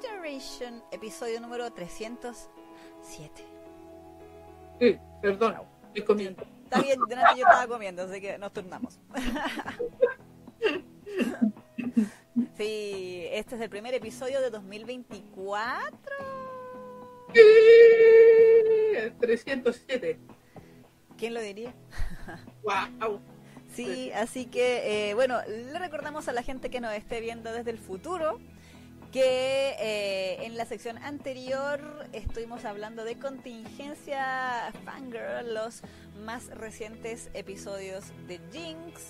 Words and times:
Generation, 0.00 0.82
episodio 0.90 1.40
número 1.40 1.70
307. 1.72 3.44
Sí, 4.80 4.98
perdón, 5.20 5.56
estoy 5.88 6.04
comiendo. 6.04 6.42
Está 6.64 6.80
bien, 6.80 6.98
delante 7.08 7.40
yo 7.40 7.46
estaba 7.46 7.66
comiendo, 7.66 8.02
así 8.02 8.20
que 8.20 8.38
nos 8.38 8.52
turnamos. 8.52 8.98
Sí, 12.56 13.26
este 13.30 13.56
es 13.56 13.60
el 13.62 13.70
primer 13.70 13.94
episodio 13.94 14.40
de 14.40 14.50
2024. 14.50 15.98
Sí, 17.34 17.40
307. 19.18 20.20
¿Quién 21.16 21.34
lo 21.34 21.40
diría? 21.40 21.74
Wow. 22.62 23.20
Sí, 23.72 24.12
así 24.12 24.46
que, 24.46 25.10
eh, 25.10 25.14
bueno, 25.14 25.38
le 25.46 25.78
recordamos 25.78 26.28
a 26.28 26.32
la 26.32 26.42
gente 26.42 26.70
que 26.70 26.80
nos 26.80 26.92
esté 26.92 27.20
viendo 27.20 27.52
desde 27.52 27.70
el 27.70 27.78
futuro 27.78 28.38
que 29.12 29.74
eh, 29.78 30.44
en 30.44 30.56
la 30.56 30.64
sección 30.64 30.98
anterior 30.98 31.80
estuvimos 32.12 32.64
hablando 32.64 33.04
de 33.04 33.18
contingencia 33.18 34.72
Fangirl, 34.84 35.52
los 35.54 35.82
más 36.24 36.46
recientes 36.48 37.30
episodios 37.34 38.04
de 38.28 38.40
Jinx, 38.52 39.08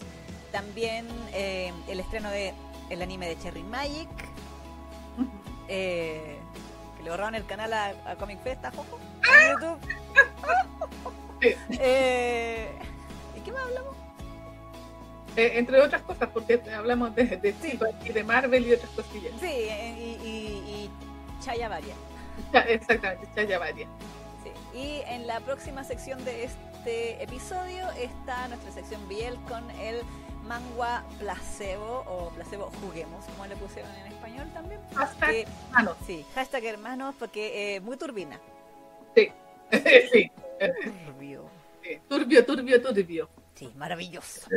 también 0.53 1.07
eh, 1.33 1.73
el 1.89 2.01
estreno 2.01 2.31
de 2.31 2.55
el 2.89 3.03
anime 3.03 3.29
de 3.29 3.39
Cherry 3.39 3.63
Magic, 3.63 4.09
eh, 5.69 6.39
que 6.97 7.03
le 7.03 7.11
borraron 7.11 7.35
el 7.35 7.47
canal 7.47 7.73
a, 7.73 7.89
a 8.07 8.17
Comic 8.17 8.43
Festa, 8.43 8.71
jojo, 8.71 8.99
en 9.23 9.53
YouTube. 9.53 9.79
Eh, 11.71 12.69
¿Y 13.35 13.41
qué 13.41 13.51
más 13.51 13.63
hablamos? 13.63 13.97
Eh, 15.37 15.53
entre 15.55 15.81
otras 15.81 16.03
cosas, 16.03 16.29
porque 16.33 16.61
hablamos 16.77 17.15
de, 17.15 17.25
de, 17.25 17.55
y 18.05 18.09
de 18.09 18.25
Marvel 18.25 18.67
y 18.67 18.73
otras 18.73 18.91
cosillas. 18.91 19.33
Sí, 19.41 19.47
eh, 19.47 19.97
y, 19.99 20.27
y, 20.27 20.39
y 20.87 20.91
Chaya 21.43 21.69
Varia. 21.69 21.95
Exactamente, 22.69 23.29
Chaya 23.35 23.59
Varia. 23.59 23.87
Sí. 24.43 24.79
Y 24.79 25.03
en 25.07 25.27
la 25.27 25.41
próxima 25.41 25.85
sección 25.85 26.25
de 26.25 26.45
este 26.45 27.23
episodio 27.23 27.89
está 27.99 28.49
nuestra 28.49 28.73
sección 28.73 29.07
Biel 29.09 29.35
con 29.49 29.71
el 29.73 30.01
mangua 30.47 31.05
placebo 31.19 32.03
o 32.09 32.31
placebo 32.31 32.71
juguemos, 32.83 33.25
como 33.27 33.47
le 33.47 33.55
pusieron 33.57 33.91
en 33.97 34.07
español 34.13 34.49
también. 34.53 34.81
Hashtag 34.95 35.31
Que- 35.31 35.47
hermanos. 35.69 35.97
sí, 36.07 36.25
hashtag 36.35 36.65
hermanos 36.65 37.15
porque 37.19 37.77
eh, 37.77 37.81
muy 37.81 37.97
turbina. 37.97 38.41
Sí. 39.15 39.29
sí. 40.13 40.31
Turbio. 41.07 41.45
Sí. 41.83 42.01
Turbio, 42.09 42.45
turbio, 42.45 42.83
turbio. 42.83 43.29
Sí, 43.61 43.71
maravilloso. 43.77 44.49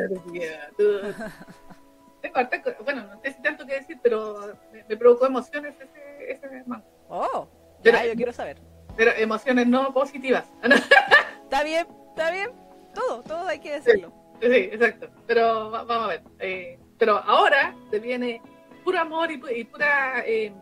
Bueno, 2.86 3.04
no 3.08 3.22
sé 3.22 3.34
si 3.34 3.42
tanto 3.42 3.66
que 3.66 3.76
decir, 3.76 4.00
pero 4.02 4.56
me, 4.72 4.86
me 4.88 4.96
provocó 4.96 5.26
emociones 5.26 5.76
ese, 5.76 6.32
ese 6.32 6.64
manga. 6.66 6.86
Oh, 7.10 7.48
Pero- 7.84 7.98
ya, 7.98 8.06
yo 8.06 8.16
quiero 8.16 8.32
saber. 8.32 8.58
Pero 8.96 9.12
emociones 9.18 9.68
no 9.68 9.94
positivas. 9.94 10.46
Está 11.44 11.64
bien, 11.64 11.86
está 12.10 12.32
bien. 12.32 12.52
Todo, 12.96 13.22
todo 13.24 13.48
hay 13.48 13.60
que 13.60 13.74
decirlo. 13.74 14.14
Sí, 14.42 14.48
exacto. 14.72 15.10
Pero 15.28 15.70
va- 15.70 15.84
vamos 15.84 16.06
a 16.06 16.08
ver. 16.08 16.24
eh, 16.40 16.80
pero 16.98 17.18
ahora 17.18 17.76
se 17.92 18.00
viene 18.00 18.42
puro 18.86 19.00
amor 19.00 19.30
y, 19.32 19.42
y 19.56 19.64
pura 19.66 20.24
eh, 20.26 20.54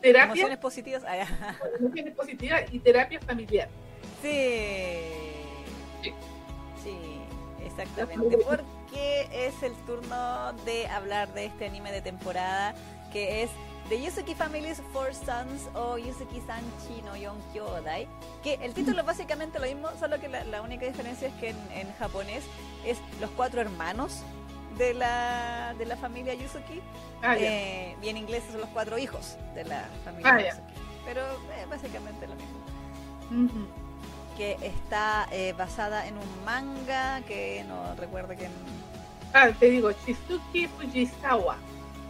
terapia, 0.00 0.24
Emociones 0.26 0.58
positivas. 0.58 1.02
Ah, 1.06 1.26
emociones 1.80 2.14
positivas 2.14 2.62
y 2.72 2.78
terapia 2.78 3.20
familiar. 3.20 3.68
Sí, 4.22 4.98
exactamente. 7.78 8.38
Porque 8.38 9.28
es 9.32 9.62
el 9.62 9.72
turno 9.86 10.52
de 10.64 10.86
hablar 10.88 11.32
de 11.34 11.46
este 11.46 11.66
anime 11.66 11.92
de 11.92 12.00
temporada 12.02 12.74
que 13.12 13.42
es 13.42 13.50
The 13.88 14.02
Yuzuki 14.02 14.34
Family's 14.34 14.82
Four 14.92 15.14
Sons 15.14 15.68
o 15.74 15.96
Yuzuki 15.96 16.40
Sanchi 16.40 17.02
no 17.04 17.16
Yon 17.16 17.36
Kyodai. 17.52 18.08
Que 18.42 18.54
el 18.54 18.74
título 18.74 19.00
es 19.00 19.06
básicamente 19.06 19.58
lo 19.58 19.66
mismo, 19.66 19.88
solo 20.00 20.18
que 20.20 20.28
la, 20.28 20.44
la 20.44 20.60
única 20.62 20.86
diferencia 20.86 21.28
es 21.28 21.34
que 21.34 21.50
en, 21.50 21.56
en 21.72 21.92
japonés 21.94 22.42
es 22.84 22.98
los 23.20 23.30
cuatro 23.30 23.60
hermanos 23.60 24.22
de 24.76 24.92
la, 24.92 25.74
de 25.78 25.86
la 25.86 25.96
familia 25.96 26.34
Yuzuki. 26.34 26.80
Ah. 27.22 27.36
Eh, 27.38 27.96
y 28.02 28.08
en 28.08 28.16
inglés 28.16 28.42
son 28.50 28.60
los 28.60 28.70
cuatro 28.70 28.98
hijos 28.98 29.36
de 29.54 29.64
la 29.64 29.84
familia 30.04 30.34
Ah. 30.34 30.40
Yuzuki. 30.40 30.74
Pero 31.04 31.20
eh, 31.22 31.66
básicamente 31.70 32.26
lo 32.26 32.34
mismo 32.34 32.56
Ujú. 33.30 33.85
Que 34.36 34.56
está 34.62 35.26
eh, 35.32 35.54
basada 35.56 36.06
en 36.06 36.14
un 36.18 36.44
manga 36.44 37.20
que 37.22 37.64
no 37.68 37.94
recuerdo 37.96 38.34
quién 38.36 38.50
Ah, 39.32 39.48
te 39.58 39.66
digo, 39.70 39.90
Shizuki 40.06 40.66
Fujisawa. 40.68 41.56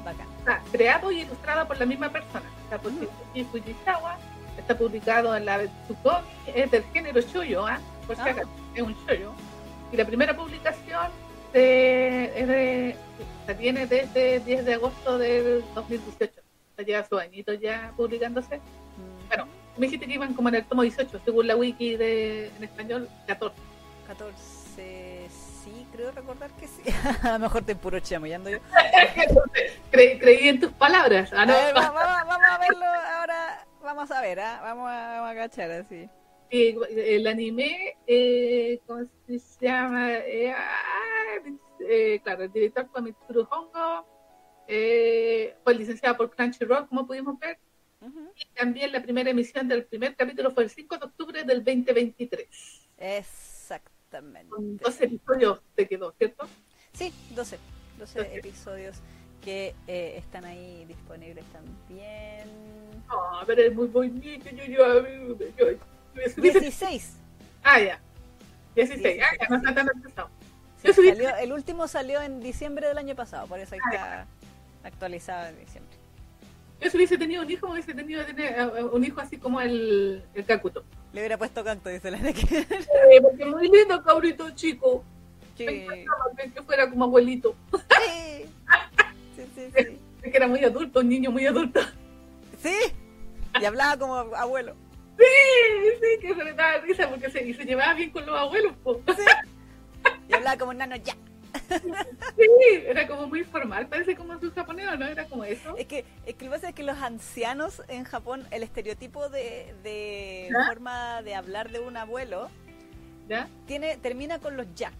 bacán. 0.05 0.27
Está 0.39 0.63
creado 0.71 1.11
y 1.11 1.21
ilustrado 1.23 1.67
por 1.67 1.79
la 1.79 1.87
misma 1.87 2.09
persona. 2.11 2.45
Está 2.65 2.79
por 2.79 2.93
Shizuki 2.93 3.45
Fujisawa. 3.45 4.19
Está 4.59 4.77
publicado 4.77 5.37
en 5.37 5.45
la 5.45 5.59
Tsukomi. 5.85 6.27
Es 6.55 6.71
del 6.71 6.85
género 6.93 7.21
shoujo, 7.21 7.67
¿ah? 7.67 7.79
Por 8.07 8.17
si 8.17 8.23
Ah. 8.23 8.27
acaso, 8.31 8.49
es 8.75 8.83
un 8.83 8.95
shoujo. 9.07 9.35
Y 9.93 9.97
la 9.97 10.05
primera 10.05 10.37
publicación 10.37 11.09
se, 11.53 12.41
es 12.41 12.47
de, 12.49 12.97
se 13.47 13.55
tiene 13.55 13.87
desde 13.87 14.41
10 14.41 14.65
de 14.65 14.75
agosto 14.75 15.19
del 15.19 15.65
2018. 15.75 16.33
O 16.41 16.77
sea, 16.77 16.85
lleva 16.85 17.05
sus 17.09 17.21
añitos 17.21 17.59
ya 17.61 17.93
publicándose. 17.97 18.59
Mm, 18.59 19.29
Bueno. 19.29 19.47
Me 19.77 19.87
dijiste 19.87 20.07
que 20.07 20.15
iban 20.15 20.35
como 20.35 20.49
en 20.49 20.55
el 20.57 20.65
tomo 20.65 20.83
18, 20.83 21.21
según 21.25 21.47
la 21.47 21.57
wiki 21.57 21.97
de, 21.97 22.49
en 22.57 22.65
español, 22.65 23.09
14. 23.27 23.55
14 24.07 25.27
sí, 25.29 25.87
creo 25.93 26.11
recordar 26.13 26.51
que 26.53 26.67
sí. 26.69 26.83
A 27.23 27.33
lo 27.33 27.39
mejor 27.41 27.65
te 27.65 27.75
puro 27.75 27.99
chamoyando 28.01 28.49
yo. 28.51 28.59
Cre- 29.93 30.19
creí 30.21 30.49
en 30.49 30.61
tus 30.61 30.73
palabras. 30.73 31.31
Ah, 31.33 31.43
A 31.43 31.47
ver, 31.47 31.75
vamos 31.75 32.39
a 32.49 32.59
verlo 32.59 32.85
ahora. 32.87 33.67
Vamos 33.83 34.11
a 34.11 34.21
ver, 34.21 34.41
¿ah? 34.41 34.61
vamos, 34.63 34.89
a, 34.91 35.21
vamos 35.21 35.31
a 35.31 35.35
cachar 35.35 35.71
así. 35.71 36.09
El 36.51 37.27
anime, 37.27 37.97
eh, 38.07 38.81
¿cómo 38.87 39.01
se 39.27 39.41
llama? 39.67 40.13
Eh, 40.15 40.55
eh, 41.89 42.21
claro, 42.23 42.45
el 42.45 42.53
director 42.53 42.89
fue 42.93 43.03
Mitsuru 43.03 43.47
Hongo, 43.51 44.07
eh, 44.69 45.57
fue 45.65 45.75
licenciado 45.75 46.17
por 46.17 46.31
Crunchyroll, 46.35 46.89
como 46.89 47.07
pudimos 47.07 47.39
ver, 47.41 47.59
Ujú. 48.07 48.31
y 48.37 48.45
también 48.55 48.93
la 48.93 49.03
primera 49.03 49.31
emisión 49.31 49.67
del 49.69 49.85
primer 49.85 50.15
capítulo 50.17 50.51
fue 50.51 50.65
el 50.65 50.71
5 50.71 50.99
de 50.99 51.05
octubre 51.07 51.45
del 51.45 51.65
2023. 51.65 52.47
Exactamente. 52.99 54.49
Con 54.51 54.77
12 54.77 55.05
episodios 55.05 55.61
te 55.75 55.89
quedó, 55.89 56.13
¿cierto? 56.13 56.47
Sí, 56.93 57.13
12. 57.35 57.59
12 57.99 58.19
12. 58.19 58.37
episodios 58.39 58.97
que 59.43 59.75
eh, 59.87 60.15
están 60.17 60.45
ahí 60.45 60.85
disponibles 60.87 61.45
también. 61.47 62.49
Ah, 63.09 63.43
pero 63.47 63.63
es 63.63 63.75
muy 63.75 63.87
bonito, 63.87 64.51
yo, 64.51 64.65
yo, 64.65 65.07
yo, 65.07 65.39
yo, 65.57 65.71
yo- 65.71 66.43
16. 66.43 67.13
Ah, 67.63 67.81
ya. 67.81 68.01
16, 68.75 69.23
ah, 69.23 69.37
ya 69.41 69.49
no 69.49 69.57
está 69.57 69.75
tan 69.75 69.89
empezado. 69.95 70.31
Sí, 70.83 70.93
salió- 70.93 71.37
el 71.37 71.53
último 71.53 71.89
salió 71.89 72.21
en 72.23 72.41
diciembre 72.41 72.87
del 72.89 72.99
año 72.99 73.15
pasado, 73.15 73.47
por 73.47 73.59
eso 73.59 73.75
ahí 73.75 73.81
está 73.93 74.27
actualizado 74.85 75.47
en 75.49 75.59
diciembre. 75.59 75.96
Si 76.81 76.97
hubiese 76.97 77.19
tenido 77.19 77.43
un 77.43 77.51
hijo, 77.51 77.67
me 77.67 77.73
hubiese 77.75 77.95
tenido 77.95 78.25
tener, 78.25 78.55
eh, 78.59 78.85
un 78.85 79.03
hijo 79.05 79.21
así 79.21 79.37
como 79.39 79.61
el, 79.61 80.23
el 80.35 80.45
Kakuto. 80.45 80.85
Le 81.13 81.21
hubiera 81.21 81.37
puesto 81.39 81.65
canto, 81.65 81.89
dice 81.89 82.11
la 82.11 82.19
que 82.19 82.59
Eh, 82.59 83.21
porque 83.23 83.43
es 83.43 83.49
muy 83.49 83.69
lindo, 83.69 84.03
cabrito 84.03 84.51
chico. 84.51 85.03
Me 85.59 85.67
Sí, 85.67 85.75
encantaba 85.81 86.25
que- 86.55 86.63
fuera 86.63 86.89
como 86.91 87.05
abuelito. 87.05 87.57
sí, 87.73 88.45
sí, 89.37 89.43
sí, 89.55 89.71
sí. 89.75 89.99
Es 90.23 90.31
que 90.31 90.37
era 90.37 90.47
muy 90.47 90.63
adulto, 90.65 91.01
un 91.01 91.09
niño 91.09 91.31
muy 91.31 91.47
adulto. 91.47 91.81
Sí, 92.63 92.75
y 93.61 93.65
hablaba 93.65 93.97
como 93.99 94.17
abuelo. 94.37 94.75
Sí, 95.19 95.25
sí, 96.01 96.21
que 96.21 96.35
se 96.35 96.45
le 96.45 96.53
daba 96.53 96.79
risa 96.79 97.09
porque 97.09 97.31
se, 97.31 97.43
y 97.47 97.55
se 97.55 97.65
llevaba 97.65 97.95
bien 97.95 98.11
con 98.11 98.27
los 98.27 98.37
abuelos. 98.39 98.75
po. 98.85 99.01
Y 100.29 100.35
hablaba 100.35 100.59
como 100.59 100.73
un 100.73 100.79
nano 100.79 100.97
ya. 100.97 101.15
Sí, 102.37 102.83
era 102.87 103.07
como 103.07 103.27
muy 103.29 103.45
formal, 103.45 103.87
parece 103.89 104.15
como 104.15 104.39
su 104.39 104.53
japonés, 104.53 104.99
¿no? 104.99 105.07
Era 105.07 105.25
como 105.27 105.45
eso. 105.45 105.77
Es 105.77 105.87
que, 105.87 106.05
es 106.27 106.35
que 106.35 106.45
lo 106.45 106.51
que 106.51 106.57
pasa 106.57 106.69
es 106.69 106.75
que 106.75 106.83
los 106.83 106.99
ancianos 106.99 107.83
en 107.89 108.05
Japón, 108.05 108.47
el 108.51 108.63
estereotipo 108.63 109.29
de, 109.29 109.75
de 109.83 110.51
forma 110.67 111.23
de 111.23 111.35
hablar 111.35 111.71
de 111.71 111.81
un 111.81 111.97
abuelo 111.97 112.51
¿Ya? 113.29 113.49
tiene 113.67 113.97
termina 113.97 114.39
con 114.39 114.57
los 114.57 114.67
ya. 114.75 114.93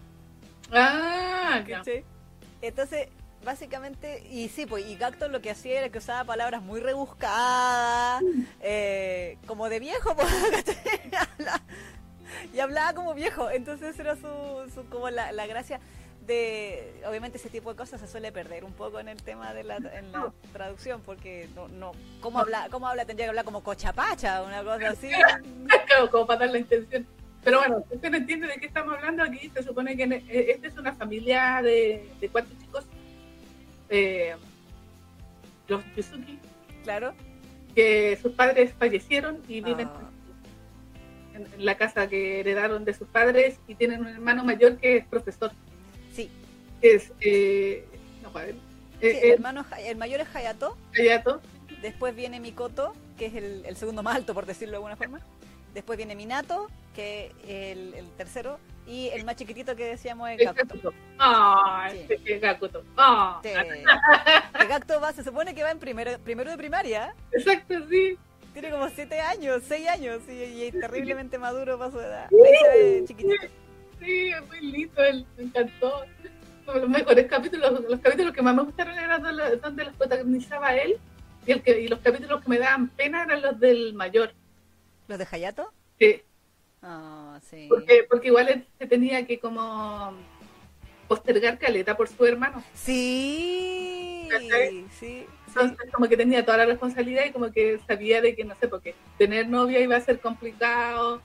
Ah, 0.71 1.63
ya. 1.65 1.81
Entonces, 2.61 3.07
básicamente, 3.45 4.27
y 4.29 4.49
sí, 4.49 4.65
pues, 4.65 4.85
y 4.85 4.95
Gacto 4.97 5.27
lo 5.29 5.41
que 5.41 5.51
hacía 5.51 5.79
era 5.79 5.89
que 5.89 5.99
usaba 5.99 6.23
palabras 6.23 6.61
muy 6.61 6.79
rebuscadas, 6.79 8.23
eh, 8.61 9.37
como 9.45 9.69
de 9.69 9.79
viejo, 9.79 10.15
pues, 10.15 10.27
y 12.53 12.59
hablaba 12.59 12.93
como 12.93 13.13
viejo, 13.13 13.49
entonces 13.49 13.97
era 13.99 14.15
su, 14.15 14.71
su 14.73 14.85
como 14.89 15.09
la, 15.09 15.31
la 15.31 15.47
gracia 15.47 15.79
de, 16.27 17.01
obviamente 17.07 17.37
ese 17.37 17.49
tipo 17.49 17.71
de 17.71 17.77
cosas 17.77 17.99
se 18.01 18.07
suele 18.07 18.31
perder 18.31 18.63
un 18.65 18.73
poco 18.73 18.99
en 18.99 19.07
el 19.07 19.21
tema 19.23 19.53
de 19.53 19.63
la, 19.63 19.77
en 19.77 20.11
la 20.11 20.31
traducción, 20.53 21.01
porque 21.01 21.47
no, 21.55 21.67
no, 21.69 21.93
¿cómo 22.21 22.39
habla, 22.39 22.67
cómo 22.69 22.87
habla? 22.87 23.05
Tendría 23.05 23.25
que 23.25 23.29
hablar 23.29 23.45
como 23.45 23.63
cochapacha, 23.63 24.43
una 24.43 24.63
cosa 24.63 24.89
así. 24.91 25.09
Claro, 25.87 26.11
como 26.11 26.27
para 26.27 26.41
dar 26.41 26.49
la 26.51 26.59
intención. 26.59 27.07
Pero 27.43 27.59
bueno, 27.59 27.83
usted 27.89 28.11
no 28.11 28.17
entiende 28.17 28.47
de 28.47 28.55
qué 28.57 28.65
estamos 28.65 28.93
hablando 28.95 29.23
aquí, 29.23 29.49
se 29.53 29.63
supone 29.63 29.95
que 29.95 30.03
eh, 30.03 30.51
esta 30.51 30.67
es 30.67 30.77
una 30.77 30.93
familia 30.93 31.61
de, 31.63 32.09
de 32.19 32.29
cuatro 32.29 32.53
chicos. 32.59 32.85
Eh, 33.89 34.35
los 35.69 35.81
Yuzuki, 35.95 36.39
Claro. 36.83 37.13
que 37.73 38.17
sus 38.21 38.33
padres 38.33 38.73
fallecieron 38.77 39.41
y 39.47 39.61
viven 39.61 39.87
Ah. 39.87 40.09
en, 41.35 41.45
en 41.53 41.65
la 41.65 41.75
casa 41.77 42.07
que 42.07 42.39
heredaron 42.41 42.83
de 42.83 42.93
sus 42.93 43.07
padres 43.07 43.59
y 43.67 43.75
tienen 43.75 44.01
un 44.01 44.07
hermano 44.07 44.43
mayor 44.43 44.77
que 44.77 44.97
es 44.97 45.05
profesor. 45.05 45.51
Es, 46.81 47.11
eh, 47.21 47.85
no, 48.21 48.29
sí, 48.29 48.39
eh, 48.39 48.55
el, 49.01 49.15
eh, 49.15 49.33
hermano, 49.33 49.65
el 49.79 49.97
mayor 49.97 50.21
es 50.21 50.35
Hayato, 50.35 50.77
Hayato. 50.97 51.41
después 51.81 52.15
viene 52.15 52.39
Mikoto, 52.39 52.93
que 53.17 53.27
es 53.27 53.35
el, 53.35 53.65
el 53.65 53.75
segundo 53.77 54.03
más 54.03 54.15
alto, 54.15 54.33
por 54.33 54.45
decirlo 54.45 54.71
de 54.73 54.77
alguna 54.77 54.95
forma. 54.95 55.19
Después 55.73 55.97
viene 55.97 56.15
Minato, 56.15 56.69
que 56.95 57.27
es 57.43 57.49
el, 57.77 57.93
el 57.95 58.09
tercero, 58.11 58.59
y 58.87 59.09
el 59.09 59.25
más 59.25 59.35
chiquitito 59.35 59.75
que 59.75 59.85
decíamos 59.85 60.29
es 60.31 60.37
Gakuto. 60.37 60.93
Ah, 61.19 61.89
Sí. 61.91 62.05
este 62.09 62.35
es 62.35 62.41
Gakuto. 62.41 62.83
Ah, 62.95 63.39
Sí. 63.43 63.49
Gakuto 64.67 65.01
va, 65.01 65.11
se 65.13 65.23
supone 65.23 65.53
que 65.53 65.63
va 65.63 65.71
en 65.71 65.79
primero, 65.79 66.17
primero 66.19 66.49
de 66.51 66.57
primaria, 66.57 67.13
Exacto, 67.31 67.75
sí. 67.89 68.17
tiene 68.53 68.71
como 68.71 68.87
7 68.89 69.19
años, 69.19 69.61
6 69.67 69.87
años, 69.87 70.21
y, 70.29 70.31
y 70.31 70.63
es 70.65 70.79
terriblemente 70.79 71.37
maduro 71.37 71.77
para 71.77 71.91
su 71.91 71.99
edad. 71.99 72.25
Ahí 72.31 72.55
se 72.61 72.69
ve 72.69 73.03
chiquitito. 73.07 73.47
Sí, 73.99 74.29
es 74.29 74.47
muy 74.47 74.61
lindo, 74.61 75.03
él, 75.03 75.25
me 75.37 75.43
encantó. 75.43 76.05
Los 76.67 76.89
mejores 76.89 77.27
capítulos, 77.27 77.81
los 77.89 77.99
capítulos 78.01 78.33
que 78.33 78.41
más 78.41 78.53
me 78.55 78.63
gustaron 78.63 78.97
eran 78.99 79.21
donde 79.61 79.85
los 79.85 79.95
protagonizaba 79.95 80.75
él 80.75 80.97
y, 81.45 81.51
el 81.53 81.61
que, 81.61 81.79
y 81.81 81.87
los 81.87 81.99
capítulos 81.99 82.43
que 82.43 82.49
me 82.49 82.59
daban 82.59 82.89
pena 82.89 83.23
eran 83.23 83.41
los 83.41 83.59
del 83.59 83.93
mayor. 83.93 84.33
¿Los 85.07 85.17
de 85.17 85.27
Hayato? 85.31 85.71
Sí, 85.97 86.21
Ah, 86.81 87.39
sí. 87.49 87.65
porque, 87.69 88.05
porque 88.09 88.27
igual 88.27 88.49
él 88.49 88.67
se 88.77 88.85
tenía 88.85 89.25
que 89.25 89.39
como 89.39 90.13
postergar 91.07 91.57
caleta 91.57 91.95
por 91.97 92.07
su 92.09 92.25
hermano. 92.25 92.61
Sí, 92.73 94.27
sí, 94.39 94.85
sí. 94.99 95.25
Entonces 95.47 95.91
como 95.91 96.07
que 96.07 96.17
tenía 96.17 96.45
toda 96.45 96.57
la 96.57 96.65
responsabilidad 96.65 97.25
y 97.25 97.31
como 97.31 97.51
que 97.51 97.79
sabía 97.87 98.21
de 98.21 98.35
que, 98.35 98.43
no 98.43 98.55
sé, 98.59 98.67
porque 98.67 98.93
tener 99.17 99.47
novia 99.47 99.79
iba 99.79 99.95
a 99.95 100.01
ser 100.01 100.19
complicado, 100.19 101.21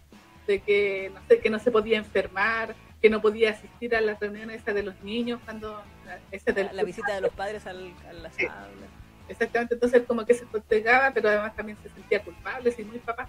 de 0.46 0.60
que, 0.60 1.10
no 1.12 1.20
sé, 1.28 1.38
que 1.40 1.50
no 1.50 1.58
se 1.58 1.70
podía 1.70 1.98
enfermar, 1.98 2.74
que 3.02 3.10
no 3.10 3.20
podía 3.20 3.50
asistir 3.50 3.94
a 3.96 4.00
las 4.00 4.18
reuniones 4.20 4.62
esas 4.62 4.74
de 4.76 4.84
los 4.84 4.98
niños 5.02 5.40
cuando... 5.44 5.82
Ese 6.30 6.52
del 6.52 6.66
La, 6.66 6.72
la 6.74 6.82
visita 6.84 7.12
de 7.14 7.20
los 7.20 7.32
padres 7.32 7.66
al, 7.66 7.92
a 8.08 8.12
las 8.12 8.34
Sí. 8.34 8.46
aulas. 8.46 8.88
Exactamente, 9.28 9.74
entonces 9.74 10.02
como 10.06 10.24
que 10.24 10.34
se 10.34 10.46
postergaba, 10.46 11.10
pero 11.12 11.28
además 11.28 11.54
también 11.56 11.76
se 11.82 11.88
sentía 11.90 12.22
culpable, 12.22 12.70
sí, 12.70 12.84
muy 12.84 12.98
papá. 12.98 13.28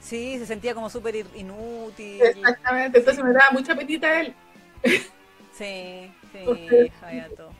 Sí, 0.00 0.38
se 0.38 0.46
sentía 0.46 0.74
como 0.74 0.90
súper 0.90 1.16
inútil. 1.34 2.20
Exactamente, 2.22 2.98
entonces 2.98 3.24
me 3.24 3.32
daba 3.32 3.50
mucha 3.52 3.74
penita 3.74 4.20
él. 4.20 4.34
Sí, 5.52 6.10
sí, 6.32 6.38
Entonces- 6.38 6.92
Hayato. 7.02 7.52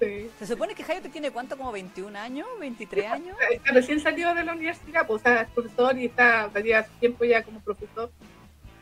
Sí. 0.00 0.30
Se 0.38 0.46
supone 0.46 0.74
que 0.74 0.82
Hayato 0.82 1.08
tiene 1.10 1.30
cuánto, 1.30 1.56
como 1.56 1.72
21 1.72 2.16
años, 2.18 2.46
23 2.60 3.06
años. 3.10 3.36
Recién 3.64 4.00
salió 4.00 4.34
de 4.34 4.44
la 4.44 4.52
universidad, 4.52 5.06
pues, 5.06 5.22
o 5.22 5.24
sea, 5.24 5.42
es 5.42 5.48
profesor 5.50 5.96
y 5.98 6.06
está, 6.06 6.50
lleva 6.60 6.82
tiempo 7.00 7.24
ya 7.24 7.42
como 7.42 7.60
profesor, 7.60 8.10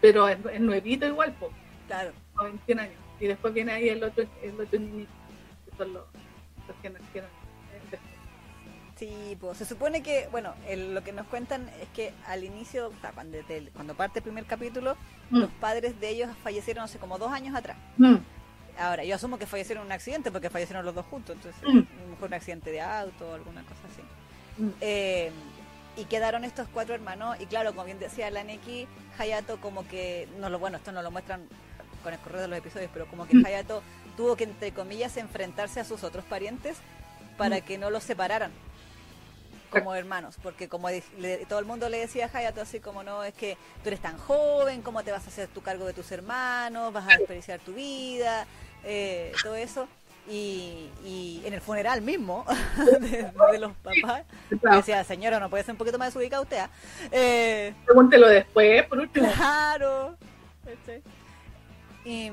pero 0.00 0.28
es, 0.28 0.38
es 0.52 0.60
nuevito 0.60 1.06
igual, 1.06 1.34
pues, 1.38 1.52
Claro. 1.86 2.12
como 2.34 2.48
21 2.48 2.82
años. 2.82 2.94
Y 3.20 3.26
después 3.26 3.54
viene 3.54 3.72
ahí 3.72 3.88
el 3.88 4.02
otro, 4.02 4.24
el 4.42 4.60
otro 4.60 4.78
niñito, 4.80 5.10
que 5.70 5.76
son 5.76 5.92
los, 5.92 6.04
los 6.68 6.76
que 6.82 6.90
nacieron. 6.90 7.30
Sí, 8.96 9.36
pues 9.40 9.58
se 9.58 9.64
supone 9.64 10.02
que, 10.04 10.28
bueno, 10.30 10.54
el- 10.68 10.94
lo 10.94 11.02
que 11.02 11.12
nos 11.12 11.26
cuentan 11.26 11.68
es 11.80 11.88
que 11.88 12.12
al 12.28 12.44
inicio, 12.44 12.88
o 12.88 13.00
sea, 13.00 13.10
cuando, 13.10 13.42
del- 13.42 13.70
cuando 13.72 13.94
parte 13.94 14.20
el 14.20 14.22
primer 14.22 14.44
capítulo, 14.44 14.96
Mm. 15.30 15.38
los 15.40 15.50
padres 15.50 15.98
de 16.00 16.10
ellos 16.10 16.30
fallecieron 16.44 16.84
hace 16.84 16.98
como 16.98 17.18
dos 17.18 17.32
años 17.32 17.54
atrás. 17.56 17.76
Mm, 17.98 18.16
Ahora, 18.76 19.04
yo 19.04 19.14
asumo 19.14 19.38
que 19.38 19.46
fallecieron 19.46 19.82
en 19.82 19.86
un 19.86 19.92
accidente 19.92 20.32
porque 20.32 20.50
fallecieron 20.50 20.84
los 20.84 20.96
dos 20.96 21.06
juntos, 21.06 21.36
entonces 21.36 21.62
Mm. 21.62 21.78
a 21.78 22.02
lo 22.04 22.08
mejor 22.10 22.26
un 22.28 22.34
accidente 22.34 22.72
de 22.72 22.80
auto 22.80 23.30
o 23.30 23.34
alguna 23.34 23.62
cosa 23.62 23.80
así. 23.92 24.02
mm. 24.62 24.70
Eh, 24.80 25.30
y 25.96 26.04
quedaron 26.06 26.44
estos 26.44 26.66
cuatro 26.72 26.92
hermanos 26.94 27.36
y 27.40 27.46
claro, 27.46 27.70
como 27.70 27.84
bien 27.84 27.98
decía 28.00 28.30
la 28.30 28.42
Neki, 28.42 28.88
Hayato 29.18 29.60
como 29.60 29.86
que, 29.86 30.28
no 30.40 30.48
lo 30.50 30.58
bueno, 30.58 30.76
esto 30.78 30.90
no 30.90 31.02
lo 31.02 31.10
muestran 31.12 31.42
con 32.04 32.12
el 32.14 32.20
correo 32.20 32.42
de 32.42 32.46
los 32.48 32.58
episodios, 32.58 32.90
pero 32.92 33.06
como 33.06 33.26
que 33.26 33.36
Mm. 33.36 33.46
Hayato 33.46 33.82
tuvo 34.16 34.36
que, 34.36 34.44
entre 34.44 34.70
comillas, 34.72 35.16
enfrentarse 35.16 35.80
a 35.80 35.84
sus 35.84 36.04
otros 36.04 36.24
parientes 36.24 36.76
para 37.36 37.56
Mm. 37.58 37.62
que 37.62 37.78
no 37.78 37.90
los 37.90 38.04
separaran 38.04 38.52
como 39.70 39.92
hermanos, 39.96 40.36
porque 40.40 40.68
como 40.68 40.88
le- 40.88 41.46
todo 41.46 41.58
el 41.58 41.64
mundo 41.64 41.88
le 41.88 41.98
decía 41.98 42.30
a 42.32 42.36
Hayato 42.38 42.60
así 42.60 42.78
como 42.78 43.02
no, 43.02 43.24
es 43.24 43.34
que 43.34 43.56
tú 43.82 43.88
eres 43.88 43.98
tan 43.98 44.16
joven, 44.18 44.82
¿cómo 44.82 45.02
te 45.02 45.10
vas 45.10 45.24
a 45.24 45.28
hacer 45.28 45.48
tu 45.48 45.62
cargo 45.62 45.84
de 45.84 45.92
tus 45.94 46.12
hermanos? 46.12 46.92
¿Vas 46.92 47.08
a 47.12 47.16
desperdiciar 47.18 47.58
tu 47.58 47.72
vida? 47.74 48.46
Eh, 48.84 49.32
todo 49.42 49.56
eso. 49.56 49.88
Y, 50.28 50.88
y 51.04 51.42
en 51.44 51.52
el 51.54 51.60
funeral 51.60 52.00
mismo 52.02 52.46
de, 53.00 53.30
de 53.52 53.58
los 53.58 53.72
papás, 53.78 54.22
Claro, 54.60 54.76
decía, 54.78 55.02
señora, 55.04 55.38
¿no 55.40 55.50
puede 55.50 55.64
ser 55.64 55.72
un 55.72 55.78
poquito 55.78 55.98
más 55.98 56.08
desubicada 56.14 56.40
usted? 56.42 56.58
ah?" 56.60 56.70
Eh, 57.10 57.74
Pregúntelo 57.84 58.28
después, 58.28 58.84
por 58.86 59.00
último. 59.00 59.28
claro. 59.36 60.16
¿cachai? 60.64 61.02
Y, 62.04 62.30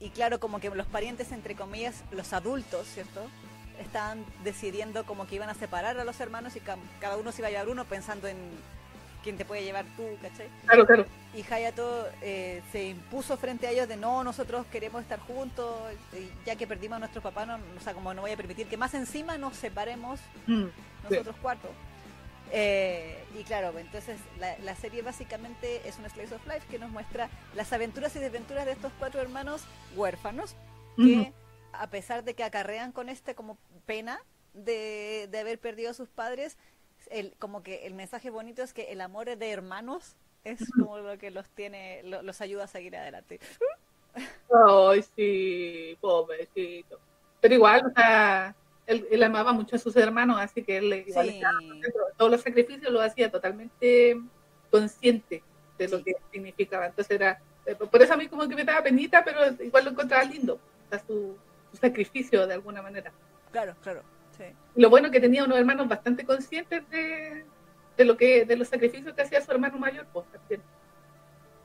y 0.00 0.10
claro, 0.10 0.38
como 0.40 0.60
que 0.60 0.70
los 0.70 0.86
parientes, 0.86 1.32
entre 1.32 1.54
comillas, 1.54 2.02
los 2.10 2.32
adultos, 2.32 2.86
¿cierto? 2.86 3.20
Estaban 3.80 4.24
decidiendo 4.44 5.04
como 5.04 5.26
que 5.26 5.36
iban 5.36 5.48
a 5.48 5.54
separar 5.54 5.98
a 5.98 6.04
los 6.04 6.20
hermanos 6.20 6.54
y 6.56 6.60
ca- 6.60 6.76
cada 7.00 7.16
uno 7.16 7.32
se 7.32 7.40
iba 7.40 7.48
a 7.48 7.50
llevar 7.50 7.68
uno 7.68 7.84
pensando 7.84 8.28
en 8.28 8.36
quién 9.22 9.36
te 9.36 9.44
puede 9.44 9.62
llevar 9.64 9.84
tú, 9.96 10.02
¿cachai? 10.20 10.48
Claro, 10.66 10.84
claro. 10.86 11.06
Y 11.34 11.42
Hayato 11.50 12.06
eh, 12.20 12.60
se 12.72 12.88
impuso 12.88 13.36
frente 13.36 13.66
a 13.66 13.70
ellos 13.70 13.88
de 13.88 13.96
no, 13.96 14.22
nosotros 14.24 14.66
queremos 14.70 15.00
estar 15.02 15.20
juntos, 15.20 15.74
ya 16.44 16.56
que 16.56 16.66
perdimos 16.66 16.96
a 16.96 16.98
nuestro 17.00 17.22
papá, 17.22 17.46
no, 17.46 17.54
o 17.54 17.80
sea, 17.82 17.94
como 17.94 18.12
no 18.12 18.22
voy 18.22 18.32
a 18.32 18.36
permitir 18.36 18.66
que 18.66 18.76
más 18.76 18.92
encima 18.94 19.38
nos 19.38 19.56
separemos 19.56 20.20
Mm, 20.46 20.64
nosotros 21.08 21.36
cuatro. 21.40 21.70
Eh, 22.54 23.24
y 23.38 23.44
claro, 23.44 23.76
entonces 23.78 24.20
la, 24.38 24.58
la 24.58 24.76
serie 24.76 25.00
básicamente 25.00 25.88
es 25.88 25.98
un 25.98 26.08
slice 26.10 26.34
of 26.34 26.46
life 26.46 26.66
que 26.70 26.78
nos 26.78 26.90
muestra 26.90 27.30
las 27.54 27.72
aventuras 27.72 28.14
y 28.14 28.18
desventuras 28.18 28.66
de 28.66 28.72
estos 28.72 28.92
cuatro 28.98 29.22
hermanos 29.22 29.64
huérfanos 29.96 30.54
que 30.96 31.32
a 31.72 31.86
pesar 31.88 32.22
de 32.24 32.34
que 32.34 32.44
acarrean 32.44 32.92
con 32.92 33.08
este 33.08 33.34
como 33.34 33.56
pena 33.86 34.20
de, 34.52 35.28
de 35.30 35.38
haber 35.38 35.58
perdido 35.58 35.90
a 35.90 35.94
sus 35.94 36.10
padres, 36.10 36.58
el, 37.10 37.34
como 37.38 37.62
que 37.62 37.86
el 37.86 37.94
mensaje 37.94 38.28
bonito 38.28 38.62
es 38.62 38.74
que 38.74 38.92
el 38.92 39.00
amor 39.00 39.34
de 39.34 39.50
hermanos 39.50 40.16
es 40.44 40.60
como 40.78 40.98
lo 40.98 41.16
que 41.16 41.30
los 41.30 41.48
tiene, 41.48 42.02
lo- 42.04 42.20
los 42.22 42.42
ayuda 42.42 42.64
a 42.64 42.66
seguir 42.66 42.94
adelante. 42.96 43.40
Ay, 44.54 45.02
sí, 45.16 45.96
pobrecito. 46.02 47.00
Pero 47.40 47.54
igual, 47.54 47.82
o 47.86 47.90
sea, 47.98 48.54
él, 48.92 49.06
él 49.10 49.22
amaba 49.22 49.52
mucho 49.52 49.76
a 49.76 49.78
sus 49.78 49.96
hermanos, 49.96 50.38
así 50.40 50.62
que 50.62 50.76
él 50.78 51.04
igual 51.06 51.28
Sí. 51.28 51.34
estaba 51.36 51.58
todos 52.16 52.30
los 52.30 52.40
sacrificios 52.42 52.92
los 52.92 53.02
hacía 53.02 53.30
totalmente 53.30 54.20
consciente 54.70 55.42
de 55.78 55.88
lo 55.88 55.98
Sí. 55.98 56.04
que 56.04 56.16
significaba. 56.30 56.86
Entonces 56.86 57.10
era, 57.14 57.40
eh, 57.66 57.74
por 57.74 58.00
eso 58.02 58.14
a 58.14 58.16
mí 58.16 58.28
como 58.28 58.48
que 58.48 58.54
me 58.54 58.64
daba 58.64 58.82
penita, 58.82 59.24
pero 59.24 59.40
igual 59.62 59.84
lo 59.84 59.90
encontraba 59.90 60.24
lindo, 60.24 60.54
o 60.54 60.88
sea, 60.90 60.98
su, 61.06 61.36
su 61.70 61.76
sacrificio 61.78 62.46
de 62.46 62.54
alguna 62.54 62.82
manera. 62.82 63.12
Claro, 63.50 63.74
claro. 63.82 64.02
Sí. 64.36 64.44
Lo 64.76 64.88
bueno 64.88 65.10
que 65.10 65.20
tenía 65.20 65.44
unos 65.44 65.58
hermanos 65.58 65.88
bastante 65.88 66.24
conscientes 66.24 66.88
de, 66.90 67.44
de 67.96 68.04
lo 68.04 68.16
que, 68.16 68.44
de 68.46 68.56
los 68.56 68.68
sacrificios 68.68 69.14
que 69.14 69.22
hacía 69.22 69.40
su 69.42 69.50
hermano 69.50 69.78
mayor, 69.78 70.06
pues 70.12 70.26
también. 70.32 70.62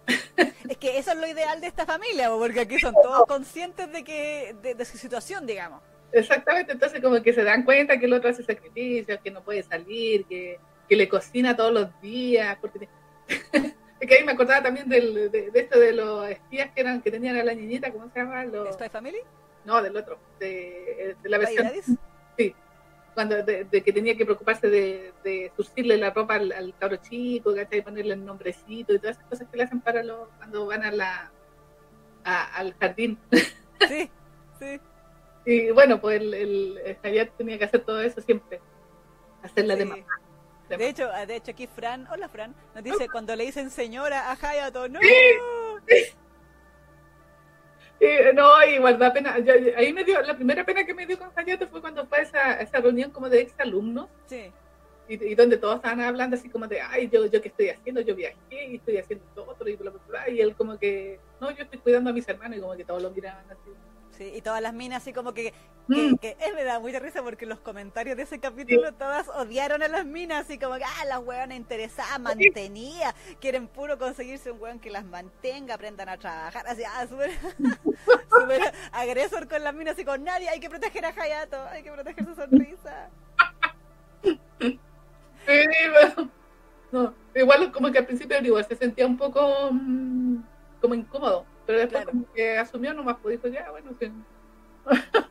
Es 0.70 0.78
que 0.78 0.98
eso 0.98 1.12
es 1.12 1.18
lo 1.18 1.28
ideal 1.28 1.62
de 1.62 1.68
esta 1.68 1.86
familia, 1.86 2.30
po, 2.30 2.40
porque 2.40 2.60
aquí 2.62 2.78
son 2.80 2.94
todos 3.02 3.26
conscientes 3.26 3.92
de 3.92 4.04
que 4.04 4.56
de, 4.62 4.76
de 4.76 4.86
su 4.86 4.98
situación, 4.98 5.46
digamos. 5.46 5.82
Exactamente, 6.12 6.72
entonces 6.72 7.02
como 7.02 7.22
que 7.22 7.34
se 7.34 7.44
dan 7.44 7.64
cuenta 7.64 8.00
que 8.00 8.06
el 8.06 8.14
otro 8.14 8.30
hace 8.30 8.44
sacrificios, 8.44 9.20
que 9.24 9.32
no 9.32 9.44
puede 9.44 9.62
salir, 9.64 10.26
que, 10.26 10.60
que 10.88 10.96
le 10.96 11.10
cocina 11.10 11.56
todos 11.56 11.74
los 11.74 12.02
días, 12.02 12.58
porque 12.62 12.88
es 14.00 14.08
que 14.08 14.16
ahí 14.16 14.24
me 14.24 14.32
acordaba 14.32 14.64
también 14.64 14.88
del, 14.88 15.30
de, 15.32 15.52
de 15.52 15.60
esto 15.60 15.78
de 15.80 15.92
los 15.94 16.30
espías 16.30 16.72
que 16.72 16.82
eran 16.82 17.02
que 17.02 17.12
tenían 17.12 17.36
a 17.38 17.44
la 17.44 17.54
niñita, 17.54 17.92
¿cómo 17.92 18.10
se 18.10 18.20
llama? 18.20 18.46
Los, 18.46 18.74
¿Spy 18.76 18.90
Family? 18.90 19.18
no, 19.66 19.82
del 19.82 19.98
otro, 19.98 20.18
de, 20.40 21.16
de 21.22 21.30
la 21.30 21.38
¿Spy 21.46 21.56
versión, 21.58 22.00
sí, 22.38 22.56
cuando 23.14 23.44
de, 23.44 23.66
de 23.66 23.82
que 23.82 23.92
tenía 23.92 24.16
que 24.16 24.24
preocuparse 24.26 24.70
de, 24.70 25.12
de 25.24 25.52
surcirle 25.58 25.98
la 25.98 26.12
ropa 26.12 26.36
al, 26.36 26.52
al 26.54 26.74
cabro 26.80 26.98
chico, 26.98 27.54
¿cachai? 27.54 27.82
ponerle 27.82 28.14
el 28.14 28.24
nombrecito 28.24 28.94
y 28.94 29.00
todas 29.00 29.18
esas 29.18 29.28
cosas 29.30 29.48
que 29.50 29.58
le 29.58 29.64
hacen 29.64 29.82
para 29.82 30.04
los, 30.04 30.30
cuando 30.38 30.68
van 30.68 30.84
a 30.84 30.92
la 30.92 31.32
a- 32.24 32.56
al 32.58 32.74
jardín. 32.80 33.18
Sí, 33.88 34.10
sí. 34.60 34.80
Y 35.48 35.72
bueno, 35.72 36.02
pues 36.02 36.20
el, 36.20 36.34
el, 36.34 36.98
Javier 37.02 37.32
tenía 37.38 37.58
que 37.58 37.64
hacer 37.64 37.80
todo 37.86 38.02
eso 38.02 38.20
siempre. 38.20 38.60
Hacerla 39.42 39.78
de 39.78 39.84
sí. 39.84 39.90
mamá. 39.90 40.06
De 40.68 40.90
hecho, 40.90 41.10
ah, 41.14 41.26
de 41.26 41.38
hecho 41.38 41.52
aquí 41.52 41.68
Fran, 41.68 42.06
hola 42.12 42.28
Fran, 42.28 42.54
nos 42.76 42.84
dice 42.84 43.08
cuando 43.10 43.34
le 43.34 43.46
dicen 43.46 43.70
señora 43.70 44.30
a 44.30 44.34
Hayato, 44.34 44.90
no. 44.90 45.00
Y, 48.00 48.36
no, 48.36 48.66
igual 48.66 49.00
da 49.00 49.14
pena. 49.14 49.40
Yo- 49.40 49.56
yo- 49.56 49.72
ahí 49.78 49.94
me 49.94 50.04
dio, 50.04 50.22
la 50.22 50.36
primera 50.36 50.66
pena 50.66 50.86
que 50.86 50.94
me 50.94 51.06
dio 51.08 51.18
con 51.18 51.32
Hayato 51.34 51.66
fue 51.68 51.80
cuando 51.80 52.06
fue 52.06 52.18
a 52.18 52.22
esa, 52.24 52.62
esa 52.62 52.82
reunión 52.82 53.12
como 53.12 53.30
de 53.30 53.40
ex 53.40 53.58
alumnos 53.58 54.10
Sí, 54.26 54.52
y, 55.08 55.32
y 55.32 55.34
donde 55.36 55.58
todos 55.58 55.78
estaban 55.78 56.02
hablando 56.02 56.36
así 56.36 56.50
como 56.50 56.68
de, 56.68 56.82
ay, 56.82 57.10
yo, 57.10 57.26
yo 57.26 57.42
qué 57.42 57.48
estoy 57.48 57.70
haciendo, 57.70 58.02
yo 58.02 58.14
viajé 58.14 58.66
y 58.68 58.76
estoy 58.76 58.98
haciendo 58.98 59.24
esto 59.26 59.46
otro 59.48 59.70
y 59.70 59.78
bla, 59.78 59.92
bla, 59.92 60.02
bla. 60.10 60.30
Y 60.30 60.42
él 60.42 60.54
como 60.58 60.78
que, 60.78 61.22
no, 61.40 61.52
yo 61.52 61.64
estoy 61.64 61.80
cuidando 61.80 62.10
a 62.10 62.14
mis 62.14 62.28
hermanos 62.28 62.58
y 62.58 62.62
como 62.62 62.76
que 62.76 62.84
todos 62.84 63.02
lo 63.02 63.12
miraban 63.12 63.46
así. 63.50 63.72
Sí, 64.18 64.34
y 64.36 64.42
todas 64.42 64.62
las 64.64 64.74
minas 64.74 65.04
así 65.04 65.14
como 65.14 65.34
que, 65.34 65.54
Mm. 65.88 66.16
que, 66.16 66.36
que- 66.36 66.46
eh, 66.46 66.52
me 66.56 66.64
da 66.64 66.80
mucha 66.80 66.98
risa 67.00 67.22
porque 67.22 67.46
los 67.46 67.60
comentarios 67.60 68.18
de 68.18 68.24
ese 68.24 68.40
capítulo 68.40 68.92
todas 68.94 69.28
odiaron 69.30 69.84
a 69.84 69.88
las 69.88 70.06
minas, 70.06 70.46
así 70.46 70.58
como 70.58 70.76
que, 70.76 70.84
ah, 70.84 71.06
las 71.06 71.20
hueonas 71.20 71.56
interesadas, 71.56 72.20
mantenidas, 72.20 73.14
quieren 73.40 73.68
puro 73.68 73.98
conseguirse 74.00 74.50
un 74.52 74.60
hueón 74.60 74.80
que 74.80 74.90
las 74.90 75.06
mantenga, 75.06 75.76
aprendan 75.76 76.10
a 76.10 76.18
trabajar, 76.18 76.66
así, 76.68 76.82
ah, 76.84 77.06
súper 77.08 77.30
agresor 78.92 79.48
con 79.48 79.64
las 79.64 79.74
minas, 79.76 79.94
así 79.94 80.04
con 80.04 80.24
nadie, 80.24 80.50
hay 80.50 80.60
que 80.60 80.70
proteger 80.70 81.06
a 81.06 81.10
Hayato, 81.10 81.62
hay 81.68 81.84
que 81.84 81.92
proteger 81.92 82.26
su 82.26 82.34
sonrisa. 82.36 83.10
Sí, 84.60 84.80
pero- 85.46 86.30
no, 86.92 87.14
igual 87.36 87.72
como 87.72 87.92
que 87.92 88.00
al 88.00 88.06
principio 88.06 88.38
igual 88.42 88.66
se 88.68 88.76
sentía 88.76 89.06
un 89.06 89.18
poco 89.18 89.70
mm, 89.72 90.38
como 90.82 90.96
incómodo, 90.96 91.46
pero 91.68 91.78
después 91.80 92.04
Claro. 92.04 92.12
como 92.20 92.34
que 92.34 92.58
asumió 92.58 92.94
nomás, 92.96 93.18
pues 93.22 93.40
dijo, 93.44 93.54
ya, 93.54 93.70
bueno, 93.70 93.92
sí. 94.00 94.12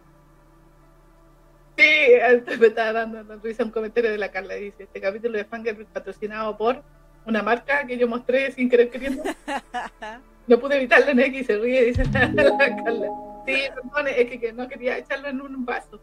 Sí, 1.78 2.14
antes 2.26 2.58
me 2.58 2.68
estaba 2.68 2.92
dando 3.04 3.36
risa 3.42 3.62
un 3.62 3.70
comentario 3.70 4.10
de 4.10 4.16
la 4.16 4.30
Carla, 4.30 4.54
dice, 4.54 4.84
este 4.84 4.98
capítulo 5.00 5.36
de 5.36 5.44
Fanger 5.44 5.78
es 5.78 5.86
patrocinado 5.88 6.56
por 6.56 6.82
una 7.26 7.42
marca 7.42 7.86
que 7.86 7.98
yo 7.98 8.08
mostré 8.08 8.50
sin 8.52 8.70
querer 8.70 8.88
queriendo, 8.88 9.22
no 10.46 10.58
pude 10.58 10.76
evitarlo 10.76 11.10
en 11.10 11.20
X, 11.20 11.46
se 11.48 11.58
ríe, 11.58 11.84
dice 11.84 12.04
la, 12.12 12.28
la 12.28 12.56
Carla. 12.82 13.08
Sí, 13.46 13.62
perdón, 13.74 14.08
es 14.08 14.30
que, 14.30 14.40
que 14.40 14.52
no 14.54 14.66
quería 14.68 14.96
echarlo 14.98 15.28
en 15.28 15.40
un 15.42 15.66
vaso. 15.66 16.00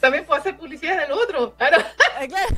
También 0.00 0.24
puedo 0.24 0.40
hacer 0.40 0.56
publicidad 0.56 1.00
del 1.00 1.10
otro, 1.12 1.54
claro. 1.56 1.78
Claro, 2.28 2.56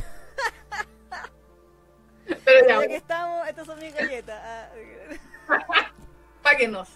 Pero 2.45 2.69
ya, 2.69 2.81
ya 2.81 2.89
que 2.89 2.97
estamos, 2.97 3.49
estas 3.49 3.67
son 3.67 3.79
mis 3.79 3.95
galletas. 3.95 4.41
Ah, 4.43 5.91
páguenos. 6.43 6.89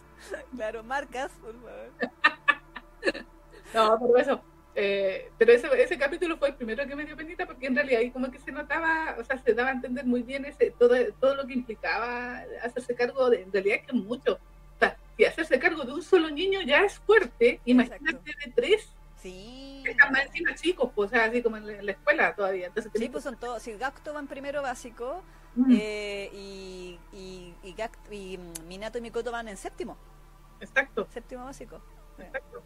claro, 0.54 0.82
marcas, 0.82 1.32
por 1.40 1.54
favor. 1.54 1.90
No, 3.74 3.98
por 3.98 4.20
eso. 4.20 4.38
Eh, 4.74 5.30
pero 5.38 5.52
ese, 5.52 5.66
ese 5.82 5.96
capítulo 5.98 6.36
fue 6.36 6.48
el 6.48 6.54
primero 6.54 6.86
que 6.86 6.94
me 6.94 7.06
dio 7.06 7.16
penita 7.16 7.46
porque 7.46 7.66
en 7.66 7.74
realidad 7.74 8.00
ahí 8.00 8.10
como 8.10 8.30
que 8.30 8.38
se 8.38 8.52
notaba, 8.52 9.16
o 9.18 9.24
sea, 9.24 9.38
se 9.38 9.54
daba 9.54 9.70
a 9.70 9.72
entender 9.72 10.04
muy 10.04 10.22
bien 10.22 10.44
ese 10.44 10.74
todo, 10.78 10.94
todo 11.18 11.34
lo 11.36 11.46
que 11.46 11.54
implicaba 11.54 12.44
hacerse 12.62 12.94
cargo 12.94 13.30
de, 13.30 13.42
en 13.42 13.52
realidad 13.52 13.78
es 13.80 13.86
que 13.86 13.94
mucho. 13.94 14.34
O 14.34 14.78
sea, 14.78 14.96
si 15.16 15.24
hacerse 15.24 15.58
cargo 15.58 15.84
de 15.84 15.92
un 15.92 16.02
solo 16.02 16.30
niño 16.30 16.60
ya 16.60 16.84
es 16.84 16.98
fuerte, 16.98 17.60
imagínate 17.64 18.30
de 18.44 18.52
tres, 18.54 18.92
Sí. 19.22 19.71
Están 19.90 20.12
más 20.12 20.26
encima 20.26 20.54
chicos, 20.54 20.90
pues, 20.94 21.08
o 21.08 21.10
sea, 21.10 21.24
así 21.24 21.42
como 21.42 21.56
en 21.56 21.66
la, 21.66 21.72
en 21.74 21.86
la 21.86 21.92
escuela 21.92 22.34
todavía. 22.34 22.66
Entonces, 22.68 22.92
Sí, 22.94 23.08
pues 23.08 23.24
son 23.24 23.38
todos. 23.38 23.62
Si 23.62 23.72
Gacto 23.72 24.14
va 24.14 24.20
en 24.20 24.26
primero 24.28 24.62
básico 24.62 25.22
Mm, 25.54 25.70
eh, 25.76 26.30
y, 26.32 26.98
y, 27.12 27.54
y, 27.62 27.74
Gact- 27.74 28.10
y, 28.10 28.38
mm, 28.38 28.66
Minato 28.68 28.96
y 28.96 29.02
Mikoto 29.02 29.30
van 29.30 29.48
en 29.48 29.58
séptimo, 29.58 29.98
exacto, 30.60 31.06
séptimo 31.12 31.44
básico. 31.44 31.82
exacto. 32.18 32.62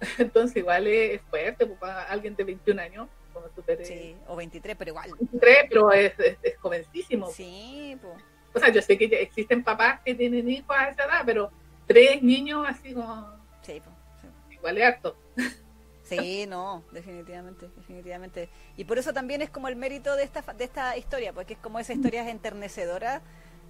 Entonces 0.18 0.56
igual 0.58 0.86
es, 0.86 1.22
fuerte 1.22 1.64
pues, 1.64 1.78
para 1.78 2.02
alguien 2.02 2.36
de 2.36 2.44
21 2.44 2.78
años, 2.82 3.08
como 3.32 3.48
súper... 3.54 3.80
eh, 3.80 3.84
Sí, 3.86 4.16
o 4.26 4.36
23, 4.36 4.76
pero 4.76 4.90
igual. 4.90 5.12
23, 5.18 5.56
pero 5.70 5.92
es, 5.92 6.12
es, 6.18 6.36
es 6.42 6.58
jovencísimo. 6.58 7.26
Sí, 7.28 7.96
pues. 8.02 8.22
O 8.54 8.58
sea, 8.58 8.68
yo 8.68 8.82
sé 8.82 8.98
que 8.98 9.08
ya 9.08 9.16
existen 9.16 9.64
papás 9.64 10.00
que 10.04 10.14
tienen 10.14 10.46
hijos 10.48 10.76
a 10.76 10.88
esa 10.90 11.04
edad, 11.04 11.22
pero 11.24 11.50
tres 11.86 12.22
niños 12.22 12.66
así 12.68 12.92
como 12.92 13.32
Sí, 13.62 13.80
pues. 13.82 13.96
sí. 14.20 14.54
igual 14.54 14.76
es 14.76 14.84
harto. 14.84 15.16
Sí, 16.04 16.46
no, 16.46 16.84
definitivamente, 16.92 17.70
definitivamente. 17.76 18.50
Y 18.76 18.84
por 18.84 18.98
eso 18.98 19.12
también 19.14 19.40
es 19.42 19.50
como 19.50 19.68
el 19.68 19.76
mérito 19.76 20.16
de 20.16 20.22
esta 20.24 20.42
de 20.54 20.64
esta 20.64 20.96
historia, 20.98 21.32
porque 21.32 21.54
es 21.54 21.58
como 21.60 21.78
esa 21.78 21.94
historia 21.94 22.22
es 22.22 22.28
enternecedora, 22.28 23.22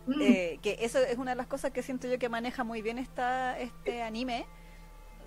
Mm, 0.07 0.21
eh, 0.21 0.59
que 0.63 0.79
eso 0.81 0.99
es 1.01 1.19
una 1.19 1.33
de 1.33 1.37
las 1.37 1.49
cosas 1.49 1.73
que 1.73 1.83
siento 1.83 2.09
yo 2.09 2.19
que 2.19 2.29
maneja 2.29 2.65
muy 2.65 2.83
bien 2.83 2.99
esta 2.99 3.59
este 3.61 4.03
anime. 4.03 4.47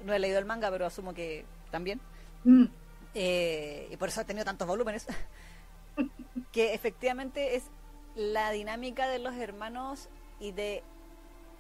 No 0.06 0.14
he 0.14 0.20
leído 0.20 0.40
el 0.40 0.46
manga, 0.46 0.72
pero 0.72 0.86
asumo 0.88 1.14
que 1.14 1.50
también. 1.72 2.02
mm, 2.46 2.68
eh, 3.14 3.88
y 3.92 3.98
por 3.98 4.10
eso 4.10 4.22
ha 4.22 4.26
tenido 4.26 4.46
tantos 4.46 4.68
volúmenes, 4.68 5.08
que 6.52 6.74
efectivamente 6.74 7.56
es 7.56 7.72
la 8.16 8.52
dinámica 8.52 9.08
de 9.08 9.20
los 9.20 9.36
hermanos 9.36 10.10
y 10.40 10.52
de, 10.52 10.84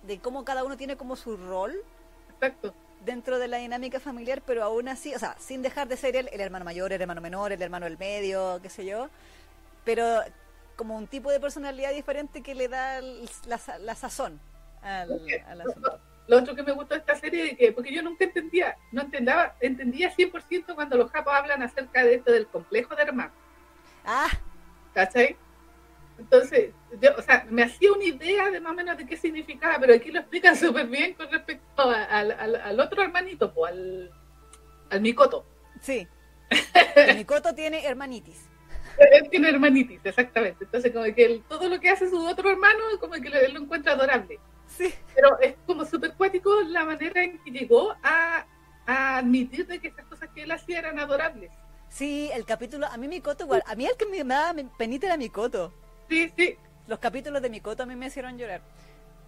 de 0.04 0.22
cómo 0.22 0.46
cada 0.46 0.63
uno 0.63 0.77
tiene 0.77 0.98
como 0.98 1.16
su 1.16 1.38
rol 1.38 1.77
exacto. 2.30 2.74
Dentro 3.06 3.39
de 3.39 3.48
la 3.48 3.58
dinámica 3.58 4.00
familiar, 4.00 4.42
pero 4.46 4.63
aún 4.63 4.88
así, 4.88 5.13
o 5.16 5.20
sea, 5.20 5.36
sin 5.39 5.62
dejar 5.62 5.88
de 5.88 5.98
ser 5.98 6.16
el, 6.16 6.30
el 6.32 6.42
hermano 6.42 6.66
mayor, 6.66 6.92
el 6.94 7.01
hermano 7.01 7.22
menor, 7.22 7.51
el 7.51 7.62
hermano 7.62 7.86
del 7.86 7.98
medio, 7.98 8.60
qué 8.62 8.70
sé 8.70 8.86
yo, 8.86 9.10
pero 9.86 10.22
como 10.75 10.96
un 10.96 11.08
tipo 11.08 11.32
de 11.32 11.39
personalidad 11.39 11.92
diferente 11.92 12.42
que 12.42 12.54
le 12.54 12.68
da 12.68 13.01
la, 13.01 13.60
la 13.80 13.96
sazón 13.96 14.39
al, 14.82 15.22
al 15.48 15.62
asunto. 15.62 16.00
Lo 16.27 16.38
otro 16.38 16.56
que 16.56 16.63
me 16.63 16.74
gustó 16.74 16.94
de 16.94 17.00
esta 17.00 17.16
serie, 17.16 17.56
que, 17.56 17.72
porque 17.72 17.94
yo 17.94 18.04
nunca 18.04 18.25
entendía, 18.25 18.75
no 18.92 19.01
entendía, 19.01 19.56
entendía 19.62 20.13
100% 20.13 20.75
cuando 20.75 20.98
los 20.98 21.10
japos 21.10 21.34
hablan 21.34 21.63
acerca 21.63 22.04
de 22.04 22.16
esto 22.16 22.32
del 22.32 22.48
complejo 22.48 22.96
de 22.96 23.04
hermanos, 23.04 23.34
Ah, 24.06 24.30
¿cachai? 24.94 25.38
Entonces, 26.20 26.72
yo, 27.02 27.12
o 27.18 27.22
sea, 27.22 27.46
me 27.50 27.64
hacía 27.64 27.92
una 27.92 28.04
idea 28.04 28.50
de 28.50 28.60
más 28.60 28.72
o 28.72 28.76
menos 28.76 28.98
de 28.98 29.06
qué 29.06 29.16
significaba, 29.18 29.78
pero 29.80 29.94
aquí 29.94 30.12
lo 30.12 30.20
explican 30.20 30.56
súper 30.58 30.88
bien 30.88 31.14
con 31.14 31.30
respecto 31.32 31.84
a- 31.90 32.04
al, 32.04 32.80
otro 32.80 33.02
hermanito, 33.04 33.54
pues, 33.54 33.72
al, 33.72 34.12
al 34.90 35.02
Mikoto. 35.02 35.46
sí. 35.82 36.08
El 36.96 37.18
Mikoto 37.18 37.54
tiene 37.54 37.86
hermanitis. 37.86 38.46
Él 38.98 39.30
tiene 39.30 39.50
hermanitis, 39.50 40.00
exactamente. 40.04 40.64
Entonces, 40.64 40.92
como 40.94 41.04
que 41.14 41.26
él- 41.26 41.44
todo 41.50 41.68
lo 41.70 41.80
que 41.80 41.90
hace 41.90 42.10
su 42.10 42.26
otro 42.26 42.50
hermano, 42.50 42.80
como 43.00 43.14
que 43.16 43.28
él 43.28 43.54
lo 43.54 43.60
encuentra 43.60 43.92
adorable. 43.94 44.40
Sí. 44.66 44.94
Pero 45.14 45.38
es 45.40 45.56
como 45.68 45.86
súper 45.86 46.14
cuático 46.14 46.62
la 46.62 46.84
manera 46.86 47.22
en 47.24 47.38
que 47.44 47.52
llegó 47.52 47.96
a, 48.02 48.46
a 48.86 49.18
admitir 49.18 49.68
de 49.68 49.80
que 49.80 49.90
esas 49.90 50.06
cosas 50.06 50.30
que 50.34 50.44
él 50.44 50.52
hacía 50.52 50.80
eran 50.80 50.98
adorables. 51.00 51.52
Sí, 51.90 52.30
el 52.34 52.46
capítulo, 52.46 52.88
a 52.88 52.98
mí 52.98 53.08
Mikoto 53.08 53.44
igual, 53.44 53.62
a 53.68 53.76
mí 53.76 53.86
el 53.86 53.96
que 53.98 54.06
me 54.06 54.24
daba 54.24 54.56
penita 54.78 55.06
era 55.08 55.18
Mikoto. 55.18 55.74
Sí, 56.10 56.32
sí. 56.38 56.58
Los 56.88 57.00
capítulos 57.00 57.42
de 57.42 57.50
Mikoto 57.50 57.84
a 57.84 57.86
mí 57.86 57.96
me 57.96 58.08
hicieron 58.08 58.38
llorar. 58.38 58.62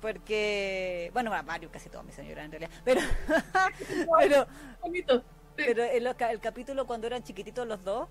Porque, 0.01 1.09
bueno, 1.13 1.29
varios, 1.45 1.71
casi 1.71 1.89
todos 1.89 2.05
me 2.05 2.11
hicieron 2.11 2.29
llorar 2.29 2.45
en 2.45 2.51
realidad. 2.51 2.71
Pero, 2.85 3.01
pero, 4.19 4.47
Bonito. 4.81 5.19
Sí. 5.57 5.63
pero 5.67 5.83
el, 5.83 6.07
el 6.07 6.39
capítulo 6.39 6.87
cuando 6.87 7.07
eran 7.07 7.23
chiquititos 7.23 7.67
los 7.67 7.83
dos, 7.83 8.07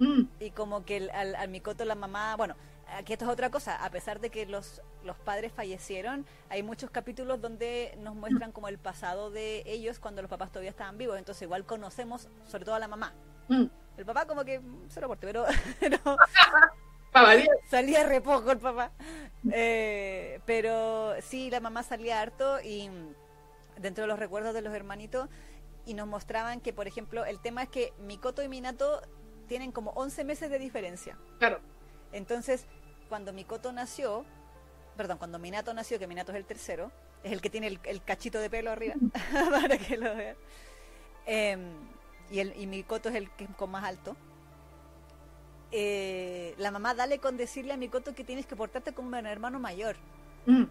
Mm, 0.00 0.28
y 0.38 0.52
como 0.52 0.84
que 0.84 0.96
el- 0.98 1.10
al, 1.10 1.34
al 1.34 1.48
Mikoto 1.48 1.84
la 1.84 1.96
mamá, 1.96 2.36
bueno, 2.36 2.54
aquí 2.96 3.12
esto 3.14 3.24
es 3.24 3.30
otra 3.32 3.50
cosa, 3.50 3.84
a 3.84 3.90
pesar 3.90 4.20
de 4.20 4.30
que 4.30 4.46
los, 4.46 4.80
los 5.02 5.18
padres 5.18 5.52
fallecieron, 5.52 6.24
hay 6.50 6.62
muchos 6.62 6.88
capítulos 6.90 7.40
donde 7.40 7.96
nos 7.98 8.14
muestran 8.14 8.52
como 8.52 8.68
el 8.68 8.78
pasado 8.78 9.32
de 9.32 9.64
ellos 9.66 9.98
cuando 9.98 10.22
los 10.22 10.28
papás 10.30 10.52
todavía 10.52 10.70
estaban 10.70 10.98
vivos, 10.98 11.18
entonces 11.18 11.42
igual 11.42 11.64
conocemos 11.64 12.28
sobre 12.46 12.64
todo 12.64 12.76
a 12.76 12.78
la 12.78 12.86
mamá. 12.86 13.12
mm. 13.48 13.64
El 13.96 14.04
papá 14.06 14.24
como 14.26 14.44
que 14.44 14.60
mm, 14.60 14.88
se 14.88 15.00
lo 15.00 15.06
aporte, 15.06 15.26
pero, 15.26 15.44
pero. 15.80 15.98
Salía 17.68 18.04
re 18.04 18.20
poco 18.20 18.50
el 18.52 18.58
papá. 18.58 18.92
Eh, 19.52 20.40
pero 20.46 21.14
sí, 21.22 21.50
la 21.50 21.60
mamá 21.60 21.82
salía 21.82 22.20
harto 22.20 22.60
y 22.60 22.90
dentro 23.76 24.02
de 24.02 24.08
los 24.08 24.18
recuerdos 24.18 24.54
de 24.54 24.62
los 24.62 24.74
hermanitos 24.74 25.28
y 25.86 25.94
nos 25.94 26.06
mostraban 26.06 26.60
que, 26.60 26.72
por 26.72 26.86
ejemplo, 26.86 27.24
el 27.24 27.40
tema 27.40 27.62
es 27.62 27.68
que 27.70 27.92
Mikoto 28.00 28.42
y 28.42 28.48
Minato 28.48 29.00
tienen 29.46 29.72
como 29.72 29.92
11 29.92 30.24
meses 30.24 30.50
de 30.50 30.58
diferencia. 30.58 31.16
Claro. 31.38 31.60
Entonces, 32.12 32.66
cuando 33.08 33.32
Mikoto 33.32 33.72
nació, 33.72 34.24
perdón, 34.96 35.18
cuando 35.18 35.38
Minato 35.38 35.72
nació, 35.72 35.98
que 35.98 36.06
Minato 36.06 36.32
es 36.32 36.38
el 36.38 36.44
tercero, 36.44 36.92
es 37.22 37.32
el 37.32 37.40
que 37.40 37.50
tiene 37.50 37.68
el, 37.68 37.80
el 37.84 38.02
cachito 38.02 38.38
de 38.38 38.50
pelo 38.50 38.70
arriba, 38.70 38.94
para 39.50 39.78
que 39.78 39.96
lo 39.96 40.14
vean. 40.14 40.36
Em, 41.26 41.72
y, 42.30 42.40
el, 42.40 42.54
y 42.60 42.66
Mikoto 42.66 43.08
es 43.08 43.14
el 43.14 43.30
que 43.30 43.44
es 43.44 43.50
con 43.56 43.70
más 43.70 43.84
alto. 43.84 44.16
Eh, 45.70 46.54
la 46.58 46.70
mamá 46.70 46.94
dale 46.94 47.18
con 47.18 47.36
decirle 47.36 47.72
a 47.74 47.76
Mikoto 47.76 48.14
que 48.14 48.24
tienes 48.24 48.46
que 48.46 48.56
portarte 48.56 48.92
como 48.94 49.08
un 49.08 49.26
hermano 49.26 49.58
mayor. 49.60 49.96
Mm, 50.46 50.64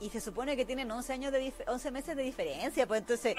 Y 0.00 0.08
se 0.10 0.20
supone 0.20 0.56
que 0.56 0.64
tienen 0.64 0.90
11, 0.90 1.12
años 1.12 1.30
de 1.32 1.46
dif- 1.52 1.64
11 1.68 1.90
meses 1.90 2.16
de 2.16 2.22
diferencia, 2.22 2.86
pues 2.86 3.00
entonces, 3.02 3.36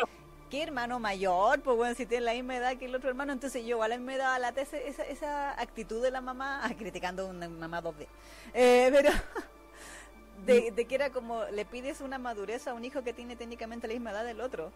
¿qué 0.50 0.62
hermano 0.64 1.00
mayor? 1.00 1.60
Pues 1.62 1.76
bueno, 1.76 1.96
si 1.96 2.06
tiene 2.06 2.26
la 2.26 2.34
misma 2.34 2.56
edad 2.58 2.78
que 2.78 2.86
el 2.86 2.94
otro 2.96 3.10
hermano, 3.10 3.34
entonces 3.34 3.64
yo 3.64 3.70
igual 3.78 3.92
a 3.94 3.98
da 4.18 4.38
lata 4.40 4.62
ese- 4.62 4.88
esa, 4.88 5.04
esa 5.04 5.60
actitud 5.60 6.02
de 6.04 6.12
la 6.12 6.22
mamá, 6.22 6.62
ah, 6.64 6.72
criticando 6.78 7.24
a 7.24 7.30
una 7.30 7.50
mamá 7.50 7.82
2D, 7.82 8.08
eh, 8.54 8.90
pero 8.94 9.10
de, 10.46 10.72
de 10.72 10.86
que 10.86 10.96
era 10.96 11.10
como, 11.12 11.44
le 11.46 11.66
pides 11.66 12.02
una 12.02 12.18
madurez 12.20 12.68
a 12.68 12.74
un 12.76 12.86
hijo 12.86 13.04
que 13.04 13.14
tiene 13.14 13.36
técnicamente 13.36 13.88
la 13.88 13.94
misma 13.94 14.12
edad 14.12 14.24
del 14.26 14.42
otro. 14.42 14.72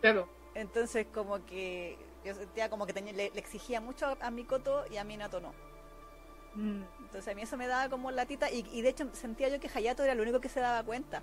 claro. 0.00 0.28
Entonces 0.54 1.08
como 1.12 1.44
que 1.46 1.98
yo 2.24 2.34
sentía 2.34 2.70
como 2.70 2.86
que 2.86 2.92
tenía- 2.94 3.12
le, 3.12 3.30
le 3.30 3.40
exigía 3.40 3.80
mucho 3.80 4.06
a, 4.06 4.16
a 4.20 4.30
Mikoto 4.30 4.84
y 4.90 4.96
a 4.96 5.04
Minato 5.04 5.40
no. 5.40 5.54
Mm, 6.54 6.82
Entonces 7.00 7.28
a 7.32 7.34
mí 7.34 7.42
eso 7.42 7.56
me 7.56 7.66
daba 7.66 7.88
como 7.90 8.10
latita 8.10 8.50
y, 8.50 8.66
y 8.72 8.82
de 8.82 8.88
hecho 8.90 9.08
sentía 9.14 9.48
yo 9.48 9.60
que 9.60 9.70
Hayato 9.74 10.02
era 10.04 10.12
el 10.12 10.20
único 10.20 10.40
que 10.40 10.48
se 10.48 10.60
daba 10.60 10.82
cuenta. 10.84 11.22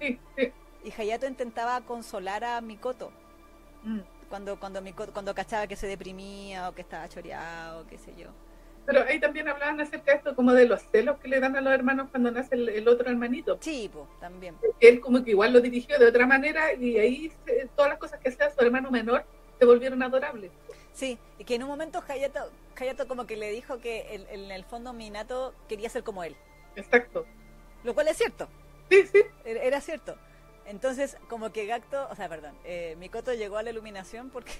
sí, 0.00 0.20
sí. 0.36 0.52
Y 0.84 0.92
Hayato 0.92 1.26
intentaba 1.26 1.80
consolar 1.84 2.44
a 2.44 2.60
Mikoto 2.60 3.12
Mm, 3.82 4.00
cuando 4.28 4.58
cuando 4.58 4.80
Mikoto, 4.82 5.12
cuando 5.12 5.34
cachaba 5.34 5.66
que 5.66 5.76
se 5.76 5.86
deprimía 5.86 6.68
o 6.68 6.74
que 6.74 6.82
estaba 6.82 7.08
choreado, 7.08 7.86
qué 7.86 7.98
sé 7.98 8.14
yo. 8.16 8.30
Pero 8.86 9.02
ahí 9.04 9.18
también 9.18 9.48
hablaban 9.48 9.80
acerca 9.80 10.12
de 10.12 10.18
esto, 10.18 10.34
como 10.34 10.52
de 10.52 10.66
los 10.66 10.82
celos 10.90 11.18
que 11.18 11.28
le 11.28 11.40
dan 11.40 11.56
a 11.56 11.60
los 11.62 11.72
hermanos 11.72 12.08
cuando 12.10 12.30
nace 12.30 12.54
el, 12.54 12.86
otro 12.86 13.08
hermanito. 13.08 13.58
Sí, 13.60 13.88
pues, 13.92 14.06
también. 14.20 14.56
Él 14.80 15.00
como 15.00 15.24
que 15.24 15.30
igual 15.30 15.52
lo 15.52 15.60
dirigió 15.60 15.98
de 15.98 16.06
otra 16.06 16.26
manera 16.26 16.72
y 16.74 16.98
ahí 16.98 17.32
todas 17.74 17.90
las 17.90 17.98
cosas 17.98 18.20
que 18.20 18.28
hacía 18.28 18.50
su 18.50 18.62
hermano 18.62 18.90
menor 18.90 19.24
se 19.58 19.64
volvieron 19.64 20.02
adorables. 20.02 20.50
Sí, 20.92 21.18
y 21.38 21.44
que 21.44 21.56
en 21.56 21.62
un 21.64 21.68
momento 21.68 22.02
Hayato, 22.06 22.50
Hayato 22.76 23.08
como 23.08 23.26
que 23.26 23.36
le 23.36 23.50
dijo 23.50 23.78
que 23.78 24.26
en 24.30 24.50
el 24.50 24.64
fondo 24.64 24.92
Minato 24.92 25.54
quería 25.68 25.88
ser 25.88 26.04
como 26.04 26.22
él. 26.22 26.36
Exacto. 26.76 27.26
Lo 27.82 27.94
cual 27.94 28.08
es 28.08 28.16
cierto. 28.16 28.48
Sí, 28.90 29.06
sí. 29.06 29.22
Era 29.44 29.80
cierto. 29.80 30.16
Entonces, 30.66 31.16
como 31.28 31.52
que 31.52 31.66
Gacto, 31.66 32.08
o 32.10 32.14
sea, 32.14 32.28
perdón, 32.28 32.54
eh, 32.64 32.96
Mikoto 32.98 33.34
llegó 33.34 33.58
a 33.58 33.62
la 33.62 33.70
iluminación 33.70 34.30
porque... 34.30 34.52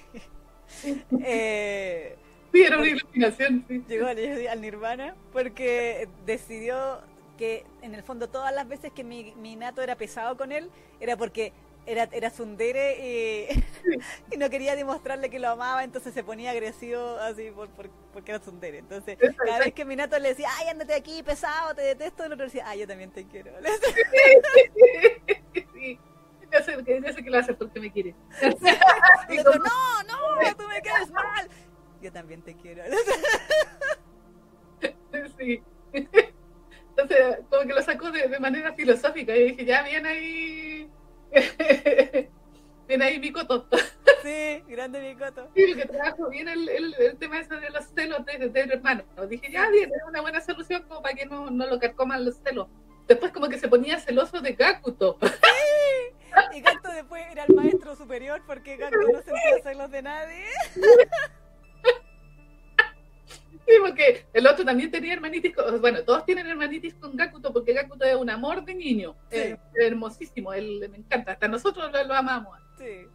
eh, 1.23 2.15
sí, 2.51 2.61
era 2.61 2.77
una 2.77 2.87
iluminación, 2.87 3.65
sí. 3.67 3.83
Llegó 3.87 4.07
al, 4.07 4.61
Nirvana 4.61 5.15
porque 5.33 6.07
decidió 6.25 7.01
que 7.37 7.65
en 7.81 7.95
el 7.95 8.03
fondo 8.03 8.29
todas 8.29 8.53
las 8.53 8.67
veces 8.67 8.93
que 8.93 9.03
mi, 9.03 9.33
Minato 9.35 9.81
era 9.81 9.95
pesado 9.95 10.37
con 10.37 10.51
él 10.51 10.69
era 10.99 11.17
porque 11.17 11.51
era, 11.85 12.09
era 12.11 12.29
Sundere 12.29 12.97
y, 14.31 14.37
no 14.37 14.49
quería 14.49 14.75
demostrarle 14.75 15.29
que 15.29 15.39
lo 15.39 15.49
amaba, 15.49 15.83
entonces 15.83 16.13
se 16.13 16.23
ponía 16.23 16.51
agresivo 16.51 17.17
así 17.19 17.51
por, 17.51 17.69
porque 18.13 18.31
era 18.31 18.43
Sundere. 18.43 18.79
Entonces, 18.79 19.17
cada 19.45 19.59
vez 19.59 19.73
que 19.73 19.85
Minato 19.85 20.17
le 20.19 20.29
decía, 20.29 20.49
ay, 20.57 20.69
ándate 20.69 20.93
aquí, 20.93 21.21
pesado, 21.23 21.75
te 21.75 21.81
detesto, 21.81 22.23
el 22.23 22.33
otro 22.33 22.45
decía, 22.45 22.63
ay, 22.67 22.79
yo 22.79 22.87
también 22.87 23.11
te 23.11 23.25
quiero. 23.25 23.51
sí. 25.73 25.99
Sé, 26.63 27.01
ya 27.01 27.11
sé 27.11 27.21
que 27.21 27.29
lo 27.29 27.37
haces 27.37 27.57
porque 27.57 27.81
me 27.81 27.91
quieres. 27.91 28.15
y 29.29 29.35
no, 29.37 29.43
no, 29.43 30.55
tú 30.57 30.63
me 30.69 30.81
quieres 30.81 31.11
mal. 31.11 31.49
Yo 32.01 32.13
también 32.13 32.41
te 32.41 32.55
quiero. 32.55 32.81
sí. 35.37 35.61
Entonces, 35.91 37.39
como 37.49 37.67
que 37.67 37.73
lo 37.73 37.81
sacó 37.81 38.09
de, 38.11 38.29
de 38.29 38.39
manera 38.39 38.71
filosófica 38.73 39.35
y 39.35 39.49
dije, 39.49 39.65
ya, 39.65 39.83
bien 39.83 40.05
ahí 40.05 40.89
Viene 42.87 43.05
ahí 43.05 43.19
mi 43.19 43.31
coto. 43.31 43.67
Sí, 44.23 44.63
grande 44.67 44.99
mi 45.01 45.15
coto. 45.15 45.49
Sí, 45.55 45.65
porque 45.67 45.87
trabajo 45.87 46.29
bien 46.29 46.47
el, 46.47 46.67
el, 46.69 47.17
tema 47.17 47.39
ese 47.39 47.55
de 47.55 47.69
los 47.69 47.85
celos 47.95 48.25
de, 48.25 48.49
de, 48.49 48.59
hermano. 48.61 49.03
Dije, 49.29 49.51
ya 49.51 49.69
bien, 49.69 49.91
es 49.93 50.01
una 50.07 50.21
buena 50.21 50.41
solución 50.41 50.83
como 50.87 51.01
para 51.01 51.15
que 51.15 51.25
no, 51.25 51.49
no 51.49 51.67
lo 51.67 51.79
carcoman 51.79 52.25
los 52.25 52.37
celos. 52.37 52.67
Después 53.07 53.31
como 53.31 53.49
que 53.49 53.59
se 53.59 53.67
ponía 53.67 53.99
celoso 53.99 54.41
de 54.41 54.53
Gakuto. 54.53 55.17
Sí. 55.21 56.57
Y 56.57 56.61
Gakuto 56.61 56.91
después 56.91 57.23
era 57.31 57.43
el 57.43 57.55
maestro 57.55 57.95
superior 57.95 58.41
porque 58.45 58.77
Gakuto 58.77 59.11
no 59.13 59.21
sentía 59.21 59.61
celos 59.63 59.91
de 59.91 60.01
nadie. 60.01 60.45
Sí, 63.67 63.73
porque 63.81 64.25
el 64.33 64.45
otro 64.45 64.63
también 64.63 64.91
tenía 64.91 65.13
hermanitis, 65.13 65.53
bueno, 65.81 66.03
todos 66.03 66.23
tienen 66.25 66.45
hermanitis 66.45 66.93
con 66.95 67.15
Gakuto 67.15 67.51
porque 67.51 67.73
Gakuto 67.73 68.05
es 68.05 68.15
un 68.15 68.29
amor 68.29 68.63
de 68.63 68.75
niño, 68.75 69.15
es 69.31 69.57
hermosísimo, 69.73 70.53
él 70.53 70.87
me 70.91 70.97
encanta, 70.97 71.31
hasta 71.31 71.47
nosotros 71.47 71.91
lo, 71.91 72.13
amamos. 72.13 72.59
Sí. 72.77 73.07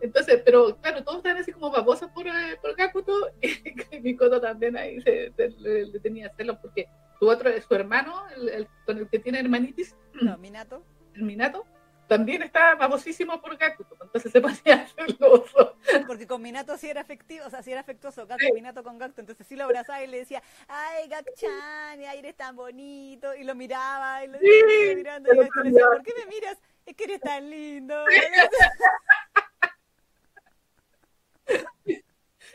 Entonces, 0.00 0.40
pero 0.44 0.76
claro, 0.80 1.04
todos 1.04 1.18
están 1.18 1.36
así 1.36 1.52
como 1.52 1.70
babosos 1.70 2.10
por, 2.12 2.26
eh, 2.26 2.56
por 2.62 2.74
Gakuto 2.74 3.12
y 3.42 4.00
Mikoto 4.00 4.40
también 4.40 4.76
ahí 4.76 5.00
se, 5.02 5.32
le, 5.36 6.00
tenía 6.00 6.32
celos 6.36 6.56
porque 6.62 6.86
su 7.18 7.28
otro, 7.28 7.50
su 7.60 7.74
hermano, 7.74 8.22
el, 8.34 8.66
con 8.86 8.98
el 8.98 9.08
que 9.08 9.18
tiene 9.18 9.40
hermanitis, 9.40 9.94
no, 10.22 10.38
Minato, 10.38 10.82
el 11.14 11.22
Minato, 11.24 11.66
también 12.08 12.42
estaba 12.42 12.74
babosísimo 12.74 13.40
por 13.40 13.56
Gakuto, 13.56 13.96
entonces 14.02 14.32
se 14.32 14.40
ponía 14.40 14.86
celoso. 14.88 15.76
Porque 16.06 16.26
con 16.26 16.42
Minato 16.42 16.76
sí 16.76 16.88
era 16.88 17.02
afectivo, 17.02 17.46
o 17.46 17.50
sea, 17.50 17.62
sí 17.62 17.70
era 17.70 17.82
afectuoso, 17.82 18.26
Gakuto, 18.26 18.54
Minato 18.54 18.82
con 18.82 18.98
Gakuto, 18.98 19.20
entonces 19.20 19.46
sí 19.46 19.54
lo 19.54 19.64
abrazaba 19.64 20.02
y 20.02 20.06
le 20.06 20.18
decía, 20.18 20.42
ay, 20.66 21.08
Gakchan, 21.08 22.00
ay, 22.00 22.18
eres 22.18 22.34
tan 22.34 22.56
bonito, 22.56 23.34
y 23.34 23.44
lo 23.44 23.54
miraba, 23.54 24.24
y 24.24 24.28
lo, 24.28 24.38
sí, 24.38 24.46
mirando, 24.96 25.32
y 25.32 25.36
le 25.36 25.44
decía, 25.44 25.86
¿por 25.86 26.02
qué 26.02 26.12
me 26.18 26.26
miras? 26.26 26.58
Es 26.86 26.96
que 26.96 27.04
eres 27.04 27.20
tan 27.20 27.48
lindo. 27.48 28.04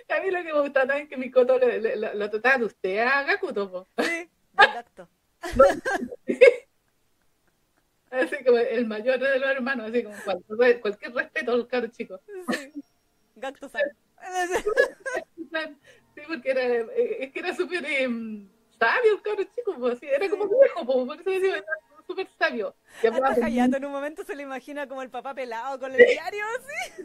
A 0.09 0.19
mí 0.19 0.29
lo 0.29 0.39
que 0.39 0.53
me 0.53 0.61
gusta 0.61 0.81
también 0.81 1.03
es 1.03 1.09
que 1.09 1.17
mi 1.17 1.31
coto 1.31 1.57
lo, 1.57 1.67
lo, 1.67 2.13
lo 2.13 2.29
trataba 2.29 2.59
de 2.59 2.65
usted 2.65 2.99
a 2.99 3.23
Gakuto. 3.23 3.71
Po. 3.71 3.87
Sí, 4.03 4.29
exacto. 4.57 5.09
Así 8.13 8.43
como 8.43 8.59
el 8.59 8.85
mayor 8.85 9.19
de 9.19 9.39
los 9.39 9.49
hermanos, 9.49 9.89
así 9.89 10.03
como 10.03 10.15
cualquier, 10.23 10.79
cualquier 10.81 11.13
respeto 11.15 11.51
a 11.51 11.57
los 11.57 11.65
caros 11.67 11.91
chicos. 11.91 12.21
Sí. 12.49 12.83
Gacto 13.35 13.67
sí, 13.69 13.81
porque 16.27 16.51
era, 16.51 16.63
es 16.93 17.31
que 17.31 17.39
era 17.39 17.55
súper 17.55 17.83
eh, 17.85 18.07
sabio 18.79 19.15
el 19.15 19.21
cabro 19.23 19.43
chico, 19.45 19.75
pues, 19.79 19.97
así, 19.97 20.05
era 20.05 20.29
como 20.29 20.47
viejo, 20.47 20.85
pues, 20.85 21.07
por 21.07 21.19
eso 21.21 21.29
decía, 21.31 21.57
era 21.57 21.65
súper 22.05 22.27
sabio. 22.37 22.75
Hasta 23.23 23.47
en 23.47 23.85
un 23.85 23.91
momento 23.91 24.23
se 24.23 24.35
le 24.35 24.43
imagina 24.43 24.87
como 24.87 25.01
el 25.01 25.09
papá 25.09 25.33
pelado 25.33 25.79
con 25.79 25.91
el 25.91 25.97
diario, 25.97 26.45
¿sí? 26.61 27.03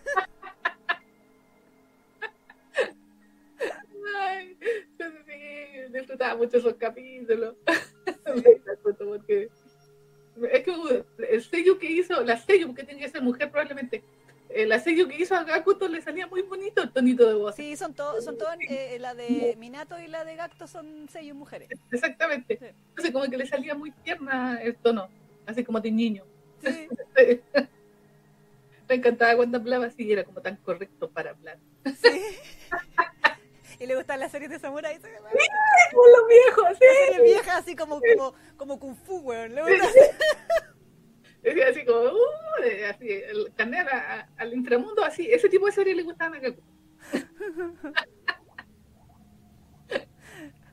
Ay, 4.18 4.56
sí, 4.60 5.92
disfrutaba 5.92 6.36
mucho 6.36 6.58
esos 6.58 6.74
capítulos. 6.74 7.56
Sí. 7.66 8.44
porque 8.98 9.48
es 10.52 10.62
que 10.62 11.04
el 11.30 11.42
sello 11.42 11.78
que 11.78 11.90
hizo, 11.90 12.22
la 12.22 12.36
sello, 12.36 12.66
porque 12.66 12.84
tenía 12.84 13.06
que 13.06 13.12
ser 13.12 13.22
mujer 13.22 13.50
probablemente, 13.50 14.02
eh, 14.50 14.66
la 14.66 14.80
sello 14.80 15.06
que 15.08 15.16
hizo 15.16 15.34
a 15.34 15.44
Gakuto 15.44 15.88
le 15.88 16.00
salía 16.00 16.26
muy 16.26 16.42
bonito 16.42 16.82
el 16.82 16.90
tonito 16.90 17.28
de 17.28 17.34
voz. 17.34 17.54
Sí, 17.54 17.76
son 17.76 17.94
todos, 17.94 18.24
son 18.24 18.38
todas, 18.38 18.56
eh, 18.68 18.96
la 18.98 19.14
de 19.14 19.54
Minato 19.58 20.00
y 20.00 20.06
la 20.06 20.24
de 20.24 20.36
Gacto 20.36 20.66
son 20.66 21.08
sellos 21.10 21.36
mujeres. 21.36 21.68
Exactamente. 21.90 22.58
Entonces 22.90 23.12
como 23.12 23.26
que 23.26 23.36
le 23.36 23.46
salía 23.46 23.74
muy 23.74 23.90
tierna 23.90 24.58
el 24.62 24.74
tono, 24.76 25.08
así 25.46 25.62
como 25.64 25.80
de 25.80 25.90
niño. 25.90 26.24
Sí. 26.64 26.88
Me 28.88 28.94
encantaba 28.94 29.36
cuando 29.36 29.58
hablaba 29.58 29.86
así, 29.86 30.10
era 30.10 30.24
como 30.24 30.40
tan 30.40 30.56
correcto 30.56 31.10
para 31.10 31.30
hablar. 31.30 31.58
Sí. 31.84 32.08
y 33.80 33.86
le 33.86 33.94
gustan 33.94 34.20
las 34.20 34.32
series 34.32 34.50
de 34.50 34.58
samurai. 34.58 34.96
Sí, 34.96 35.08
como 35.90 36.02
los 36.06 36.28
viejos, 36.28 36.78
sí. 36.78 37.12
Las 37.12 37.22
viejas, 37.22 37.56
así 37.58 37.76
como, 37.76 38.00
como, 38.00 38.34
como 38.56 38.78
Kung 38.78 38.96
Fu, 38.96 39.18
weón. 39.18 39.54
Le 39.54 39.62
gusta 39.62 39.86
así. 39.86 40.00
así 41.68 41.84
como, 41.84 42.00
uh, 42.00 42.88
así, 42.90 43.08
el 43.08 43.52
carnet 43.54 43.86
al 44.36 44.54
inframundo, 44.54 45.04
así. 45.04 45.30
Ese 45.30 45.48
tipo 45.48 45.66
de 45.66 45.72
series 45.72 45.96
le 45.96 46.02
gustaban 46.02 46.34
a 46.34 46.40
Gaku. 46.40 46.62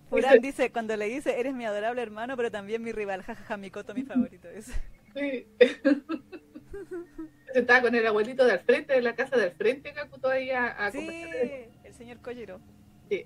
Furán 0.09 0.39
dice, 0.39 0.71
cuando 0.71 0.95
le 0.97 1.05
dice, 1.05 1.39
eres 1.39 1.53
mi 1.53 1.65
adorable 1.65 2.01
hermano, 2.01 2.37
pero 2.37 2.51
también 2.51 2.81
mi 2.83 2.91
rival, 2.91 3.23
jajaja, 3.23 3.57
mi 3.57 3.69
coto, 3.71 3.93
mi 3.93 4.03
favorito. 4.03 4.49
Es. 4.49 4.71
Sí. 5.15 5.47
Estaba 7.53 7.81
con 7.81 7.95
el 7.95 8.05
abuelito 8.05 8.45
del 8.45 8.59
frente, 8.59 8.93
de 8.93 9.01
la 9.01 9.15
casa 9.15 9.37
del 9.37 9.51
frente, 9.51 9.93
Gaku 9.93 10.19
todavía 10.19 10.67
a 10.67 10.91
Sí, 10.91 11.09
el 11.83 11.93
señor 11.93 12.19
Collero. 12.21 12.59
Sí. 13.09 13.25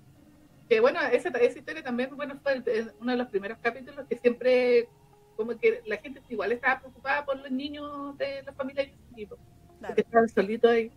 Que 0.70 0.80
bueno, 0.80 1.00
esa, 1.12 1.30
esa 1.30 1.60
historia 1.60 1.84
también 1.84 2.16
bueno, 2.16 2.40
fue 2.44 2.64
uno 3.00 3.12
de 3.12 3.18
los 3.18 3.28
primeros 3.28 3.58
capítulos 3.60 4.06
que 4.08 4.18
siempre, 4.18 4.88
como 5.36 5.58
que 5.58 5.82
la 5.86 5.98
gente 5.98 6.22
igual 6.30 6.52
estaba 6.52 6.80
preocupada 6.80 7.26
por 7.26 7.38
los 7.38 7.50
niños 7.50 8.18
de 8.18 8.44
la 8.44 8.54
familia 8.54 8.84
Yusuke, 8.84 9.40
claro. 9.80 9.96
que 9.96 10.02
estaban 10.02 10.30
solitos 10.30 10.72
ahí. 10.72 10.92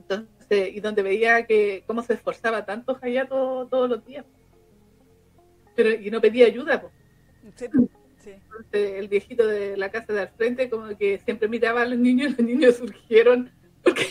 Entonces, 0.00 0.74
y 0.74 0.80
donde 0.80 1.02
veía 1.02 1.46
que 1.46 1.84
cómo 1.86 2.02
se 2.02 2.14
esforzaba 2.14 2.64
tanto 2.64 2.98
Hayato 3.00 3.66
todos 3.70 3.88
los 3.88 4.04
días. 4.04 4.24
Pero, 5.74 5.90
y 5.90 6.10
no 6.10 6.20
pedía 6.20 6.46
ayuda, 6.46 6.80
pues. 6.80 6.92
Sí, 7.54 7.66
sí. 8.18 8.30
Entonces, 8.30 8.94
el 8.98 9.08
viejito 9.08 9.46
de 9.46 9.76
la 9.76 9.90
casa 9.90 10.12
de 10.12 10.20
al 10.20 10.28
frente, 10.30 10.68
como 10.68 10.96
que 10.96 11.18
siempre 11.20 11.48
miraba 11.48 11.82
a 11.82 11.86
los 11.86 11.98
niños, 11.98 12.32
y 12.32 12.36
los 12.36 12.46
niños 12.46 12.76
surgieron 12.76 13.50
porque 13.82 14.08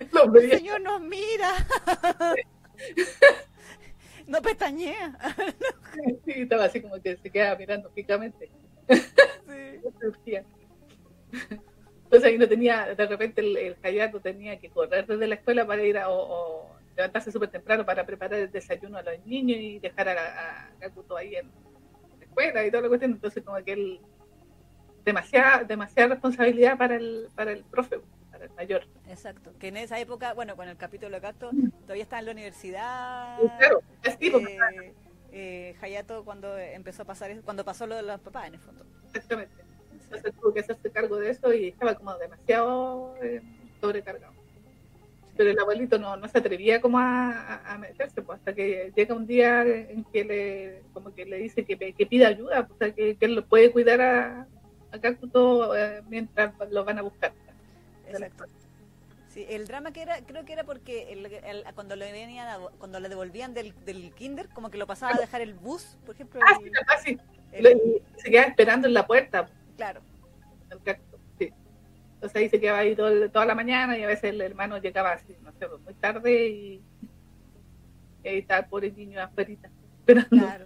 los 0.12 0.30
veía. 0.30 0.54
El 0.54 0.58
señor 0.58 0.80
nos 0.82 1.00
mira. 1.00 1.66
no 4.26 4.42
pestañea. 4.42 5.16
sí, 6.24 6.32
estaba 6.32 6.64
así 6.64 6.80
como 6.80 7.00
que 7.00 7.16
se 7.16 7.30
quedaba 7.30 7.56
mirando 7.56 7.90
fijamente. 7.90 8.50
Sí. 10.24 10.38
Entonces 12.04 12.30
ahí 12.30 12.38
no 12.38 12.46
tenía, 12.46 12.94
de 12.94 13.06
repente 13.06 13.40
el, 13.40 13.56
el 13.56 13.76
Hayato 13.82 14.20
tenía 14.20 14.58
que 14.60 14.70
correr 14.70 15.06
desde 15.06 15.26
la 15.26 15.34
escuela 15.34 15.66
para 15.66 15.82
ir 15.82 15.98
a, 15.98 16.08
o, 16.08 16.70
levantarse 16.96 17.32
súper 17.32 17.50
temprano 17.50 17.84
para 17.84 18.06
preparar 18.06 18.38
el 18.38 18.50
desayuno 18.50 18.98
a 18.98 19.02
los 19.02 19.26
niños 19.26 19.58
y 19.60 19.80
dejar 19.80 20.10
a, 20.10 20.12
a 20.12 21.16
ahí 21.18 21.34
en 21.34 21.50
la 22.18 22.24
escuela 22.24 22.64
y 22.64 22.70
toda 22.70 22.82
la 22.82 22.88
cuestión. 22.88 23.12
Entonces 23.12 23.42
como 23.42 23.62
que 23.64 23.72
él, 23.72 24.00
demasiada, 25.04 25.64
demasiada 25.64 26.10
responsabilidad 26.10 26.78
para 26.78 26.94
el, 26.96 27.28
para 27.34 27.52
el 27.52 27.64
profe 27.64 27.98
mayor. 28.54 28.86
Exacto, 29.08 29.52
que 29.58 29.68
en 29.68 29.76
esa 29.76 29.98
época, 29.98 30.34
bueno, 30.34 30.56
con 30.56 30.68
el 30.68 30.76
capítulo 30.76 31.12
de 31.12 31.20
Gato, 31.20 31.50
todavía 31.82 32.02
estaba 32.02 32.20
en 32.20 32.26
la 32.26 32.32
universidad. 32.32 33.38
Claro, 33.58 33.82
es 34.02 34.18
tipo, 34.18 34.38
eh, 34.38 34.94
eh, 35.32 35.76
Hayato 35.80 36.24
cuando 36.24 36.56
empezó 36.56 37.02
a 37.02 37.04
pasar, 37.06 37.40
cuando 37.42 37.64
pasó 37.64 37.86
lo 37.86 37.96
de 37.96 38.02
los 38.02 38.20
papás, 38.20 38.48
en 38.48 38.54
el 38.54 38.60
fondo. 38.60 38.84
Exactamente. 39.06 39.54
Entonces 40.04 40.34
tuvo 40.40 40.54
que 40.54 40.60
hacerse 40.60 40.90
cargo 40.90 41.16
de 41.16 41.30
eso 41.30 41.52
y 41.52 41.68
estaba 41.68 41.94
como 41.94 42.16
demasiado 42.16 43.14
eh, 43.22 43.42
sobrecargado. 43.80 44.34
pero 45.36 45.50
el 45.50 45.58
abuelito 45.58 45.98
no, 45.98 46.16
no 46.16 46.28
se 46.28 46.38
atrevía 46.38 46.80
como 46.80 46.98
a, 46.98 47.60
a 47.66 47.78
meterse, 47.78 48.22
pues 48.22 48.38
hasta 48.38 48.54
que 48.54 48.92
llega 48.96 49.14
un 49.14 49.26
día 49.26 49.62
en 49.66 50.04
que 50.04 50.24
le, 50.24 50.82
como 50.92 51.14
que 51.14 51.26
le 51.26 51.38
dice 51.38 51.64
que, 51.64 51.76
que 51.76 52.06
pida 52.06 52.28
ayuda, 52.28 52.66
pues, 52.66 52.76
o 52.76 52.78
sea, 52.78 52.94
que, 52.94 53.16
que 53.16 53.26
él 53.26 53.34
lo 53.34 53.44
puede 53.44 53.70
cuidar 53.70 54.00
a, 54.00 54.46
a 54.92 55.00
Cactus 55.00 55.30
eh, 55.76 56.02
mientras 56.08 56.54
lo 56.70 56.84
van 56.84 56.98
a 56.98 57.02
buscar. 57.02 57.32
Exacto. 58.08 58.44
Sí, 59.28 59.44
el 59.50 59.66
drama 59.66 59.92
que 59.92 60.00
era, 60.02 60.18
creo 60.24 60.44
que 60.46 60.52
era 60.54 60.64
porque 60.64 61.12
el, 61.12 61.26
el, 61.26 61.64
cuando 61.74 61.94
le 61.94 62.10
venían 62.10 62.48
a- 62.48 62.58
cuando 62.78 63.00
le 63.00 63.08
devolvían 63.10 63.52
del, 63.52 63.74
del 63.84 64.12
kinder, 64.14 64.48
como 64.48 64.70
que 64.70 64.78
lo 64.78 64.86
pasaba 64.86 65.12
a 65.14 65.18
dejar 65.20 65.42
el 65.42 65.52
bus, 65.54 65.98
por 66.06 66.14
ejemplo. 66.14 66.40
Ah, 66.42 66.56
el- 66.62 66.72
sí, 67.04 67.18
sí. 67.52 68.02
se 68.16 68.30
quedaba 68.30 68.48
esperando 68.48 68.88
en 68.88 68.94
la 68.94 69.06
puerta 69.06 69.48
claro. 69.76 70.00
sí. 71.38 71.52
Entonces 72.14 72.36
ahí 72.36 72.48
se 72.48 72.58
quedaba 72.60 72.78
ahí 72.78 72.96
todo 72.96 73.30
toda 73.30 73.44
la 73.44 73.54
mañana 73.54 73.96
y 73.98 74.02
a 74.04 74.06
veces 74.06 74.24
el 74.30 74.40
hermano 74.40 74.78
llegaba 74.78 75.12
así, 75.12 75.36
no 75.42 75.52
sé, 75.52 75.66
muy 75.84 75.94
tarde 75.94 76.48
y, 76.48 76.82
y 78.24 78.28
ahí 78.28 78.38
estaba 78.38 78.60
el 78.60 78.66
pobre 78.66 78.90
niño 78.92 79.20
afuera 79.22 79.50
esperando. 79.98 80.28
Claro. 80.30 80.64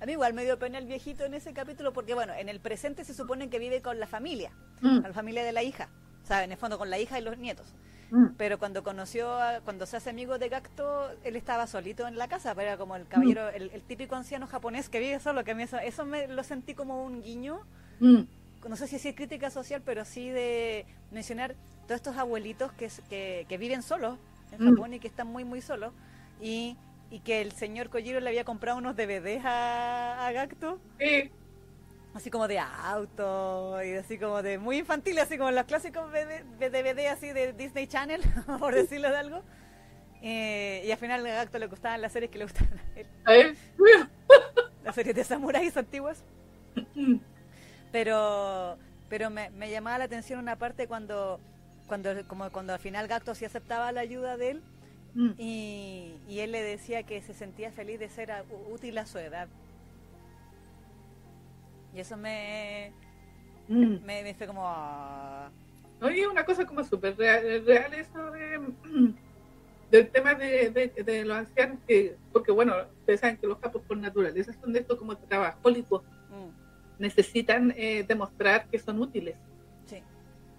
A 0.00 0.06
mí 0.06 0.12
igual 0.12 0.34
me 0.34 0.44
dio 0.44 0.58
pena 0.58 0.78
el 0.78 0.86
viejito 0.86 1.24
en 1.24 1.34
ese 1.34 1.52
capítulo 1.54 1.92
porque, 1.92 2.14
bueno, 2.14 2.32
en 2.34 2.48
el 2.48 2.60
presente 2.60 3.02
se 3.04 3.14
supone 3.14 3.48
que 3.48 3.58
vive 3.58 3.80
con 3.82 3.98
la 3.98 4.06
familia, 4.06 4.52
Mm, 4.80 5.00
la 5.00 5.12
familia 5.12 5.42
de 5.42 5.52
la 5.52 5.62
hija, 5.64 5.88
o 6.28 6.30
sea, 6.30 6.44
en 6.44 6.52
el 6.52 6.58
fondo 6.58 6.76
con 6.76 6.90
la 6.90 6.98
hija 6.98 7.18
y 7.18 7.22
los 7.22 7.38
nietos. 7.38 7.72
mm. 8.10 8.34
Pero 8.36 8.58
cuando 8.58 8.82
conoció, 8.82 9.32
a- 9.32 9.60
cuando 9.64 9.86
se 9.86 9.96
hace 9.96 10.10
amigo 10.10 10.38
de 10.38 10.50
Gacto, 10.50 11.10
él 11.24 11.36
estaba 11.36 11.66
solito 11.66 12.06
en 12.06 12.18
la 12.18 12.28
casa, 12.28 12.54
pero 12.54 12.68
era 12.68 12.76
como 12.76 12.96
el 12.96 13.06
caballero, 13.08 13.48
el, 13.48 13.70
el 13.72 13.80
típico 13.82 14.14
anciano 14.14 14.46
japonés 14.46 14.90
que 14.90 15.00
vive 15.00 15.20
solo, 15.20 15.42
que 15.42 15.52
a 15.52 15.54
mí 15.54 15.62
eso, 15.62 15.78
eso 15.78 16.04
me 16.04 16.28
lo 16.28 16.44
sentí 16.44 16.74
como 16.74 17.02
un 17.02 17.22
guiño, 17.22 17.60
Mm, 18.00 18.24
no 18.68 18.76
sé 18.76 18.86
si 18.88 18.96
es 19.08 19.14
crítica 19.16 19.48
social, 19.50 19.80
pero 19.84 20.04
sí 20.04 20.28
de 20.28 20.84
mencionar 21.12 21.54
todos 21.86 21.96
estos 21.96 22.16
abuelitos 22.18 22.70
que, 22.72 22.90
que, 23.08 23.46
que 23.48 23.56
viven 23.58 23.82
solos 23.82 24.18
en 24.52 24.62
Mm. 24.62 24.68
Japón 24.74 24.92
y 24.94 25.00
que 25.00 25.08
están 25.08 25.28
muy, 25.28 25.44
muy 25.44 25.62
solos, 25.62 25.92
y, 26.42 26.76
y 27.10 27.20
que 27.20 27.40
el 27.40 27.52
señor 27.52 27.88
Kojiro 27.88 28.20
le 28.20 28.28
había 28.28 28.44
comprado 28.44 28.76
unos 28.76 28.94
DVDs 28.96 29.42
a, 29.46 30.26
a 30.26 30.32
Gacto, 30.32 30.78
sí, 30.98 31.30
así 32.14 32.30
como 32.30 32.48
de 32.48 32.58
auto, 32.58 33.82
y 33.84 33.94
así 33.94 34.18
como 34.18 34.42
de 34.42 34.58
muy 34.58 34.78
infantil, 34.78 35.18
así 35.18 35.38
como 35.38 35.50
los 35.50 35.64
clásicos 35.64 36.10
de 36.12 36.70
DVD 36.70 37.08
así 37.08 37.32
de 37.32 37.52
Disney 37.52 37.86
Channel, 37.86 38.22
por 38.58 38.74
decirlo 38.74 39.10
de 39.10 39.16
algo. 39.16 39.42
Eh, 40.20 40.82
y 40.84 40.90
al 40.90 40.98
final 40.98 41.24
a 41.26 41.30
Gacto 41.30 41.58
le 41.58 41.68
gustaban 41.68 42.02
las 42.02 42.12
series 42.12 42.30
que 42.30 42.38
le 42.38 42.44
gustaban 42.44 42.80
a 43.24 43.34
él, 43.34 43.56
las 44.84 44.94
series 44.94 45.14
de 45.14 45.24
samuráis 45.24 45.76
antiguas. 45.76 46.24
Pero 47.92 48.76
pero 49.08 49.30
me, 49.30 49.50
me 49.50 49.70
llamaba 49.70 49.98
la 49.98 50.04
atención 50.04 50.38
una 50.38 50.56
parte 50.56 50.86
cuando 50.86 51.40
cuando 51.86 52.10
como 52.26 52.50
cuando 52.50 52.72
al 52.72 52.80
final 52.80 53.06
Gacto 53.06 53.34
sí 53.34 53.44
aceptaba 53.44 53.92
la 53.92 54.00
ayuda 54.00 54.36
de 54.36 54.50
él 54.50 54.62
mm. 55.14 55.30
y, 55.38 56.16
y 56.28 56.40
él 56.40 56.52
le 56.52 56.62
decía 56.62 57.04
que 57.04 57.22
se 57.22 57.32
sentía 57.32 57.70
feliz 57.70 58.00
de 58.00 58.08
ser 58.08 58.32
útil 58.70 58.98
a 58.98 59.06
su 59.06 59.18
edad 59.18 59.48
y 61.94 62.00
eso 62.00 62.16
me 62.16 62.92
Mm. 63.68 63.98
me, 64.02 64.22
me 64.22 64.34
fue 64.34 64.46
como 64.46 64.62
ah, 64.64 65.50
Oye, 66.00 66.26
una 66.26 66.44
cosa 66.44 66.64
como 66.64 66.82
súper 66.84 67.16
real, 67.18 67.64
real 67.66 67.92
eso 67.92 68.30
de, 68.30 68.60
del 69.90 70.08
tema 70.10 70.34
de, 70.34 70.70
de, 70.70 71.02
de 71.02 71.24
los 71.24 71.36
ancianos, 71.36 71.78
que, 71.86 72.16
porque 72.32 72.50
bueno, 72.50 72.74
ustedes 73.00 73.20
saben 73.20 73.36
que 73.36 73.46
los 73.46 73.58
capos 73.58 73.82
por 73.82 73.96
naturaleza 73.98 74.52
son 74.54 74.72
de 74.72 74.80
esto 74.80 74.96
como 74.96 75.16
trabajólicos, 75.16 76.02
mm, 76.30 77.02
necesitan 77.02 77.74
eh, 77.76 78.04
demostrar 78.08 78.66
que 78.70 78.78
son 78.78 79.00
útiles. 79.00 79.36
sí 79.86 80.02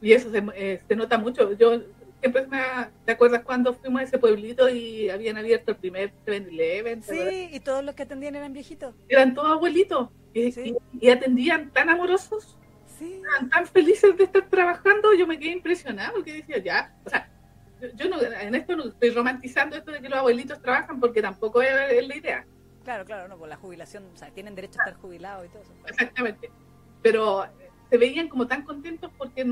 Y 0.02 0.13
eso 0.13 0.30
se, 0.30 0.44
eh, 0.56 0.82
se 0.88 0.96
nota 0.96 1.18
mucho. 1.18 1.52
Yo 1.54 1.82
siempre 2.20 2.48
me... 2.48 2.60
¿Te 3.06 3.12
acuerdas 3.14 3.44
cuando 3.44 3.74
fuimos 3.74 4.02
a 4.02 4.04
ese 4.04 4.18
pueblito 4.18 4.70
y 4.70 5.10
habían 5.10 5.38
abierto 5.38 5.72
el 5.72 5.78
primer 5.78 6.12
7-Eleven? 6.26 7.02
¿Te 7.02 7.12
acuerdas? 7.12 7.34
sí 7.34 7.50
y 7.52 7.60
todos 7.60 7.84
los 7.84 7.96
que 7.96 8.04
atendían 8.04 8.36
eran 8.36 8.54
viejitos 8.54 8.94
Eran 9.08 9.34
todos 9.34 9.52
abuelitos 9.52 10.10
y, 10.34 10.52
Sí. 10.52 10.76
y- 10.94 11.08
y 11.08 11.10
atendían 11.10 11.72
tan 11.72 11.90
amorosos. 11.90 12.58
sí 12.98 13.14
estaban 13.16 13.50
tan 13.50 13.66
felices 13.68 14.16
de 14.18 14.26
estar 14.26 14.48
trabajando, 14.50 15.14
yo 15.14 15.26
me 15.26 15.40
quedé 15.40 15.52
impresionado 15.52 16.14
porque 16.16 16.34
decía, 16.34 16.58
ya, 16.58 16.94
o 17.06 17.10
sea, 17.10 17.30
yo, 17.82 17.88
yo 17.96 18.10
no, 18.10 18.22
en 18.22 18.56
esto 18.56 18.76
no 18.76 18.90
estoy 18.90 19.12
romantizando 19.12 19.78
esto 19.78 19.92
de 19.92 20.02
que 20.02 20.10
los 20.10 20.20
abuelitos 20.20 20.62
trabajan 20.62 21.00
porque 21.00 21.22
tampoco 21.22 21.62
es, 21.62 21.70
es 21.92 22.06
la 22.08 22.16
idea, 22.18 22.46
claro 22.84 23.06
claro 23.06 23.28
no 23.30 23.38
por 23.38 23.48
la 23.48 23.56
jubilación 23.56 24.04
o 24.14 24.18
sea 24.18 24.30
tienen 24.32 24.54
derecho 24.56 24.80
a 24.82 24.90
estar 24.90 25.02
jubilados 25.02 25.46
y 25.46 25.50
todo 25.50 25.62
eso 25.62 25.72
exactamente, 25.88 26.50
pero 27.02 27.46
eh, 27.46 27.50
se 27.90 27.98
veían 27.98 28.28
como 28.28 28.48
tan 28.48 28.64
contentos 28.64 29.12
porque 29.18 29.46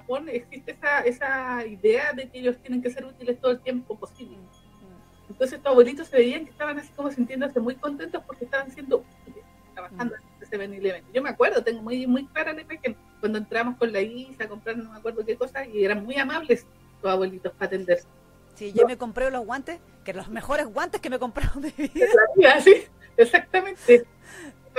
Japón 0.00 0.28
existe 0.28 0.72
esa, 0.72 1.00
esa 1.00 1.66
idea 1.66 2.12
de 2.12 2.28
que 2.28 2.38
ellos 2.38 2.56
tienen 2.58 2.82
que 2.82 2.90
ser 2.90 3.04
útiles 3.04 3.40
todo 3.40 3.52
el 3.52 3.60
tiempo 3.60 3.98
posible. 3.98 4.36
Mm, 4.36 5.30
Entonces 5.30 5.58
estos 5.58 5.70
abuelitos 5.70 6.08
se 6.08 6.16
veían 6.16 6.44
que 6.44 6.50
estaban 6.50 6.78
así 6.78 6.90
como 6.94 7.10
sintiéndose 7.10 7.60
muy 7.60 7.74
contentos 7.74 8.22
porque 8.26 8.44
estaban 8.44 8.70
siendo 8.70 8.98
útiles, 8.98 9.44
trabajando 9.74 10.14
en 10.14 10.22
ese 10.42 10.56
7-Eleven. 10.56 11.04
Yo 11.12 11.22
me 11.22 11.30
acuerdo, 11.30 11.62
tengo 11.62 11.82
muy, 11.82 12.06
muy 12.06 12.26
clara 12.26 12.52
la 12.52 12.62
imagen, 12.62 12.96
cuando 13.20 13.38
entramos 13.38 13.76
con 13.76 13.92
la 13.92 14.00
Isa 14.00 14.44
a 14.44 14.48
comprar 14.48 14.76
no 14.76 14.90
me 14.90 14.98
acuerdo 14.98 15.24
qué 15.24 15.36
cosa, 15.36 15.66
y 15.66 15.84
eran 15.84 16.04
muy 16.04 16.16
amables 16.16 16.66
los 17.02 17.12
abuelitos 17.12 17.52
para 17.52 17.66
atenderse. 17.66 18.06
Sí, 18.54 18.72
yo 18.72 18.86
me 18.86 18.96
compré 18.96 19.30
los 19.30 19.44
guantes, 19.44 19.78
que 20.04 20.12
los 20.12 20.28
mejores 20.28 20.66
guantes 20.66 21.00
que 21.00 21.10
me 21.10 21.16
he 21.16 21.18
comprado 21.18 21.60
de 21.60 21.72
mi 21.76 21.88
vida. 21.88 22.06
Sí, 22.60 22.84
exactamente. 23.16 24.04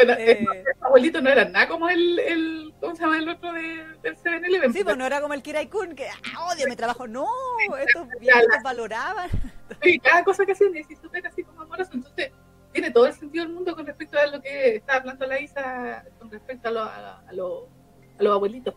Bueno, 0.06 0.14
Eh. 0.20 0.40
estos 0.42 0.84
abuelitos 0.84 1.22
no 1.22 1.30
eran 1.30 1.52
nada 1.52 1.68
como 1.68 1.90
el, 1.90 2.20
el 2.20 2.74
¿cómo 2.80 2.96
se 2.96 3.02
llama 3.04 3.18
el 3.18 3.28
otro 3.30 3.52
de, 3.52 3.62
del 4.02 4.16
7-Eleven? 4.18 4.72
Sí, 4.74 4.84
pues 4.84 4.96
no 4.98 5.06
era 5.06 5.20
como 5.22 5.34
el 5.34 5.42
Kirai 5.44 5.68
Kun, 5.68 5.94
que 5.96 6.08
ah, 6.08 6.48
odio 6.54 6.68
mi 6.70 6.76
trabajo. 6.76 7.06
No, 7.08 7.28
estos 7.86 8.08
viejitos 8.20 8.64
valoraban. 8.64 9.30
Sí, 9.84 10.00
cada 10.00 10.24
cosa 10.24 10.46
que 10.48 10.54
hacían 10.54 10.76
es 10.76 10.88
súper 11.00 11.26
así 11.28 11.44
como 11.44 11.62
amoroso. 11.62 11.92
Entonces, 11.94 12.32
tiene 12.74 12.90
todo 12.90 13.06
el 13.06 13.14
sentido 13.14 13.46
del 13.46 13.54
mundo 13.54 13.76
con 13.76 13.86
respecto 13.86 14.18
a 14.18 14.26
lo 14.26 14.42
que 14.42 14.78
estaba 14.78 15.00
hablando 15.00 15.28
la 15.28 15.40
Isa, 15.40 16.04
con 16.18 16.32
respecto 16.32 16.70
a, 16.70 16.72
lo- 16.72 16.82
a, 16.82 17.20
a 17.28 17.34
lo- 17.34 17.70
a 18.18 18.24
los 18.24 18.34
abuelitos. 18.34 18.74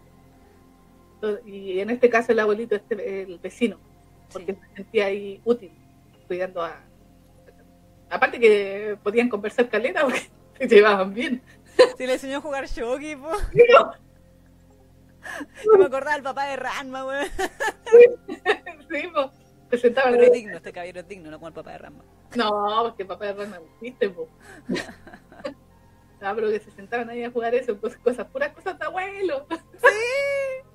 Y 1.46 1.78
en 1.80 1.88
este 1.90 2.10
caso, 2.10 2.32
el 2.32 2.40
abuelito 2.40 2.74
es 2.76 2.82
el 2.90 3.38
vecino, 3.38 3.78
porque 4.32 4.52
Sí. 4.54 4.58
se 4.68 4.76
sentía 4.76 5.06
ahí 5.06 5.40
útil, 5.44 5.70
cuidando 6.26 6.62
a. 6.62 6.76
Aparte 8.10 8.38
que 8.38 8.98
podían 9.02 9.28
conversar 9.30 9.68
caleta 9.70 10.02
porque 10.02 10.28
se 10.68 10.74
llevaban 10.74 11.12
bien. 11.14 11.42
Sí, 11.96 12.06
le 12.06 12.14
enseñó 12.14 12.38
a 12.38 12.40
jugar 12.40 12.66
shogi, 12.66 13.16
po. 13.16 13.30
Yo 15.64 15.78
me 15.78 15.84
acordaba 15.84 16.14
del 16.14 16.22
papá 16.22 16.46
de 16.46 16.56
Ranma, 16.56 17.06
weón. 17.06 17.26
Sí, 18.90 19.08
po. 19.14 19.30
se 19.70 19.78
sentaban. 19.78 20.12
Pero 20.12 20.24
es 20.24 20.32
digno, 20.32 20.56
este 20.56 20.72
caballero 20.72 21.00
es 21.00 21.08
digno, 21.08 21.30
no 21.30 21.38
como 21.38 21.48
el 21.48 21.54
papá 21.54 21.72
de 21.72 21.78
Ranma. 21.78 22.04
No, 22.34 22.82
porque 22.82 23.04
papá 23.04 23.26
de 23.26 23.32
Rana 23.34 23.60
existe, 23.74 24.10
po. 24.10 24.28
No, 26.20 26.34
pero 26.34 26.50
que 26.50 26.60
se 26.60 26.70
sentaban 26.72 27.08
ahí 27.10 27.24
a 27.24 27.30
jugar 27.30 27.54
eso, 27.54 27.76
pues, 27.78 27.96
cosas, 27.96 28.26
puras 28.28 28.52
cosas 28.52 28.78
de 28.78 28.84
abuelo. 28.84 29.46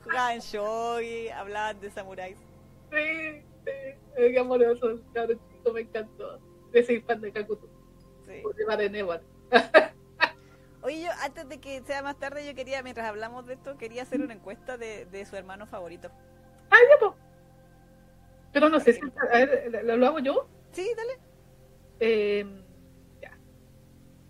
Jugaban 0.04 0.40
shogi, 0.40 1.30
hablaban 1.30 1.80
de 1.80 1.92
samuráis. 1.92 2.38
Sí, 2.92 3.42
sí, 3.66 3.72
qué 4.16 4.40
amoroso, 4.40 5.00
cabrón 5.14 5.40
me 5.74 5.82
encantó. 5.82 6.40
Ese 6.74 7.02
fan 7.02 7.22
de 7.22 7.32
Kakuto, 7.32 7.68
Sí. 8.26 8.40
por 8.42 8.56
llevar 8.56 8.78
de 8.78 8.90
Nevar. 8.90 9.22
Oye, 10.82 11.02
yo 11.02 11.10
antes 11.22 11.50
de 11.50 11.60
que 11.60 11.82
sea 11.82 12.02
más 12.02 12.18
tarde, 12.18 12.46
yo 12.46 12.56
quería, 12.56 12.82
mientras 12.84 13.08
hablamos 13.08 13.46
de 13.46 13.56
esto, 13.56 13.78
quería 13.78 14.04
hacer 14.04 14.22
una 14.22 14.34
encuesta 14.34 14.78
de, 14.78 15.06
de 15.06 15.26
su 15.26 15.36
hermano 15.36 15.68
favorito. 15.68 16.10
Ah, 16.70 16.78
ya, 16.90 17.00
po. 17.00 17.16
Pero 18.54 18.70
no 18.70 18.80
sé 18.80 18.94
si, 18.94 19.02
a 19.02 19.38
ver, 19.46 19.84
¿lo, 19.84 20.08
hago 20.08 20.20
yo? 20.20 20.48
Sí, 20.72 20.90
dale. 20.96 21.20
Eh, 22.00 22.46
ya. 23.22 23.38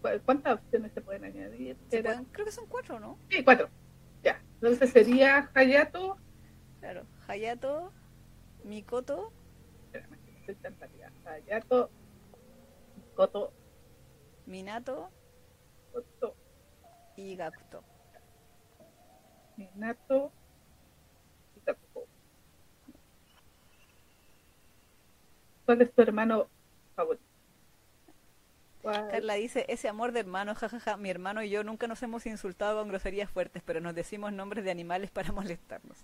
¿Cu- 0.02 0.22
¿Cuántas 0.26 0.56
opciones 0.56 0.92
se 0.94 1.02
pueden 1.02 1.26
añadir? 1.26 1.78
Se 1.90 2.00
Era- 2.00 2.12
pueden- 2.14 2.26
creo 2.32 2.46
que 2.46 2.52
son 2.52 2.66
cuatro, 2.68 3.00
¿no? 3.00 3.20
Sí, 3.30 3.44
cuatro. 3.44 3.70
Ya. 4.24 4.42
Entonces 4.56 4.90
sería 4.90 5.52
Hayato. 5.54 6.18
Claro. 6.80 7.06
Hayato, 7.28 7.92
Mikoto, 8.64 9.32
Espérame, 9.94 10.18
tan. 10.62 10.76
Hayato. 11.26 11.90
Koto. 13.16 13.54
Minato 14.48 15.12
y 17.18 17.36
Gakuto. 17.36 17.84
Minato. 19.58 20.32
y 21.56 21.60
Kakuto. 21.60 22.08
¿Cuál 25.66 25.82
es 25.82 25.92
tu 25.92 26.02
hermano 26.02 26.48
favorito? 26.96 27.24
Carla 28.84 29.34
dice, 29.34 29.66
ese 29.68 29.90
amor 29.90 30.14
de 30.14 30.22
hermano, 30.22 30.56
jajaja, 30.56 30.96
mi 30.96 31.10
hermano 31.10 31.44
y 31.44 31.50
yo 31.50 31.66
nunca 31.66 31.88
nos 31.88 32.02
hemos 32.04 32.26
insultado 32.26 32.80
con 32.80 32.88
groserías 32.88 33.30
fuertes, 33.30 33.62
pero 33.66 33.82
nos 33.82 33.96
decimos 33.96 34.32
nombres 34.32 34.64
de 34.64 34.72
animales 34.72 35.12
para 35.12 35.34
molestarnos. 35.34 35.98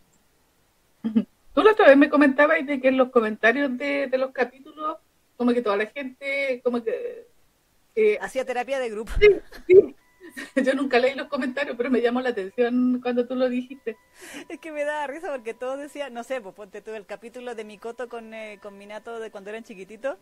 Tú 1.54 1.62
la 1.62 1.72
otra 1.72 1.88
vez 1.88 1.96
me 1.96 2.10
comentabas 2.10 2.66
de 2.66 2.82
que 2.82 2.90
en 2.90 2.98
los 2.98 3.10
comentarios 3.10 3.78
de, 3.78 4.08
de 4.08 4.18
los 4.18 4.32
capítulos, 4.32 4.98
como 5.38 5.54
que 5.54 5.62
toda 5.62 5.78
la 5.78 5.86
gente, 5.86 6.60
como 6.62 6.84
que... 6.84 7.32
que 7.94 8.18
Hacía 8.22 8.46
terapia 8.46 8.80
de 8.80 8.90
grupo. 8.90 9.12
sí, 9.68 9.96
Yo 10.56 10.74
nunca 10.74 11.00
leí 11.00 11.16
los 11.16 11.28
comentarios, 11.28 11.76
pero 11.78 11.90
me 11.90 12.02
llamó 12.02 12.22
la 12.22 12.30
atención 12.30 13.00
cuando 13.02 13.28
tú 13.28 13.36
lo 13.36 13.50
dijiste. 13.50 13.98
Es 14.50 14.60
que 14.60 14.72
me 14.72 14.84
da 14.84 15.06
risa 15.08 15.32
porque 15.32 15.54
todos 15.54 15.80
decían, 15.80 16.14
no 16.14 16.24
sé, 16.24 16.42
pues 16.42 16.56
ponte 16.56 16.82
tú 16.82 16.92
el 16.92 17.06
capítulo 17.06 17.56
de 17.56 17.64
Mikoto 17.64 18.10
con, 18.10 18.34
eh, 18.34 18.60
con 18.62 18.78
Minato 18.78 19.20
de 19.20 19.32
cuando 19.32 19.50
eran 19.50 19.64
chiquititos. 19.64 20.18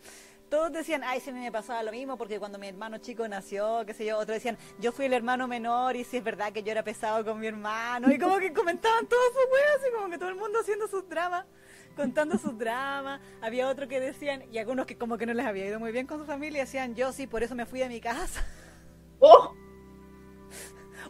Todos 0.50 0.72
decían, 0.72 1.02
ay, 1.06 1.22
si 1.22 1.30
a 1.30 1.34
mí 1.34 1.40
me 1.40 1.52
pasaba 1.52 1.82
lo 1.84 1.92
mismo 1.92 2.18
porque 2.18 2.40
cuando 2.40 2.58
mi 2.58 2.68
hermano 2.68 2.98
chico 2.98 3.28
nació, 3.28 3.86
qué 3.86 3.94
sé 3.94 4.06
yo. 4.06 4.18
Otros 4.18 4.36
decían, 4.36 4.58
yo 4.80 4.92
fui 4.92 5.06
el 5.06 5.14
hermano 5.14 5.48
menor 5.48 5.96
y 5.96 6.04
si 6.04 6.18
es 6.18 6.24
verdad 6.24 6.52
que 6.52 6.64
yo 6.64 6.72
era 6.72 6.84
pesado 6.84 7.24
con 7.24 7.40
mi 7.40 7.48
hermano. 7.48 8.12
Y 8.12 8.18
como 8.18 8.38
que 8.40 8.52
comentaban 8.52 9.08
todos 9.08 9.28
sus 9.28 9.52
weas, 9.52 9.76
así 9.80 9.92
como 9.96 10.10
que 10.10 10.18
todo 10.18 10.30
el 10.30 10.36
mundo 10.36 10.60
haciendo 10.60 10.88
sus 10.88 11.08
dramas 11.08 11.46
contando 11.96 12.38
sus 12.38 12.58
dramas. 12.58 13.22
Había 13.42 13.68
otros 13.70 13.88
que 13.90 14.00
decían, 14.00 14.44
y 14.52 14.58
algunos 14.58 14.86
que 14.86 14.98
como 14.98 15.18
que 15.18 15.26
no 15.26 15.34
les 15.34 15.46
había 15.46 15.68
ido 15.68 15.80
muy 15.80 15.92
bien 15.92 16.08
con 16.08 16.20
su 16.20 16.26
familia, 16.26 16.62
decían, 16.62 16.96
yo 16.96 17.12
sí, 17.12 17.28
por 17.28 17.44
eso 17.44 17.56
me 17.56 17.66
fui 17.66 17.82
a 17.84 17.90
mi 17.90 18.00
casa. 18.02 18.46
¡Oh! 19.20 19.54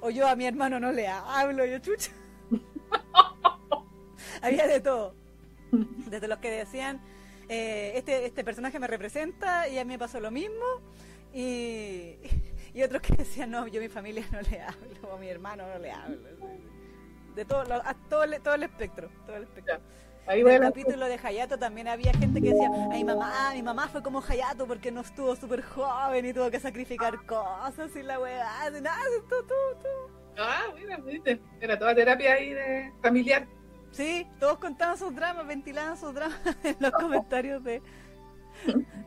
O 0.01 0.09
yo 0.09 0.27
a 0.27 0.35
mi 0.35 0.45
hermano 0.45 0.79
no 0.79 0.91
le 0.91 1.07
hablo, 1.07 1.65
yo 1.65 1.79
chucha. 1.79 2.11
Había 4.41 4.67
de 4.67 4.79
todo. 4.79 5.15
Desde 5.71 6.27
los 6.27 6.39
que 6.39 6.49
decían, 6.51 7.01
eh, 7.49 7.93
este, 7.95 8.25
este 8.25 8.43
personaje 8.43 8.79
me 8.79 8.87
representa 8.87 9.67
y 9.67 9.77
a 9.77 9.85
mí 9.85 9.93
me 9.93 9.99
pasó 9.99 10.19
lo 10.19 10.31
mismo. 10.31 10.65
Y, 11.33 12.17
y 12.73 12.83
otros 12.83 13.01
que 13.01 13.15
decían, 13.15 13.51
no, 13.51 13.67
yo 13.67 13.79
a 13.79 13.83
mi 13.83 13.89
familia 13.89 14.25
no 14.31 14.41
le 14.41 14.61
hablo, 14.61 15.09
o 15.09 15.13
a 15.15 15.17
mi 15.19 15.29
hermano 15.29 15.65
no 15.67 15.79
le 15.79 15.91
hablo. 15.91 16.17
De 17.35 17.45
todo, 17.45 17.63
lo- 17.63 17.75
a 17.87 17.93
todo 18.09 18.23
el 18.23 18.63
espectro. 18.63 19.09
Todo 19.25 19.37
el 19.37 19.43
espectro. 19.43 19.79
Ahí 20.27 20.41
En 20.41 20.47
el 20.47 20.61
capítulo 20.61 21.07
de 21.07 21.19
Hayato 21.21 21.57
también 21.57 21.87
había 21.87 22.13
gente 22.13 22.41
que 22.41 22.49
decía, 22.49 22.69
ay 22.91 23.03
mamá, 23.03 23.51
mi 23.53 23.63
mamá 23.63 23.87
fue 23.87 24.03
como 24.03 24.21
Hayato 24.21 24.67
porque 24.67 24.91
no 24.91 25.01
estuvo 25.01 25.35
súper 25.35 25.63
joven 25.63 26.25
y 26.25 26.33
tuvo 26.33 26.49
que 26.51 26.59
sacrificar 26.59 27.25
cosas 27.25 27.95
y 27.95 28.03
la 28.03 28.19
weá, 28.19 28.69
de 28.69 28.81
nada, 28.81 28.99
tú, 29.27 29.35
tú, 29.41 29.53
tú. 29.81 30.21
Ah, 30.37 30.65
mira, 30.75 30.97
viste. 30.97 31.41
Era 31.59 31.77
toda 31.77 31.95
terapia 31.95 32.33
ahí 32.33 32.53
de 32.53 32.93
familiar. 33.01 33.47
Sí, 33.91 34.25
todos 34.39 34.57
contaban 34.59 34.97
sus 34.97 35.13
dramas, 35.13 35.45
ventilaban 35.45 35.97
sus 35.97 36.13
dramas 36.13 36.39
en 36.63 36.77
los 36.79 36.91
comentarios 36.91 37.63
de, 37.63 37.81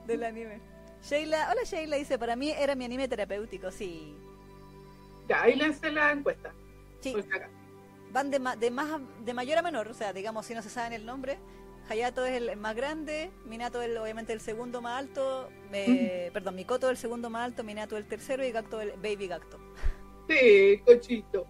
del 0.07 0.24
anime. 0.24 0.61
Sheila, 1.03 1.48
hola 1.50 1.62
Sheila, 1.64 1.96
dice, 1.96 2.18
para 2.18 2.37
mí 2.37 2.50
era 2.50 2.74
mi 2.74 2.85
anime 2.85 3.09
terapéutico, 3.09 3.70
sí. 3.70 4.16
Ya, 5.29 5.42
ahí 5.42 5.57
lancé 5.57 5.90
la 5.90 6.12
encuesta. 6.12 6.53
Sí, 7.00 7.12
Por 7.12 7.20
acaso. 7.20 7.63
Van 8.14 8.31
de, 8.31 8.38
ma- 8.38 8.57
de, 8.57 8.70
más, 8.70 8.90
a- 8.92 9.00
de 9.24 9.35
mayor 9.35 9.59
a 9.59 9.62
menor, 9.62 9.88
o 9.88 9.94
sea, 9.94 10.12
digamos, 10.14 10.46
si 10.46 10.55
no 10.55 10.62
se 10.62 10.70
saben 10.70 10.92
el 10.94 11.05
nombre, 11.05 11.38
Hayato 11.90 12.24
es 12.24 12.33
el 12.40 12.57
más 12.57 12.74
grande, 12.74 13.31
Minato 13.44 13.83
es 13.83 13.94
obviamente 13.98 14.33
el 14.33 14.40
segundo 14.40 14.81
más 14.81 14.98
alto, 14.98 15.50
eh, 15.72 16.31
perdón, 16.33 16.55
Mikoto 16.55 16.88
el 16.88 16.96
segundo 16.96 17.29
más 17.29 17.44
alto, 17.44 17.62
Minato 17.62 17.98
el 17.98 18.07
tercero 18.07 18.42
y 18.42 18.53
Gacto 18.53 18.81
el 18.81 18.92
Baby 18.92 19.27
Gacto. 19.29 19.59
Sí, 20.29 20.81
cochito. 20.87 21.46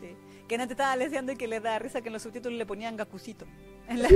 Sí. 0.00 0.16
Que 0.48 0.54
antes 0.56 0.72
estaba 0.72 0.96
leseando 0.96 1.30
y 1.32 1.36
que 1.36 1.46
le 1.46 1.60
da 1.60 1.78
risa 1.78 2.00
que 2.00 2.08
en 2.08 2.14
los 2.14 2.22
subtítulos 2.22 2.58
le 2.58 2.66
ponían 2.66 2.96
Gakucito. 2.96 3.46
En 3.86 4.02
la- 4.02 4.08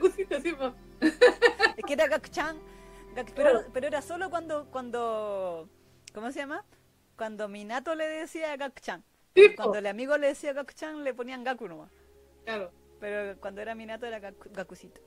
cosita, 0.00 0.40
sí, 0.40 0.52
po. 0.52 0.72
es 1.00 1.84
que 1.84 1.92
era 1.94 2.06
Gakchan, 2.06 2.56
Gak- 3.16 3.32
pero, 3.34 3.64
pero 3.72 3.86
era 3.88 4.00
solo 4.02 4.30
cuando, 4.30 4.66
cuando, 4.70 5.68
¿cómo 6.12 6.30
se 6.30 6.38
llama? 6.40 6.64
Cuando 7.16 7.48
Minato 7.48 7.94
le 7.96 8.06
decía 8.06 8.56
Gakchan. 8.56 9.02
Sí. 9.34 9.54
Cuando 9.56 9.78
el 9.78 9.86
amigo 9.86 10.16
le 10.16 10.28
decía 10.28 10.52
Gakchan 10.52 11.04
le 11.04 11.14
ponían 11.14 11.44
Gaku 11.44 11.68
nomás. 11.68 11.90
Claro. 12.44 12.70
Pero 13.00 13.38
cuando 13.40 13.60
era 13.60 13.74
Minato 13.74 14.06
era 14.06 14.20
Gaku- 14.20 14.50
Gakucito. 14.52 15.00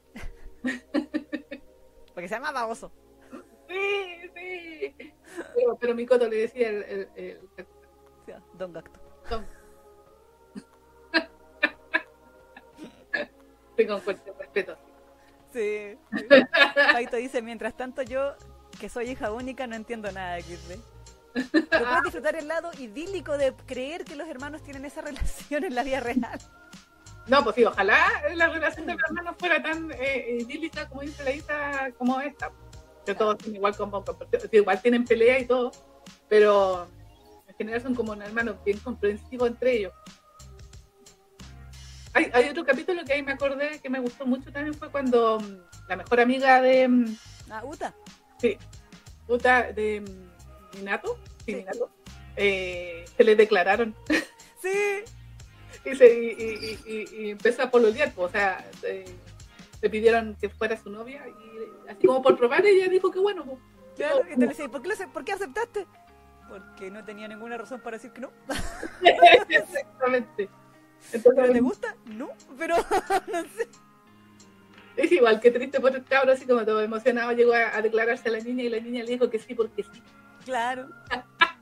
Porque 2.14 2.28
se 2.28 2.36
llama 2.36 2.52
baboso. 2.52 2.92
Sí, 3.70 4.30
sí. 4.36 4.96
Pero, 5.56 5.78
pero 5.80 5.96
mi 5.96 6.06
coto 6.06 6.28
le 6.28 6.38
decía 6.38 6.70
el, 6.70 6.84
el, 6.84 7.10
el- 7.16 7.50
sea, 8.26 8.42
Don 8.54 8.74
Gacto. 8.74 9.00
Tengo 13.76 13.96
un 13.96 14.02
fuerte 14.02 14.34
respeto. 14.38 14.78
Sí. 15.54 15.98
Paito 16.94 17.18
dice, 17.18 17.42
mientras 17.42 17.76
tanto 17.78 18.02
yo, 18.02 18.36
que 18.80 18.90
soy 18.90 19.10
hija 19.12 19.32
única, 19.32 19.68
no 19.68 19.76
entiendo 19.76 20.12
nada 20.12 20.36
de 20.36 20.42
XD. 20.42 20.80
Pero 21.52 21.68
puedes 21.86 22.04
disfrutar 22.04 22.36
el 22.36 22.48
lado 22.48 22.72
idílico 22.78 23.38
de 23.38 23.54
creer 23.66 24.04
que 24.06 24.16
los 24.16 24.28
hermanos 24.28 24.64
tienen 24.64 24.86
esa 24.86 25.02
relación 25.10 25.64
en 25.64 25.76
la 25.76 25.84
vida 25.84 26.00
real. 26.00 26.40
No, 27.28 27.44
pues 27.44 27.56
sí, 27.56 27.66
ojalá 27.66 28.08
la 28.36 28.48
relación 28.48 28.86
de 28.86 28.96
mi 28.96 29.02
hermano 29.06 29.36
fuera 29.38 29.62
tan 29.62 29.92
eh, 29.92 30.38
idílica 30.40 30.88
como 30.88 31.02
dice 31.02 31.24
la 31.24 31.32
Isa, 31.32 31.92
como 31.98 32.20
esta. 32.22 32.52
Que 33.06 33.16
todos 33.16 33.38
son 33.44 33.56
igual 33.56 33.76
como, 33.76 34.04
igual 34.52 34.82
tienen 34.82 35.06
pelea 35.06 35.40
y 35.40 35.46
todo, 35.46 35.72
pero 36.30 36.88
en 37.48 37.56
general 37.56 37.82
son 37.82 37.96
como 37.96 38.12
un 38.14 38.22
hermano 38.22 38.58
bien 38.66 38.78
comprensivo 38.80 39.46
entre 39.48 39.78
ellos. 39.78 39.94
Hay, 42.14 42.30
hay 42.34 42.50
otro 42.50 42.66
capítulo 42.66 43.04
que 43.06 43.14
ahí 43.14 43.22
me 43.24 43.34
acordé 43.34 43.80
que 43.80 43.90
me 43.90 44.00
gustó 44.00 44.26
mucho 44.26 44.52
también 44.52 44.74
fue 44.74 44.90
cuando 44.90 45.40
mm, 45.40 45.58
la 45.90 45.96
mejor 45.98 46.20
amiga 46.20 46.62
de 46.62 46.88
mm, 46.88 47.18
Ah, 47.50 47.62
Uta. 47.64 47.94
sí, 48.40 48.58
Uta, 49.28 49.72
de 49.72 50.02
mm, 50.02 50.27
Minato, 50.78 51.18
sí. 51.46 51.56
Minato, 51.56 51.90
eh, 52.36 53.06
se 53.16 53.24
le 53.24 53.36
declararon 53.36 53.96
Sí. 54.62 55.04
y, 55.86 55.96
se, 55.96 56.14
y, 56.14 56.28
y- 56.30 56.92
y- 56.92 57.22
y 57.26 57.30
empezó 57.32 57.64
a 57.64 57.72
pololear, 57.72 58.12
pues, 58.14 58.30
o 58.30 58.32
sea, 58.32 58.66
eh, 58.84 59.06
le 59.82 59.90
pidieron 59.90 60.36
que 60.40 60.50
fuera 60.50 60.76
su 60.78 60.90
novia 60.90 61.24
y 61.28 61.90
así 61.90 62.08
como 62.08 62.22
por 62.22 62.38
probar 62.38 62.66
ella 62.66 62.88
dijo 62.88 63.12
que 63.12 63.20
bueno, 63.20 63.44
pues. 63.46 63.58
Claro, 63.96 64.22
y 64.28 64.34
te 64.36 64.38
le 64.38 64.48
decía, 64.48 64.68
¿por 64.70 64.82
qué, 64.82 64.88
lo 64.90 64.94
ace- 64.94 65.08
¿por 65.08 65.24
qué 65.26 65.32
aceptaste? 65.34 65.86
Porque 66.50 66.90
no 66.92 67.04
tenía 67.04 67.28
ninguna 67.28 67.58
razón 67.58 67.82
para 67.82 67.98
decir 67.98 68.12
que 68.12 68.22
no. 68.22 68.32
Exactamente. 69.50 70.50
¿Pero 71.12 71.30
Entonces, 71.32 71.54
le 71.54 71.60
gusta? 71.62 71.96
No, 72.06 72.30
pero 72.58 72.76
no 73.32 73.42
sé. 73.56 73.68
es 74.98 75.12
igual 75.12 75.40
que 75.40 75.52
triste 75.52 75.80
por 75.80 75.96
el 75.96 76.04
cabro, 76.04 76.32
así 76.32 76.46
como 76.46 76.66
todo 76.66 76.82
emocionado, 76.82 77.32
llegó 77.34 77.54
a, 77.54 77.76
a 77.76 77.82
declararse 77.82 78.30
a 78.30 78.32
la 78.32 78.40
niña 78.40 78.64
y 78.64 78.70
la 78.70 78.80
niña 78.80 79.04
le 79.04 79.12
dijo 79.12 79.30
que 79.30 79.40
sí, 79.40 79.54
porque 79.54 79.84
sí. 79.84 80.02
Claro. 80.48 80.88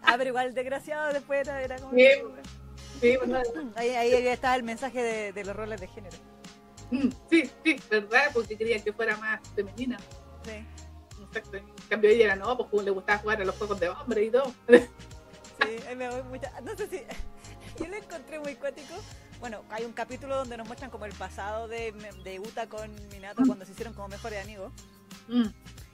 Ah, 0.08 0.13
pero 0.17 0.30
igual 0.30 0.54
desgraciado 0.54 1.12
después 1.12 1.39
era, 1.41 1.60
era 1.62 1.78
como... 1.80 1.98
Sí. 1.98 2.06
Sí, 3.02 3.17
bueno, 3.17 3.41
Ahí, 3.76 3.89
ahí 3.89 4.13
está 4.28 4.56
el 4.56 4.62
mensaje 4.63 5.02
de, 5.02 5.34
de 5.34 5.43
los 5.43 5.56
roles 5.56 5.82
de 5.82 5.88
género. 5.88 6.15
mm, 6.91 7.10
sí, 7.32 7.52
sí, 7.63 7.76
¿verdad? 7.89 8.30
Porque 8.32 8.56
querían 8.56 8.82
que 8.84 8.93
fuera 8.93 9.17
más 9.17 9.41
femenina. 9.56 9.98
Sí, 10.45 10.63
Exacto. 11.24 11.58
En 11.58 11.65
cambio 11.89 12.12
ella 12.12 12.26
era, 12.26 12.36
no, 12.36 12.56
pues 12.56 12.86
le 12.86 12.91
gustaba 12.91 13.17
jugar 13.19 13.41
a 13.41 13.45
los 13.45 13.56
juegos 13.56 13.80
de 13.80 13.89
hombre 13.89 14.24
y 14.26 14.30
todo. 14.30 14.54
sí, 14.69 15.95
me 15.98 16.10
voy 16.10 16.21
mucha... 16.24 16.52
No 16.62 16.78
sé 16.78 16.88
si... 16.88 17.02
Yo 17.84 17.88
lo 17.88 17.95
encontré 17.98 18.39
muy 18.39 18.56
cuático. 18.56 18.93
Bueno, 19.39 19.63
hay 19.71 19.84
un 19.84 19.91
capítulo 19.93 20.38
donde 20.38 20.56
nos 20.58 20.67
muestran 20.67 20.91
como 20.91 21.06
el 21.06 21.13
pasado 21.13 21.67
de, 21.67 21.91
de 22.24 22.39
Uta 22.39 22.67
con 22.67 22.89
Minato 23.12 23.41
cuando 23.48 23.65
se 23.65 23.71
hicieron 23.71 23.93
como 23.95 24.08
mejores 24.10 24.41
amigos. 24.43 24.71
Mm, 25.28 25.48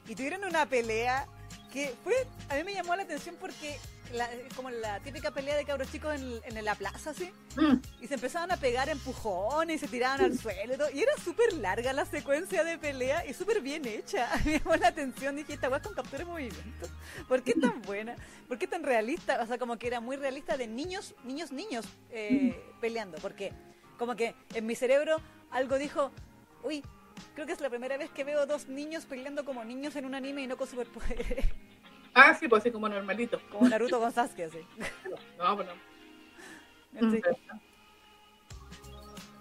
Y 0.09 0.15
tuvieron 0.15 0.43
una 0.43 0.65
pelea 0.67 1.25
que 1.71 1.93
fue... 2.03 2.13
A 2.49 2.55
mí 2.55 2.63
me 2.63 2.73
llamó 2.73 2.95
la 2.95 3.03
atención 3.03 3.35
porque... 3.39 3.77
La, 4.13 4.29
como 4.57 4.69
la 4.69 4.99
típica 4.99 5.31
pelea 5.31 5.55
de 5.55 5.63
cabros 5.63 5.89
chicos 5.89 6.13
en, 6.19 6.41
en 6.43 6.65
la 6.65 6.75
plaza, 6.75 7.13
¿sí? 7.13 7.31
mm. 7.55 7.77
Y 8.01 8.07
se 8.07 8.15
empezaban 8.15 8.51
a 8.51 8.57
pegar 8.57 8.89
empujones 8.89 9.77
y 9.77 9.79
se 9.79 9.87
tiraban 9.87 10.19
al 10.19 10.37
suelo 10.37 10.73
y 10.73 10.77
todo. 10.77 10.89
Y 10.91 11.01
era 11.01 11.13
súper 11.23 11.53
larga 11.53 11.93
la 11.93 12.03
secuencia 12.03 12.65
de 12.65 12.77
pelea 12.77 13.25
y 13.25 13.33
súper 13.33 13.61
bien 13.61 13.87
hecha. 13.87 14.29
A 14.33 14.37
mí 14.39 14.43
me 14.47 14.59
llamó 14.59 14.75
la 14.75 14.89
atención. 14.89 15.37
Dije, 15.37 15.53
esta 15.53 15.69
weá 15.69 15.81
con 15.81 15.93
captura 15.93 16.17
de 16.17 16.25
movimiento. 16.25 16.89
¿Por 17.29 17.41
qué 17.41 17.53
tan 17.53 17.81
buena? 17.83 18.17
¿Por 18.49 18.57
qué 18.57 18.67
tan 18.67 18.83
realista? 18.83 19.41
O 19.41 19.47
sea, 19.47 19.57
como 19.57 19.77
que 19.77 19.87
era 19.87 20.01
muy 20.01 20.17
realista 20.17 20.57
de 20.57 20.67
niños, 20.67 21.15
niños, 21.23 21.53
niños 21.53 21.85
eh, 22.09 22.61
peleando. 22.81 23.17
Porque 23.19 23.53
como 23.97 24.17
que 24.17 24.35
en 24.53 24.65
mi 24.65 24.75
cerebro 24.75 25.21
algo 25.51 25.77
dijo, 25.77 26.11
uy, 26.63 26.83
creo 27.33 27.47
que 27.47 27.53
es 27.53 27.61
la 27.61 27.69
primera 27.69 27.97
vez 27.97 28.09
que 28.11 28.23
veo 28.23 28.45
dos 28.45 28.67
niños 28.67 29.05
peleando 29.05 29.45
como 29.45 29.63
niños 29.63 29.95
en 29.95 30.05
un 30.05 30.15
anime 30.15 30.41
y 30.41 30.47
no 30.47 30.57
con 30.57 30.67
superpoderes. 30.67 31.45
Ah, 32.13 32.35
sí, 32.37 32.49
pues 32.49 32.59
así 32.59 32.71
como 32.71 32.89
normalito. 32.89 33.39
Como 33.49 33.69
Naruto 33.69 33.97
con 33.97 34.11
Sasuke, 34.11 34.43
así. 34.43 34.57
No, 35.37 35.55
pues 35.55 35.65
no. 35.65 37.07
Así. 37.07 37.21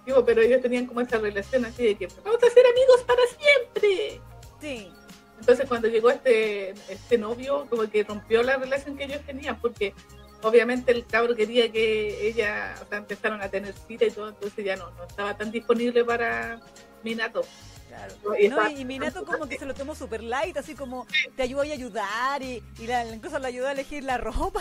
Digo, 0.06 0.24
pero 0.24 0.40
ellos 0.40 0.62
tenían 0.62 0.86
como 0.86 1.00
esa 1.00 1.18
relación 1.18 1.64
así 1.64 1.84
de 1.84 1.94
que 1.96 2.06
vamos 2.24 2.42
a 2.42 2.50
ser 2.50 2.64
amigos 2.66 3.02
para 3.06 3.22
siempre. 3.26 4.20
Sí, 4.60 4.92
Entonces 5.38 5.68
cuando 5.68 5.88
llegó 5.88 6.10
este, 6.10 6.70
este 6.88 7.18
novio, 7.18 7.66
como 7.68 7.88
que 7.90 8.04
rompió 8.04 8.42
la 8.42 8.56
relación 8.56 8.96
que 8.96 9.04
ellos 9.04 9.22
tenían, 9.26 9.60
porque 9.60 9.94
obviamente 10.42 10.92
el 10.92 11.06
cabro 11.06 11.34
quería 11.34 11.70
que 11.70 12.28
ella, 12.28 12.74
o 12.82 12.88
sea, 12.88 12.98
empezaron 12.98 13.42
a 13.42 13.48
tener 13.48 13.74
cita 13.74 14.04
y 14.04 14.10
todo, 14.10 14.28
entonces 14.28 14.64
ya 14.64 14.76
no, 14.76 14.90
no 14.92 15.04
estaba 15.04 15.36
tan 15.36 15.50
disponible 15.50 16.04
para 16.04 16.60
Minato. 17.02 17.42
Claro. 17.90 18.14
No, 18.24 18.68
y, 18.70 18.80
y 18.80 18.84
Minato 18.84 19.24
como 19.24 19.48
que 19.48 19.58
se 19.58 19.66
lo 19.66 19.74
tomó 19.74 19.96
super 19.96 20.22
light, 20.22 20.56
así 20.56 20.76
como 20.76 21.08
te 21.36 21.42
ayudó 21.42 21.62
a 21.62 21.64
ayudar 21.64 22.40
y, 22.40 22.62
y 22.78 22.86
la- 22.86 23.04
incluso 23.12 23.38
le 23.40 23.48
ayudó 23.48 23.66
a 23.66 23.72
elegir 23.72 24.04
la 24.04 24.16
ropa 24.16 24.60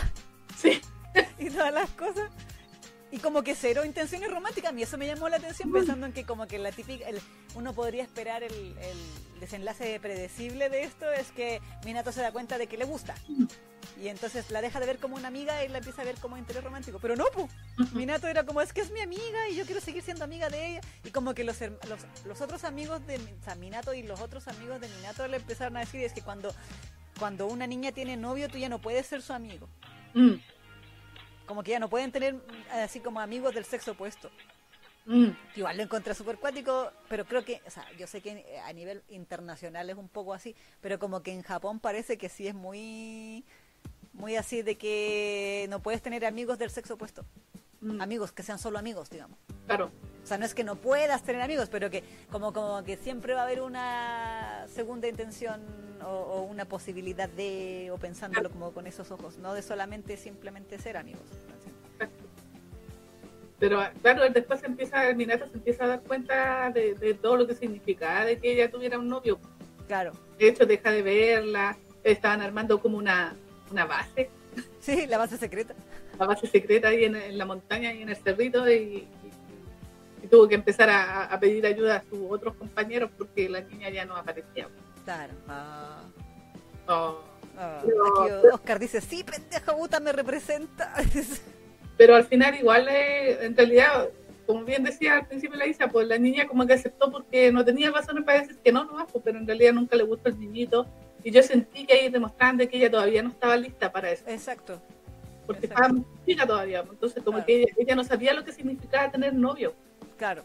Sí, 0.60 0.80
y 1.38 1.48
todas 1.48 1.72
las 1.72 1.88
cosas. 1.90 2.28
Y 3.12 3.18
como 3.18 3.42
que 3.42 3.54
cero 3.56 3.84
intenciones 3.84 4.30
románticas, 4.30 4.70
a 4.70 4.72
mí 4.72 4.82
eso 4.82 4.96
me 4.96 5.06
llamó 5.06 5.28
la 5.28 5.36
atención 5.36 5.72
pensando 5.72 6.06
en 6.06 6.12
que 6.12 6.24
como 6.24 6.46
que 6.46 6.58
la 6.58 6.70
típica, 6.70 7.08
el- 7.08 7.20
uno 7.56 7.72
podría 7.74 8.04
esperar 8.04 8.42
el, 8.44 8.52
el 8.54 9.40
desenlace 9.40 9.98
predecible 10.00 10.68
de 10.68 10.84
esto 10.84 11.10
es 11.10 11.32
que 11.32 11.60
Minato 11.84 12.12
se 12.12 12.20
da 12.22 12.30
cuenta 12.30 12.56
de 12.56 12.68
que 12.68 12.76
le 12.78 12.84
gusta. 12.84 13.14
Y 14.00 14.08
entonces 14.08 14.50
la 14.50 14.62
deja 14.62 14.78
de 14.80 14.86
ver 14.86 14.98
como 14.98 15.16
una 15.16 15.28
amiga 15.28 15.62
y 15.64 15.68
la 15.68 15.78
empieza 15.78 16.02
a 16.02 16.04
ver 16.04 16.14
como 16.16 16.36
interés 16.38 16.62
romántico. 16.62 16.98
Pero 17.00 17.16
no, 17.16 17.24
pues. 17.34 17.50
Minato 17.92 18.28
era 18.28 18.44
como, 18.46 18.62
es 18.62 18.72
que 18.72 18.80
es 18.80 18.90
mi 18.92 19.00
amiga 19.00 19.48
y 19.50 19.56
yo 19.56 19.64
quiero 19.66 19.80
seguir 19.80 20.02
siendo 20.02 20.24
amiga 20.24 20.48
de 20.48 20.68
ella. 20.68 20.80
Y 21.04 21.10
como 21.10 21.34
que 21.34 21.42
los, 21.44 21.60
los, 21.60 22.00
los 22.24 22.40
otros 22.40 22.62
amigos 22.64 23.04
de 23.06 23.16
o 23.16 23.44
sea, 23.44 23.56
Minato 23.56 23.92
y 23.92 24.02
los 24.04 24.20
otros 24.20 24.46
amigos 24.48 24.80
de 24.80 24.88
Minato 24.88 25.26
le 25.26 25.36
empezaron 25.38 25.76
a 25.76 25.80
decir, 25.80 26.02
es 26.02 26.12
que 26.12 26.22
cuando, 26.22 26.54
cuando 27.18 27.46
una 27.46 27.66
niña 27.66 27.90
tiene 27.92 28.16
novio, 28.16 28.48
tú 28.48 28.56
ya 28.58 28.68
no 28.68 28.78
puedes 28.80 29.06
ser 29.06 29.20
su 29.20 29.32
amigo. 29.32 29.68
Mm. 30.14 30.34
Como 31.50 31.64
que 31.64 31.72
ya 31.72 31.80
no 31.80 31.90
pueden 31.90 32.12
tener 32.12 32.36
así 32.70 33.00
como 33.00 33.18
amigos 33.18 33.52
del 33.52 33.64
sexo 33.64 33.90
opuesto. 33.90 34.30
Mm. 35.04 35.30
Igual 35.56 35.78
lo 35.78 35.82
encontré 35.82 36.14
súper 36.14 36.36
cuático, 36.38 36.92
pero 37.08 37.24
creo 37.24 37.44
que, 37.44 37.60
o 37.66 37.70
sea, 37.70 37.84
yo 37.98 38.06
sé 38.06 38.20
que 38.20 38.60
a 38.64 38.72
nivel 38.72 39.02
internacional 39.08 39.90
es 39.90 39.96
un 39.96 40.08
poco 40.08 40.32
así, 40.32 40.54
pero 40.80 41.00
como 41.00 41.24
que 41.24 41.32
en 41.32 41.42
Japón 41.42 41.80
parece 41.80 42.18
que 42.18 42.28
sí 42.28 42.46
es 42.46 42.54
muy 42.54 43.44
muy 44.12 44.36
así 44.36 44.62
de 44.62 44.78
que 44.78 45.66
no 45.70 45.80
puedes 45.80 46.02
tener 46.02 46.24
amigos 46.24 46.56
del 46.56 46.70
sexo 46.70 46.94
opuesto. 46.94 47.24
Mm. 47.80 48.00
Amigos 48.00 48.30
que 48.30 48.44
sean 48.44 48.60
solo 48.60 48.78
amigos, 48.78 49.10
digamos. 49.10 49.36
Claro. 49.66 49.90
O 50.22 50.26
sea, 50.26 50.38
no 50.38 50.44
es 50.44 50.54
que 50.54 50.64
no 50.64 50.76
puedas 50.76 51.22
tener 51.22 51.40
amigos, 51.42 51.68
pero 51.70 51.90
que 51.90 52.04
como, 52.30 52.52
como 52.52 52.84
que 52.84 52.96
siempre 52.96 53.34
va 53.34 53.40
a 53.40 53.44
haber 53.44 53.62
una 53.62 54.66
segunda 54.68 55.08
intención 55.08 55.60
o, 56.04 56.42
una 56.42 56.64
posibilidad 56.64 57.28
de, 57.28 57.90
o 57.92 57.98
pensándolo 57.98 58.50
como 58.50 58.72
con 58.72 58.86
esos 58.86 59.10
ojos, 59.10 59.38
no 59.38 59.54
de 59.54 59.62
solamente 59.62 60.16
simplemente 60.16 60.78
ser 60.78 60.96
amigos. 60.96 61.22
Pero 63.58 63.82
claro, 64.00 64.28
después 64.30 64.62
empieza, 64.62 65.06
el 65.08 65.16
Minato 65.16 65.46
se 65.48 65.56
empieza 65.56 65.84
a 65.84 65.88
dar 65.88 66.00
cuenta 66.00 66.70
de, 66.70 66.94
de 66.94 67.12
todo 67.12 67.36
lo 67.36 67.46
que 67.46 67.54
significaba 67.54 68.24
de 68.24 68.38
que 68.38 68.52
ella 68.52 68.70
tuviera 68.70 68.98
un 68.98 69.08
novio. 69.08 69.38
Claro. 69.86 70.12
De 70.38 70.48
hecho, 70.48 70.64
deja 70.64 70.90
de 70.90 71.02
verla, 71.02 71.76
estaban 72.04 72.40
armando 72.40 72.80
como 72.80 72.96
una, 72.96 73.34
una 73.70 73.84
base. 73.84 74.30
Sí, 74.80 75.06
la 75.06 75.18
base 75.18 75.36
secreta. 75.36 75.74
La 76.18 76.26
base 76.26 76.46
secreta 76.46 76.88
ahí 76.88 77.04
en, 77.04 77.38
la 77.38 77.44
montaña 77.44 77.92
y 77.92 78.02
en 78.02 78.08
el 78.08 78.16
cerrito 78.16 78.70
y, 78.70 79.06
tuvo 80.28 80.48
que 80.48 80.54
empezar 80.54 80.90
a, 80.90 81.38
pedir 81.40 81.64
ayuda 81.66 81.96
a 81.96 82.02
sus 82.02 82.18
otros 82.28 82.54
compañeros 82.54 83.10
porque 83.16 83.48
la 83.48 83.60
niña 83.60 83.90
ya 83.90 84.04
no 84.04 84.16
aparecía. 84.16 84.68
Claro. 85.04 85.32
Ah. 85.48 86.02
Oh. 86.88 87.20
Ah. 87.56 87.82
Oscar 88.52 88.78
dice, 88.78 89.00
sí, 89.00 89.24
pendeja 89.24 89.76
puta, 89.76 90.00
me 90.00 90.12
representa. 90.12 90.94
pero 91.96 92.16
al 92.16 92.24
final 92.24 92.54
igual, 92.56 92.88
eh, 92.88 93.44
en 93.44 93.56
realidad, 93.56 94.08
como 94.46 94.64
bien 94.64 94.82
decía 94.82 95.18
al 95.18 95.26
principio 95.26 95.56
la 95.58 95.66
Isa, 95.66 95.88
pues 95.88 96.08
la 96.08 96.18
niña 96.18 96.46
como 96.46 96.66
que 96.66 96.72
aceptó 96.72 97.10
porque 97.10 97.52
no 97.52 97.64
tenía 97.64 97.90
razones 97.90 98.24
para 98.24 98.40
decir 98.40 98.58
que 98.64 98.72
no, 98.72 98.84
no, 98.84 99.06
pues, 99.06 99.22
pero 99.24 99.38
en 99.38 99.46
realidad 99.46 99.74
nunca 99.74 99.96
le 99.96 100.04
gustó 100.04 100.30
el 100.30 100.40
niñito 100.40 100.86
y 101.22 101.30
yo 101.30 101.42
sentí 101.42 101.86
que 101.86 101.94
ahí 101.94 102.08
demostraban 102.08 102.56
de 102.56 102.68
que 102.68 102.78
ella 102.78 102.90
todavía 102.90 103.22
no 103.22 103.30
estaba 103.30 103.56
lista 103.56 103.92
para 103.92 104.10
eso. 104.10 104.24
Exacto. 104.26 104.80
Porque 105.46 105.66
estaba 105.66 105.88
muy 105.88 106.04
chica 106.26 106.46
todavía. 106.46 106.82
Pues, 106.82 106.94
entonces, 106.94 107.22
como 107.22 107.44
que 107.44 107.66
ella, 107.76 107.94
no 107.94 108.04
sabía 108.04 108.32
lo 108.34 108.44
que 108.44 108.52
significaba 108.52 109.10
tener 109.10 109.34
novio. 109.34 109.74
Claro. 110.20 110.44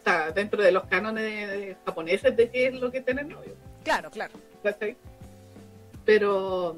O 0.00 0.02
sea, 0.02 0.30
dentro 0.30 0.62
de 0.62 0.72
los 0.72 0.84
cánones 0.86 1.76
japoneses 1.84 2.34
de 2.34 2.48
qué 2.48 2.68
es 2.68 2.74
lo 2.74 2.90
que 2.90 3.02
tener 3.02 3.26
novio. 3.26 3.54
Claro, 3.84 4.10
claro. 4.10 4.32
Pero. 6.06 6.74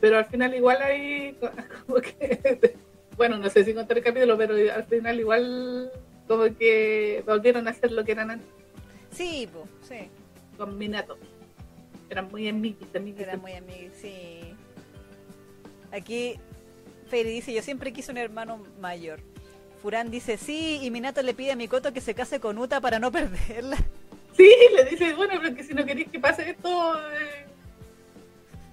Pero 0.00 0.18
al 0.18 0.24
final, 0.24 0.52
igual 0.52 0.82
ahí. 0.82 1.38
Como 1.86 2.00
que. 2.00 2.74
Bueno, 3.16 3.38
no 3.38 3.48
sé 3.50 3.64
si 3.64 3.72
contar 3.72 3.98
el 3.98 4.02
capítulo, 4.02 4.36
pero 4.36 4.54
al 4.74 4.82
final, 4.82 5.20
igual. 5.20 5.92
Como 6.26 6.44
que 6.56 7.22
volvieron 7.24 7.68
a 7.68 7.70
hacer 7.70 7.92
lo 7.92 8.04
que 8.04 8.10
eran 8.10 8.32
antes. 8.32 8.48
Sí, 9.12 9.48
pues, 9.52 9.66
sí. 9.88 10.08
Con 10.58 10.76
Minato. 10.76 11.18
Eran 12.10 12.32
muy 12.32 12.48
amiguis, 12.48 12.88
Eran 12.92 13.40
muy 13.40 13.52
amiguis, 13.52 13.92
sí. 13.94 14.56
Aquí 15.92 16.34
Feri 17.06 17.30
dice, 17.30 17.54
yo 17.54 17.62
siempre 17.62 17.92
quise 17.92 18.10
un 18.10 18.18
hermano 18.18 18.64
mayor. 18.80 19.20
Furán 19.82 20.12
dice, 20.12 20.38
sí, 20.38 20.78
y 20.80 20.90
Minato 20.92 21.22
le 21.22 21.34
pide 21.34 21.50
a 21.50 21.56
Mikoto 21.56 21.92
que 21.92 22.00
se 22.00 22.14
case 22.14 22.38
con 22.38 22.56
Uta 22.56 22.80
para 22.80 22.98
no 22.98 23.10
perderla. 23.10 23.76
Sí, 24.34 24.50
le 24.74 24.84
dice, 24.84 25.12
bueno, 25.12 25.34
porque 25.42 25.62
si 25.62 25.74
no 25.74 25.84
querés 25.84 26.08
que 26.08 26.18
pase 26.18 26.48
esto, 26.48 26.98
eh, 27.10 27.44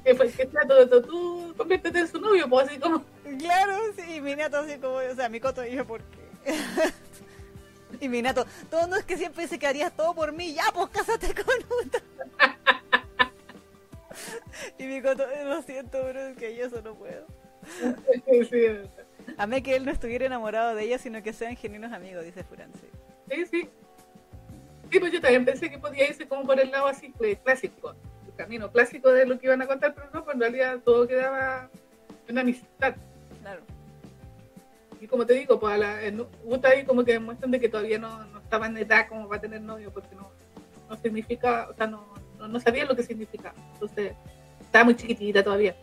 que, 0.06 0.16
pues, 0.16 0.34
que 0.34 0.48
sea 0.48 0.62
todo, 0.66 1.02
tú 1.02 1.54
conviértete 1.58 2.00
en 2.00 2.08
su 2.08 2.22
novio, 2.22 2.48
pues 2.50 2.70
así 2.70 2.80
como... 2.80 3.04
Claro, 3.38 3.78
sí, 3.94 4.16
y 4.16 4.22
Minato 4.22 4.60
así 4.60 4.78
como, 4.78 4.96
o 4.96 5.16
sea, 5.16 5.28
Mikoto 5.28 5.62
dijo, 5.64 5.84
¿por 5.84 6.00
qué? 6.00 6.56
y 8.00 8.08
Minato, 8.08 8.46
todo 8.70 8.88
no 8.88 8.96
es 8.96 9.04
que 9.04 9.18
siempre 9.18 9.44
dice 9.44 9.60
que 9.60 9.68
harías 9.68 9.94
todo 9.94 10.14
por 10.14 10.32
mí, 10.32 10.54
ya, 10.54 10.64
pues 10.74 10.90
cásate 10.92 11.34
con 11.34 11.56
Uta. 11.86 12.02
y 14.78 14.86
mi 14.86 15.02
coto, 15.02 15.26
lo 15.44 15.62
siento, 15.64 16.00
pero 16.04 16.28
es 16.28 16.38
que 16.38 16.56
yo 16.56 16.68
eso 16.68 16.82
no 16.82 16.94
puedo. 16.96 17.26
A 17.84 19.09
mí 19.48 19.62
que 19.62 19.76
él 19.76 19.86
no 19.86 19.92
estuviera 19.92 20.26
enamorado 20.26 20.76
de 20.76 20.84
ella, 20.84 20.98
sino 20.98 21.22
que 21.24 21.34
sean 21.34 21.56
genuinos 21.56 21.92
amigos, 21.92 22.26
dice 22.26 22.44
Furán. 22.44 22.72
Sí, 23.30 23.46
sí. 23.46 23.70
Sí, 24.92 25.00
pues 25.00 25.12
yo 25.12 25.22
también 25.22 25.46
pensé 25.46 25.70
que 25.70 25.78
podía 25.78 26.08
irse 26.08 26.28
como 26.28 26.46
por 26.46 26.60
el 26.60 26.72
lado 26.72 26.88
así, 26.88 27.10
pues, 27.10 27.38
clásico, 27.40 27.94
el 28.28 28.34
camino 28.36 28.72
clásico 28.72 29.12
de 29.12 29.26
lo 29.26 29.38
que 29.38 29.46
iban 29.46 29.62
a 29.62 29.68
contar, 29.68 29.94
pero 29.94 30.08
no, 30.12 30.24
pues 30.24 30.34
en 30.34 30.42
realidad 30.42 30.80
todo 30.84 31.08
quedaba 31.08 31.70
en 32.28 32.38
amistad. 32.38 32.96
Claro. 33.42 33.62
Y 35.02 35.08
como 35.08 35.26
te 35.26 35.34
digo, 35.34 35.60
pues 35.60 35.76
a 35.76 35.78
la, 35.78 36.04
en 36.04 36.26
ahí 36.64 36.84
como 36.84 37.06
que 37.06 37.14
demuestran 37.14 37.52
de 37.52 37.60
que 37.60 37.70
todavía 37.70 38.00
no, 38.00 38.26
no 38.26 38.40
estaba 38.40 38.68
en 38.68 38.78
edad 38.78 39.08
como 39.08 39.30
para 39.30 39.42
tener 39.42 39.62
novio, 39.62 39.92
porque 39.94 40.14
no, 40.16 40.30
no 40.90 40.98
significa, 40.98 41.70
o 41.70 41.74
sea, 41.74 41.88
no, 41.88 42.06
no, 42.38 42.60
sabía 42.60 42.86
lo 42.86 42.96
que 42.96 43.04
significaba. 43.04 43.56
Entonces, 43.74 44.14
estaba 44.60 44.86
muy 44.86 44.96
chiquitita 44.96 45.44
todavía. 45.44 45.76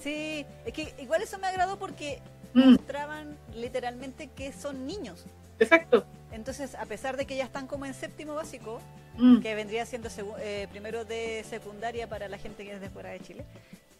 Sí, 0.00 0.44
es 0.64 0.72
que 0.72 0.92
igual 0.98 1.22
eso 1.22 1.38
me 1.38 1.46
agradó 1.46 1.78
porque. 1.78 2.20
Mostraban 2.54 3.36
literalmente 3.54 4.28
que 4.28 4.52
son 4.52 4.86
niños. 4.86 5.24
Exacto. 5.58 6.04
Entonces, 6.32 6.74
a 6.74 6.86
pesar 6.86 7.16
de 7.16 7.26
que 7.26 7.36
ya 7.36 7.44
están 7.44 7.66
como 7.66 7.86
en 7.86 7.94
séptimo 7.94 8.34
básico, 8.34 8.80
mm. 9.18 9.40
que 9.40 9.54
vendría 9.54 9.86
siendo 9.86 10.08
eh, 10.40 10.66
primero 10.70 11.04
de 11.04 11.44
secundaria 11.48 12.08
para 12.08 12.28
la 12.28 12.38
gente 12.38 12.64
que 12.64 12.72
es 12.72 12.80
de 12.80 12.90
fuera 12.90 13.10
de 13.10 13.20
Chile, 13.20 13.44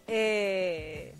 eh, 0.09 1.15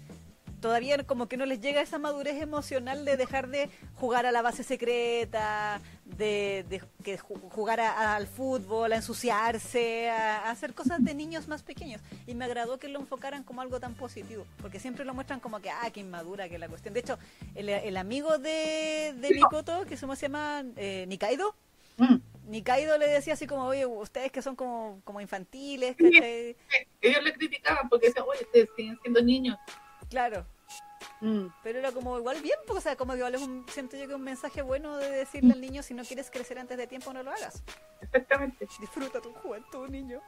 todavía 0.65 0.97
como 1.05 1.29
que 1.29 1.37
no 1.37 1.45
les 1.45 1.61
llega 1.61 1.83
esa 1.83 1.99
madurez 1.99 2.41
emocional 2.41 3.05
de 3.05 3.19
dejar 3.19 3.49
de 3.49 3.69
jugar 3.97 4.25
a 4.25 4.33
la 4.33 4.41
base 4.41 4.63
secreta, 4.63 5.79
de, 6.07 6.81
que 7.03 7.19
jugar 7.19 7.81
al 7.81 8.27
fútbol, 8.27 8.91
a 8.95 8.97
ensuciarse, 8.97 10.09
a, 10.09 10.51
hacer 10.51 10.73
cosas 10.73 11.05
de 11.05 11.15
niños 11.15 11.49
más 11.49 11.63
pequeños. 11.63 12.01
Y 12.27 12.35
me 12.35 12.47
agradó 12.47 12.79
que 12.79 12.89
lo 12.89 12.99
enfocaran 12.99 13.45
como 13.45 13.61
algo 13.61 13.79
tan 13.79 13.93
positivo, 13.93 14.47
porque 14.63 14.81
siempre 14.81 15.05
lo 15.05 15.13
muestran 15.13 15.39
como 15.39 15.61
que, 15.61 15.69
ah, 15.69 15.91
qué 15.93 16.01
inmadura 16.01 16.49
que 16.49 16.59
la 16.59 16.71
cuestión. 16.71 16.95
De 16.95 17.01
hecho, 17.01 17.19
el, 17.55 17.97
amigo 17.99 18.39
de, 18.39 19.13
de 19.19 19.35
Mikoto, 19.35 19.85
que 19.85 19.99
se 19.99 20.07
llama 20.17 20.65
eh, 20.77 21.05
Nikaido, 21.09 21.55
mm. 21.99 22.17
Nikaido 22.47 22.97
le 22.97 23.09
decía 23.09 23.35
así 23.35 23.47
como, 23.47 23.65
oye, 23.67 23.85
ustedes 23.85 24.33
que 24.33 24.41
son 24.41 24.57
como, 24.57 25.03
como 25.05 25.21
infantiles, 25.21 25.95
Ellos 25.99 27.23
le 27.23 27.35
criticaban 27.35 27.87
porque 27.91 28.07
decían, 28.07 28.25
oye, 28.27 28.45
ustedes 28.45 28.71
siguen 28.75 28.99
siendo 29.03 29.21
niños. 29.21 29.59
Claro, 30.09 30.47
Mm. 31.25 31.49
Pero 31.63 31.79
era 31.79 31.91
como 31.91 32.19
igual 32.19 32.43
bien, 32.43 32.59
porque, 32.67 32.81
o 32.81 32.83
sea, 32.83 32.97
como 32.97 33.17
igual 33.17 33.35
es 33.35 33.41
un, 33.41 33.65
siento 33.71 33.97
yo 33.97 34.07
que 34.07 34.15
un 34.15 34.23
mensaje 34.23 34.61
bueno 34.61 34.99
de 34.99 35.09
decirle 35.09 35.55
al 35.55 35.61
niño, 35.63 35.83
si 35.83 35.95
no 35.95 36.05
quieres 36.05 36.31
crecer 36.31 36.59
antes 36.59 36.77
de 36.77 36.87
tiempo, 36.87 37.15
no 37.15 37.23
lo 37.23 37.31
hagas. 37.31 37.63
Exactamente. 38.03 38.69
Disfruta 38.79 39.23
tu 39.23 39.33
juventud, 39.33 39.89
niño. 39.89 40.21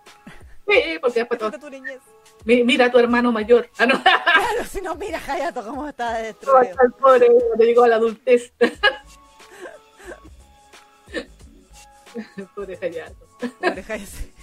Sí, 0.67 0.99
porque 0.99 1.21
después 1.21 1.39
todo... 1.39 1.53
tu 1.53 1.69
niñez. 1.69 2.01
Mira 2.47 2.87
a 2.87 2.91
tu 2.91 2.99
hermano 2.99 3.31
mayor. 3.31 3.69
Ah, 3.79 3.85
no. 3.85 4.03
Claro, 4.03 4.65
si 4.67 4.81
no, 4.81 4.95
mira 4.95 5.21
Hayato 5.29 5.63
cómo 5.63 5.87
está 5.87 6.15
destruido. 6.15 6.75
No, 6.83 6.97
pobre, 6.97 7.29
te 7.59 7.67
digo 7.67 7.85
a 7.85 7.89
la 7.89 7.97
adultez. 7.97 8.55
pobre 12.55 12.79
Hayato. 12.81 13.29
Pobre 13.61 13.85
Hayato. 13.87 14.36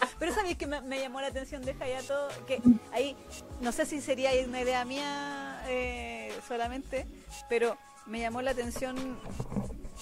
Pero 0.18 0.34
sabéis 0.34 0.56
que 0.56 0.66
me, 0.66 1.00
llamó 1.00 1.20
la 1.20 1.28
atención 1.28 1.62
de 1.62 1.76
Hayato, 1.78 2.28
que 2.46 2.60
ahí, 2.92 3.16
no 3.60 3.72
sé 3.72 3.86
si 3.86 4.00
sería 4.00 4.30
una 4.46 4.60
idea 4.60 4.84
mía 4.84 5.62
eh, 5.68 6.32
solamente, 6.46 7.06
pero 7.48 7.76
me 8.06 8.20
llamó 8.20 8.42
la 8.42 8.52
atención 8.52 9.18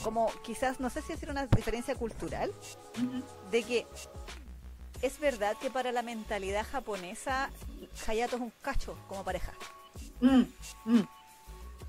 como 0.03 0.31
quizás, 0.43 0.81
no 0.81 0.91
sé 0.91 1.03
si 1.03 1.13
hacer 1.13 1.31
una 1.31 1.47
diferencia 1.47 1.95
cultural, 1.95 2.53
de 3.51 3.63
que 3.63 3.87
es 5.03 5.19
verdad 5.19 5.57
que 5.61 5.71
para 5.71 5.93
la 5.93 6.03
mentalidad 6.03 6.67
japonesa 6.71 7.51
Hayato 8.07 8.37
es 8.37 8.43
un 8.43 8.53
cacho 8.63 8.97
como 9.09 9.25
pareja. 9.25 9.53
Mm, 10.21 10.43
mm. 10.85 11.09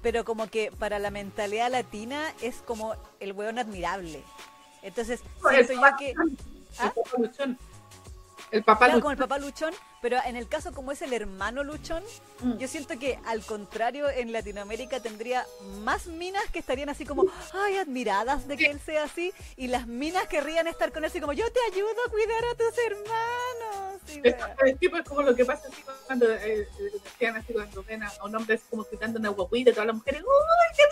Pero 0.01 0.23
como 0.23 0.47
que 0.47 0.71
para 0.71 0.99
la 0.99 1.09
mentalidad 1.09 1.71
latina 1.71 2.33
es 2.41 2.57
como 2.57 2.95
el 3.19 3.33
weón 3.33 3.57
admirable. 3.57 4.21
Entonces, 4.81 5.21
siento 5.49 5.73
yo 5.73 5.97
que... 5.97 6.13
¿Ah? 6.77 6.93
El 8.51 8.63
papá 8.63 8.87
luchón. 8.87 9.11
el 9.11 9.17
papá 9.17 9.37
luchón, 9.39 9.73
pero 10.01 10.17
en 10.25 10.35
el 10.35 10.47
caso 10.47 10.71
como 10.71 10.91
es 10.91 11.01
el 11.01 11.13
hermano 11.13 11.63
luchón, 11.63 12.03
mm. 12.41 12.57
yo 12.57 12.67
siento 12.67 12.97
que 12.99 13.19
al 13.25 13.41
contrario 13.43 14.09
en 14.09 14.31
Latinoamérica 14.31 14.99
tendría 14.99 15.45
más 15.83 16.05
minas 16.07 16.43
que 16.53 16.59
estarían 16.59 16.89
así 16.89 17.05
como, 17.05 17.25
ay, 17.53 17.77
admiradas 17.77 18.47
de 18.47 18.55
que 18.55 18.67
él 18.67 18.79
sea 18.79 19.03
así, 19.05 19.33
y 19.57 19.67
las 19.67 19.87
minas 19.87 20.27
querrían 20.27 20.67
estar 20.67 20.91
con 20.91 21.03
él 21.03 21.09
así 21.09 21.19
como, 21.19 21.33
yo 21.33 21.45
te 21.51 21.59
ayudo 21.73 21.89
a 22.07 22.11
cuidar 22.11 22.45
a 22.45 22.55
tus 22.55 22.77
hermanos. 22.85 24.01
Sí, 24.05 24.21
Es, 24.23 24.35
wea. 24.35 24.55
es 24.65 24.79
tipo, 24.79 24.97
es 24.97 25.03
como 25.09 25.21
lo 25.23 25.35
que 25.35 25.43
pasa 25.43 25.67
así 25.67 25.83
cuando 26.05 26.31
eh, 26.31 26.61
eh, 26.61 26.67
decían 27.03 27.35
así 27.37 27.51
cuando 27.51 27.83
ven 27.83 28.03
a, 28.03 28.11
un 28.23 28.35
hombre 28.35 28.55
así 28.55 28.63
como 28.69 28.85
quitando 28.85 29.19
una 29.19 29.29
guaguita, 29.29 29.71
todas 29.71 29.87
las 29.87 29.95
mujeres, 29.95 30.21
¡Uy, 30.21 30.75
qué! 30.77 30.83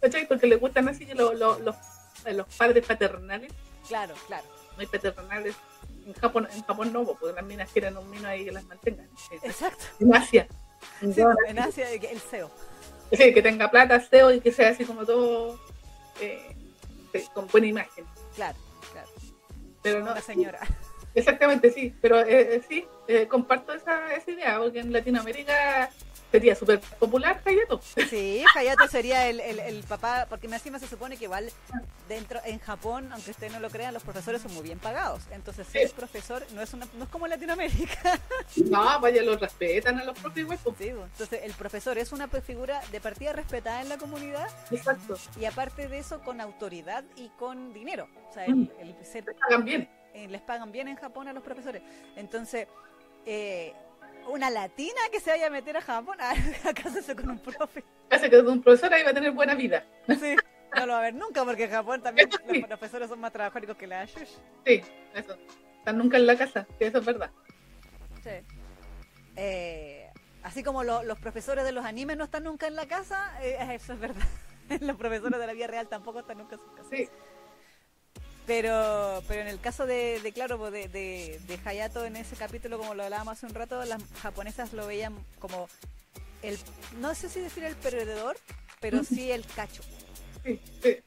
¿Cachai? 0.00 0.26
Porque 0.26 0.46
le 0.46 0.56
gustan 0.56 0.88
así 0.88 1.04
que 1.04 1.14
lo- 1.14 1.32
lo- 1.34 1.58
los, 1.58 1.76
eh, 2.24 2.32
los 2.32 2.46
padres 2.56 2.86
paternales, 2.86 3.52
Claro, 3.88 4.14
claro. 4.28 4.46
muy 4.76 4.86
paternales. 4.86 5.54
En 6.06 6.12
Japón, 6.14 6.48
en 6.52 6.62
Japón 6.62 6.92
no, 6.92 7.04
porque 7.04 7.34
las 7.34 7.44
minas 7.44 7.70
quieren 7.70 7.96
un 7.96 8.10
mino 8.10 8.28
ahí 8.28 8.44
que 8.44 8.52
las 8.52 8.64
mantengan. 8.64 9.08
Exacto. 9.42 9.84
En 10.00 10.14
Asia. 10.14 10.46
En 11.00 11.14
Sí, 11.14 11.22
en 11.46 11.58
Asia, 11.58 11.90
el 11.90 12.20
CEO. 12.20 12.50
Sí, 13.12 13.34
que 13.34 13.42
tenga 13.42 13.70
plata, 13.70 14.00
SEO 14.00 14.32
y 14.32 14.40
que 14.40 14.50
sea 14.52 14.70
así 14.70 14.84
como 14.84 15.04
todo 15.04 15.60
eh, 16.20 16.56
sí, 17.12 17.24
con 17.34 17.46
buena 17.48 17.66
imagen. 17.66 18.04
Claro, 18.34 18.58
claro. 18.92 19.08
Pero 19.82 20.00
no, 20.00 20.12
Una 20.12 20.20
señora. 20.20 20.60
exactamente 21.14 21.70
sí, 21.70 21.94
pero 22.00 22.20
eh, 22.20 22.56
eh, 22.56 22.62
sí, 22.66 22.86
eh, 23.08 23.26
comparto 23.28 23.74
esa, 23.74 24.14
esa 24.14 24.30
idea, 24.30 24.58
porque 24.58 24.80
en 24.80 24.92
Latinoamérica 24.92 25.90
sería 26.32 26.54
súper 26.56 26.80
popular 26.98 27.40
Hayato. 27.44 27.80
Sí, 28.10 28.42
Hayato 28.56 28.88
sería 28.88 29.28
el, 29.28 29.38
el, 29.38 29.58
el 29.60 29.82
papá, 29.84 30.26
porque 30.28 30.48
encima 30.48 30.78
se 30.80 30.88
supone 30.88 31.16
que 31.16 31.24
igual 31.26 31.48
dentro 32.08 32.40
en 32.44 32.58
Japón, 32.58 33.12
aunque 33.12 33.30
ustedes 33.30 33.52
no 33.52 33.60
lo 33.60 33.70
crean, 33.70 33.94
los 33.94 34.02
profesores 34.02 34.42
son 34.42 34.52
muy 34.54 34.62
bien 34.64 34.78
pagados. 34.78 35.22
Entonces 35.30 35.66
ser 35.68 35.88
Sí. 35.88 35.94
profesor 35.96 36.44
no 36.54 36.62
es 36.62 36.72
una, 36.74 36.88
no 36.94 37.04
es 37.04 37.10
como 37.10 37.26
Latinoamérica. 37.28 38.18
No, 38.70 39.00
vaya, 39.00 39.22
los 39.22 39.38
respetan 39.40 39.98
a 40.00 40.04
los 40.04 40.18
propios. 40.18 40.48
Sí, 40.48 40.56
pues, 40.64 40.78
entonces 41.12 41.40
el 41.44 41.52
profesor 41.52 41.98
es 41.98 42.12
una 42.12 42.26
figura 42.28 42.80
de 42.90 43.00
partida 43.00 43.32
respetada 43.32 43.80
en 43.82 43.88
la 43.88 43.98
comunidad 43.98 44.48
Exacto, 44.70 45.16
y 45.38 45.44
aparte 45.44 45.88
de 45.88 45.98
eso 45.98 46.20
con 46.20 46.40
autoridad 46.40 47.04
y 47.16 47.28
con 47.38 47.72
dinero. 47.72 48.08
O 48.30 48.32
sea, 48.32 48.46
Mm. 48.48 48.70
el, 48.80 48.88
el 48.98 49.06
ser- 49.06 49.24
hagan 49.48 49.64
bien. 49.64 49.88
les 50.14 50.40
pagan 50.42 50.72
bien 50.72 50.88
en 50.88 50.96
Japón 50.96 51.28
a 51.28 51.32
los 51.32 51.42
profesores. 51.42 51.82
Entonces, 52.16 52.66
eh, 53.26 53.72
una 54.28 54.50
latina 54.50 55.00
que 55.10 55.20
se 55.20 55.30
vaya 55.30 55.46
a 55.46 55.50
meter 55.50 55.76
a 55.76 55.80
Japón, 55.82 56.16
a 56.20 56.72
casarse 56.74 57.14
con 57.16 57.30
un 57.30 57.38
profe. 57.38 57.84
Hace 58.10 58.28
que 58.30 58.38
un 58.40 58.62
profesor 58.62 58.92
ahí 58.94 59.02
va 59.02 59.10
a 59.10 59.14
tener 59.14 59.32
buena 59.32 59.54
vida. 59.54 59.84
Sí, 60.20 60.36
no 60.76 60.86
lo 60.86 60.92
va 60.94 60.98
a 61.00 61.02
ver 61.02 61.14
nunca 61.14 61.44
porque 61.44 61.64
en 61.64 61.70
Japón 61.70 62.02
también 62.02 62.28
Sí. 62.50 62.60
los 62.60 62.68
profesores 62.68 63.08
son 63.08 63.20
más 63.20 63.32
trabajadores 63.32 63.76
que 63.76 63.86
la 63.86 64.04
Shush. 64.06 64.30
Sí, 64.66 64.82
eso. 65.14 65.36
Están 65.78 65.98
nunca 65.98 66.16
en 66.16 66.26
la 66.26 66.36
casa, 66.36 66.66
que 66.78 66.86
eso 66.86 66.98
es 66.98 67.04
verdad. 67.04 67.30
Sí. 68.22 68.30
Eh, 69.36 70.10
así 70.42 70.62
como 70.62 70.84
lo- 70.84 71.02
los 71.02 71.18
profesores 71.18 71.64
de 71.64 71.72
los 71.72 71.84
animes 71.84 72.16
no 72.16 72.24
están 72.24 72.44
nunca 72.44 72.66
en 72.66 72.76
la 72.76 72.86
casa, 72.86 73.38
eh, 73.42 73.56
eso 73.72 73.92
es 73.94 73.98
verdad. 74.00 74.22
los 74.80 74.96
profesores 74.96 75.38
de 75.40 75.46
la 75.46 75.52
vida 75.52 75.66
real 75.66 75.88
tampoco 75.88 76.20
están 76.20 76.38
nunca 76.38 76.54
en 76.54 76.60
su 76.62 76.72
casa. 76.74 76.88
Sí, 76.90 77.08
Pero, 78.46 79.22
pero 79.28 79.40
en 79.42 79.46
el 79.48 79.60
caso 79.60 79.86
de, 79.86 80.20
de 80.20 80.32
claro, 80.32 80.70
de, 80.70 80.88
de, 80.88 81.40
de 81.46 81.60
Hayato 81.64 82.04
en 82.04 82.16
ese 82.16 82.34
capítulo, 82.34 82.76
como 82.76 82.94
lo 82.94 83.04
hablábamos 83.04 83.38
hace 83.38 83.46
un 83.46 83.54
rato, 83.54 83.84
las 83.84 84.02
japonesas 84.20 84.72
lo 84.72 84.86
veían 84.86 85.14
como 85.38 85.68
el, 86.42 86.58
no 86.98 87.14
sé 87.14 87.28
si 87.28 87.40
decir 87.40 87.62
el 87.64 87.76
perdedor, 87.76 88.36
pero 88.80 89.04
sí 89.04 89.30
el 89.30 89.46
cacho. 89.46 89.82
sí, 90.44 90.60
sí. 90.82 90.98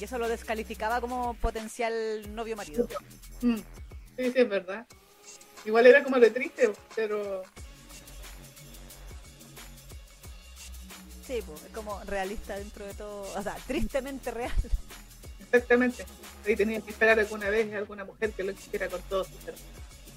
Y 0.00 0.04
eso 0.04 0.18
lo 0.18 0.28
descalificaba 0.28 1.00
como 1.00 1.34
potencial 1.34 2.34
novio 2.34 2.56
marido. 2.56 2.88
Mm, 3.42 3.56
Sí, 4.16 4.32
sí, 4.32 4.32
es 4.34 4.48
verdad. 4.48 4.86
Igual 5.64 5.86
era 5.86 6.02
como 6.02 6.18
de 6.18 6.30
triste, 6.30 6.70
pero 6.96 7.42
Sí, 11.26 11.40
pues, 11.46 11.62
es 11.64 11.70
como 11.72 12.02
realista 12.04 12.56
dentro 12.58 12.84
de 12.86 12.94
todo, 12.94 13.22
o 13.38 13.42
sea, 13.42 13.54
tristemente 13.66 14.30
real. 14.30 14.52
Exactamente. 15.52 16.04
Ahí 16.46 16.56
tenían 16.56 16.82
que 16.82 16.90
esperar 16.90 17.18
alguna 17.18 17.50
vez 17.50 17.72
a 17.74 17.78
alguna 17.78 18.04
mujer 18.04 18.32
que 18.32 18.42
lo 18.42 18.54
quisiera 18.54 18.88
con 18.88 19.00
todo 19.02 19.24
su 19.24 19.36
ser. 19.44 19.54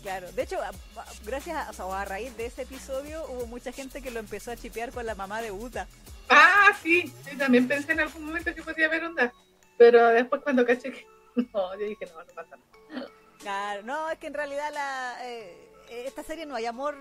Claro, 0.01 0.31
de 0.33 0.41
hecho, 0.43 0.61
a- 0.61 0.67
a- 0.69 1.05
gracias 1.25 1.55
a, 1.55 1.69
o 1.69 1.73
sea, 1.73 2.01
a 2.01 2.05
raíz 2.05 2.35
de 2.35 2.45
ese 2.45 2.63
episodio 2.63 3.25
hubo 3.29 3.45
mucha 3.47 3.71
gente 3.71 4.01
que 4.01 4.11
lo 4.11 4.19
empezó 4.19 4.51
a 4.51 4.57
chipear 4.57 4.91
con 4.91 5.05
la 5.05 5.15
mamá 5.15 5.41
de 5.41 5.51
Uta. 5.51 5.87
Ah, 6.29 6.69
sí, 6.81 7.13
sí, 7.29 7.37
también 7.37 7.67
pensé 7.67 7.93
en 7.93 8.01
algún 8.01 8.25
momento 8.25 8.53
que 8.53 8.61
podía 8.63 8.87
haber 8.87 9.03
onda. 9.05 9.31
Pero 9.77 10.07
después 10.09 10.41
cuando 10.41 10.65
caché 10.65 10.91
que 10.91 11.05
no, 11.53 11.73
yo 11.79 11.85
dije, 11.85 12.05
no, 12.07 12.19
no 12.19 12.33
pasa 12.33 12.55
nada. 12.57 13.07
Claro, 13.39 13.83
no, 13.83 14.09
es 14.09 14.17
que 14.19 14.27
en 14.27 14.33
realidad 14.33 14.69
la 14.73 15.17
eh, 15.21 15.69
esta 15.89 16.23
serie 16.23 16.45
no 16.45 16.55
hay 16.55 16.65
amor 16.65 16.95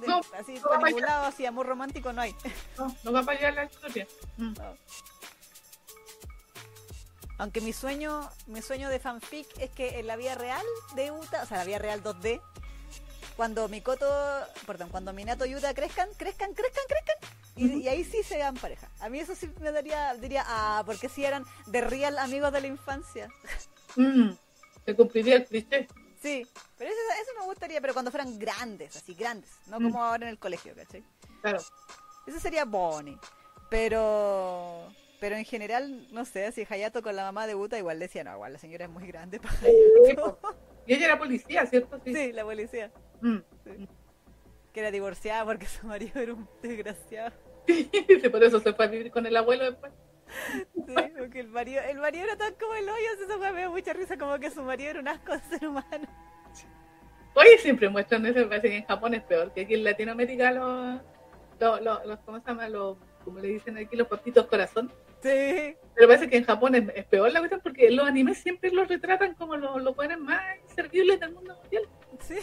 de- 0.00 0.06
No, 0.06 0.20
así 0.38 0.54
no 0.54 0.62
por 0.62 0.82
ningún 0.82 1.02
lado, 1.02 1.26
así 1.26 1.44
amor 1.46 1.66
romántico 1.66 2.12
no 2.12 2.22
hay. 2.22 2.34
No, 2.78 2.94
no 3.04 3.12
va 3.12 3.22
para 3.22 3.38
allá 3.38 3.50
la 3.52 3.64
historia. 3.64 4.06
Mm. 4.38 4.54
Aunque 7.38 7.60
mi 7.60 7.72
sueño, 7.72 8.28
mi 8.46 8.62
sueño 8.62 8.88
de 8.88 8.98
fanfic 9.00 9.46
es 9.58 9.70
que 9.70 9.98
en 9.98 10.06
la 10.06 10.16
vida 10.16 10.34
real 10.34 10.64
de 10.94 11.10
Uta, 11.10 11.42
o 11.42 11.46
sea, 11.46 11.58
la 11.58 11.64
vida 11.64 11.78
real 11.78 12.02
2D, 12.02 12.40
cuando 13.36 13.68
Mikoto, 13.68 14.06
perdón, 14.66 14.90
cuando 14.90 15.12
Minato 15.12 15.46
y 15.46 15.56
Uta 15.56 15.74
crezcan, 15.74 16.08
crezcan, 16.16 16.54
crezcan, 16.54 16.84
crezcan, 16.86 17.16
y, 17.56 17.88
ahí 17.88 18.04
sí 18.04 18.22
se 18.22 18.38
dan 18.38 18.54
pareja. 18.54 18.88
A 19.00 19.08
mí 19.08 19.18
eso 19.18 19.34
sí 19.34 19.50
me 19.60 19.72
daría, 19.72 20.14
diría, 20.14 20.44
ah, 20.46 20.82
porque 20.86 21.08
si 21.08 21.24
eran 21.24 21.44
de 21.66 21.80
real 21.80 22.18
amigos 22.18 22.52
de 22.52 22.60
la 22.60 22.66
infancia. 22.66 23.28
Mm, 23.96 24.30
Se 24.84 24.96
cumpliría 24.96 25.36
el 25.36 25.46
cliché. 25.46 25.86
Sí, 26.22 26.46
pero 26.78 26.90
eso, 26.90 27.00
eso 27.22 27.30
me 27.40 27.44
gustaría, 27.46 27.80
pero 27.80 27.92
cuando 27.92 28.10
fueran 28.10 28.38
grandes, 28.38 28.96
así 28.96 29.14
grandes, 29.14 29.50
no 29.66 29.80
Mm. 29.80 29.82
como 29.84 30.04
ahora 30.04 30.24
en 30.26 30.30
el 30.30 30.38
colegio, 30.38 30.74
¿cachai? 30.74 31.04
Claro. 31.40 31.60
Eso 32.26 32.40
sería 32.40 32.64
Bonnie. 32.64 33.18
Pero 33.68 34.92
pero 35.22 35.36
en 35.36 35.44
general, 35.44 36.08
no 36.12 36.24
sé, 36.24 36.50
si 36.50 36.66
Hayato 36.68 37.00
con 37.00 37.14
la 37.14 37.22
mamá 37.22 37.46
de 37.46 37.54
Uta 37.54 37.78
igual 37.78 38.00
decía, 38.00 38.24
no, 38.24 38.32
igual 38.34 38.54
la 38.54 38.58
señora 38.58 38.86
es 38.86 38.90
muy 38.90 39.06
grande 39.06 39.38
para 39.38 39.54
Hayato. 39.54 40.36
Y 40.84 40.94
ella 40.94 41.04
era 41.06 41.16
policía, 41.18 41.64
¿cierto? 41.64 42.00
Sí. 42.04 42.12
Sí, 42.12 42.32
la 42.32 42.42
policía. 42.42 42.90
Mm. 43.20 43.36
Que 44.72 44.80
era 44.80 44.90
divorciada 44.90 45.44
porque 45.44 45.66
su 45.66 45.86
marido 45.86 46.20
era 46.20 46.34
un 46.34 46.48
desgraciado. 46.60 47.30
Sí, 47.68 47.88
por 48.32 48.42
eso 48.42 48.58
se 48.58 48.72
fue 48.72 48.84
a 48.84 48.88
vivir 48.88 49.12
con 49.12 49.24
el 49.24 49.36
abuelo 49.36 49.64
después. 49.64 49.92
Sí, 50.74 50.94
porque 51.16 51.38
el 51.38 51.46
marido, 51.46 51.80
el 51.88 51.98
marido 51.98 52.24
era 52.24 52.36
tan 52.36 52.54
como 52.54 52.74
el 52.74 52.88
hoyo, 52.88 53.06
eso 53.24 53.38
me 53.38 53.60
da 53.62 53.70
mucha 53.70 53.92
risa, 53.92 54.18
como 54.18 54.36
que 54.40 54.50
su 54.50 54.64
marido 54.64 54.90
era 54.90 54.98
un 55.00 55.06
asco 55.06 55.34
de 55.34 55.40
ser 55.56 55.68
humano. 55.68 56.08
Oye, 57.36 57.58
siempre 57.58 57.88
muestran 57.88 58.26
eso, 58.26 58.40
me 58.40 58.46
parece 58.46 58.70
que 58.70 58.76
en 58.78 58.86
Japón 58.86 59.14
es 59.14 59.22
peor, 59.22 59.52
que 59.52 59.60
aquí 59.60 59.74
en 59.74 59.84
Latinoamérica 59.84 60.50
los, 60.50 61.00
los, 61.60 61.80
los, 61.80 62.06
los- 62.06 62.18
¿cómo 62.24 62.40
se 62.40 62.46
llama? 62.48 62.68
Los, 62.68 62.98
como 63.24 63.38
le 63.38 63.46
dicen 63.46 63.78
aquí, 63.78 63.94
los 63.94 64.08
papitos 64.08 64.46
corazón. 64.48 64.92
Sí, 65.22 65.76
Pero 65.94 66.08
parece 66.08 66.28
que 66.28 66.36
en 66.36 66.44
Japón 66.44 66.74
es, 66.74 66.84
es 66.96 67.04
peor 67.04 67.30
la 67.30 67.38
cuestión 67.40 67.60
porque 67.62 67.90
los 67.90 68.06
animes 68.06 68.38
siempre 68.38 68.70
los 68.70 68.88
retratan 68.88 69.34
como 69.34 69.56
los, 69.56 69.80
los 69.82 69.94
buenos 69.94 70.18
más 70.18 70.42
inservibles 70.68 71.20
del 71.20 71.32
mundo 71.32 71.56
mundial. 71.60 71.84
sí, 72.20 72.38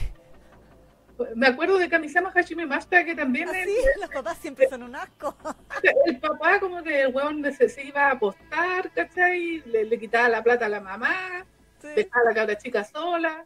Me 1.36 1.48
acuerdo 1.48 1.78
de 1.78 1.90
Kamisama 1.90 2.32
Hashime 2.32 2.66
Masta, 2.66 3.04
que 3.04 3.16
también 3.16 3.50
así, 3.50 3.60
es- 3.60 4.00
los 4.00 4.10
papás 4.10 4.38
siempre 4.38 4.70
son 4.70 4.84
un 4.84 4.96
asco. 4.96 5.36
el 6.06 6.20
papá 6.20 6.60
como 6.62 6.82
que 6.82 7.02
el 7.02 7.14
huevón 7.14 7.44
se, 7.54 7.68
se 7.68 7.84
iba 7.84 8.08
a 8.08 8.12
apostar, 8.12 8.90
¿cachai? 8.94 9.62
Le, 9.66 9.84
le 9.84 10.00
quitaba 10.00 10.30
la 10.30 10.42
plata 10.42 10.66
a 10.68 10.70
la 10.70 10.80
mamá, 10.80 11.46
Sí, 11.82 11.88
dejaba 11.96 12.22
a 12.22 12.30
la 12.30 12.34
cabra 12.36 12.58
chica 12.58 12.84
sola, 12.86 13.46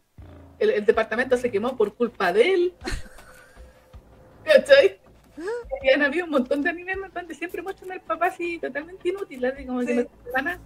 el, 0.60 0.70
el 0.72 0.86
departamento 0.86 1.38
se 1.38 1.52
quemó 1.52 1.76
por 1.76 1.96
culpa 1.96 2.32
de 2.34 2.54
él. 2.54 2.74
¿Cachai? 4.44 5.00
Y 5.84 5.90
han 5.90 6.02
habido 6.02 6.26
un 6.26 6.32
montón 6.32 6.62
de 6.62 6.70
animes 6.70 6.98
donde 7.14 7.34
siempre 7.36 7.62
muestran 7.62 7.92
al 7.92 8.02
papá 8.02 8.28
así 8.28 8.60
totalmente 8.60 9.10
inútil, 9.10 9.46
así 9.46 9.66
como 9.66 9.80
que 9.82 9.88
Sí. 9.88 9.94
no 9.96 10.02
sirve 10.04 10.32
para 10.32 10.44
nada. 10.44 10.60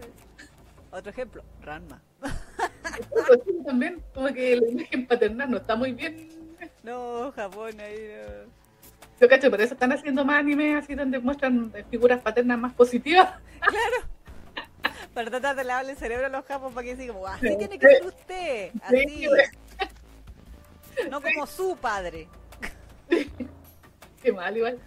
Otro 0.92 1.12
ejemplo, 1.12 1.44
Ranma. 1.62 2.02
Eso 2.22 3.38
también, 3.66 4.02
como 4.14 4.28
que 4.34 4.56
la 4.56 4.68
imagen 4.70 5.08
paternal 5.08 5.52
no 5.52 5.58
está 5.58 5.76
muy 5.76 5.92
bien. 5.92 6.30
No, 6.84 7.32
Japón 7.36 7.80
ahí 7.80 7.98
no. 8.46 8.58
Yo 9.20 9.28
cacho, 9.28 9.50
por 9.50 9.60
eso 9.62 9.74
están 9.74 9.92
haciendo 9.92 10.24
más 10.24 10.40
animes 10.40 10.84
así 10.84 10.94
donde 10.96 11.18
muestran 11.20 11.72
eh, 11.76 11.84
figuras 11.90 12.22
paternas 12.22 12.58
más 12.60 12.74
positivas. 12.74 13.34
Para 15.14 15.32
tratar 15.32 15.56
de 15.56 15.64
lavarle 15.64 15.92
el 15.94 15.98
cerebro 15.98 16.28
a 16.28 16.30
los 16.30 16.46
japos 16.46 16.72
para 16.74 16.86
que 16.86 16.96
digan, 16.96 17.16
como, 17.16 17.26
así 17.28 17.48
Sí. 17.48 17.58
tiene 17.58 17.80
que 17.80 17.88
ser 17.88 18.06
usted, 18.06 18.72
así. 18.84 19.08
Sí, 19.10 19.28
No 21.10 21.20
como 21.22 21.48
su 21.48 21.76
padre. 21.78 22.28
Qué 24.28 24.34
mal, 24.34 24.58
igual. 24.58 24.78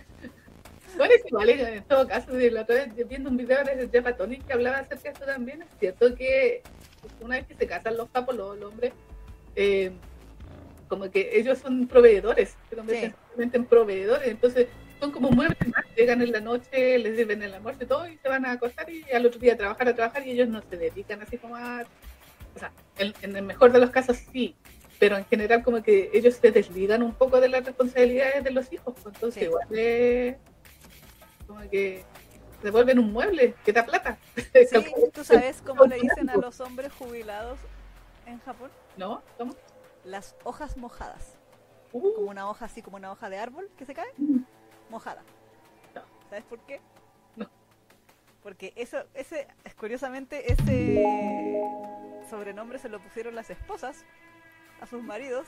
Bueno, 0.98 1.14
es 1.14 1.24
igual, 1.24 1.48
en 1.48 1.82
todo 1.84 2.06
caso, 2.06 2.32
la 2.32 2.60
otra 2.60 2.74
vez 2.74 3.08
viendo 3.08 3.30
un 3.30 3.38
video 3.38 3.64
de 3.64 3.88
Jeff 3.90 4.14
Tonic 4.18 4.46
que 4.46 4.52
hablaba 4.52 4.80
acerca 4.80 5.04
de 5.04 5.08
esto 5.08 5.24
también, 5.24 5.62
es 5.62 5.68
cierto 5.78 6.14
que 6.14 6.60
una 7.22 7.36
vez 7.36 7.46
que 7.46 7.54
se 7.54 7.66
casan 7.66 7.96
los 7.96 8.10
capos, 8.10 8.36
los, 8.36 8.58
los 8.58 8.70
hombres, 8.70 8.92
eh, 9.56 9.92
como 10.88 11.10
que 11.10 11.30
ellos 11.38 11.58
son 11.58 11.86
proveedores, 11.86 12.54
se 12.68 12.76
convierten 12.76 13.14
Sí. 13.38 13.50
en 13.54 13.64
proveedores, 13.64 14.28
entonces 14.28 14.66
son 15.00 15.10
como 15.10 15.30
muebles 15.30 15.56
más, 15.68 15.86
llegan 15.96 16.20
en 16.20 16.32
la 16.32 16.40
noche, 16.40 16.98
les 16.98 17.16
sirven 17.16 17.42
el 17.42 17.54
almuerzo 17.54 17.84
y 17.84 17.86
todo, 17.86 18.06
y 18.06 18.18
se 18.18 18.28
van 18.28 18.44
a 18.44 18.52
acostar 18.52 18.90
y 18.90 19.10
al 19.10 19.24
otro 19.24 19.40
día 19.40 19.54
a 19.54 19.56
trabajar, 19.56 19.88
a 19.88 19.94
trabajar, 19.94 20.26
y 20.26 20.32
ellos 20.32 20.50
no 20.50 20.60
se 20.68 20.76
dedican 20.76 21.22
así 21.22 21.38
como 21.38 21.56
a... 21.56 21.86
O 22.54 22.58
sea, 22.58 22.72
en, 22.98 23.14
en 23.22 23.36
el 23.36 23.44
mejor 23.44 23.72
de 23.72 23.78
los 23.78 23.88
casos 23.88 24.18
sí, 24.18 24.54
pero 25.00 25.16
en 25.16 25.24
general 25.24 25.64
como 25.64 25.82
que 25.82 26.10
ellos 26.12 26.34
se 26.36 26.52
desligan 26.52 27.02
un 27.02 27.14
poco 27.14 27.40
de 27.40 27.48
las 27.48 27.64
responsabilidades 27.64 28.44
de 28.44 28.50
los 28.52 28.72
hijos, 28.72 28.94
pues, 29.02 29.06
entonces 29.14 29.40
Sí. 29.42 29.46
igual 29.46 29.66
es 29.76 30.36
como 31.48 31.60
que 31.70 32.04
se 32.62 32.70
vuelven 32.70 32.98
un 32.98 33.10
mueble 33.12 33.54
que 33.64 33.72
da 33.72 33.84
plata. 33.86 34.18
Sí, 34.36 34.42
¿Tú 35.12 35.24
sabes 35.24 35.62
cómo 35.62 35.86
le 35.86 35.96
dicen 35.96 36.28
a 36.30 36.36
los 36.36 36.60
hombres 36.60 36.92
jubilados 36.92 37.58
en 38.26 38.38
Japón? 38.40 38.70
¿No? 38.96 39.22
¿Cómo? 39.36 39.56
las 40.04 40.34
hojas 40.44 40.76
mojadas. 40.78 41.34
Uh, 41.92 42.14
Como 42.14 42.30
una 42.30 42.48
hoja 42.48 42.64
así, 42.66 42.80
como 42.80 42.96
una 42.96 43.10
hoja 43.12 43.28
de 43.28 43.36
árbol 43.38 43.68
que 43.76 43.84
se 43.84 43.92
cae, 43.94 44.08
mojada. 44.88 45.22
No. 45.94 46.02
¿Sabes 46.30 46.44
por 46.44 46.58
qué? 46.60 46.80
No. 47.36 47.50
Porque 48.42 48.72
eso, 48.76 49.04
ese, 49.12 49.46
curiosamente, 49.78 50.52
ese 50.52 51.02
sobrenombre 52.30 52.78
se 52.78 52.88
lo 52.88 52.98
pusieron 53.00 53.34
las 53.34 53.50
esposas 53.50 54.04
a 54.80 54.86
sus 54.86 55.02
maridos, 55.02 55.46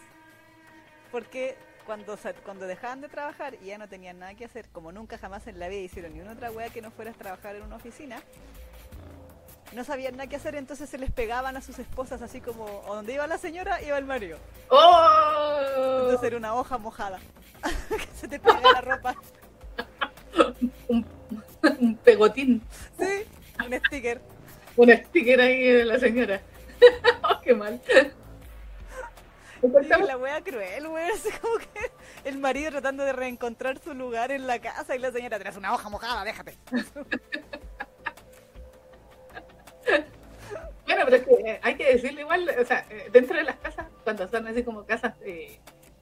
porque 1.10 1.56
cuando, 1.86 2.16
cuando 2.44 2.66
dejaban 2.66 3.00
de 3.00 3.08
trabajar 3.08 3.54
y 3.62 3.66
ya 3.66 3.78
no 3.78 3.88
tenían 3.88 4.18
nada 4.18 4.34
que 4.34 4.44
hacer, 4.44 4.68
como 4.68 4.92
nunca 4.92 5.18
jamás 5.18 5.46
en 5.46 5.58
la 5.58 5.68
vida 5.68 5.80
hicieron 5.80 6.14
ni 6.14 6.20
una 6.20 6.32
otra 6.32 6.50
wea 6.50 6.68
que 6.68 6.82
no 6.82 6.90
fueras 6.90 7.14
a 7.16 7.18
trabajar 7.18 7.56
en 7.56 7.62
una 7.62 7.76
oficina, 7.76 8.22
no 9.72 9.84
sabían 9.84 10.16
nada 10.16 10.28
que 10.28 10.36
hacer, 10.36 10.54
entonces 10.54 10.88
se 10.88 10.98
les 10.98 11.10
pegaban 11.10 11.56
a 11.56 11.62
sus 11.62 11.78
esposas 11.78 12.20
así 12.22 12.40
como, 12.40 12.64
o 12.86 12.94
donde 12.94 13.14
iba 13.14 13.26
la 13.26 13.38
señora, 13.38 13.82
iba 13.82 13.96
el 13.98 14.04
marido. 14.04 14.38
¡Oh! 14.68 15.58
Entonces 16.02 16.22
era 16.26 16.36
una 16.36 16.54
hoja 16.54 16.78
mojada. 16.78 17.18
que 17.88 18.06
se 18.18 18.28
te 18.28 18.38
pega 18.38 18.60
la 18.60 18.80
ropa. 18.80 19.14
un, 20.88 21.06
un 21.80 21.96
pegotín, 21.96 22.62
Sí, 22.98 23.24
un 23.64 23.72
sticker. 23.86 24.20
un 24.76 24.90
sticker 24.90 25.40
ahí 25.40 25.64
de 25.64 25.84
la 25.86 25.98
señora. 25.98 26.40
oh, 27.22 27.40
qué 27.42 27.54
mal. 27.54 27.80
La 30.06 30.16
wea 30.16 30.40
cruel, 30.42 30.86
wea. 30.88 31.08
Así 31.14 31.30
como 31.40 31.58
que 31.58 31.68
el 32.28 32.38
marido 32.38 32.70
tratando 32.72 33.04
de 33.04 33.12
reencontrar 33.12 33.78
su 33.78 33.94
lugar 33.94 34.32
en 34.32 34.46
la 34.46 34.60
casa 34.60 34.96
y 34.96 34.98
la 34.98 35.12
señora, 35.12 35.38
tenés 35.38 35.56
una 35.56 35.72
hoja 35.72 35.88
mojada, 35.88 36.24
déjate. 36.24 36.56
Bueno, 40.84 41.04
pero 41.06 41.16
es 41.16 41.22
que 41.22 41.32
eh, 41.50 41.60
hay 41.62 41.74
que 41.76 41.92
decirle 41.94 42.20
igual, 42.22 42.48
o 42.60 42.64
sea, 42.64 42.84
eh, 42.90 43.08
dentro 43.12 43.36
de 43.36 43.44
las 43.44 43.56
casas, 43.56 43.86
cuando 44.04 44.28
son 44.28 44.46
así 44.46 44.62
como 44.62 44.84
casas 44.84 45.14
eh, 45.24 45.58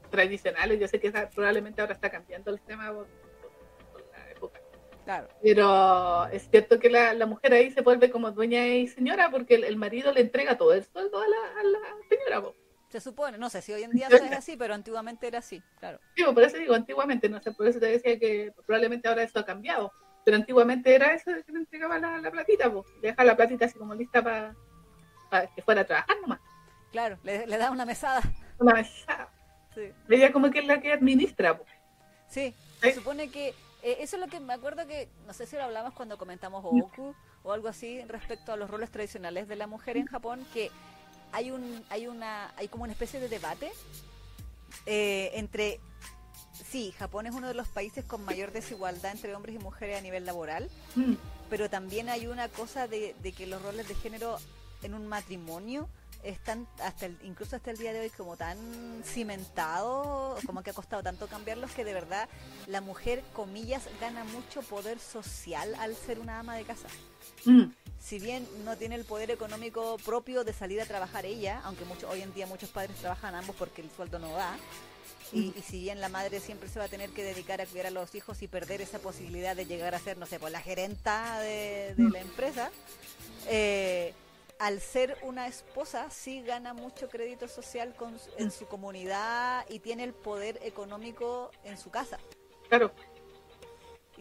tradicionales, 0.09 0.79
yo 0.79 0.87
sé 0.87 0.99
que 0.99 1.07
esa- 1.07 1.29
probablemente 1.29 1.79
ahora 1.81 1.93
está 1.93 2.09
cambiando 2.09 2.51
el 2.51 2.59
tema 2.61 2.87
por, 2.91 3.07
por- 3.07 3.51
por 3.93 4.11
la 4.11 4.29
época. 4.31 4.59
Claro, 5.05 5.27
Pero 5.41 6.25
es 6.27 6.49
cierto 6.49 6.79
que 6.79 6.89
la, 6.89 7.13
la 7.13 7.25
mujer 7.25 7.53
ahí 7.53 7.71
se 7.71 7.81
vuelve 7.81 8.09
como 8.11 8.31
dueña 8.31 8.67
y 8.67 8.87
señora 8.87 9.29
porque 9.31 9.55
el, 9.55 9.63
el 9.63 9.77
marido 9.77 10.11
le 10.11 10.21
entrega 10.21 10.57
todo 10.57 10.73
el 10.73 10.83
sueldo 10.83 11.19
a 11.21 11.27
la, 11.27 11.59
a 11.59 11.63
la 11.63 11.79
señora. 12.09 12.41
po. 12.41 12.55
Se 12.91 12.99
supone, 13.01 13.37
no 13.37 13.49
sé 13.49 13.61
si 13.61 13.73
hoy 13.73 13.83
en 13.83 13.91
día 13.91 14.07
es 14.11 14.31
así, 14.33 14.57
pero 14.57 14.73
antiguamente 14.73 15.27
era 15.27 15.39
así, 15.39 15.61
claro. 15.79 15.99
Digo, 16.15 16.33
por 16.33 16.43
eso 16.43 16.57
digo, 16.57 16.73
antiguamente, 16.73 17.29
no 17.29 17.41
sé, 17.41 17.51
por 17.53 17.67
eso 17.67 17.79
te 17.79 17.87
decía 17.87 18.19
que 18.19 18.53
probablemente 18.65 19.07
ahora 19.07 19.23
esto 19.23 19.39
ha 19.39 19.45
cambiado. 19.45 19.91
Pero 20.23 20.37
antiguamente 20.37 20.93
era 20.93 21.13
eso 21.15 21.31
de 21.31 21.43
que 21.43 21.51
le 21.51 21.59
entregaba 21.59 21.97
la, 21.97 22.19
la 22.19 22.29
platita, 22.29 22.71
pues. 22.71 22.85
Deja 23.01 23.23
la 23.23 23.35
platita 23.35 23.65
así 23.65 23.79
como 23.79 23.95
lista 23.95 24.21
para 24.21 24.53
que 25.55 25.63
fuera 25.63 25.81
a 25.81 25.85
trabajar 25.85 26.15
nomás. 26.21 26.39
Claro, 26.91 27.17
le, 27.23 27.47
le 27.47 27.57
da 27.57 27.71
una 27.71 27.85
mesada. 27.85 28.21
Una 28.59 28.73
mesada. 28.75 29.29
Sí. 29.73 29.91
Ella 30.09 30.31
como 30.31 30.51
que 30.51 30.59
es 30.59 30.67
la 30.67 30.79
que 30.79 30.93
administra, 30.93 31.57
pues. 31.57 31.69
Sí, 32.27 32.53
Sí. 32.81 32.89
se 32.89 32.93
supone 32.93 33.31
que 33.31 33.49
eh, 33.83 33.97
eso 33.99 34.15
es 34.17 34.21
lo 34.21 34.27
que 34.27 34.39
me 34.39 34.53
acuerdo 34.53 34.85
que, 34.85 35.09
no 35.25 35.33
sé 35.33 35.47
si 35.47 35.55
lo 35.55 35.63
hablamos 35.63 35.93
cuando 35.95 36.17
comentamos 36.19 36.63
Oku 36.63 37.15
o 37.43 37.51
algo 37.51 37.67
así 37.67 38.03
respecto 38.03 38.53
a 38.53 38.57
los 38.57 38.69
roles 38.69 38.91
tradicionales 38.91 39.47
de 39.47 39.55
la 39.55 39.65
mujer 39.65 39.97
en 39.97 40.05
Japón, 40.05 40.45
que 40.53 40.69
hay 41.31 41.51
un, 41.51 41.83
hay 41.89 42.07
una, 42.07 42.53
hay 42.57 42.67
como 42.67 42.83
una 42.83 42.93
especie 42.93 43.19
de 43.19 43.29
debate 43.29 43.71
eh, 44.85 45.31
entre, 45.35 45.79
sí, 46.69 46.93
Japón 46.97 47.27
es 47.27 47.33
uno 47.35 47.47
de 47.47 47.53
los 47.53 47.67
países 47.67 48.03
con 48.05 48.23
mayor 48.25 48.51
desigualdad 48.51 49.11
entre 49.11 49.35
hombres 49.35 49.55
y 49.55 49.59
mujeres 49.59 49.97
a 49.97 50.01
nivel 50.01 50.25
laboral, 50.25 50.69
Mm. 50.95 51.13
pero 51.49 51.69
también 51.69 52.09
hay 52.09 52.27
una 52.27 52.47
cosa 52.49 52.87
de, 52.87 53.15
de 53.21 53.31
que 53.33 53.45
los 53.47 53.61
roles 53.61 53.87
de 53.87 53.95
género 53.95 54.37
en 54.83 54.93
un 54.93 55.07
matrimonio 55.07 55.87
están 56.23 56.67
hasta 56.83 57.07
el, 57.07 57.17
incluso 57.23 57.55
hasta 57.55 57.71
el 57.71 57.77
día 57.77 57.93
de 57.93 57.99
hoy 58.01 58.09
como 58.11 58.37
tan 58.37 58.57
cimentados, 59.03 60.43
como 60.45 60.61
que 60.63 60.69
ha 60.69 60.73
costado 60.73 61.01
tanto 61.01 61.27
cambiarlos 61.27 61.71
que 61.71 61.83
de 61.83 61.93
verdad 61.93 62.29
la 62.67 62.79
mujer, 62.81 63.23
comillas, 63.33 63.83
gana 63.99 64.23
mucho 64.23 64.61
poder 64.61 64.99
social 64.99 65.73
al 65.79 65.95
ser 65.95 66.19
una 66.19 66.39
ama 66.39 66.55
de 66.55 66.63
casa. 66.63 66.87
Mm. 67.45 67.65
Si 67.99 68.19
bien 68.19 68.47
no 68.65 68.77
tiene 68.77 68.95
el 68.95 69.05
poder 69.05 69.29
económico 69.29 69.97
propio 70.03 70.43
de 70.43 70.53
salir 70.53 70.81
a 70.81 70.85
trabajar 70.85 71.25
ella, 71.25 71.61
aunque 71.63 71.85
mucho, 71.85 72.09
hoy 72.09 72.21
en 72.21 72.33
día 72.33 72.47
muchos 72.47 72.69
padres 72.69 72.95
trabajan 72.97 73.35
ambos 73.35 73.55
porque 73.55 73.81
el 73.81 73.91
sueldo 73.91 74.17
no 74.17 74.33
da, 74.33 74.57
y, 75.31 75.53
y 75.55 75.61
si 75.61 75.79
bien 75.79 76.01
la 76.01 76.09
madre 76.09 76.39
siempre 76.39 76.67
se 76.67 76.79
va 76.79 76.85
a 76.85 76.89
tener 76.89 77.11
que 77.11 77.23
dedicar 77.23 77.61
a 77.61 77.65
cuidar 77.65 77.87
a 77.87 77.91
los 77.91 78.13
hijos 78.15 78.41
y 78.41 78.47
perder 78.47 78.81
esa 78.81 78.99
posibilidad 78.99 79.55
de 79.55 79.65
llegar 79.65 79.95
a 79.95 79.99
ser, 79.99 80.17
no 80.17 80.25
sé, 80.25 80.39
pues 80.39 80.51
la 80.51 80.61
gerenta 80.61 81.39
de, 81.39 81.93
de 81.95 82.09
la 82.09 82.19
empresa, 82.19 82.71
eh, 83.47 84.13
al 84.59 84.81
ser 84.81 85.17
una 85.23 85.47
esposa 85.47 86.09
sí 86.11 86.41
gana 86.41 86.73
mucho 86.73 87.09
crédito 87.09 87.47
social 87.47 87.95
con, 87.95 88.19
en 88.37 88.51
su 88.51 88.67
comunidad 88.67 89.65
y 89.69 89.79
tiene 89.79 90.03
el 90.03 90.13
poder 90.13 90.59
económico 90.63 91.49
en 91.63 91.77
su 91.77 91.89
casa. 91.89 92.19
Claro. 92.67 92.91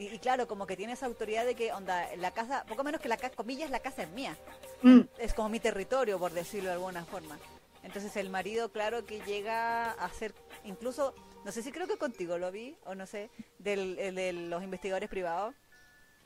Y, 0.00 0.08
y 0.14 0.18
claro, 0.18 0.48
como 0.48 0.66
que 0.66 0.76
tiene 0.76 0.94
esa 0.94 1.04
autoridad 1.06 1.44
de 1.44 1.54
que, 1.54 1.72
onda, 1.72 2.08
la 2.16 2.30
casa, 2.30 2.64
poco 2.66 2.82
menos 2.82 3.00
que 3.02 3.08
la 3.08 3.18
casa, 3.18 3.36
comillas, 3.36 3.70
la 3.70 3.80
casa 3.80 4.02
es 4.02 4.08
mía. 4.10 4.36
Mm. 4.82 5.00
Es 5.18 5.34
como 5.34 5.50
mi 5.50 5.60
territorio, 5.60 6.18
por 6.18 6.32
decirlo 6.32 6.68
de 6.70 6.74
alguna 6.76 7.04
forma. 7.04 7.38
Entonces 7.82 8.16
el 8.16 8.30
marido, 8.30 8.72
claro 8.72 9.04
que 9.04 9.20
llega 9.20 9.90
a 9.92 10.08
ser, 10.10 10.34
incluso, 10.64 11.14
no 11.44 11.52
sé 11.52 11.62
si 11.62 11.70
creo 11.70 11.86
que 11.86 11.98
contigo 11.98 12.38
lo 12.38 12.50
vi, 12.50 12.76
o 12.84 12.94
no 12.94 13.06
sé, 13.06 13.30
del, 13.58 13.98
el 13.98 14.14
de 14.14 14.32
los 14.32 14.62
investigadores 14.62 15.08
privados, 15.10 15.54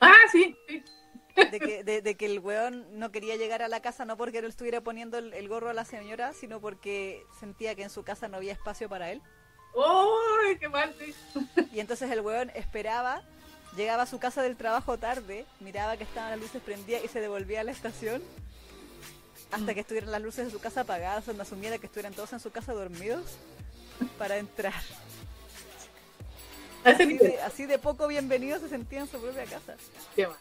Ah, 0.01 0.13
sí, 0.31 0.57
sí. 0.69 0.83
de 1.51 1.61
que, 1.61 1.85
de, 1.85 2.03
de 2.03 2.15
que 2.17 2.27
el 2.27 2.41
weón 2.41 2.99
no 2.99 3.11
quería 3.13 3.37
llegar 3.37 3.63
a 3.63 3.69
la 3.69 3.81
casa 3.81 4.05
no 4.05 4.17
porque 4.17 4.39
él 4.39 4.45
estuviera 4.47 4.81
poniendo 4.83 5.19
el, 5.19 5.33
el 5.33 5.49
gorro 5.49 5.71
a 5.71 5.73
la 5.75 5.85
señora, 5.85 6.33
sino 6.33 6.61
porque 6.61 7.23
sentía 7.41 7.75
que 7.75 7.85
en 7.85 7.91
su 7.91 8.03
casa 8.05 8.29
no 8.29 8.37
había 8.37 8.53
espacio 8.53 8.89
para 8.89 9.11
él. 9.13 9.23
¡Ay, 9.77 10.59
qué 10.59 10.69
mal! 10.69 10.95
Y 11.73 11.81
entonces 11.81 12.11
el 12.11 12.21
weón 12.21 12.51
esperaba, 12.55 13.23
llegaba 13.77 14.05
a 14.05 14.07
su 14.07 14.19
casa 14.19 14.43
del 14.43 14.57
trabajo 14.57 14.99
tarde, 14.99 15.47
miraba 15.61 15.97
que 15.97 16.05
estaban 16.05 16.31
las 16.31 16.41
luces 16.41 16.63
prendidas 16.63 17.05
y 17.05 17.09
se 17.09 17.21
devolvía 17.21 17.61
a 17.61 17.65
la 17.65 17.73
estación 17.73 18.23
hasta 19.51 19.75
que 19.75 19.81
estuvieran 19.81 20.11
las 20.11 20.23
luces 20.23 20.47
de 20.47 20.51
su 20.51 20.59
casa 20.61 20.81
apagadas, 20.83 21.27
donde 21.27 21.43
asumiera 21.43 21.79
que 21.79 21.87
estuvieran 21.87 22.15
todos 22.15 22.33
en 22.33 22.41
su 22.41 22.51
casa 22.51 22.73
dormidos 22.73 23.25
para 24.19 24.39
entrar. 24.39 24.75
De, 26.85 27.41
así 27.41 27.65
de 27.65 27.79
poco 27.79 28.07
bienvenido 28.09 28.59
se 28.61 28.69
sentía 28.69 29.01
en 29.01 29.09
su 29.09 29.19
propia 29.19 29.45
casa, 29.47 29.75
Qué 30.15 30.27
mal. 30.27 30.37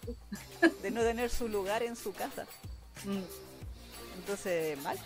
de 0.81 0.91
no 0.91 1.01
tener 1.01 1.29
su 1.29 1.47
lugar 1.47 1.84
en 1.84 1.95
su 1.95 2.11
casa. 2.13 2.45
Mm. 3.05 3.21
Entonces, 4.19 4.77
mal. 4.81 4.99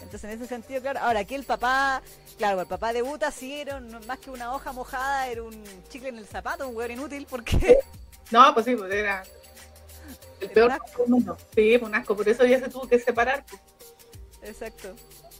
Entonces, 0.00 0.24
en 0.24 0.30
ese 0.30 0.46
sentido, 0.46 0.80
claro. 0.80 1.00
Ahora, 1.00 1.20
aquí 1.20 1.34
el 1.34 1.44
papá, 1.44 2.00
claro, 2.38 2.60
el 2.62 2.66
papá 2.66 2.92
de 2.92 3.02
Buta 3.02 3.30
sí 3.30 3.60
era 3.60 3.76
un- 3.76 4.06
más 4.06 4.18
que 4.18 4.30
una 4.30 4.54
hoja 4.54 4.72
mojada, 4.72 5.26
era 5.28 5.42
un 5.42 5.62
chicle 5.90 6.08
en 6.08 6.18
el 6.18 6.26
zapato, 6.26 6.68
un 6.68 6.76
hueón 6.76 6.92
inútil, 6.92 7.26
porque 7.28 7.78
No, 8.30 8.52
pues 8.54 8.66
sí, 8.66 8.76
pues 8.76 8.92
era 8.92 9.22
el 10.40 10.44
Era 10.46 10.54
peor 10.54 10.66
un 10.70 10.72
asco. 10.72 11.06
mundo. 11.06 11.36
Sí, 11.54 11.76
un 11.82 11.94
asco, 11.94 12.16
por 12.16 12.28
eso 12.28 12.44
ya 12.46 12.58
se 12.60 12.68
tuvo 12.68 12.88
que 12.88 12.98
separar. 12.98 13.44
pues. 13.46 13.60
Exacto. 14.42 14.94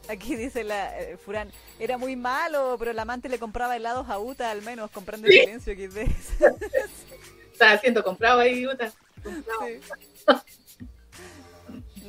Aquí 0.09 0.37
dice 0.37 0.65
la 0.65 0.99
eh, 0.99 1.17
Furán, 1.19 1.53
era 1.79 1.99
muy 1.99 2.17
malo, 2.17 2.77
pero 2.79 2.91
el 2.93 2.99
amante 2.99 3.29
le 3.29 3.39
compraba 3.39 3.77
helados 3.77 4.09
a 4.09 4.19
Uta 4.19 4.51
al 4.51 4.63
menos, 4.63 4.91
comprando 4.91 5.27
Sí. 5.29 5.41
silencio 5.41 5.75
XD. 5.75 5.99
Estaba 7.53 7.77
siendo 7.79 8.03
comprado 8.03 8.41
ahí. 8.41 8.65
Comprado. 8.65 9.67
Sí. 9.67 9.81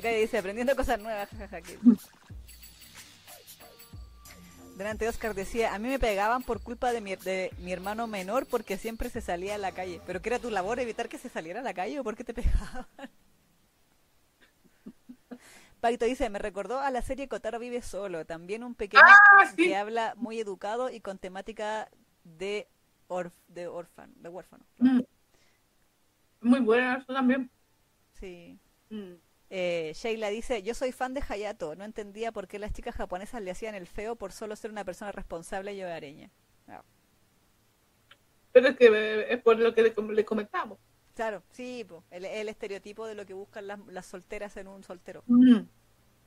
Gaya 0.02 0.18
dice, 0.18 0.38
aprendiendo 0.38 0.76
cosas 0.76 0.98
nuevas, 1.00 1.28
jajaja. 1.38 1.60
Delante 4.80 5.04
de 5.04 5.10
Oscar 5.10 5.36
decía, 5.36 5.76
a 5.76 5.78
mí 5.78 5.90
me 5.90 6.00
pegaban 6.00 6.42
por 6.42 6.62
culpa 6.62 6.94
de 6.94 7.02
mi, 7.02 7.14
de 7.18 7.52
mi 7.58 7.74
hermano 7.74 8.08
menor 8.08 8.46
porque 8.46 8.78
siempre 8.78 9.10
se 9.10 9.20
salía 9.20 9.56
a 9.56 9.58
la 9.58 9.74
calle. 9.74 10.00
¿Pero 10.08 10.22
qué 10.22 10.30
era 10.30 10.40
tu 10.40 10.50
labor 10.50 10.80
evitar 10.80 11.10
que 11.10 11.18
se 11.18 11.28
saliera 11.28 11.60
a 11.60 11.64
la 11.64 11.74
calle 11.74 12.00
o 12.00 12.04
por 12.06 12.16
qué 12.16 12.24
te 12.24 12.34
pegaban? 12.34 12.88
Paito 15.82 16.06
dice, 16.06 16.30
me 16.30 16.40
recordó 16.40 16.80
a 16.80 16.92
la 16.92 17.02
serie 17.02 17.28
Kotaro 17.28 17.60
vive 17.60 17.82
solo, 17.82 18.26
también 18.26 18.64
un 18.64 18.74
pequeño 18.74 19.04
Ah, 19.06 19.46
sí. 19.48 19.68
que 19.68 19.76
habla 19.76 20.14
muy 20.16 20.40
educado 20.40 20.90
y 20.90 21.02
con 21.02 21.18
temática 21.18 21.90
de, 22.24 22.66
orf, 23.10 23.34
de 23.50 23.68
orfan, 23.68 24.14
de 24.16 24.30
huérfano. 24.30 24.64
Mm. 24.78 25.02
Muy 26.40 26.60
buena 26.62 27.00
eso 27.00 27.14
también. 27.14 27.52
Sí. 28.18 28.58
Mm. 28.90 29.16
Eh, 29.50 29.94
Sheila 29.96 30.30
dice, 30.30 30.62
yo 30.62 30.74
soy 30.76 30.92
fan 30.92 31.14
de 31.14 31.24
Hayato, 31.28 31.76
no 31.76 31.84
entendía 31.84 32.32
por 32.32 32.48
qué 32.48 32.60
las 32.60 32.72
chicas 32.72 32.96
japonesas 32.96 33.42
le 33.42 33.52
hacían 33.52 33.76
el 33.76 33.88
feo 33.88 34.16
por 34.16 34.32
solo 34.32 34.56
ser 34.56 34.72
una 34.72 34.86
persona 34.86 35.12
responsable 35.12 35.74
y 35.74 35.82
hogareña. 35.84 36.30
Ah, 36.68 36.84
Pero 38.52 38.68
es 38.70 38.78
que 38.78 38.88
eh, 38.88 39.34
es 39.34 39.42
por 39.42 39.58
lo 39.58 39.74
que 39.74 39.82
le, 39.82 39.94
le 40.14 40.26
comentamos. 40.26 40.78
Claro, 41.16 41.44
sí, 41.52 41.84
po, 41.88 42.04
el, 42.12 42.26
el 42.26 42.48
estereotipo 42.50 43.06
de 43.06 43.16
lo 43.16 43.26
que 43.26 43.34
buscan 43.34 43.68
las, 43.68 43.80
las 43.88 44.06
solteras 44.06 44.56
en 44.58 44.68
un 44.68 44.84
soltero. 44.84 45.24
Mm. 45.28 45.62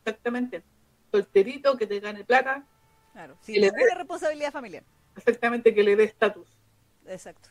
Exactamente. 0.04 0.62
Solterito, 1.10 1.76
que 1.76 1.86
te 1.86 2.00
gane 2.00 2.24
plata. 2.24 2.66
Claro, 3.12 3.36
sin 3.40 3.60
le- 3.60 3.70
ninguna 3.70 3.94
responsabilidad 3.94 4.52
familiar. 4.52 4.84
Exactamente, 5.16 5.74
que 5.74 5.82
le 5.82 5.96
dé 5.96 6.04
estatus. 6.04 6.48
Exacto. 7.06 7.50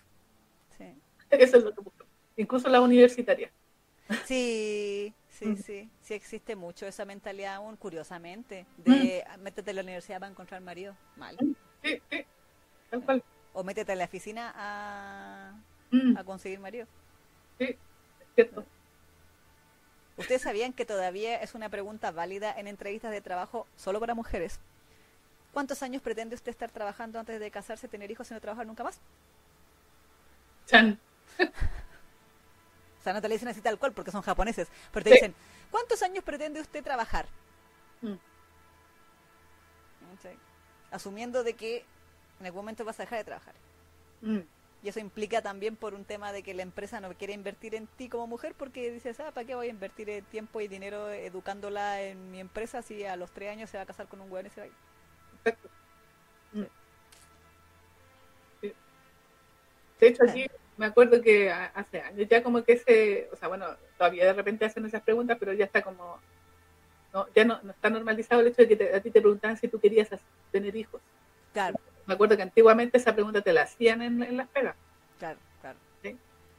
Sí. 0.77 0.85
Eso 1.29 1.57
es 1.57 1.63
lo 1.63 1.73
que 1.73 1.81
buscan. 1.81 2.07
Incluso 2.35 2.67
la 2.69 2.81
universitaria. 2.81 3.51
Sí, 4.23 5.13
sí, 5.41 5.55
Mm. 5.55 5.55
sí, 5.55 5.89
sí 6.01 6.13
existe 6.13 6.55
mucho 6.55 6.85
esa 6.87 7.05
mentalidad 7.05 7.55
aún, 7.55 7.75
curiosamente, 7.77 8.65
de 8.77 9.23
ah, 9.27 9.37
métete 9.37 9.71
a 9.71 9.73
la 9.73 9.81
universidad 9.81 10.19
para 10.19 10.31
encontrar 10.31 10.61
marido, 10.61 10.95
mal. 11.15 11.41
Sí, 11.83 12.01
sí, 12.09 12.25
tal 12.89 13.03
cual. 13.05 13.23
O 13.59 13.63
métete 13.67 13.91
a 13.93 13.95
la 13.99 14.05
oficina 14.05 14.43
a, 14.55 15.63
Mm, 15.93 16.19
a 16.19 16.23
conseguir 16.23 16.59
marido. 16.59 16.87
sí, 17.59 17.79
cierto. 18.35 18.65
¿Ustedes 20.15 20.43
sabían 20.43 20.71
que 20.71 20.85
todavía 20.85 21.35
es 21.41 21.53
una 21.53 21.67
pregunta 21.69 22.11
válida 22.11 22.53
en 22.57 22.67
entrevistas 22.67 23.11
de 23.11 23.19
trabajo 23.21 23.67
solo 23.75 23.99
para 23.99 24.15
mujeres? 24.15 24.61
¿Cuántos 25.51 25.83
años 25.83 26.01
pretende 26.01 26.35
usted 26.35 26.51
estar 26.51 26.71
trabajando 26.71 27.19
antes 27.19 27.39
de 27.39 27.51
casarse, 27.51 27.87
tener 27.89 28.11
hijos 28.11 28.31
y 28.31 28.33
no 28.35 28.41
trabajar 28.41 28.67
nunca 28.67 28.83
más? 28.83 29.01
Chan. 30.65 30.97
O 33.01 33.03
sea, 33.03 33.13
no 33.13 33.21
te 33.21 33.27
le 33.29 33.35
dicen 33.35 33.49
así 33.49 33.61
tal 33.61 33.79
cual 33.79 33.93
porque 33.93 34.11
son 34.11 34.21
japoneses, 34.21 34.71
pero 34.91 35.03
te 35.03 35.09
Sí. 35.09 35.15
dicen, 35.15 35.35
¿cuántos 35.71 36.01
años 36.03 36.23
pretende 36.23 36.61
usted 36.61 36.83
trabajar? 36.83 37.27
Mm, 38.01 38.17
Sí. 40.21 40.29
Asumiendo 40.91 41.43
de 41.43 41.55
que 41.55 41.85
en 42.39 42.45
algún 42.45 42.59
momento 42.59 42.85
vas 42.85 42.99
a 42.99 43.03
dejar 43.03 43.19
de 43.19 43.25
trabajar. 43.25 43.55
mm, 44.21 44.41
Y 44.83 44.89
eso 44.89 44.99
implica 44.99 45.41
también 45.43 45.75
por 45.77 45.93
un 45.93 46.05
tema 46.05 46.31
de 46.31 46.43
que 46.43 46.53
la 46.55 46.63
empresa 46.63 46.99
no 47.01 47.13
quiere 47.15 47.33
invertir 47.33 47.75
en 47.75 47.87
ti 47.87 48.09
como 48.09 48.27
mujer 48.27 48.55
porque 48.55 48.91
dices, 48.91 49.19
ah, 49.19 49.31
¿para 49.31 49.45
qué 49.45 49.55
voy 49.55 49.67
a 49.67 49.69
invertir 49.69 50.09
eh, 50.09 50.21
tiempo 50.23 50.59
y 50.61 50.67
dinero 50.67 51.09
educándola 51.11 52.01
en 52.01 52.31
mi 52.31 52.39
empresa 52.39 52.81
si 52.81 53.05
a 53.05 53.15
los 53.15 53.31
tres 53.31 53.51
años 53.51 53.69
se 53.69 53.77
va 53.77 53.83
a 53.83 53.85
casar 53.87 54.07
con 54.07 54.21
un 54.21 54.31
weón 54.31 54.47
y 54.47 54.49
se 54.49 54.61
va 54.61 54.65
a 54.65 54.67
ir? 54.67 54.73
Mm. 56.53 56.65
Sí. 58.61 58.73
De 59.99 60.07
hecho, 60.07 60.23
aquí 60.23 60.47
me 60.77 60.85
acuerdo 60.87 61.21
que 61.21 61.51
hace 61.51 62.01
años 62.01 62.27
ya 62.29 62.41
como 62.43 62.63
que 62.63 62.77
se, 62.77 63.29
o 63.31 63.35
sea, 63.35 63.47
bueno, 63.47 63.65
todavía 63.97 64.25
de 64.25 64.33
repente 64.33 64.65
hacen 64.65 64.85
esas 64.85 65.01
preguntas, 65.03 65.37
pero 65.39 65.53
ya 65.53 65.65
está 65.65 65.81
como, 65.81 66.19
no, 67.13 67.27
ya 67.35 67.45
no, 67.45 67.59
no 67.61 67.71
está 67.71 67.89
normalizado 67.89 68.41
el 68.41 68.47
hecho 68.47 68.61
de 68.63 68.67
que 68.67 68.75
te- 68.75 68.95
a 68.95 69.01
ti 69.01 69.11
te 69.11 69.21
preguntaban 69.21 69.57
si 69.57 69.67
tú 69.67 69.79
querías 69.79 70.09
tener 70.51 70.75
hijos. 70.75 71.01
Claro, 71.53 71.77
Me 72.05 72.13
acuerdo 72.13 72.35
que 72.37 72.43
antiguamente 72.43 72.97
esa 72.97 73.13
pregunta 73.13 73.41
te 73.41 73.53
la 73.53 73.63
hacían 73.63 74.01
en, 74.01 74.23
en 74.23 74.37
las 74.37 74.47
pegas. 74.49 74.75
claro, 75.19 75.37
claro. 75.61 75.77
Sí. 76.01 76.17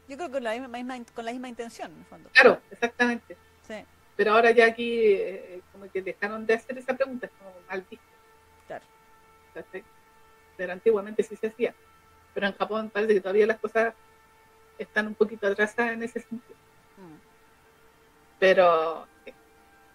Yo 0.08 0.16
creo 0.16 0.28
que 0.28 0.32
con 0.34 0.44
la 0.44 0.52
misma, 0.58 0.98
con 1.14 1.24
la 1.24 1.32
misma 1.32 1.48
intención, 1.48 1.90
en 1.92 1.98
el 1.98 2.04
fondo. 2.04 2.28
Claro, 2.34 2.60
exactamente. 2.70 3.36
Sí, 3.66 3.74
Pero 4.16 4.32
ahora 4.34 4.50
ya 4.50 4.66
aquí 4.66 4.98
eh, 5.06 5.60
como 5.72 5.90
que 5.90 6.02
dejaron 6.02 6.44
de 6.46 6.54
hacer 6.54 6.76
esa 6.78 6.94
pregunta, 6.94 7.26
es 7.26 7.32
como 7.38 7.50
mal 7.68 7.84
visto. 7.90 8.04
claro. 8.68 8.84
Pero 10.56 10.72
antiguamente 10.72 11.22
sí 11.22 11.34
se 11.36 11.46
hacía. 11.48 11.74
Pero 12.34 12.46
en 12.46 12.54
Japón 12.54 12.90
parece 12.90 13.14
que 13.14 13.20
todavía 13.20 13.46
las 13.46 13.58
cosas 13.58 13.94
están 14.78 15.06
un 15.06 15.14
poquito 15.14 15.46
atrasadas 15.46 15.92
en 15.92 16.02
ese 16.02 16.20
sentido. 16.20 16.56
Mm. 16.96 17.16
Pero, 18.38 19.06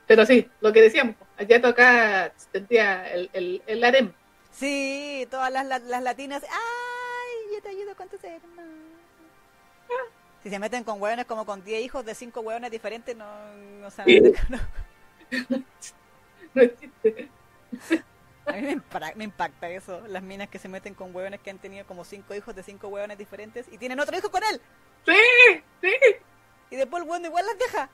pero 0.06 0.26
sí, 0.26 0.50
lo 0.62 0.72
que 0.72 0.82
decíamos, 0.82 1.16
allá 1.38 1.58
acá 1.68 2.34
tendría 2.52 3.12
el, 3.12 3.30
el, 3.34 3.62
el 3.66 3.84
harem. 3.84 4.14
Sí, 4.52 5.28
todas 5.30 5.52
las, 5.52 5.66
las, 5.66 5.82
las 5.84 6.02
latinas, 6.02 6.44
¡ay! 6.44 7.56
Yo 7.56 7.62
te 7.62 7.70
ayudo 7.70 7.96
con 7.96 8.08
tus 8.10 8.24
hermanos. 8.24 8.74
Si 10.44 10.50
se 10.50 10.60
meten 10.60 10.84
con 10.84 11.02
hueones 11.02 11.26
como 11.26 11.46
con 11.46 11.64
10 11.64 11.84
hijos 11.84 12.06
de 12.06 12.16
5 12.16 12.40
hueones 12.42 12.72
diferentes, 12.72 13.16
no, 13.16 13.26
no 13.82 13.92
saben. 13.92 14.34
no. 14.50 14.60
No 16.54 16.64
existe. 16.64 17.30
A 18.48 18.54
mí 18.54 18.82
me, 19.16 19.24
impacta 19.26 19.70
eso, 19.70 20.02
las 20.08 20.24
minas 20.24 20.48
que 20.48 20.58
se 20.58 20.70
meten 20.70 20.94
con 20.94 21.14
hueones 21.14 21.42
que 21.42 21.50
han 21.50 21.60
tenido 21.60 21.86
como 21.86 22.06
5 22.06 22.34
hijos 22.34 22.56
de 22.56 22.64
5 22.64 22.88
hueones 22.88 23.18
diferentes 23.18 23.68
y 23.72 23.78
tienen 23.78 24.00
otro 24.00 24.18
hijo 24.18 24.32
con 24.32 24.42
él. 24.44 24.62
Sí, 25.06 25.62
sí. 25.82 25.94
Y 26.70 26.76
después 26.78 27.04
el 27.04 27.10
hueón 27.10 27.26
igual 27.26 27.46
las 27.46 27.60
deja. 27.60 27.90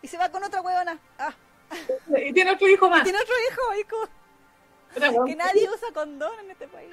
Y 0.00 0.08
se 0.08 0.18
va 0.18 0.30
con 0.30 0.42
otra 0.44 0.62
hueona. 0.62 0.98
Ah, 1.18 1.34
Y 2.26 2.32
tiene 2.32 2.52
otro 2.52 2.68
hijo 2.68 2.88
más. 2.88 3.02
tiene 3.02 3.18
otro 3.18 3.34
hijo, 3.50 3.74
hijo. 3.80 5.24
Que 5.26 5.34
nadie 5.34 5.68
usa 5.68 5.92
condón 5.92 6.38
en 6.40 6.50
este 6.50 6.68
país. 6.68 6.90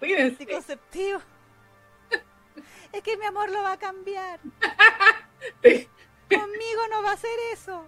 Anticonceptivo. 0.00 1.20
Es 2.92 3.02
que 3.02 3.16
mi 3.18 3.26
amor 3.26 3.50
lo 3.50 3.62
va 3.62 3.72
a 3.72 3.78
cambiar. 3.78 4.40
Sí. 5.62 5.88
Conmigo 6.30 6.88
no 6.90 7.02
va 7.02 7.10
a 7.10 7.14
hacer 7.14 7.38
eso. 7.52 7.86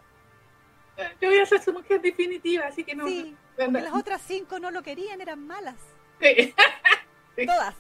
Yo 1.21 1.29
voy 1.29 1.39
a 1.39 1.47
ser 1.47 1.63
su 1.63 1.73
mujer 1.73 2.01
definitiva, 2.01 2.67
así 2.67 2.85
que 2.85 2.95
no. 2.95 3.07
Sí, 3.07 3.37
porque 3.57 3.81
las 3.81 3.95
otras 3.95 4.23
cinco 4.23 4.59
no 4.59 4.71
lo 4.71 4.83
querían, 4.83 5.21
eran 5.21 5.47
malas. 5.47 5.77
Sí. 6.21 6.55
Todas. 7.47 7.75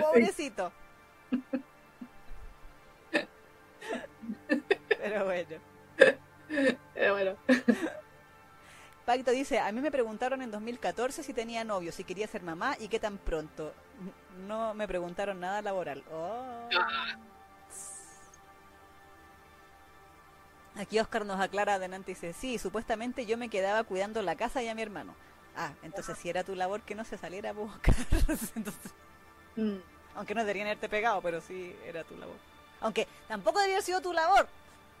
Pobrecito. 0.00 0.72
Pero 4.88 5.24
bueno. 5.24 5.56
Pero 6.94 7.12
bueno. 7.14 7.36
Pacto 9.04 9.30
dice, 9.32 9.58
a 9.58 9.70
mí 9.72 9.80
me 9.80 9.90
preguntaron 9.90 10.42
en 10.42 10.50
2014 10.50 11.22
si 11.22 11.32
tenía 11.32 11.64
novio, 11.64 11.90
si 11.92 12.04
quería 12.04 12.26
ser 12.26 12.42
mamá 12.42 12.76
y 12.78 12.88
qué 12.88 13.00
tan 13.00 13.18
pronto. 13.18 13.72
No 14.46 14.74
me 14.74 14.86
preguntaron 14.86 15.40
nada 15.40 15.62
laboral. 15.62 16.02
Oh. 16.12 16.68
Aquí 20.76 20.98
Oscar 20.98 21.26
nos 21.26 21.38
aclara 21.40 21.74
adelante 21.74 22.12
y 22.12 22.14
dice, 22.14 22.32
sí, 22.32 22.58
supuestamente 22.58 23.26
yo 23.26 23.36
me 23.36 23.48
quedaba 23.50 23.84
cuidando 23.84 24.22
la 24.22 24.36
casa 24.36 24.62
y 24.62 24.68
a 24.68 24.74
mi 24.74 24.82
hermano. 24.82 25.14
Ah, 25.54 25.72
entonces 25.82 26.16
si 26.16 26.30
era 26.30 26.44
tu 26.44 26.54
labor 26.54 26.80
que 26.80 26.94
no 26.94 27.04
se 27.04 27.18
saliera 27.18 27.50
a 27.50 27.52
buscar. 27.52 27.94
Entonces, 28.56 28.92
Mm. 29.54 29.76
aunque 30.14 30.34
no 30.34 30.40
deberían 30.40 30.66
haberte 30.68 30.88
pegado, 30.88 31.20
pero 31.20 31.42
sí 31.42 31.76
era 31.84 32.04
tu 32.04 32.16
labor. 32.16 32.36
Aunque 32.80 33.06
tampoco 33.28 33.58
debería 33.58 33.76
haber 33.76 33.84
sido 33.84 34.00
tu 34.00 34.14
labor. 34.14 34.48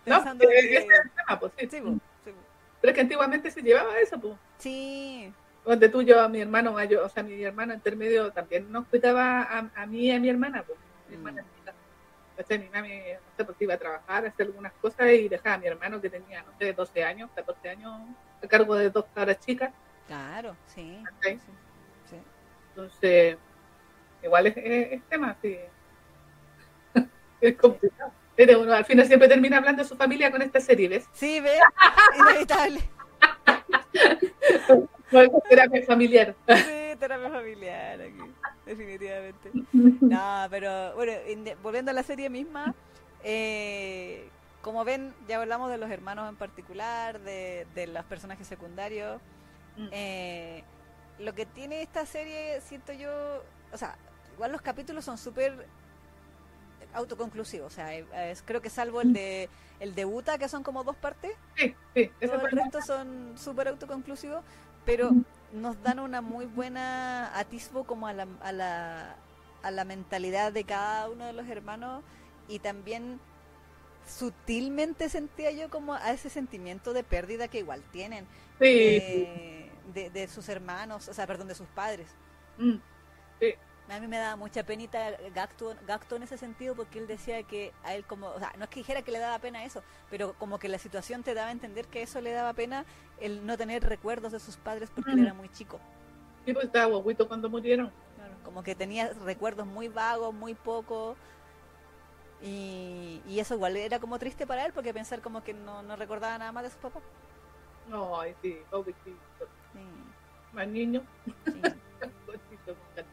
No, 0.04 0.16
Pensando 0.16 0.44
eh, 0.44 0.48
que- 0.50 0.58
ese 0.76 0.86
es 0.88 1.00
el 1.04 1.10
tema, 1.12 1.40
pues, 1.40 1.52
sí. 1.58 1.68
Sí, 1.70 1.78
sí. 1.80 2.32
Pero 2.82 2.90
es 2.90 2.94
que 2.94 3.00
antiguamente 3.00 3.50
se 3.50 3.62
llevaba 3.62 3.98
eso, 3.98 4.20
pues. 4.20 4.34
Sí, 4.58 5.32
Donde 5.64 5.88
tú, 5.88 6.02
yo, 6.02 6.20
a 6.20 6.28
mi 6.28 6.40
hermano 6.42 6.72
mayor, 6.72 7.02
o 7.04 7.08
sea, 7.08 7.22
mi 7.22 7.42
hermano 7.42 7.72
intermedio 7.72 8.30
también 8.32 8.70
nos 8.70 8.86
cuidaba 8.88 9.42
a, 9.42 9.70
a 9.74 9.86
mí 9.86 10.00
y 10.08 10.10
a 10.10 10.20
mi 10.20 10.28
hermana, 10.28 10.62
pues. 10.66 10.78
Mi 11.08 11.14
hermana 11.14 11.42
Entonces, 12.36 12.60
mi 12.60 12.68
mami, 12.70 12.88
no 12.98 13.36
sé, 13.36 13.44
pues 13.44 13.56
iba 13.60 13.74
a 13.74 13.78
trabajar, 13.78 14.24
a 14.24 14.28
hacer 14.28 14.46
algunas 14.46 14.72
cosas 14.74 15.10
y 15.12 15.28
dejaba 15.28 15.54
a 15.54 15.58
mi 15.58 15.66
hermano 15.66 16.00
que 16.00 16.08
tenía, 16.10 16.42
no 16.42 16.52
sé, 16.58 16.72
12 16.72 17.04
años, 17.04 17.30
14 17.34 17.68
años, 17.68 17.92
a 18.42 18.46
cargo 18.48 18.74
de 18.74 18.90
dos 18.90 19.04
cabras 19.14 19.38
chicas. 19.40 19.70
claro, 20.06 20.56
sí. 20.66 21.02
sí, 21.22 21.38
sí. 22.08 22.16
Entonces, 22.70 23.36
igual 24.22 24.46
es, 24.46 24.56
es- 24.56 24.92
es 24.92 25.02
tema, 25.08 25.36
sí. 25.42 25.58
es 27.40 27.56
complicado. 27.56 28.12
Pero 28.34 28.60
uno 28.60 28.72
al 28.72 28.84
final 28.86 29.06
siempre 29.06 29.28
termina 29.28 29.58
hablando 29.58 29.82
de 29.82 29.88
su 29.88 29.94
familia 29.96 30.30
con 30.30 30.40
esta 30.40 30.58
serie, 30.58 30.88
¿ves? 30.88 31.06
Sí, 31.12 31.38
ve, 31.40 31.58
inevitable. 32.18 32.80
Con 34.66 35.28
terapia 35.48 35.82
familiar. 35.86 36.34
Sí, 36.48 36.96
terapia 36.98 37.28
familiar 37.30 38.00
aquí, 38.00 38.32
definitivamente. 38.76 39.50
No, 39.72 40.46
pero 40.50 40.94
bueno, 40.94 41.12
volviendo 41.62 41.90
a 41.90 41.94
la 41.94 42.02
serie 42.02 42.28
misma, 42.30 42.74
eh, 43.24 44.28
como 44.62 44.84
ven, 44.84 45.14
ya 45.28 45.40
hablamos 45.40 45.70
de 45.70 45.78
los 45.78 45.90
hermanos 45.90 46.28
en 46.28 46.36
particular, 46.36 47.20
de, 47.20 47.66
de 47.74 47.86
los 47.86 48.04
personajes 48.04 48.46
secundarios. 48.46 49.20
Mm. 49.76 49.88
Eh, 49.92 50.64
lo 51.18 51.34
que 51.34 51.46
tiene 51.46 51.82
esta 51.82 52.04
serie, 52.06 52.60
siento 52.60 52.92
yo, 52.92 53.10
o 53.72 53.76
sea, 53.76 53.96
igual 54.34 54.52
los 54.52 54.62
capítulos 54.62 55.04
son 55.04 55.18
súper 55.18 55.66
autoconclusivos, 56.94 57.72
o 57.72 57.74
sea, 57.74 57.94
eh, 57.96 58.04
es- 58.30 58.42
creo 58.42 58.60
que 58.60 58.68
salvo 58.70 59.00
el 59.00 59.12
de 59.12 59.48
el 59.80 59.94
de 59.96 60.04
Uta, 60.04 60.38
que 60.38 60.48
son 60.48 60.62
como 60.62 60.84
dos 60.84 60.94
partes, 60.96 61.32
Sí, 61.56 61.74
sí, 61.94 62.10
todo 62.20 62.46
el 62.46 62.50
resto 62.56 62.80
son 62.82 63.34
súper 63.36 63.66
autoconclusivos, 63.68 64.44
pero 64.84 65.10
nos 65.52 65.82
dan 65.82 66.00
una 66.00 66.20
muy 66.22 66.46
buena 66.46 67.38
atisbo 67.38 67.84
como 67.86 68.06
a 68.08 68.12
la, 68.14 68.28
a 68.40 68.52
la, 68.52 69.16
a 69.62 69.70
la 69.70 69.84
mentalidad 69.84 70.52
de 70.52 70.64
cada 70.64 71.10
uno 71.10 71.26
de 71.26 71.32
los 71.34 71.48
hermanos 71.48 72.04
y 72.48 72.60
también 72.60 73.20
sutilmente 74.06 75.08
sentía 75.08 75.50
yo 75.52 75.70
como 75.70 75.94
a 75.94 76.12
ese 76.12 76.30
sentimiento 76.30 76.92
de 76.92 77.04
pérdida 77.04 77.48
que 77.48 77.58
igual 77.60 77.84
tienen 77.90 78.28
Sí, 78.60 78.68
de, 78.68 79.70
de, 79.84 80.10
de 80.10 80.28
sus 80.28 80.48
hermanos, 80.48 81.08
o 81.08 81.14
sea, 81.14 81.26
perdón, 81.26 81.48
de 81.48 81.54
sus 81.54 81.68
padres. 81.68 82.16
Mm, 82.58 82.78
sí. 83.40 83.54
A 83.88 84.00
mí 84.00 84.06
me 84.06 84.16
daba 84.16 84.36
mucha 84.36 84.64
penita 84.64 85.10
Gacto, 85.34 85.74
Gacto 85.86 86.16
en 86.16 86.22
ese 86.22 86.38
sentido 86.38 86.74
porque 86.74 86.98
él 86.98 87.06
decía 87.06 87.42
que 87.42 87.72
a 87.84 87.94
él 87.94 88.04
como, 88.06 88.28
o 88.28 88.38
sea, 88.38 88.52
no 88.56 88.64
es 88.64 88.70
que 88.70 88.80
dijera 88.80 89.02
que 89.02 89.10
le 89.12 89.18
daba 89.18 89.38
pena 89.38 89.64
eso, 89.64 89.82
pero 90.08 90.32
como 90.34 90.58
que 90.58 90.68
la 90.68 90.78
situación 90.78 91.22
te 91.22 91.34
daba 91.34 91.48
a 91.48 91.52
entender 91.52 91.86
que 91.88 92.00
eso 92.02 92.20
le 92.20 92.32
daba 92.32 92.54
pena 92.54 92.86
el 93.20 93.44
no 93.44 93.58
tener 93.58 93.82
recuerdos 93.84 94.32
de 94.32 94.40
sus 94.40 94.56
padres 94.56 94.90
porque 94.94 95.12
él 95.12 95.18
era 95.20 95.34
muy 95.34 95.50
chico. 95.50 95.78
Sí, 96.46 96.52
pues 96.54 96.66
estaba 96.66 96.86
guaguito 96.86 97.28
cuando 97.28 97.50
murieron. 97.50 97.92
Como 98.44 98.62
que 98.62 98.74
tenía 98.74 99.12
recuerdos 99.24 99.66
muy 99.66 99.88
vagos, 99.88 100.32
muy 100.34 100.54
pocos. 100.54 101.16
Y, 102.40 103.22
y 103.28 103.38
eso 103.40 103.54
igual 103.54 103.76
era 103.76 104.00
como 104.00 104.18
triste 104.18 104.46
para 104.46 104.64
él 104.66 104.72
porque 104.72 104.92
pensar 104.94 105.20
como 105.20 105.44
que 105.44 105.54
no, 105.54 105.82
no 105.82 105.96
recordaba 105.96 106.38
nada 106.38 106.50
más 106.50 106.64
de 106.64 106.70
sus 106.70 106.78
papás. 106.80 107.02
Ay, 108.18 108.34
sí, 108.42 108.58
pobrecito. 108.70 109.46
Sí, 109.72 109.80
Más 110.52 110.66
niño. 110.68 111.02
sí. 111.52 111.60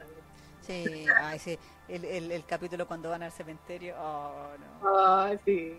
Sí, 0.70 1.06
ay, 1.20 1.40
sí. 1.40 1.58
El, 1.88 2.06
el, 2.06 2.32
el 2.32 2.46
capítulo 2.46 2.88
cuando 2.88 3.10
van 3.10 3.24
al 3.24 3.32
cementerio. 3.32 3.96
Oh, 4.00 4.52
no. 4.84 5.20
Ay, 5.24 5.40
sí. 5.44 5.76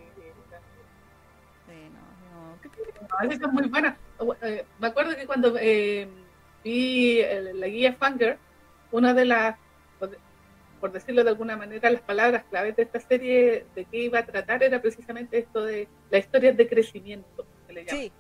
no, 1.69 3.23
no. 3.23 3.31
es 3.31 3.53
muy 3.53 3.69
buena. 3.69 3.97
Eh, 4.43 4.65
me 4.81 4.89
acuerdo 4.89 5.15
que 5.15 5.27
cuando 5.27 5.55
eh, 5.61 6.09
vi 6.65 7.23
la 7.55 7.69
guía 7.69 7.95
Fanger, 7.95 8.37
una 8.91 9.15
de 9.15 9.25
las, 9.27 9.57
por 10.81 10.91
decirlo 10.91 11.23
de 11.23 11.31
alguna 11.31 11.57
manera, 11.57 11.89
las 11.89 12.03
palabras 12.03 12.43
claves 12.51 12.75
de 12.75 12.83
esta 12.83 12.99
serie 12.99 13.67
de 13.77 13.85
qué 13.85 13.97
iba 13.99 14.19
a 14.19 14.27
tratar 14.27 14.65
era 14.65 14.83
precisamente 14.83 15.39
esto 15.39 15.63
de 15.63 15.87
la 16.11 16.19
historia 16.19 16.53
de 16.53 16.69
crecimiento, 16.69 17.47
que 17.69 17.73
le 17.75 17.89
Sí. 17.89 18.13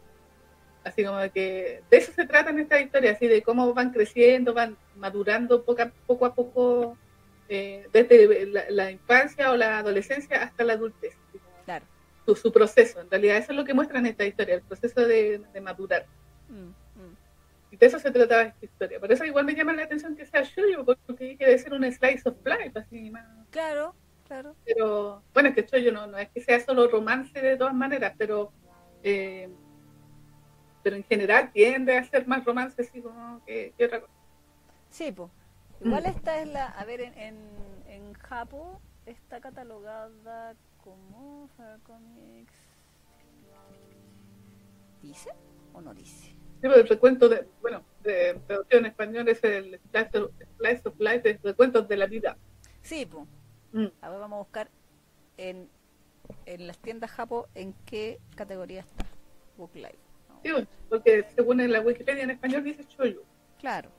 Así 0.84 1.04
como 1.04 1.18
de 1.18 1.30
que 1.30 1.82
de 1.90 1.96
eso 1.96 2.12
se 2.12 2.26
trata 2.26 2.50
en 2.50 2.60
esta 2.60 2.80
historia, 2.80 3.12
así 3.12 3.26
de 3.26 3.42
cómo 3.42 3.74
van 3.74 3.90
creciendo, 3.90 4.54
van 4.54 4.76
madurando 4.96 5.62
poco 5.62 5.82
a 5.82 5.90
poco, 6.06 6.26
a 6.26 6.34
poco 6.34 6.96
eh, 7.48 7.86
desde 7.92 8.46
la, 8.70 8.90
infancia 8.90 9.50
o 9.50 9.56
la 9.56 9.78
adolescencia 9.78 10.42
hasta 10.42 10.64
la 10.64 10.74
adultez. 10.74 11.14
Claro. 11.66 11.84
Su, 12.34 12.52
proceso, 12.52 13.00
en 13.00 13.10
realidad 13.10 13.38
eso 13.38 13.52
es 13.52 13.58
lo 13.58 13.64
que 13.64 13.74
muestra 13.74 13.98
en 13.98 14.06
esta 14.06 14.24
historia, 14.24 14.54
el 14.54 14.62
proceso 14.62 15.06
de, 15.06 15.42
madurar. 15.60 16.06
Mm, 16.48 16.68
mm. 16.68 17.16
Y 17.72 17.76
de 17.76 17.86
eso 17.86 17.98
se 17.98 18.10
trataba 18.10 18.42
esta 18.42 18.64
historia. 18.64 19.00
Por 19.00 19.12
eso 19.12 19.24
igual 19.24 19.44
me 19.44 19.54
llama 19.54 19.72
la 19.72 19.82
atención 19.82 20.16
que 20.16 20.24
sea 20.24 20.42
Shoyo, 20.42 20.84
porque 20.84 21.36
debe 21.38 21.58
ser 21.58 21.72
un 21.74 21.84
slice 21.92 22.28
of 22.28 22.36
life, 22.44 22.78
así 22.78 23.10
más. 23.10 23.26
Claro, 23.50 23.94
claro. 24.26 24.54
Pero, 24.64 25.22
bueno, 25.34 25.50
es 25.50 25.54
que 25.56 25.62
Shoyo 25.62 25.92
no, 25.92 26.06
no 26.06 26.18
es 26.18 26.30
que 26.30 26.40
sea 26.40 26.60
solo 26.60 26.88
romance 26.88 27.38
de 27.38 27.56
todas 27.58 27.74
maneras, 27.74 28.14
pero... 28.16 28.50
Eh, 29.02 29.48
pero 30.82 30.96
en 30.96 31.04
general 31.04 31.50
tiende 31.52 31.96
a 31.96 32.04
ser 32.04 32.26
más 32.26 32.44
romance 32.44 32.82
así 32.82 33.00
como 33.00 33.44
que, 33.44 33.74
otra 33.82 34.00
cosa. 34.00 34.12
Sí, 34.90 35.12
pues. 35.12 35.30
Igual 35.82 36.06
esta 36.06 36.40
es 36.40 36.48
la, 36.48 36.66
a 36.66 36.84
ver, 36.84 37.00
en, 37.00 37.18
en, 37.18 37.38
en 37.86 38.12
Japo 38.12 38.80
está 39.06 39.40
catalogada 39.40 40.54
como 40.82 41.48
Comics. 41.84 42.52
¿Dice 45.02 45.30
o 45.72 45.80
no 45.80 45.94
dice? 45.94 46.26
Sí, 46.26 46.36
pero 46.60 46.74
el 46.74 46.88
recuento 46.88 47.28
de, 47.28 47.48
bueno, 47.62 47.82
de 48.02 48.38
traducción 48.46 48.84
en 48.84 48.90
español 48.90 49.28
es 49.28 49.42
el 49.44 49.80
Slice 49.90 50.88
of 50.88 51.00
Life, 51.00 51.30
el 51.30 51.38
recuento 51.42 51.82
de 51.82 51.96
la 51.96 52.06
vida. 52.06 52.36
Sí, 52.82 53.06
pues. 53.06 53.24
Mm. 53.72 53.86
A 54.02 54.10
ver, 54.10 54.20
vamos 54.20 54.36
a 54.36 54.42
buscar 54.42 54.70
en, 55.38 55.70
en 56.44 56.66
las 56.66 56.78
tiendas 56.78 57.10
Japo 57.12 57.48
en 57.54 57.72
qué 57.86 58.20
categoría 58.36 58.80
está 58.80 59.06
Book 59.56 59.74
Life. 59.74 60.09
Porque 60.88 61.26
según 61.34 61.60
en 61.60 61.72
la 61.72 61.80
Wikipedia 61.80 62.24
en 62.24 62.30
español 62.30 62.64
dice 62.64 62.84
Choyo. 62.86 63.22
Claro. 63.58 63.90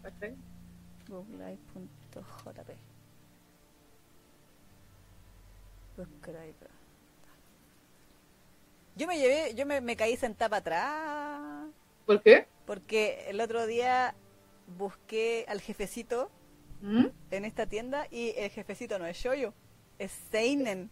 ¿Okay? 0.00 0.36
Google.jp 1.08 2.72
Yo 8.94 9.06
me 9.06 9.18
llevé, 9.18 9.54
yo 9.54 9.66
me, 9.66 9.80
me 9.80 9.96
caí 9.96 10.16
sentada 10.16 10.58
atrás. 10.58 11.68
¿Por 12.06 12.22
qué? 12.22 12.46
Porque 12.66 13.24
el 13.28 13.40
otro 13.40 13.66
día 13.66 14.14
busqué 14.76 15.44
al 15.48 15.60
jefecito 15.60 16.30
¿Mm? 16.80 17.06
en 17.30 17.44
esta 17.44 17.66
tienda 17.66 18.06
y 18.10 18.34
el 18.36 18.50
jefecito 18.50 18.98
no 18.98 19.06
es 19.06 19.16
Shoyo, 19.16 19.54
es 19.98 20.12
Seinen. 20.30 20.90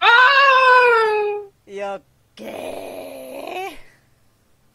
¡Ah! 0.00 1.40
Y 1.66 1.76
yo, 1.76 2.00
¿qué? 2.34 3.65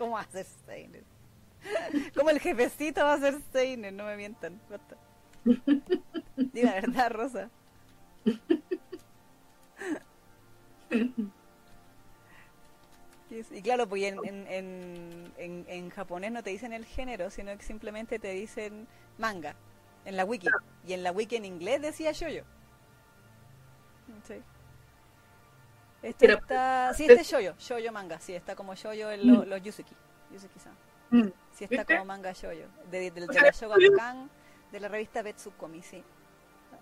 ¿Cómo 0.02 0.18
hacer 0.18 0.48
Seinen? 0.66 1.04
Como 2.16 2.32
el 2.32 2.40
jefecito 2.40 3.04
va 3.04 3.14
a 3.14 3.20
ser 3.20 3.40
Seinen, 3.54 3.96
no 3.96 4.06
me 4.06 4.18
mientan. 4.18 4.60
Dime 5.46 6.64
la 6.64 6.74
verdad, 6.74 7.12
Rosa. 7.12 7.52
Y 13.30 13.62
claro, 13.62 13.88
pues 13.88 14.02
en, 14.06 14.18
en, 14.26 15.34
en, 15.38 15.66
en, 15.68 15.90
japonés 15.92 16.32
no 16.32 16.42
te 16.42 16.50
dicen 16.50 16.74
el 16.74 16.84
género, 16.84 17.30
sino 17.30 17.56
que 17.56 17.64
simplemente 17.64 18.18
te 18.18 18.32
dicen 18.32 18.88
manga, 19.20 19.56
en 20.06 20.18
la 20.18 20.26
wiki. 20.26 20.48
Y 20.88 20.94
en 20.94 21.04
la 21.04 21.12
wiki 21.12 21.36
en 21.36 21.46
inglés 21.46 21.80
decía 21.80 22.12
shoyo. 22.12 22.44
Sí. 24.28 24.42
Este 26.02 26.32
está... 26.32 26.94
Sí, 26.94 27.06
este 27.06 27.22
es 27.22 27.28
shoyo, 27.28 27.54
shoyo 27.60 27.92
manga, 27.92 28.20
sí, 28.20 28.34
está 28.34 28.56
como 28.56 28.76
shoyo 28.76 29.12
en 29.12 29.32
los, 29.32 29.48
los 29.48 29.62
Yusuki. 29.62 29.96
Yusuki-san. 30.32 30.74
Mm. 31.12 31.28
Sí, 31.52 31.66
está 31.70 31.86
como 31.86 32.06
manga 32.06 32.32
shoyo. 32.34 32.68
De, 32.90 33.12
de, 33.12 33.12
de, 33.12 33.28
la 33.28 33.52
Shogakukan, 33.52 34.30
de 34.72 34.80
la 34.80 34.88
revista 34.88 35.22
Betsukomi, 35.22 35.82
sí. 35.82 36.04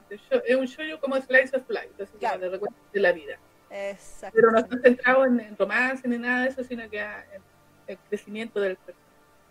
Es 0.09 0.55
un 0.55 0.65
shoyo 0.65 0.99
como 0.99 1.17
Slice 1.17 1.55
of 1.55 1.70
Life, 1.70 1.91
así 2.01 2.17
claro. 2.17 2.39
de 2.39 2.49
recuerdo 2.49 2.76
de 2.93 2.99
la 2.99 3.11
vida. 3.11 3.38
Exacto. 3.70 4.36
Pero 4.36 4.51
no 4.51 4.59
está 4.59 4.80
centrado 4.80 5.26
en, 5.26 5.55
romance 5.57 6.07
ni 6.07 6.17
nada 6.17 6.43
de 6.43 6.49
eso, 6.49 6.63
sino 6.63 6.89
que 6.89 6.99
en 6.99 7.43
el 7.88 7.97
crecimiento 8.09 8.59
del 8.59 8.76
personaje. 8.78 9.05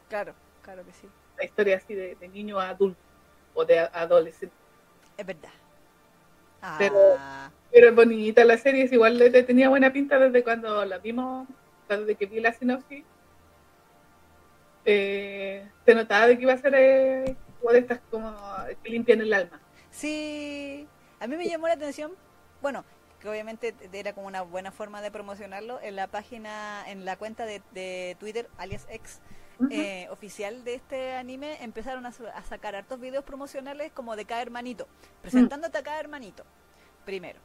Claro, 0.08 0.34
claro 0.62 0.84
que 0.84 0.92
sí. 0.92 1.08
La 1.36 1.44
historia 1.44 1.76
así 1.76 1.94
de, 1.94 2.16
de 2.16 2.28
niño 2.28 2.58
a 2.58 2.70
adulto 2.70 3.00
o 3.54 3.64
de 3.64 3.78
adolescente. 3.78 4.54
Es 5.16 5.26
verdad. 5.26 5.50
Pero, 6.78 6.96
ah. 7.18 7.50
pero 7.52 7.57
es 7.72 7.94
bonita 7.94 8.44
la 8.44 8.56
serie, 8.56 8.84
es 8.84 8.92
igual 8.92 9.18
tenía 9.46 9.68
buena 9.68 9.92
pinta 9.92 10.18
desde 10.18 10.42
cuando 10.42 10.84
la 10.84 10.98
vimos, 10.98 11.46
desde 11.88 12.14
que 12.14 12.26
vi 12.26 12.40
la 12.40 12.52
sinopsis 12.52 13.04
eh, 14.90 15.68
se 15.84 15.94
notaba 15.94 16.26
de 16.26 16.36
que 16.38 16.44
iba 16.44 16.54
a 16.54 16.58
ser 16.58 16.74
eh, 16.74 17.36
de 17.70 17.78
estas 17.78 18.00
como 18.10 18.34
que 18.82 18.88
limpian 18.88 19.20
el 19.20 19.34
alma. 19.34 19.60
Sí, 19.90 20.88
a 21.20 21.26
mí 21.26 21.36
me 21.36 21.46
llamó 21.46 21.68
la 21.68 21.74
atención, 21.74 22.12
bueno, 22.62 22.86
que 23.20 23.28
obviamente 23.28 23.74
era 23.92 24.14
como 24.14 24.26
una 24.28 24.40
buena 24.40 24.72
forma 24.72 25.02
de 25.02 25.10
promocionarlo, 25.10 25.78
en 25.82 25.94
la 25.94 26.06
página, 26.06 26.84
en 26.86 27.04
la 27.04 27.18
cuenta 27.18 27.44
de, 27.44 28.16
Twitter, 28.18 28.48
alias 28.56 28.86
X, 28.88 29.20
eh, 29.70 30.08
oficial 30.10 30.64
de 30.64 30.76
este 30.76 31.16
anime, 31.16 31.62
empezaron 31.62 32.06
a, 32.06 32.12
sacar 32.12 32.74
hartos 32.74 32.98
videos 32.98 33.24
promocionales 33.24 33.92
como 33.92 34.16
de 34.16 34.24
cada 34.24 34.40
hermanito, 34.40 34.88
presentándote 35.20 35.76
a 35.76 35.82
cada 35.82 36.00
hermanito, 36.00 36.44
primero. 37.04 37.40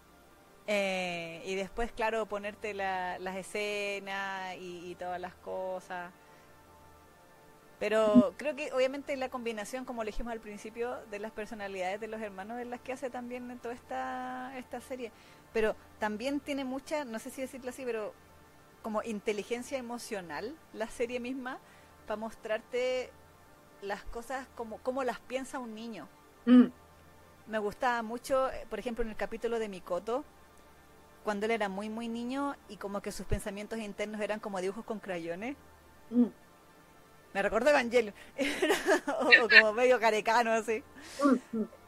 Eh, 0.67 1.43
y 1.45 1.55
después, 1.55 1.91
claro, 1.91 2.25
ponerte 2.25 2.73
las 2.73 3.35
escenas 3.35 4.55
y 4.59 4.95
todas 4.95 5.19
las 5.19 5.35
cosas. 5.35 6.11
Pero 7.83 8.33
creo 8.37 8.55
que 8.55 8.71
obviamente 8.71 9.17
la 9.17 9.27
combinación, 9.27 9.83
como 9.83 10.05
le 10.05 10.11
dijimos 10.11 10.31
al 10.31 10.39
principio, 10.39 11.05
de 11.11 11.19
las 11.19 11.33
personalidades 11.33 11.99
de 11.99 12.07
los 12.07 12.21
hermanos 12.21 12.61
es 12.61 12.67
las 12.67 12.79
que 12.79 12.93
hace 12.93 13.09
también 13.09 13.51
en 13.51 13.59
toda 13.59 13.73
esta, 13.73 14.57
esta 14.57 14.79
serie. 14.79 15.11
Pero 15.51 15.75
también 15.99 16.39
tiene 16.39 16.63
mucha, 16.63 17.03
no 17.03 17.19
sé 17.19 17.29
si 17.29 17.41
decirlo 17.41 17.71
así, 17.71 17.83
pero 17.83 18.13
como 18.83 19.03
inteligencia 19.03 19.77
emocional 19.77 20.55
la 20.71 20.87
serie 20.87 21.19
misma 21.19 21.59
para 22.07 22.15
mostrarte 22.15 23.09
las 23.81 24.05
cosas 24.05 24.47
como, 24.55 24.77
como 24.77 25.03
las 25.03 25.19
piensa 25.19 25.59
un 25.59 25.75
niño. 25.75 26.07
Mm. 26.45 26.67
Me 27.47 27.59
gustaba 27.59 28.01
mucho, 28.01 28.49
por 28.69 28.79
ejemplo, 28.79 29.03
en 29.03 29.09
el 29.09 29.17
capítulo 29.17 29.59
de 29.59 29.67
Mikoto, 29.67 30.23
cuando 31.23 31.45
él 31.45 31.51
era 31.51 31.69
muy, 31.69 31.89
muy 31.89 32.07
niño 32.07 32.55
y 32.69 32.77
como 32.77 33.01
que 33.01 33.11
sus 33.11 33.25
pensamientos 33.25 33.79
internos 33.79 34.21
eran 34.21 34.39
como 34.39 34.61
dibujos 34.61 34.85
con 34.85 34.99
crayones. 34.99 35.55
Mm 36.09 36.25
me 37.33 37.41
recordó 37.41 37.69
Evangelio, 37.69 38.13
o, 39.41 39.49
como 39.49 39.73
medio 39.73 39.99
carecano 39.99 40.51
así. 40.51 40.83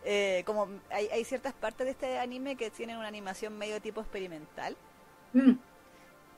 Eh, 0.03 0.43
como 0.45 0.67
hay, 0.89 1.07
hay, 1.07 1.23
ciertas 1.23 1.53
partes 1.53 1.86
de 1.86 1.91
este 1.91 2.19
anime 2.19 2.55
que 2.55 2.69
tienen 2.69 2.97
una 2.97 3.07
animación 3.07 3.57
medio 3.57 3.81
tipo 3.81 4.01
experimental, 4.01 4.75
mm. 5.33 5.53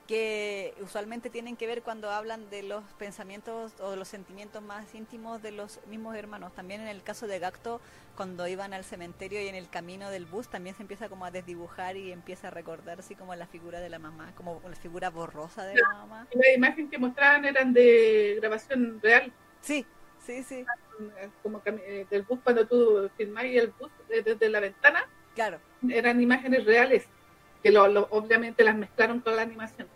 Que 0.08 0.74
usualmente 0.82 1.30
tienen 1.30 1.58
que 1.58 1.68
ver 1.68 1.84
cuando 1.84 2.10
hablan 2.10 2.50
de 2.50 2.64
los 2.64 2.84
pensamientos 2.98 3.74
o 3.82 3.92
de 3.92 3.98
los 3.98 4.08
sentimientos 4.08 4.64
más 4.64 4.96
íntimos 4.96 5.42
de 5.44 5.52
los 5.52 5.80
mismos 5.88 6.16
hermanos. 6.16 6.54
También 6.54 6.82
en 6.82 6.88
el 6.88 7.04
caso 7.04 7.28
de 7.28 7.40
Gacto, 7.40 7.82
cuando 8.16 8.48
iban 8.48 8.74
al 8.74 8.86
cementerio 8.86 9.42
y 9.42 9.48
en 9.48 9.56
el 9.56 9.70
camino 9.70 10.10
del 10.10 10.26
bus, 10.26 10.48
también 10.48 10.76
se 10.76 10.82
empieza 10.82 11.10
como 11.10 11.26
a 11.26 11.32
desdibujar 11.32 11.98
y 11.98 12.14
empieza 12.14 12.48
a 12.48 12.52
recordar 12.52 13.00
así 13.00 13.16
como 13.16 13.36
la 13.36 13.48
figura 13.48 13.82
de 13.82 13.90
la 13.90 14.00
mamá, 14.00 14.32
como 14.36 14.62
la 14.68 14.76
figura 14.76 15.10
borrosa 15.10 15.66
de 15.66 15.76
la 15.76 15.90
mamá. 15.90 16.28
La 16.34 16.54
imagen 16.54 16.90
que 16.90 16.98
mostraban 16.98 17.44
eran 17.44 17.74
de 17.74 18.38
grabación 18.40 19.02
real. 19.04 19.32
Sí, 19.62 19.86
sí, 20.26 20.42
sí. 20.42 20.66
Como 21.44 21.62
eh, 21.66 22.08
del 22.10 22.24
bus 22.24 22.40
cuando 22.44 22.66
tú 22.66 23.10
filmáis 23.18 23.62
el 23.62 23.74
bus 23.78 23.92
desde 24.08 24.50
la 24.50 24.62
ventana. 24.62 25.06
Claro. 25.36 25.60
Eran 25.90 26.22
imágenes 26.22 26.66
reales, 26.66 27.06
que 27.62 27.72
lo, 27.72 27.84
obviamente 28.10 28.64
las 28.64 28.76
mezclaron 28.76 29.20
con 29.20 29.36
la 29.36 29.42
animación. 29.42 29.88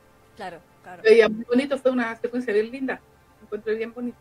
Claro, 0.42 0.60
claro. 0.82 1.04
Veía 1.04 1.30
muy 1.30 1.44
bonito, 1.44 1.78
fue 1.78 1.92
una 1.92 2.16
secuencia 2.16 2.52
bien 2.52 2.72
linda. 2.72 3.00
Me 3.40 3.46
encuentro 3.46 3.76
bien 3.76 3.94
bonito. 3.94 4.18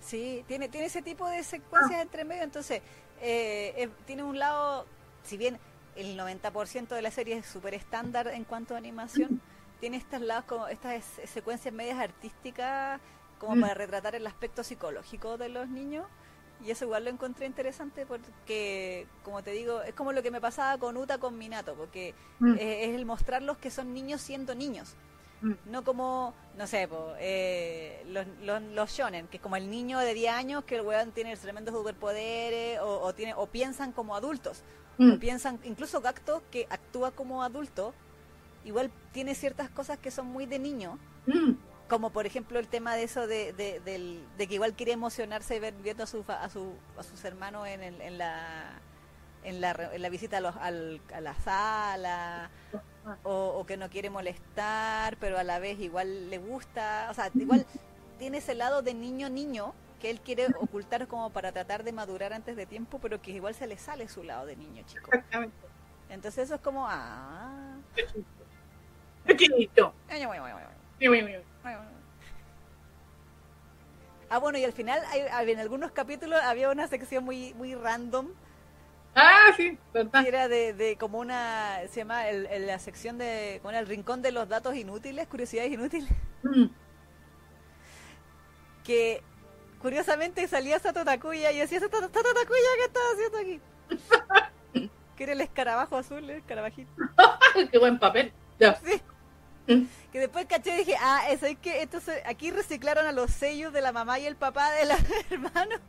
Sí, 0.00 0.44
tiene, 0.48 0.68
tiene 0.68 0.88
ese 0.88 1.00
tipo 1.00 1.28
de 1.28 1.44
secuencias 1.44 2.00
ah. 2.00 2.02
entre 2.02 2.24
medio, 2.24 2.42
entonces 2.42 2.82
eh, 3.20 3.72
eh, 3.76 3.88
tiene 4.04 4.24
un 4.24 4.36
lado, 4.36 4.84
si 5.22 5.36
bien 5.36 5.60
el 5.94 6.18
90% 6.18 6.88
de 6.88 7.02
la 7.02 7.12
serie 7.12 7.36
es 7.36 7.46
súper 7.46 7.74
estándar 7.74 8.26
en 8.26 8.42
cuanto 8.42 8.74
a 8.74 8.78
animación, 8.78 9.40
tiene 9.78 9.96
estos 9.96 10.22
lados 10.22 10.44
como 10.46 10.66
estas 10.66 11.04
secuencias 11.26 11.72
medias 11.72 12.00
artísticas 12.00 13.00
como 13.38 13.54
mm. 13.54 13.60
para 13.60 13.74
retratar 13.74 14.16
el 14.16 14.26
aspecto 14.26 14.64
psicológico 14.64 15.38
de 15.38 15.50
los 15.50 15.68
niños 15.68 16.06
y 16.64 16.72
eso 16.72 16.84
igual 16.84 17.04
lo 17.04 17.10
encontré 17.10 17.46
interesante 17.46 18.06
porque 18.06 19.06
como 19.22 19.42
te 19.42 19.50
digo 19.50 19.82
es 19.82 19.94
como 19.94 20.12
lo 20.12 20.22
que 20.22 20.30
me 20.30 20.40
pasaba 20.40 20.78
con 20.78 20.96
Uta 20.96 21.18
con 21.18 21.36
Minato 21.36 21.74
porque 21.74 22.14
mm. 22.38 22.54
es 22.58 22.94
el 22.94 23.04
mostrarlos 23.06 23.58
que 23.58 23.70
son 23.70 23.92
niños 23.92 24.20
siendo 24.20 24.54
niños 24.54 24.96
Mm. 25.13 25.13
No 25.66 25.84
como, 25.84 26.32
no 26.56 26.66
sé, 26.66 26.88
po, 26.88 27.12
eh, 27.18 28.02
los, 28.08 28.26
los, 28.42 28.62
los 28.62 28.90
shonen, 28.90 29.26
que 29.28 29.36
es 29.36 29.42
como 29.42 29.56
el 29.56 29.68
niño 29.70 29.98
de 29.98 30.14
10 30.14 30.32
años 30.32 30.64
que 30.64 30.76
el 30.76 30.82
weón 30.82 31.12
tiene 31.12 31.36
tremendos 31.36 31.74
superpoderes 31.74 32.80
o, 32.80 33.00
o, 33.02 33.14
tiene, 33.14 33.34
o 33.34 33.46
piensan 33.46 33.92
como 33.92 34.16
adultos. 34.16 34.62
Mm. 34.96 35.12
O 35.12 35.18
piensan, 35.18 35.58
incluso 35.64 36.00
Gacto, 36.00 36.42
que 36.50 36.66
actúa 36.70 37.10
como 37.10 37.42
adulto, 37.42 37.92
igual 38.64 38.90
tiene 39.12 39.34
ciertas 39.34 39.68
cosas 39.68 39.98
que 39.98 40.10
son 40.10 40.26
muy 40.26 40.46
de 40.46 40.58
niño. 40.58 40.98
Mm. 41.26 41.52
Como 41.88 42.08
por 42.10 42.24
ejemplo 42.24 42.58
el 42.58 42.66
tema 42.68 42.94
de 42.94 43.02
eso 43.02 43.26
de, 43.26 43.52
de, 43.52 43.80
del- 43.80 44.24
de 44.38 44.46
que 44.46 44.54
igual 44.54 44.72
quiere 44.72 44.92
emocionarse 44.92 45.60
ver- 45.60 45.74
viendo 45.82 46.04
a, 46.04 46.06
su, 46.06 46.24
a, 46.26 46.48
su, 46.48 46.72
a 46.96 47.02
sus 47.02 47.22
hermanos 47.24 47.66
en, 47.68 47.82
el- 47.82 48.00
en, 48.00 48.16
la, 48.16 48.80
en, 49.44 49.60
la, 49.60 49.70
en 49.92 50.02
la 50.02 50.08
visita 50.08 50.38
a, 50.38 50.40
los, 50.40 50.56
al- 50.56 51.00
a 51.14 51.20
la 51.20 51.34
sala, 51.34 52.50
o, 53.22 53.48
o 53.58 53.66
que 53.66 53.76
no 53.76 53.88
quiere 53.90 54.10
molestar, 54.10 55.16
pero 55.18 55.38
a 55.38 55.44
la 55.44 55.58
vez 55.58 55.78
igual 55.80 56.30
le 56.30 56.38
gusta, 56.38 57.08
o 57.10 57.14
sea, 57.14 57.30
igual 57.34 57.66
tiene 58.18 58.38
ese 58.38 58.54
lado 58.54 58.82
de 58.82 58.94
niño 58.94 59.28
niño 59.28 59.74
que 60.00 60.10
él 60.10 60.20
quiere 60.20 60.46
ocultar 60.58 61.06
como 61.06 61.30
para 61.30 61.52
tratar 61.52 61.82
de 61.84 61.92
madurar 61.92 62.32
antes 62.32 62.56
de 62.56 62.66
tiempo, 62.66 62.98
pero 63.00 63.20
que 63.22 63.30
igual 63.32 63.54
se 63.54 63.66
le 63.66 63.76
sale 63.78 64.08
su 64.08 64.22
lado 64.22 64.46
de 64.46 64.56
niño 64.56 64.82
chico. 64.86 65.06
Exactamente. 65.12 65.56
Entonces 66.10 66.44
eso 66.44 66.54
es 66.56 66.60
como, 66.60 66.86
ah... 66.88 67.76
Pequeñito. 69.24 69.94
Ah, 74.30 74.38
bueno, 74.38 74.58
y 74.58 74.64
al 74.64 74.72
final, 74.72 75.00
hay- 75.10 75.50
en 75.52 75.58
algunos 75.60 75.92
capítulos 75.92 76.40
había 76.42 76.70
una 76.70 76.88
sección 76.88 77.24
muy 77.24 77.54
muy 77.54 77.74
random, 77.74 78.28
Ah, 79.14 79.52
sí, 79.56 79.78
verdad. 79.92 80.26
era 80.26 80.48
de, 80.48 80.72
de 80.72 80.96
como 80.96 81.18
una, 81.18 81.80
se 81.88 82.00
llama 82.00 82.28
el, 82.28 82.46
el- 82.46 82.66
la 82.66 82.78
sección 82.78 83.18
de, 83.18 83.56
era 83.64 83.78
el 83.78 83.86
rincón 83.86 84.22
de 84.22 84.32
los 84.32 84.48
datos 84.48 84.74
inútiles, 84.74 85.26
curiosidades 85.28 85.72
inútiles, 85.72 86.10
Mm. 86.42 86.66
que 88.84 89.22
curiosamente 89.80 90.46
salía 90.48 90.78
Sato 90.78 91.04
Takuya 91.04 91.52
y 91.52 91.58
decía, 91.58 91.80
Sato, 91.80 92.00
Takuya, 92.00 92.70
¿qué 92.76 92.84
estás 92.86 93.02
haciendo 93.12 93.38
aquí? 93.38 93.60
que 95.16 95.22
era 95.24 95.32
el 95.32 95.40
escarabajo 95.40 95.96
azul, 95.96 96.18
el 96.18 96.30
escarabajito. 96.38 96.90
Qué 97.70 97.78
buen 97.78 97.98
papel. 97.98 98.32
Ya. 98.58 98.74
Sí. 98.84 99.00
Mm. 99.68 99.84
Que 100.12 100.18
después 100.20 100.46
caché 100.46 100.74
y 100.74 100.78
dije, 100.78 100.96
ah, 101.00 101.22
eso 101.30 101.46
es 101.46 101.56
que 101.58 101.82
esto 101.82 102.00
se- 102.00 102.22
aquí 102.26 102.50
reciclaron 102.50 103.06
a 103.06 103.12
los 103.12 103.30
sellos 103.30 103.72
de 103.72 103.80
la 103.80 103.92
mamá 103.92 104.18
y 104.18 104.26
el 104.26 104.36
papá 104.36 104.70
de 104.72 104.86
los 104.86 104.98
hermanos 105.30 105.80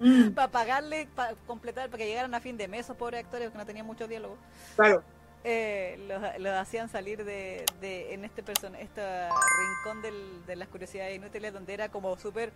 Mm, 0.00 0.30
para 0.30 0.48
pagarle, 0.50 1.06
para 1.14 1.34
completar, 1.46 1.88
para 1.90 1.98
que 1.98 2.06
llegaran 2.06 2.34
a 2.34 2.40
fin 2.40 2.56
de 2.56 2.66
mes 2.68 2.80
esos 2.86 2.96
pobres 2.96 3.22
actores 3.22 3.50
que 3.50 3.58
no 3.58 3.66
tenían 3.66 3.86
mucho 3.86 4.08
diálogo. 4.08 4.36
Claro. 4.74 5.02
Eh, 5.44 5.98
los, 6.08 6.22
los 6.40 6.52
hacían 6.58 6.88
salir 6.88 7.24
de, 7.24 7.64
de 7.80 8.12
en 8.14 8.24
este 8.24 8.42
person 8.42 8.74
este 8.74 9.00
rincón 9.28 10.02
del- 10.02 10.44
de 10.46 10.56
las 10.56 10.68
curiosidades 10.68 11.16
inútiles 11.16 11.52
donde 11.52 11.72
era 11.74 11.88
como 11.90 12.16
súper 12.18 12.52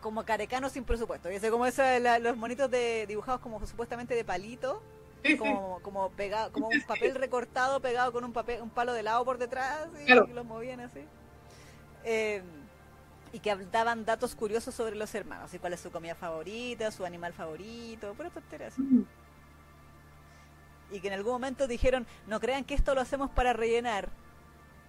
como 0.00 0.24
carecano 0.24 0.68
sin 0.68 0.84
presupuesto. 0.84 1.30
Y 1.30 1.34
ese 1.36 1.50
como 1.50 1.66
eso, 1.66 1.82
la- 2.00 2.18
los 2.20 2.36
monitos 2.36 2.70
de 2.70 3.06
dibujados 3.06 3.40
como 3.40 3.64
supuestamente 3.66 4.14
de 4.14 4.24
palito, 4.24 4.80
Sí, 5.24 5.32
sí. 5.32 5.38
como, 5.38 5.80
como 5.82 6.10
pegado, 6.10 6.52
como 6.52 6.68
un 6.68 6.82
papel 6.82 7.14
recortado 7.16 7.80
pegado 7.80 8.12
con 8.12 8.22
un 8.24 8.32
papel, 8.32 8.62
un 8.62 8.70
palo 8.70 8.92
de 8.92 9.02
lado 9.02 9.24
por 9.24 9.38
detrás 9.38 9.88
y, 10.02 10.06
Claro. 10.06 10.26
los 10.28 10.44
movían 10.44 10.80
así. 10.80 11.00
Eh, 12.04 12.42
y 13.36 13.38
que 13.38 13.54
daban 13.70 14.06
datos 14.06 14.34
curiosos 14.34 14.74
sobre 14.74 14.96
los 14.96 15.14
hermanos, 15.14 15.52
y 15.52 15.58
cuál 15.58 15.74
es 15.74 15.80
su 15.80 15.90
comida 15.90 16.14
favorita, 16.14 16.90
su 16.90 17.04
animal 17.04 17.34
favorito, 17.34 18.14
pura 18.14 18.30
tontería 18.30 18.68
así. 18.68 18.80
Mm. 18.80 19.04
Y 20.92 21.00
que 21.00 21.08
en 21.08 21.12
algún 21.12 21.34
momento 21.34 21.68
dijeron, 21.68 22.06
no 22.26 22.40
crean 22.40 22.64
que 22.64 22.72
esto 22.72 22.94
lo 22.94 23.02
hacemos 23.02 23.28
para 23.28 23.52
rellenar, 23.52 24.08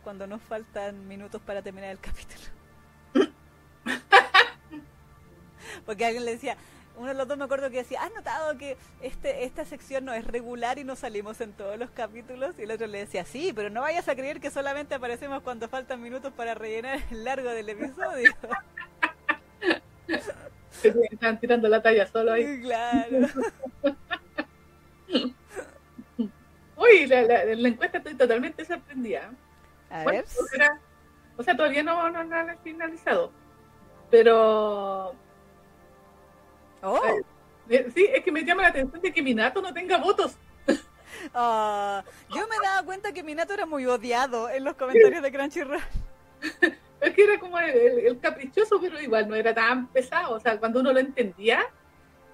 cuando 0.01 0.27
nos 0.27 0.41
faltan 0.43 1.09
minutos 1.09 1.41
para 1.41 1.61
terminar 1.61 1.89
el 1.89 1.99
capítulo. 1.99 2.45
Porque 5.85 6.05
alguien 6.05 6.23
le 6.23 6.31
decía, 6.31 6.55
uno 6.97 7.07
de 7.09 7.13
los 7.13 7.27
dos 7.27 7.37
me 7.37 7.45
acuerdo 7.45 7.69
que 7.69 7.77
decía, 7.77 8.01
¿has 8.03 8.11
notado 8.13 8.57
que 8.57 8.75
este 9.01 9.43
esta 9.45 9.63
sección 9.65 10.05
no 10.05 10.13
es 10.13 10.25
regular 10.25 10.79
y 10.79 10.83
no 10.83 10.95
salimos 10.95 11.39
en 11.41 11.53
todos 11.53 11.77
los 11.77 11.89
capítulos? 11.91 12.55
Y 12.57 12.63
el 12.63 12.71
otro 12.71 12.87
le 12.87 12.99
decía, 12.99 13.23
sí, 13.25 13.53
pero 13.55 13.69
no 13.69 13.81
vayas 13.81 14.07
a 14.09 14.15
creer 14.15 14.39
que 14.39 14.49
solamente 14.51 14.95
aparecemos 14.95 15.41
cuando 15.43 15.67
faltan 15.69 16.01
minutos 16.01 16.33
para 16.33 16.53
rellenar 16.55 16.99
el 17.11 17.23
largo 17.23 17.49
del 17.49 17.69
episodio. 17.69 18.31
Sí, 20.69 20.91
Estaban 21.11 21.39
tirando 21.39 21.67
la 21.67 21.81
talla 21.81 22.05
solo 22.05 22.33
ahí. 22.33 22.61
claro. 22.61 23.27
Uy, 26.77 27.07
la, 27.07 27.21
la, 27.23 27.45
la 27.45 27.67
encuesta 27.67 27.97
estoy 27.97 28.13
totalmente 28.15 28.63
sorprendida. 28.63 29.31
A 29.89 30.03
Bueno, 30.03 30.19
ver. 30.21 30.61
era- 30.61 30.79
o 31.35 31.43
sea, 31.43 31.55
todavía 31.57 31.81
no, 31.83 32.09
no, 32.11 32.23
no 32.23 32.43
la 32.43 32.53
he 32.53 32.57
finalizado. 32.57 33.31
Pero 34.11 35.15
Oh, 36.91 37.19
eh, 37.69 37.91
sí, 37.93 38.07
es 38.13 38.23
que 38.23 38.31
me 38.31 38.43
llama 38.43 38.61
la 38.63 38.69
atención 38.69 39.01
de 39.01 39.11
que 39.13 39.21
Minato 39.21 39.61
no 39.61 39.73
tenga 39.73 39.97
votos. 39.97 40.38
ah, 41.33 42.03
yo 42.33 42.47
me 42.47 42.55
daba 42.63 42.83
cuenta 42.83 43.11
que 43.11 43.23
Minato 43.23 43.53
era 43.53 43.65
muy 43.65 43.85
odiado 43.85 44.49
en 44.49 44.63
los 44.63 44.75
comentarios 44.75 45.21
de 45.21 45.31
Crunchyroll. 45.31 45.81
Es 46.99 47.13
que 47.13 47.23
era 47.25 47.39
como 47.39 47.59
el, 47.59 47.69
el- 47.69 47.99
el 48.07 48.19
caprichoso, 48.19 48.81
pero 48.81 48.99
igual 48.99 49.29
no 49.29 49.35
era 49.35 49.53
tan 49.53 49.85
pesado. 49.89 50.33
O 50.33 50.39
sea, 50.39 50.57
cuando 50.59 50.79
uno 50.79 50.91
lo 50.91 50.99
entendía, 50.99 51.63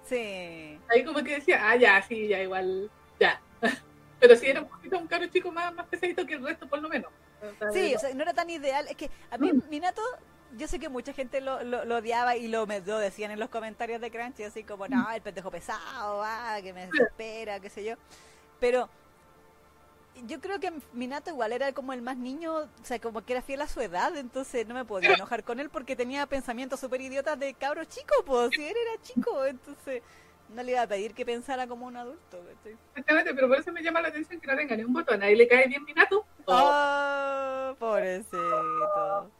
Sí. 0.05 0.79
ahí 0.89 1.03
como 1.05 1.21
que 1.21 1.35
decía, 1.35 1.69
ah, 1.69 1.75
ya, 1.75 2.01
sí, 2.01 2.29
ya, 2.29 2.41
igual, 2.41 2.89
ya. 3.19 3.41
Pero 4.21 4.37
sí 4.37 4.47
era 4.47 4.61
un 4.61 4.69
poquito 4.69 4.97
un 4.97 5.07
caro 5.07 5.25
chico 5.27 5.51
más, 5.51 5.73
más 5.75 5.85
pesadito 5.87 6.25
que 6.25 6.35
el 6.35 6.43
resto, 6.45 6.65
por 6.67 6.81
lo 6.81 6.87
menos. 6.87 7.11
O 7.41 7.57
sea, 7.59 7.71
Sí, 7.71 7.93
o 7.93 7.99
sea, 7.99 8.13
no 8.13 8.21
era 8.21 8.33
tan 8.33 8.49
ideal. 8.49 8.87
Es 8.89 8.95
que 8.95 9.09
a 9.31 9.37
mí, 9.37 9.51
Minato, 9.69 10.01
yo 10.57 10.67
sé 10.67 10.79
que 10.79 10.89
mucha 10.89 11.13
gente 11.13 11.41
lo, 11.41 11.63
lo, 11.63 11.85
lo 11.85 11.97
odiaba 11.97 12.35
y 12.35 12.47
lo, 12.47 12.65
me, 12.67 12.79
lo 12.81 12.97
decían 12.97 13.31
en 13.31 13.39
los 13.39 13.49
comentarios 13.49 14.01
de 14.01 14.11
Crunchy, 14.11 14.43
así 14.43 14.63
como, 14.63 14.87
no, 14.87 15.09
el 15.11 15.21
pendejo 15.21 15.51
pesado, 15.51 16.21
ah, 16.23 16.57
que 16.61 16.73
me 16.73 16.87
desespera, 16.87 17.59
qué 17.59 17.69
sé 17.69 17.83
yo. 17.83 17.95
Pero 18.59 18.89
yo 20.27 20.39
creo 20.39 20.59
que 20.59 20.71
Minato 20.93 21.31
igual 21.31 21.53
era 21.53 21.71
como 21.73 21.93
el 21.93 22.01
más 22.01 22.17
niño, 22.17 22.55
o 22.55 22.69
sea, 22.83 22.99
como 22.99 23.25
que 23.25 23.33
era 23.33 23.41
fiel 23.41 23.61
a 23.61 23.67
su 23.67 23.81
edad, 23.81 24.15
entonces 24.15 24.67
no 24.67 24.75
me 24.75 24.85
podía 24.85 25.13
enojar 25.13 25.43
con 25.43 25.59
él 25.59 25.69
porque 25.69 25.95
tenía 25.95 26.25
pensamientos 26.27 26.79
súper 26.79 27.01
idiotas 27.01 27.39
de 27.39 27.53
cabro 27.53 27.83
chico, 27.85 28.13
pues, 28.25 28.51
si 28.55 28.63
él 28.63 28.75
era 28.75 29.01
chico, 29.01 29.45
entonces 29.45 30.03
no 30.49 30.61
le 30.61 30.73
iba 30.73 30.81
a 30.83 30.87
pedir 30.87 31.13
que 31.13 31.25
pensara 31.25 31.67
como 31.67 31.87
un 31.87 31.97
adulto. 31.97 32.37
¿cachai? 32.37 32.77
Exactamente, 32.89 33.33
pero 33.33 33.47
por 33.47 33.57
eso 33.57 33.71
me 33.71 33.81
llama 33.81 34.01
la 34.01 34.09
atención 34.09 34.39
que 34.39 34.47
no 34.47 34.55
tenga 34.55 34.75
ni 34.75 34.83
un 34.83 34.93
voto. 34.93 35.13
A 35.13 35.17
nadie 35.17 35.35
le 35.35 35.47
cae 35.47 35.67
bien 35.67 35.83
Minato. 35.83 36.25
Oh, 36.45 37.75
pobrecito. 37.79 39.31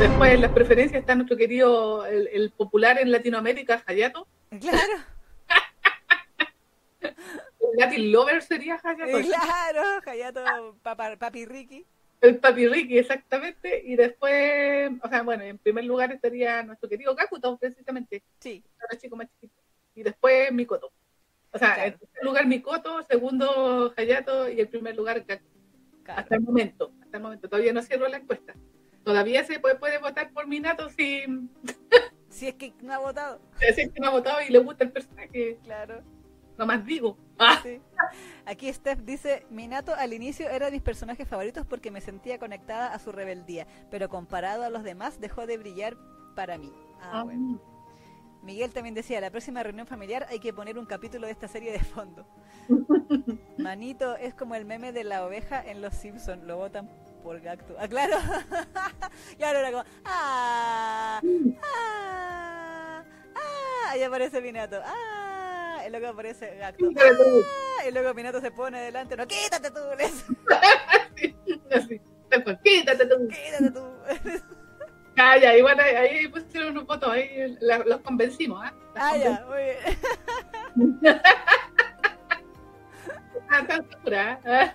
Después 0.00 0.34
en 0.34 0.40
las 0.42 0.52
preferencias 0.52 1.00
está 1.00 1.14
nuestro 1.14 1.36
querido, 1.36 2.04
el, 2.06 2.28
el 2.28 2.50
popular 2.50 2.98
en 3.00 3.10
Latinoamérica, 3.10 3.82
Hayato. 3.86 4.26
Claro. 4.60 4.94
El 7.00 7.78
Latin 7.78 8.12
Lover 8.12 8.42
sería 8.42 8.80
Hayato. 8.82 9.28
Claro, 9.28 9.82
Hayato 10.06 10.76
Papa- 10.82 11.16
Papi 11.16 11.44
Ricky. 11.46 11.84
El 12.20 12.38
Papi 12.38 12.68
Ricky, 12.68 12.98
exactamente. 12.98 13.82
Y 13.84 13.96
después, 13.96 14.90
o 15.02 15.08
sea, 15.08 15.22
bueno, 15.22 15.42
en 15.44 15.58
primer 15.58 15.84
lugar 15.84 16.12
estaría 16.12 16.62
nuestro 16.62 16.88
querido 16.88 17.14
Kakuto, 17.16 17.56
precisamente. 17.56 18.22
Sí, 18.40 18.62
Ahora 18.80 18.98
chico 18.98 19.16
más 19.16 19.28
chiquito. 19.34 19.60
Y 19.94 20.02
después 20.02 20.52
Mikoto. 20.52 20.92
O 21.52 21.58
sea, 21.58 21.74
Claro. 21.74 21.92
en 21.92 21.98
tercer 21.98 22.24
lugar 22.24 22.46
Mikoto, 22.46 23.02
segundo 23.04 23.92
Hayato 23.96 24.48
y 24.50 24.60
en 24.60 24.68
primer 24.68 24.96
lugar 24.96 25.24
Kakuto. 25.24 25.50
claro. 26.04 26.20
Hasta 26.20 26.34
el 26.36 26.40
momento. 26.42 26.92
Hasta 27.02 27.16
el 27.16 27.22
momento. 27.22 27.48
Todavía 27.48 27.72
no 27.72 27.82
cierro 27.82 28.08
la 28.08 28.16
encuesta. 28.18 28.54
Todavía 29.04 29.44
se 29.44 29.60
puede, 29.60 29.76
puede 29.76 29.98
votar 29.98 30.30
por 30.32 30.46
Minato 30.46 30.88
si, 30.88 31.22
Si 32.34 32.48
es 32.48 32.54
que 32.54 32.74
no 32.82 32.92
ha 32.92 32.98
votado. 32.98 33.40
si 33.74 33.80
es 33.82 33.92
que 33.92 34.00
no 34.00 34.08
ha 34.08 34.10
votado 34.10 34.38
y 34.42 34.50
le 34.50 34.58
gusta 34.58 34.84
el 34.84 34.90
personaje. 34.90 35.58
Claro. 35.62 36.02
No 36.58 36.66
más 36.66 36.84
digo. 36.84 37.16
Ah, 37.38 37.60
Sí. 37.62 37.80
Aquí 38.46 38.72
Steph 38.72 39.00
dice, 39.00 39.46
Minato 39.50 39.94
al 39.94 40.12
inicio 40.12 40.48
era 40.48 40.66
de 40.66 40.72
mis 40.72 40.82
personajes 40.82 41.28
favoritos 41.28 41.64
porque 41.66 41.90
me 41.90 42.00
sentía 42.00 42.38
conectada 42.38 42.92
a 42.92 42.98
su 42.98 43.12
rebeldía, 43.12 43.66
pero 43.90 44.08
comparado 44.08 44.64
a 44.64 44.70
los 44.70 44.82
demás 44.82 45.20
dejó 45.20 45.46
de 45.46 45.58
brillar 45.58 45.96
para 46.34 46.58
mí. 46.58 46.72
Ah, 47.00 47.20
ah, 47.20 47.22
bueno. 47.24 47.60
Miguel 48.42 48.72
también 48.72 48.94
decía, 48.94 49.20
la 49.20 49.30
próxima 49.30 49.62
reunión 49.62 49.86
familiar 49.86 50.26
hay 50.28 50.38
que 50.38 50.52
poner 50.52 50.78
un 50.78 50.86
capítulo 50.86 51.26
de 51.26 51.32
esta 51.32 51.48
serie 51.48 51.72
de 51.72 51.78
fondo. 51.78 52.26
Manito 53.58 54.16
es 54.16 54.34
como 54.34 54.54
el 54.54 54.64
meme 54.66 54.92
de 54.92 55.04
la 55.04 55.24
oveja 55.24 55.62
en 55.64 55.80
Los 55.80 55.94
Simpsons, 55.94 56.44
lo 56.44 56.58
votan 56.58 56.90
por 57.24 57.40
Gacto. 57.40 57.74
Ah, 57.80 57.88
claro. 57.88 58.18
y 59.38 59.42
ahora 59.42 59.60
era 59.60 59.70
como, 59.72 59.84
ah, 60.04 61.20
ah, 61.62 63.02
ah, 63.34 63.90
ahí 63.90 64.02
aparece 64.02 64.42
Minato. 64.42 64.78
Ah, 64.84 65.82
y 65.86 65.90
luego 65.90 66.08
aparece 66.08 66.54
Gacto. 66.56 66.84
Ah, 66.98 67.88
y 67.88 67.90
luego 67.92 68.12
Minato 68.12 68.42
se 68.42 68.50
pone 68.50 68.78
delante, 68.78 69.16
no, 69.16 69.26
quítate 69.26 69.70
tú, 69.70 69.80
Así. 71.74 72.00
Después, 72.30 72.58
quítate 72.62 73.06
tú. 73.06 73.28
quítate 73.28 73.70
tú. 73.70 74.44
Ah, 75.16 75.36
ya, 75.38 75.56
igual 75.56 75.78
ahí, 75.78 75.94
ahí 75.94 76.26
pusieron 76.26 76.70
unos 76.72 76.86
votos, 76.86 77.08
ahí 77.08 77.56
la- 77.60 77.78
los 77.78 78.00
convencimos, 78.00 78.60
¿ah? 78.60 78.72
Los 78.96 78.96
ah, 78.96 79.16
ya, 79.16 79.46
muy 79.48 79.62
bien. 79.62 79.76
convencimos. 80.74 81.22
Ah, 83.48 83.62
¿ah? 84.44 84.74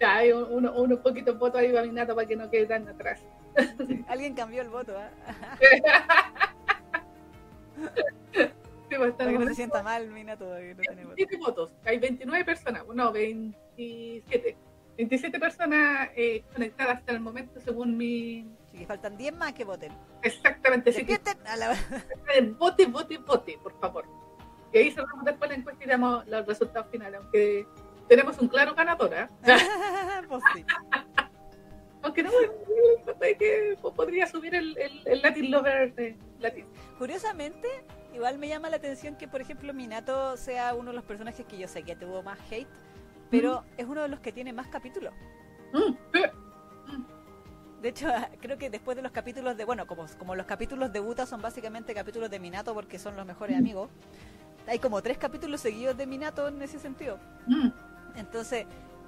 hay 0.00 0.32
uno, 0.32 0.72
unos 0.72 1.00
poquitos 1.00 1.38
votos 1.38 1.60
ahí 1.60 1.72
para 1.72 1.86
Minato 1.86 2.14
para 2.14 2.26
que 2.26 2.36
no 2.36 2.50
quede 2.50 2.66
tan 2.66 2.88
atrás. 2.88 3.22
Alguien 4.08 4.34
cambió 4.34 4.62
el 4.62 4.68
voto, 4.68 4.92
¿eh? 4.92 5.82
Sí, 8.88 8.94
pues, 8.96 9.14
Para 9.14 9.32
que 9.32 9.38
no 9.38 9.48
se 9.48 9.54
sienta 9.54 9.82
mal, 9.82 10.08
Minato, 10.08 10.44
que 10.56 10.74
no 10.74 10.82
tiene 10.82 11.02
voto. 11.02 11.16
27 11.16 11.36
votos. 11.38 11.74
Hay 11.84 11.98
29 11.98 12.44
personas, 12.44 12.84
no, 12.86 13.10
27. 13.12 14.56
27 14.96 15.40
personas 15.40 16.10
eh, 16.14 16.44
conectadas 16.52 16.98
hasta 16.98 17.12
el 17.12 17.20
momento 17.20 17.60
según 17.60 17.96
mi... 17.96 18.46
Que 18.72 18.86
faltan 18.86 19.16
10 19.16 19.36
más 19.36 19.52
que 19.54 19.64
voten. 19.64 19.92
Exactamente, 20.22 20.90
así 20.90 21.04
que 21.04 21.18
a 21.46 21.56
la... 21.56 21.76
vote, 22.58 22.86
vote, 22.86 23.18
vote, 23.18 23.58
por 23.62 23.78
favor. 23.80 24.04
Y 24.72 24.78
ahí 24.78 24.90
cerramos 24.90 25.24
después 25.24 25.50
la 25.50 25.56
encuesta 25.56 25.84
y 25.84 25.88
damos 25.88 26.26
los 26.26 26.46
resultados 26.46 26.88
finales, 26.90 27.20
aunque 27.20 27.66
tenemos 28.08 28.38
un 28.38 28.48
claro 28.48 28.74
ganador, 28.74 29.12
¿eh? 29.12 29.28
Pues 30.28 30.42
sí. 30.54 30.64
aunque 32.02 32.22
no, 32.22 32.30
que 33.38 33.78
podría 33.94 34.26
subir 34.26 34.54
el, 34.54 34.76
el, 34.78 35.02
el 35.06 35.22
Latin 35.22 35.50
Lover 35.50 35.94
de 35.94 36.16
Latin. 36.40 36.66
Curiosamente, 36.98 37.68
igual 38.14 38.38
me 38.38 38.48
llama 38.48 38.70
la 38.70 38.76
atención 38.76 39.16
que, 39.16 39.28
por 39.28 39.40
ejemplo, 39.40 39.72
Minato 39.72 40.36
sea 40.36 40.74
uno 40.74 40.90
de 40.90 40.96
los 40.96 41.04
personajes 41.04 41.44
que 41.46 41.58
yo 41.58 41.68
sé 41.68 41.82
que 41.82 41.94
tuvo 41.96 42.22
más 42.22 42.38
hate, 42.50 42.68
pero 43.30 43.64
es 43.76 43.86
uno 43.86 44.02
de 44.02 44.08
los 44.08 44.20
que 44.20 44.32
tiene 44.32 44.52
más 44.52 44.68
capítulos. 44.68 45.12
Mm, 45.72 45.94
De 47.82 47.88
hecho, 47.88 48.08
creo 48.40 48.58
que 48.58 48.70
después 48.70 48.96
de 48.96 49.02
los 49.02 49.12
capítulos 49.12 49.56
de, 49.56 49.64
bueno, 49.64 49.86
como, 49.86 50.06
como 50.18 50.34
los 50.34 50.46
capítulos 50.46 50.92
de 50.92 51.00
Buta 51.00 51.26
son 51.26 51.40
básicamente 51.42 51.94
capítulos 51.94 52.30
de 52.30 52.38
Minato 52.40 52.74
porque 52.74 52.98
son 52.98 53.16
los 53.16 53.26
mejores 53.26 53.56
amigos, 53.56 53.90
hay 54.66 54.78
como 54.80 55.00
tres 55.02 55.18
capítulos 55.18 55.60
seguidos 55.60 55.96
de 55.96 56.06
Minato 56.06 56.48
en 56.48 56.60
ese 56.62 56.78
sentido. 56.78 57.18
Entonces, 58.16 58.66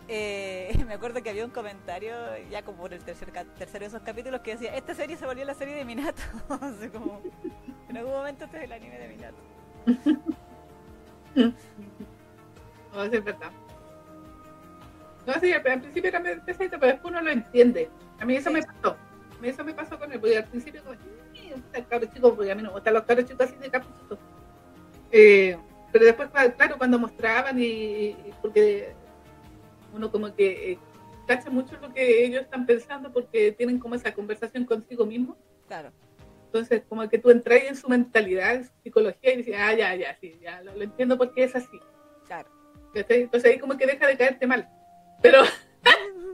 eh, 0.09 0.72
me 0.86 0.94
acuerdo 0.94 1.22
que 1.22 1.30
había 1.30 1.44
un 1.44 1.50
comentario, 1.50 2.12
ya 2.50 2.62
como 2.62 2.78
por 2.78 2.92
el 2.94 3.02
tercer, 3.02 3.30
tercero 3.56 3.80
de 3.80 3.86
esos 3.86 4.02
capítulos, 4.02 4.40
que 4.40 4.52
decía, 4.52 4.74
esta 4.74 4.94
serie 4.94 5.16
se 5.16 5.26
volvió 5.26 5.44
la 5.44 5.54
serie 5.54 5.74
de 5.74 5.84
Minato. 5.84 6.22
Así 6.61 6.88
como, 6.88 7.20
en 7.88 7.96
algún 7.96 8.12
momento 8.12 8.44
este 8.44 8.59
es 8.59 8.64
el 8.64 8.72
anime 8.72 8.98
de 8.98 9.09
Minato. 9.09 9.36
No, 12.94 13.04
es 13.04 13.11
verdad. 13.24 13.50
No, 15.26 15.34
sí, 15.40 15.52
al 15.52 15.62
principio 15.62 16.09
era 16.09 16.20
medio 16.20 16.42
pesadito, 16.44 16.78
pero 16.80 16.92
después 16.92 17.12
uno 17.12 17.20
lo 17.22 17.30
entiende. 17.30 17.88
A 18.18 18.24
mí 18.24 18.34
eso 18.36 18.48
Sí. 18.48 18.54
me 18.54 18.62
pasó. 18.62 18.96
A 19.36 19.40
mí 19.40 19.48
eso 19.48 19.64
me 19.64 19.74
pasó 19.74 19.98
con 19.98 20.11
él, 20.11 20.18
porque 20.18 20.38
al 20.38 20.44
principio 20.46 20.82
como, 20.82 20.94
"Eh, 20.94 21.54
está 21.54 21.84
caro 21.84 22.06
chico, 22.06 22.34
porque 22.34 22.50
a 22.50 22.54
mí 22.54 22.62
no 22.62 22.68
me 22.70 22.74
gustan 22.74 22.94
los 22.94 23.04
caros 23.04 23.24
chicos 23.26 23.46
así 23.46 23.56
de 23.56 23.70
capuchitos. 23.70 24.18
Eh, 25.12 25.56
pero 25.92 26.04
después, 26.06 26.28
claro, 26.56 26.78
cuando 26.78 26.98
mostraban 26.98 27.59
y, 27.59 27.64
y- 27.66 28.34
porque 28.42 28.94
uno 29.95 30.11
como 30.11 30.34
que 30.34 30.72
eh, 30.72 30.78
cacha 31.26 31.51
mucho 31.51 31.76
lo 31.80 31.93
que 31.93 32.24
ellos 32.24 32.43
están 32.43 32.66
pensando 32.66 33.12
porque 33.12 33.53
tienen 33.53 33.78
como 33.78 33.95
esa 33.95 34.14
conversación 34.14 34.64
consigo 34.64 35.05
mismo. 35.07 35.36
Claro. 35.66 35.93
Entonces, 36.47 36.82
como 36.89 37.07
que 37.09 37.18
tú 37.18 37.30
entras 37.30 37.62
en 37.64 37.76
su 37.76 37.89
mentalidad, 37.89 38.55
en 38.55 38.64
su 38.64 38.70
psicología 38.82 39.34
y 39.34 39.39
dices, 39.39 39.55
ah, 39.59 39.74
ya, 39.74 39.95
ya, 39.95 40.16
sí, 40.18 40.39
ya, 40.43 40.62
lo, 40.62 40.74
lo 40.74 40.82
entiendo 40.82 41.18
porque 41.18 41.45
es 41.45 41.55
así. 41.55 41.78
Claro. 42.26 42.49
Entonces 42.95 43.53
ahí 43.53 43.59
como 43.59 43.76
que 43.76 43.86
deja 43.86 44.07
de 44.07 44.16
caerte 44.16 44.47
mal. 44.47 44.68
Pero, 45.22 45.43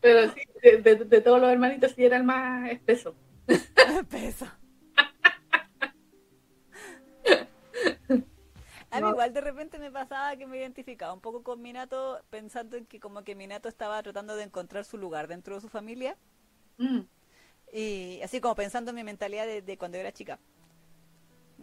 pero 0.00 0.30
sí, 0.32 0.40
de, 0.62 0.76
de- 0.82 1.04
de 1.04 1.20
todos 1.20 1.40
los 1.40 1.50
hermanitos 1.50 1.92
sí 1.92 2.04
era 2.04 2.16
el 2.16 2.24
más 2.24 2.70
espeso. 2.70 3.14
Peso. 4.10 4.46
A 8.90 9.00
mí 9.00 9.08
igual 9.08 9.32
de 9.32 9.40
repente 9.40 9.78
me 9.78 9.90
pasaba 9.90 10.36
que 10.36 10.46
me 10.46 10.58
identificaba 10.58 11.12
un 11.12 11.20
poco 11.20 11.42
con 11.42 11.62
Minato 11.62 12.22
pensando 12.30 12.76
en 12.76 12.86
que 12.86 13.00
como 13.00 13.22
que 13.24 13.34
Minato 13.34 13.68
estaba 13.68 14.02
tratando 14.02 14.36
de 14.36 14.44
encontrar 14.44 14.84
su 14.84 14.98
lugar 14.98 15.28
dentro 15.28 15.54
de 15.54 15.60
su 15.60 15.68
familia 15.68 16.16
Mm, 16.78 17.00
y 17.72 18.20
así 18.22 18.40
como 18.40 18.54
pensando 18.56 18.90
en 18.90 18.96
mi 18.96 19.04
mentalidad 19.04 19.46
de, 19.46 19.62
de 19.62 19.78
cuando 19.78 19.96
yo 19.96 20.00
era 20.00 20.12
chica. 20.12 20.38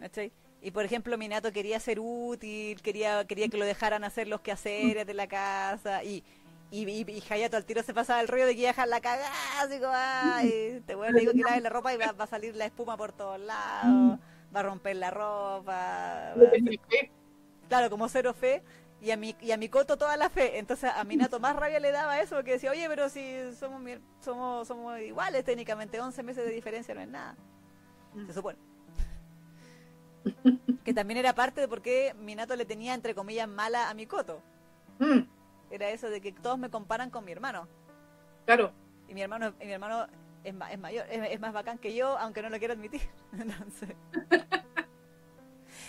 ¿Cachai? 0.00 0.32
Y 0.60 0.70
por 0.70 0.84
ejemplo, 0.84 1.16
Minato 1.18 1.52
quería 1.52 1.78
ser 1.80 1.98
útil, 2.00 2.80
quería 2.82 3.24
quería 3.26 3.48
que 3.48 3.56
lo 3.58 3.64
dejaran 3.64 4.04
hacer 4.04 4.28
los 4.28 4.40
quehaceres 4.40 5.06
de 5.06 5.14
la 5.14 5.28
casa 5.28 6.02
y 6.04 6.24
y, 6.70 6.82
y, 6.90 7.00
y 7.10 7.22
Hayato 7.30 7.56
al 7.56 7.64
tiro 7.64 7.82
se 7.82 7.94
pasaba 7.94 8.20
el 8.20 8.28
rollo 8.28 8.44
de 8.46 8.54
que 8.54 8.60
iba 8.60 8.68
a 8.70 8.72
dejar 8.72 8.88
la 8.88 9.00
cagada, 9.00 9.30
así 9.62 9.78
como, 9.80 9.92
ay, 9.94 10.82
te 10.86 10.94
voy 10.94 11.08
a 11.08 11.12
digo 11.12 11.32
que 11.34 11.42
laves 11.42 11.62
la 11.62 11.70
ropa 11.70 11.94
y 11.94 11.96
va, 11.96 12.12
va 12.12 12.24
a 12.24 12.26
salir 12.26 12.54
la 12.56 12.66
espuma 12.66 12.96
por 12.98 13.12
todos 13.14 13.40
lados, 13.40 14.18
va 14.54 14.60
a 14.60 14.62
romper 14.64 14.96
la 14.96 15.10
ropa, 15.10 16.34
va 16.34 16.52
a. 16.52 16.68
claro, 17.68 17.90
como 17.90 18.08
cero 18.08 18.32
fe, 18.34 18.62
y 19.00 19.10
a 19.12 19.16
mi, 19.16 19.36
y 19.40 19.52
a 19.52 19.56
mi 19.56 19.68
coto 19.68 19.96
toda 19.96 20.16
la 20.16 20.28
fe. 20.28 20.58
Entonces 20.58 20.90
a 20.94 21.04
Minato 21.04 21.38
más 21.40 21.54
rabia 21.56 21.78
le 21.80 21.92
daba 21.92 22.20
eso, 22.20 22.34
porque 22.36 22.52
decía, 22.52 22.70
oye, 22.72 22.88
pero 22.88 23.08
si 23.08 23.52
somos 23.54 23.80
mi- 23.80 23.98
somos, 24.20 24.66
somos 24.66 24.98
iguales 25.00 25.44
técnicamente, 25.44 26.00
11 26.00 26.22
meses 26.22 26.44
de 26.44 26.50
diferencia 26.52 26.94
no 26.94 27.00
es 27.00 27.08
nada. 27.08 27.36
Se 28.26 28.32
supone. 28.32 28.58
que 30.84 30.94
también 30.94 31.18
era 31.18 31.34
parte 31.34 31.60
de 31.60 31.68
por 31.68 31.82
qué 31.82 32.14
Minato 32.18 32.56
le 32.56 32.64
tenía, 32.64 32.94
entre 32.94 33.14
comillas, 33.14 33.48
mala 33.48 33.88
a 33.90 33.94
mi 33.94 34.06
coto. 34.06 34.42
Mm, 34.98 35.20
Era 35.70 35.90
eso 35.90 36.08
de 36.10 36.20
que 36.20 36.32
todos 36.32 36.58
me 36.58 36.70
comparan 36.70 37.10
con 37.10 37.24
mi 37.24 37.32
hermano. 37.32 37.68
claro. 38.46 38.72
Y 39.08 39.14
mi 39.14 39.22
hermano, 39.22 39.54
y 39.60 39.64
mi 39.64 39.72
hermano 39.72 40.06
es, 40.44 40.52
ma- 40.54 40.70
es 40.70 40.78
mayor, 40.78 41.06
es, 41.10 41.30
es 41.32 41.40
más 41.40 41.52
bacán 41.54 41.78
que 41.78 41.94
yo, 41.94 42.18
aunque 42.18 42.42
no 42.42 42.50
lo 42.50 42.58
quiera 42.58 42.74
admitir. 42.74 43.00
Entonces. 43.32 43.94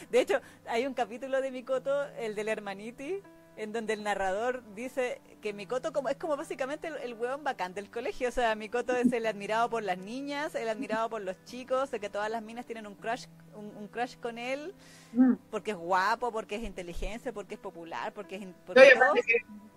De 0.10 0.22
hecho, 0.22 0.42
hay 0.68 0.86
un 0.88 0.94
capítulo 0.94 1.42
de 1.42 1.52
Mikoto, 1.52 2.06
el 2.18 2.36
del 2.36 2.48
hermaniti, 2.50 3.22
en 3.58 3.74
donde 3.74 3.92
el 3.94 4.04
narrador 4.04 4.64
dice 4.74 5.20
que 5.42 5.52
Mikoto 5.54 5.92
como, 5.92 6.08
es 6.10 6.16
como 6.16 6.38
básicamente 6.38 6.88
el, 6.88 6.96
el 6.98 7.14
hueón 7.14 7.44
bacán 7.44 7.74
del 7.74 7.92
colegio. 7.92 8.30
O 8.30 8.32
sea, 8.32 8.56
Mikoto 8.56 8.96
es 8.96 9.12
el 9.12 9.26
admirado 9.26 9.70
por 9.70 9.84
las 9.84 9.98
niñas, 9.98 10.56
el 10.56 10.70
admirado 10.70 11.10
por 11.10 11.22
los 11.22 11.36
chicos, 11.44 11.92
de 11.92 12.00
que 12.00 12.10
todas 12.10 12.32
las 12.32 12.42
minas 12.42 12.66
tienen 12.66 12.88
un 12.88 12.96
crush, 12.96 13.26
un, 13.56 13.66
un 13.76 13.88
crush 13.88 14.16
con 14.18 14.38
él, 14.38 14.74
Mm. 15.12 15.34
porque 15.50 15.72
es 15.72 15.78
guapo, 15.78 16.32
porque 16.32 16.56
es 16.58 16.64
inteligencia, 16.64 17.34
porque 17.34 17.56
es 17.56 17.60
popular, 17.60 18.14
porque 18.14 18.36
es... 18.36 18.42
No, 18.46 18.54
Porque 18.66 18.88
y 18.88 18.94
todo. 18.94 19.04
aparte 19.04 19.22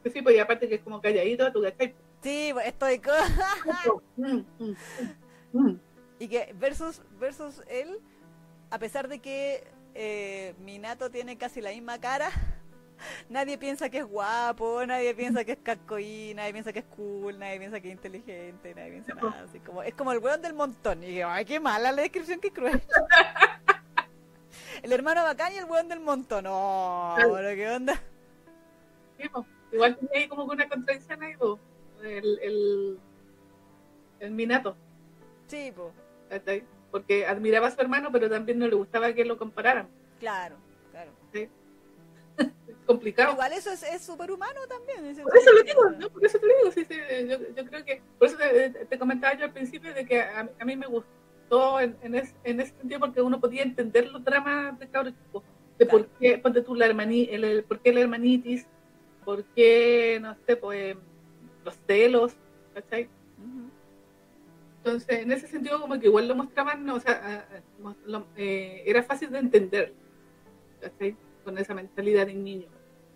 que, 0.05 0.11
sí, 0.11 0.21
pues 0.23 0.37
y 0.37 0.39
aparte 0.39 0.69
que 0.69 0.75
es 0.75 0.83
como 0.83 1.01
calladito, 1.01 1.51
tú 1.53 1.63
cachai. 1.63 1.95
Sí, 2.23 2.51
pues, 2.53 2.67
estoy... 2.67 3.01
mm, 4.17 4.41
mm. 5.53 5.81
Y 6.19 6.29
que 6.29 6.55
versus, 6.59 7.01
versus 7.19 7.63
él, 7.67 7.99
a 8.71 8.79
pesar 8.79 9.09
de 9.09 9.21
que 9.21 9.65
eh, 9.95 10.55
Minato 10.61 11.11
tiene 11.11 11.37
casi 11.37 11.61
la 11.61 11.71
misma 11.71 12.01
cara, 12.01 12.31
nadie 13.29 13.59
piensa 13.59 13.91
que 13.91 13.99
es 13.99 14.05
guapo, 14.05 14.85
nadie 14.87 15.15
piensa 15.15 15.45
que 15.45 15.53
es 15.53 15.59
cascoí, 15.63 16.33
nadie 16.35 16.53
piensa 16.53 16.73
que 16.73 16.81
es 16.81 16.85
cool, 16.97 17.39
nadie 17.39 17.59
piensa 17.59 17.81
que 17.81 17.89
es 17.89 17.95
inteligente, 17.95 18.75
nadie 18.75 18.91
piensa 18.91 19.15
nada. 19.15 19.43
Así 19.43 19.61
como, 19.61 19.83
es 19.83 19.95
como 19.95 20.13
el 20.13 20.19
weón 20.19 20.43
del 20.43 20.55
montón. 20.55 21.03
Y 21.03 21.09
digo, 21.09 21.29
ay, 21.29 21.45
qué 21.45 21.61
mala 21.61 21.93
la 21.93 22.03
descripción, 22.03 22.41
qué 22.41 22.53
cruel. 22.53 22.83
el 24.83 24.93
hermano 24.93 25.23
bacán 25.23 25.53
y 25.53 25.57
el 25.57 25.65
weón 25.65 25.89
del 25.89 26.01
montón. 26.01 26.47
Oh, 26.49 27.15
pero 27.17 27.55
qué 27.55 27.71
onda. 27.71 28.01
Sí, 29.19 29.29
pues, 29.29 29.47
Igual 29.73 29.99
ahí 30.15 30.29
como 30.29 30.47
que 30.47 30.55
una 30.55 30.69
contradicción 30.69 31.23
ahí, 31.23 31.33
pues, 31.39 31.59
el, 32.03 32.39
el, 32.43 32.99
el 34.21 34.31
Minato. 34.31 34.77
Sí, 35.47 35.73
¿cachai? 36.29 36.65
Porque 36.93 37.27
admiraba 37.27 37.67
a 37.67 37.71
su 37.73 37.81
hermano, 37.81 38.11
pero 38.13 38.31
también 38.31 38.59
no 38.61 38.69
le 38.69 38.77
gustaba 38.77 39.13
que 39.13 39.25
lo 39.25 39.37
compararan. 39.39 39.89
claro, 40.21 40.55
claro. 40.93 41.11
Es 41.33 41.49
complicado. 42.87 43.33
Igual 43.33 43.53
eso 43.53 43.71
es 43.73 43.83
es 43.83 44.03
superhumano 44.03 44.61
también. 44.69 45.05
es- 45.07 45.19
Por 45.21 45.37
eso 45.37 45.53
lo 45.53 45.63
digo, 45.63 45.91
¿no? 45.99 46.09
Por 46.11 46.25
eso 46.25 46.39
te 46.39 46.47
lo 46.47 46.57
digo, 46.59 46.71
sí, 46.71 46.85
sí, 46.85 46.95
yo, 47.29 47.39
yo 47.57 47.65
creo 47.69 47.85
que, 47.85 48.01
por 48.19 48.29
eso 48.29 48.37
te, 48.37 48.71
te 48.87 48.99
comentaba 48.99 49.35
yo 49.35 49.45
al 49.47 49.53
principio 49.53 49.93
de 49.95 50.05
que 50.07 50.21
a, 50.21 50.49
a 50.61 50.65
mí 50.65 50.77
me 50.77 50.87
gustó 50.87 51.81
en, 51.81 51.97
en, 52.03 52.15
es- 52.15 52.35
en 52.45 52.61
ese 52.61 52.75
sentido 52.77 53.01
porque 53.01 53.21
uno 53.23 53.41
podía 53.41 53.63
entender 53.63 54.09
los 54.11 54.23
dramas 54.25 54.79
de 54.79 54.87
cabros 54.89 55.15
chicos, 55.25 55.43
de 55.79 55.87
por 55.87 56.07
qué, 56.21 56.39
ponte 56.39 56.63
tú 56.63 56.75
la 56.75 56.87
hermani, 56.87 57.29
el, 57.31 57.45
el- 57.45 57.65
por 57.65 57.81
qué 57.81 57.93
la 57.93 58.01
hermanitis, 58.01 58.67
por 59.25 59.45
qué, 59.45 60.19
no 60.21 60.37
sé, 60.47 60.57
pues 60.57 60.97
los 61.65 61.77
celos, 61.87 62.35
¿cachai? 62.75 63.09
Entonces, 64.85 65.21
en 65.21 65.31
ese 65.31 65.47
sentido, 65.47 65.81
como 65.81 65.99
que 66.01 66.07
igual 66.07 66.27
lo 66.27 66.35
mostraban, 66.35 66.89
o 66.91 66.99
sea, 66.99 67.47
lo- 68.07 68.27
eh, 68.37 68.83
era 68.85 69.03
fácil 69.05 69.31
de 69.31 69.39
entender, 69.39 69.93
¿cachai? 70.81 71.17
Con 71.45 71.57
esa 71.59 71.73
mentalidad 71.73 72.27
de 72.27 72.35
niño. 72.35 72.67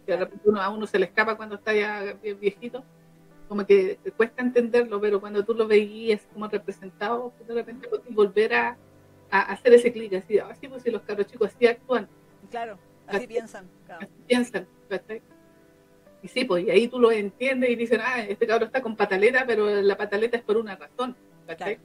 Que 0.06 0.12
de 0.12 0.18
repente 0.18 0.48
uno, 0.48 0.60
a 0.62 0.68
uno 0.68 0.86
se 0.86 0.98
le 1.00 1.06
escapa 1.06 1.36
cuando 1.36 1.56
está 1.56 1.74
ya 1.74 2.02
vie- 2.22 2.38
viejito, 2.38 2.84
como 3.48 3.66
que 3.66 3.98
te 4.02 4.12
cuesta 4.12 4.42
entenderlo, 4.42 5.00
pero 5.00 5.20
cuando 5.20 5.44
tú 5.44 5.54
lo 5.54 5.66
veías 5.66 6.22
como 6.32 6.46
representado, 6.46 7.32
de 7.48 7.54
repente 7.54 7.88
volver 8.10 8.54
a, 8.54 8.76
a 9.30 9.40
hacer 9.52 9.74
ese 9.74 9.92
clic, 9.92 10.14
así, 10.14 10.38
así 10.38 10.68
pues 10.68 10.84
si 10.84 10.90
los 10.92 11.02
cabros 11.02 11.26
chicos 11.26 11.52
así 11.54 11.66
actúan, 11.66 12.08
Claro, 12.48 12.78
así 13.08 13.16
Así- 13.18 13.26
piensan. 13.26 13.68
claro. 13.86 14.02
así 14.06 14.12
piensan. 14.28 14.68
Y 16.22 16.28
sí, 16.28 16.44
pues, 16.44 16.64
y 16.64 16.70
ahí 16.70 16.86
tú 16.88 16.98
lo 17.00 17.10
entiendes 17.10 17.70
y 17.70 17.76
dicen, 17.76 18.00
ah, 18.02 18.20
este 18.22 18.46
cabro 18.46 18.66
está 18.66 18.80
con 18.82 18.94
pataleta, 18.96 19.44
pero 19.46 19.68
la 19.82 19.96
pataleta 19.96 20.36
es 20.36 20.42
por 20.44 20.56
una 20.56 20.76
razón. 20.76 21.16
Claro. 21.46 21.76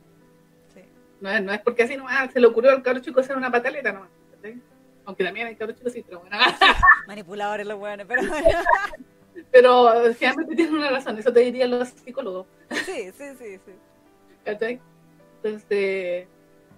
Sí. 0.73 0.81
No 1.19 1.29
es, 1.29 1.43
no 1.43 1.51
es 1.51 1.59
porque 1.61 1.83
así 1.83 1.95
nomás 1.95 2.31
se 2.31 2.39
le 2.39 2.47
ocurrió 2.47 2.71
al 2.71 2.81
cabro 2.81 3.01
chico 3.01 3.19
hacer 3.19 3.37
una 3.37 3.51
pataleta 3.51 3.91
nomás. 3.91 4.09
¿cachai? 4.35 4.59
Aunque 5.05 5.23
también 5.23 5.47
hay 5.47 5.55
cabros 5.55 5.77
chicos 5.77 5.93
sí, 5.93 6.03
pero 6.03 6.19
bueno. 6.19 6.37
Manipuladores 7.07 7.67
los 7.67 7.79
hueones, 7.79 8.05
pero 8.07 8.21
Pero 9.51 10.13
finalmente 10.13 10.55
tienen 10.55 10.75
una 10.75 10.89
razón, 10.89 11.17
eso 11.17 11.31
te 11.31 11.41
dirían 11.41 11.71
los 11.71 11.89
psicólogos. 11.89 12.47
Sí, 12.85 13.11
sí, 13.11 13.35
sí, 13.37 13.59
sí. 13.65 13.71
Entonces, 14.45 16.27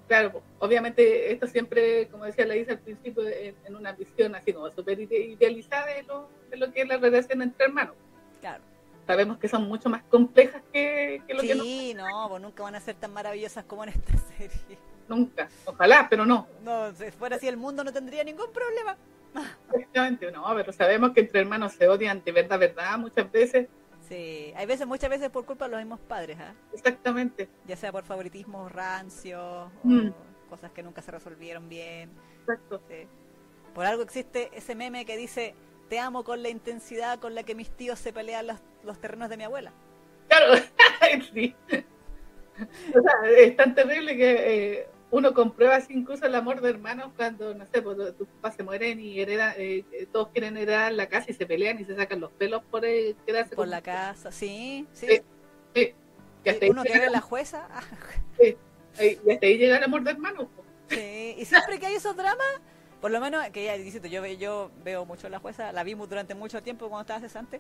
claro, 0.08 0.42
obviamente 0.60 1.32
esto 1.32 1.48
siempre, 1.48 2.08
como 2.08 2.26
decía 2.26 2.46
la 2.46 2.56
Isa 2.56 2.72
al 2.72 2.80
principio, 2.80 3.24
en, 3.28 3.76
una 3.76 3.92
visión 3.92 4.36
así 4.36 4.54
como 4.54 4.72
súper 4.72 5.00
idealizada 5.00 5.88
de 5.88 6.04
lo, 6.04 6.30
de 6.50 6.58
lo 6.58 6.72
que 6.72 6.82
es 6.82 6.88
la 6.88 6.98
relación 6.98 7.42
entre 7.42 7.66
hermanos. 7.66 7.96
Claro. 8.42 8.64
Sabemos 9.06 9.38
que 9.38 9.48
son 9.48 9.68
mucho 9.68 9.90
más 9.90 10.04
complejas 10.04 10.62
que, 10.72 11.22
lo 11.28 11.42
que 11.42 11.56
nos... 11.56 11.66
Sí, 11.66 11.94
no, 11.94 12.30
pues 12.30 12.42
nunca 12.42 12.64
van 12.64 12.76
a 12.76 12.80
ser 12.80 12.96
tan 12.96 13.12
maravillosas 13.12 13.66
como 13.66 13.84
en 13.84 13.90
esta 13.90 14.18
serie. 14.38 14.78
Nunca, 15.10 15.50
ojalá, 15.66 16.08
pero 16.10 16.26
no. 16.26 16.48
No, 16.64 16.94
si 16.94 17.12
fuera 17.12 17.36
así 17.36 17.48
el 17.48 17.58
mundo 17.58 17.84
no 17.84 17.92
tendría 17.92 18.24
ningún 18.24 18.52
problema. 18.54 18.98
Exactamente, 19.74 20.32
no, 20.32 20.46
pero 20.56 20.72
sabemos 20.72 21.12
que 21.12 21.22
entre 21.22 21.42
hermanos 21.42 21.74
se 21.74 21.88
odian 21.88 22.24
de 22.24 22.32
verdad, 22.32 22.60
verdad, 22.60 22.98
muchas 22.98 23.32
veces. 23.32 23.68
Sí, 24.08 24.54
hay 24.56 24.66
veces, 24.66 24.86
muchas 24.86 25.10
veces 25.10 25.30
por 25.30 25.46
culpa 25.46 25.66
de 25.66 25.72
los 25.72 25.80
mismos 25.80 26.00
padres, 26.00 26.38
¿ah? 26.40 26.54
Exactamente. 26.74 27.50
Ya 27.66 27.76
sea 27.76 27.92
por 27.92 28.04
favoritismo 28.04 28.70
rancio, 28.70 29.72
mm. 29.84 30.08
o 30.10 30.50
cosas 30.50 30.72
que 30.72 30.84
nunca 30.84 31.02
se 31.02 31.12
resolvieron 31.12 31.68
bien. 31.68 32.12
Exacto. 32.42 32.82
Por 33.74 33.86
algo 33.86 34.04
existe 34.04 34.52
ese 34.54 34.76
meme 34.76 35.06
que 35.06 35.18
dice, 35.18 35.56
te 35.90 36.00
amo 36.00 36.24
con 36.24 36.42
la 36.42 36.50
intensidad 36.50 37.20
con 37.20 37.36
la 37.36 37.44
que 37.44 37.56
mis 37.56 37.70
tíos 37.70 38.00
se 38.00 38.14
pelean 38.14 38.48
los, 38.84 39.00
terrenos 39.00 39.30
de 39.30 39.38
mi 39.38 39.44
abuela. 39.44 39.72
Claro, 40.28 40.56
sí. 41.34 41.56
O 41.70 43.02
sea, 43.02 43.30
es 43.38 43.56
tan 43.56 43.76
terrible 43.76 44.16
que 44.16 44.32
eh, 44.80 44.88
uno 45.12 45.34
comprueba 45.34 45.76
así 45.76 45.94
incluso 45.94 46.26
el 46.26 46.36
amor 46.36 46.62
de 46.62 46.70
hermanos 46.70 47.12
cuando, 47.16 47.54
no 47.54 47.66
sé, 47.68 47.82
pues, 47.82 47.98
tus 48.18 48.28
papás 48.28 48.56
se 48.56 48.64
mueren 48.64 49.00
y 49.00 49.20
hereda, 49.20 49.54
eh, 49.58 49.86
todos 50.12 50.30
quieren 50.30 50.58
heredar 50.58 50.92
la 50.92 51.08
casa 51.08 51.30
y 51.30 51.34
se 51.34 51.46
pelean 51.46 51.80
y 51.80 51.86
se 51.86 51.96
sacan 51.96 52.20
los 52.20 52.32
pelos 52.32 52.64
por 52.72 52.86
eh, 52.86 53.16
quedarse 53.26 53.56
por 53.56 53.68
la 53.68 53.82
casa, 53.82 54.32
sí, 54.32 54.88
sí. 54.94 55.22
sí, 55.76 55.94
uno 56.70 56.84
quiere 56.84 57.10
la 57.10 57.22
jueza. 57.22 57.68
sí, 58.40 58.58
y 59.00 59.32
hasta 59.32 59.46
ahí 59.46 59.58
llega 59.58 59.78
el 59.78 59.84
amor 59.84 60.04
de 60.04 60.12
hermanos. 60.12 60.48
Sí, 60.90 61.36
y 61.38 61.46
siempre 61.46 61.80
que 61.80 61.86
hay 61.88 61.96
esos 61.96 62.16
dramas, 62.16 62.62
por 63.04 63.12
lo 63.12 63.20
menos, 63.20 63.46
que 63.50 63.66
ya 63.66 63.78
dice, 63.78 64.00
yo, 64.10 64.26
yo 64.26 64.72
veo 64.82 65.06
mucho 65.06 65.28
la 65.28 65.38
jueza, 65.38 65.74
la 65.74 65.84
vimos 65.84 66.08
durante 66.08 66.36
mucho 66.36 66.64
tiempo 66.64 66.88
cuando 66.88 67.02
estaba 67.02 67.20
cesante. 67.20 67.60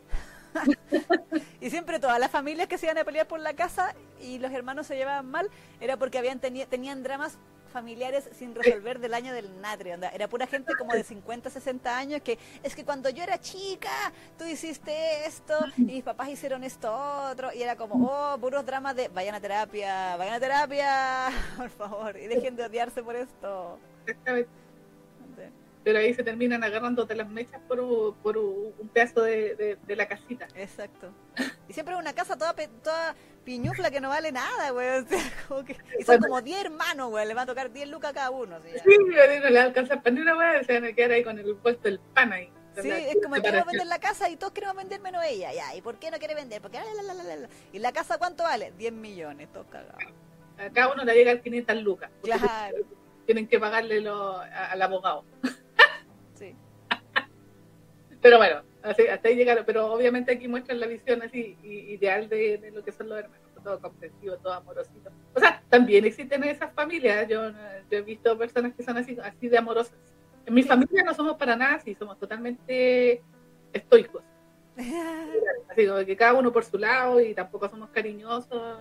y 1.59 1.69
siempre 1.69 1.99
todas 1.99 2.17
las 2.17 2.31
familias 2.31 2.69
que 2.69 2.77
se 2.77 2.85
iban 2.85 2.97
a 2.97 3.03
pelear 3.03 3.27
por 3.27 3.41
la 3.41 3.53
casa 3.53 3.93
y 4.21 4.39
los 4.39 4.53
hermanos 4.53 4.87
se 4.87 4.95
llevaban 4.95 5.29
mal, 5.29 5.49
era 5.81 5.97
porque 5.97 6.17
habían 6.17 6.39
tenían 6.39 7.03
dramas 7.03 7.37
familiares 7.73 8.29
sin 8.31 8.55
resolver 8.55 8.99
del 8.99 9.13
año 9.13 9.33
del 9.33 9.59
natrio. 9.59 9.95
Era 10.13 10.29
pura 10.29 10.47
gente 10.47 10.75
como 10.77 10.93
de 10.93 11.03
50, 11.03 11.49
60 11.49 11.97
años 11.97 12.21
que 12.21 12.39
es 12.63 12.73
que 12.73 12.85
cuando 12.85 13.09
yo 13.09 13.21
era 13.21 13.37
chica, 13.37 14.13
tú 14.37 14.45
hiciste 14.45 15.25
esto 15.25 15.59
y 15.75 15.81
mis 15.81 16.03
papás 16.03 16.29
hicieron 16.29 16.63
esto 16.63 16.89
otro. 17.29 17.51
Y 17.51 17.61
era 17.61 17.75
como, 17.75 17.95
oh, 18.09 18.37
puros 18.37 18.65
dramas 18.65 18.95
de 18.95 19.09
vayan 19.09 19.35
a 19.35 19.41
terapia, 19.41 20.15
vayan 20.15 20.35
a 20.35 20.39
terapia, 20.39 21.29
por 21.57 21.69
favor, 21.69 22.15
y 22.15 22.27
dejen 22.27 22.55
de 22.55 22.63
odiarse 22.63 23.03
por 23.03 23.17
esto 23.17 23.77
pero 25.83 25.99
ahí 25.99 26.13
se 26.13 26.23
terminan 26.23 26.63
agarrándote 26.63 27.15
las 27.15 27.29
mechas 27.29 27.59
por, 27.67 27.79
un, 27.79 28.15
por 28.15 28.37
un 28.37 28.89
pedazo 28.93 29.21
de, 29.23 29.77
de, 29.85 29.95
la 29.95 30.07
casita. 30.07 30.47
Exacto. 30.55 31.13
Y 31.67 31.73
siempre 31.73 31.95
una 31.95 32.13
casa 32.13 32.37
toda, 32.37 32.53
toda 32.53 33.15
piñufla 33.43 33.91
que 33.91 33.99
no 33.99 34.09
vale 34.09 34.31
nada, 34.31 34.71
güey. 34.71 34.87
O 34.89 35.07
sea, 35.07 35.19
como 35.47 35.65
que, 35.65 35.77
y 35.99 36.03
son 36.03 36.21
como 36.21 36.41
10 36.41 36.65
hermanos, 36.65 37.09
güey. 37.09 37.27
Le 37.27 37.33
va 37.33 37.41
a 37.41 37.45
tocar 37.45 37.71
10 37.71 37.89
lucas 37.89 38.11
a 38.11 38.13
cada 38.13 38.29
uno. 38.31 38.59
Sí, 38.61 38.79
sí 38.83 38.97
no 38.97 39.49
le 39.49 39.59
alcanza 39.59 40.01
para 40.01 40.15
ni 40.15 40.21
una 40.21 40.33
güey. 40.33 40.63
Se 40.65 40.73
van 40.73 40.85
a 40.85 40.93
quedar 40.93 41.11
ahí 41.11 41.23
con 41.23 41.37
el 41.37 41.55
puesto 41.55 41.83
del 41.83 41.99
pan 41.99 42.33
ahí. 42.33 42.49
Sí, 42.81 42.89
es 42.89 43.17
como 43.21 43.35
queremos 43.35 43.67
vender 43.67 43.85
la 43.85 43.99
casa 43.99 44.29
y 44.29 44.35
todos 44.35 44.51
queremos 44.51 44.75
vender 44.75 44.99
menos 44.99 45.23
ella. 45.23 45.53
Ya, 45.53 45.75
¿y 45.75 45.81
por 45.81 45.99
qué 45.99 46.09
no 46.09 46.17
quiere 46.17 46.33
vender? 46.33 46.61
Porque 46.61 46.79
¿Y 47.71 47.79
la 47.79 47.91
casa 47.91 48.17
cuánto 48.17 48.43
vale? 48.43 48.73
10 48.77 48.93
millones, 48.93 49.51
todos 49.51 49.67
cagados. 49.67 50.01
A 50.57 50.69
cada 50.71 50.91
uno 50.93 51.03
le 51.03 51.13
llega 51.13 51.39
500 51.39 51.75
lucas. 51.83 52.09
Claro. 52.23 52.77
Tienen 53.25 53.47
que 53.47 53.59
pagarle 53.59 54.01
lo, 54.01 54.39
al 54.39 54.81
abogado. 54.81 55.23
pero 58.23 58.37
bueno, 58.37 58.63
hasta 58.81 59.27
ahí 59.27 59.35
llegaron. 59.35 59.65
Pero 59.65 59.93
obviamente 59.93 60.31
aquí 60.31 60.47
muestran 60.47 60.79
la 60.79 60.87
visión 60.87 61.21
así 61.21 61.57
ideal 61.61 62.29
de, 62.29 62.71
lo 62.73 62.83
que 62.83 62.91
son 62.91 63.09
los 63.09 63.19
hermanos. 63.19 63.43
Todo 63.63 63.79
comprensivo, 63.79 64.35
todo 64.37 64.53
amorosito. 64.53 65.09
O 65.33 65.39
sea, 65.39 65.61
también 65.69 66.03
existen 66.05 66.43
esas 66.43 66.73
familias. 66.73 67.27
Yo, 67.27 67.51
he 67.91 68.01
visto 68.01 68.37
personas 68.37 68.73
que 68.73 68.83
son 68.83 68.97
así, 68.97 69.17
así 69.21 69.47
de 69.47 69.57
amorosas. 69.57 69.93
En 70.45 70.53
mi 70.53 70.63
familia 70.63 71.03
no 71.03 71.13
somos 71.13 71.37
para 71.37 71.55
nada 71.55 71.75
así, 71.75 71.95
somos 71.95 72.17
totalmente 72.17 73.21
estoicos. 73.71 74.23
Así 75.69 75.85
como 75.85 76.03
que 76.03 76.17
cada 76.17 76.33
uno 76.33 76.51
por 76.51 76.65
su 76.65 76.79
lado 76.79 77.21
y 77.21 77.35
tampoco 77.35 77.69
somos 77.69 77.91
cariñosos 77.91 78.79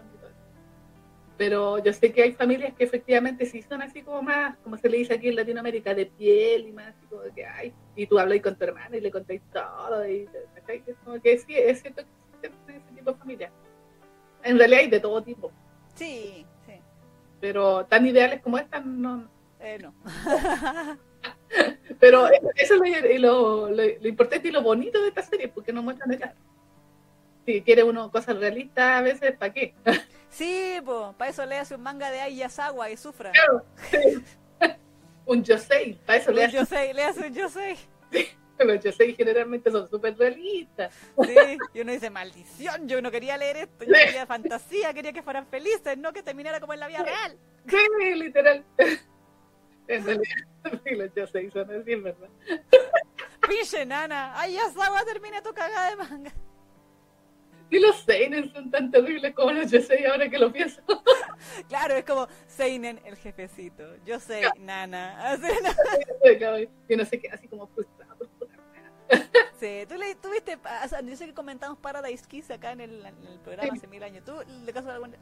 pero 1.36 1.82
yo 1.82 1.92
sé 1.92 2.12
que 2.12 2.22
hay 2.22 2.32
familias 2.32 2.74
que 2.74 2.84
efectivamente 2.84 3.46
sí 3.46 3.62
son 3.62 3.82
así 3.82 4.02
como 4.02 4.22
más, 4.22 4.56
como 4.58 4.76
se 4.76 4.88
le 4.88 4.98
dice 4.98 5.14
aquí 5.14 5.28
en 5.28 5.36
Latinoamérica, 5.36 5.94
de 5.94 6.06
piel 6.06 6.68
y 6.68 6.72
más, 6.72 6.88
así 6.88 7.06
como 7.06 7.22
que, 7.34 7.44
ay, 7.44 7.72
y 7.96 8.06
tú 8.06 8.18
hablas 8.18 8.40
con 8.40 8.56
tu 8.56 8.64
hermana 8.64 8.96
y 8.96 9.00
le 9.00 9.10
contáis 9.10 9.42
todo, 9.52 10.08
y 10.08 10.28
como 11.04 11.20
que 11.20 11.38
sí, 11.38 11.54
es 11.56 11.80
cierto 11.80 12.02
que 12.40 12.48
existen 12.48 12.76
ese 12.76 12.94
tipo 12.94 13.12
de 13.12 13.18
familias. 13.18 13.52
En 14.42 14.58
realidad 14.58 14.80
hay 14.80 14.88
de 14.88 15.00
todo 15.00 15.22
tipo. 15.22 15.52
Sí, 15.94 16.44
sí. 16.66 16.74
Pero 17.40 17.86
tan 17.86 18.06
ideales 18.06 18.40
como 18.40 18.58
estas, 18.58 18.84
no. 18.84 19.28
Eh, 19.60 19.78
no. 19.80 19.94
pero 22.00 22.28
eso 22.56 22.82
es 22.84 23.20
lo, 23.20 23.68
lo, 23.68 23.70
lo, 23.70 24.08
importante 24.08 24.48
y 24.48 24.50
lo 24.50 24.62
bonito 24.62 25.00
de 25.00 25.08
esta 25.08 25.22
serie, 25.22 25.48
porque 25.48 25.72
nos 25.72 25.84
muestran 25.84 26.12
esta. 26.12 26.34
Si 27.46 27.62
quiere 27.62 27.82
uno 27.84 28.10
cosas 28.10 28.38
realistas, 28.38 28.98
a 28.98 29.02
veces, 29.02 29.36
¿para 29.36 29.52
qué? 29.52 29.74
Sí, 30.32 30.80
pues, 30.82 31.14
para 31.18 31.30
eso 31.30 31.44
le 31.44 31.58
hace 31.58 31.74
un 31.74 31.82
manga 31.82 32.10
de 32.10 32.20
Ayasawa 32.20 32.90
y 32.90 32.96
sufra. 32.96 33.32
Claro, 33.32 33.66
un 35.26 35.44
Yosei, 35.44 35.94
para 36.06 36.18
eso 36.18 36.32
le 36.32 36.44
hace. 36.44 36.56
Yosei, 36.56 36.92
le 36.94 37.04
hace 37.04 37.26
un 37.26 37.34
Yosei. 37.34 37.76
Sí, 38.10 38.28
los 38.58 38.82
Yosei 38.82 39.14
generalmente 39.14 39.70
son 39.70 39.88
súper 39.90 40.16
realistas. 40.16 40.94
Sí, 41.22 41.58
y 41.74 41.80
uno 41.80 41.92
dice, 41.92 42.08
maldición, 42.08 42.88
yo 42.88 43.02
no 43.02 43.10
quería 43.10 43.36
leer 43.36 43.58
esto, 43.58 43.84
yo 43.84 43.92
quería 43.92 44.24
fantasía, 44.24 44.94
quería 44.94 45.12
que 45.12 45.22
fueran 45.22 45.46
felices, 45.46 45.98
no 45.98 46.14
que 46.14 46.22
terminara 46.22 46.60
como 46.60 46.72
en 46.72 46.80
la 46.80 46.88
vida 46.88 47.02
real. 47.02 47.38
Sí, 47.68 48.14
literal. 48.14 48.64
En 49.88 50.04
realidad, 50.04 50.36
los 50.84 51.14
Yosei 51.14 51.50
son 51.50 51.68
así, 51.68 51.96
¿verdad? 51.96 52.28
Pinche 53.46 53.84
nana, 53.84 54.40
Ayasawa 54.40 55.04
termina 55.04 55.42
tu 55.42 55.52
cagada 55.52 55.90
de 55.90 55.96
manga. 55.96 56.32
Y 57.72 57.78
los 57.78 57.96
Seinen 58.00 58.52
son 58.52 58.70
tan 58.70 58.90
terribles 58.90 59.34
como 59.34 59.50
los 59.50 59.70
Yosei 59.70 60.04
ahora 60.04 60.28
que 60.28 60.38
lo 60.38 60.52
pienso. 60.52 60.82
Claro, 61.68 61.94
es 61.96 62.04
como 62.04 62.28
Seinen, 62.46 63.00
el 63.04 63.16
jefecito. 63.16 63.96
Yo 64.04 64.20
sé, 64.20 64.42
nana. 64.60 65.18
Así, 65.32 65.46
Yo 66.38 66.96
no 66.96 67.04
sé 67.04 67.18
qué, 67.18 67.28
así 67.30 67.48
como 67.48 67.66
frustrado. 67.66 68.01
Sí, 69.62 69.86
tú, 69.88 69.94
le, 69.94 70.16
tuviste, 70.16 70.58
yo 71.04 71.16
sé 71.16 71.26
que 71.26 71.34
comentamos 71.34 71.78
Paradise 71.78 72.26
Kiss 72.26 72.50
acá 72.50 72.72
en 72.72 72.80
el, 72.80 73.04
programa 73.44 73.72
hace 73.72 73.86
mil 73.86 74.02
años. 74.02 74.24
¿Tú, 74.24 74.32
de 74.64 74.72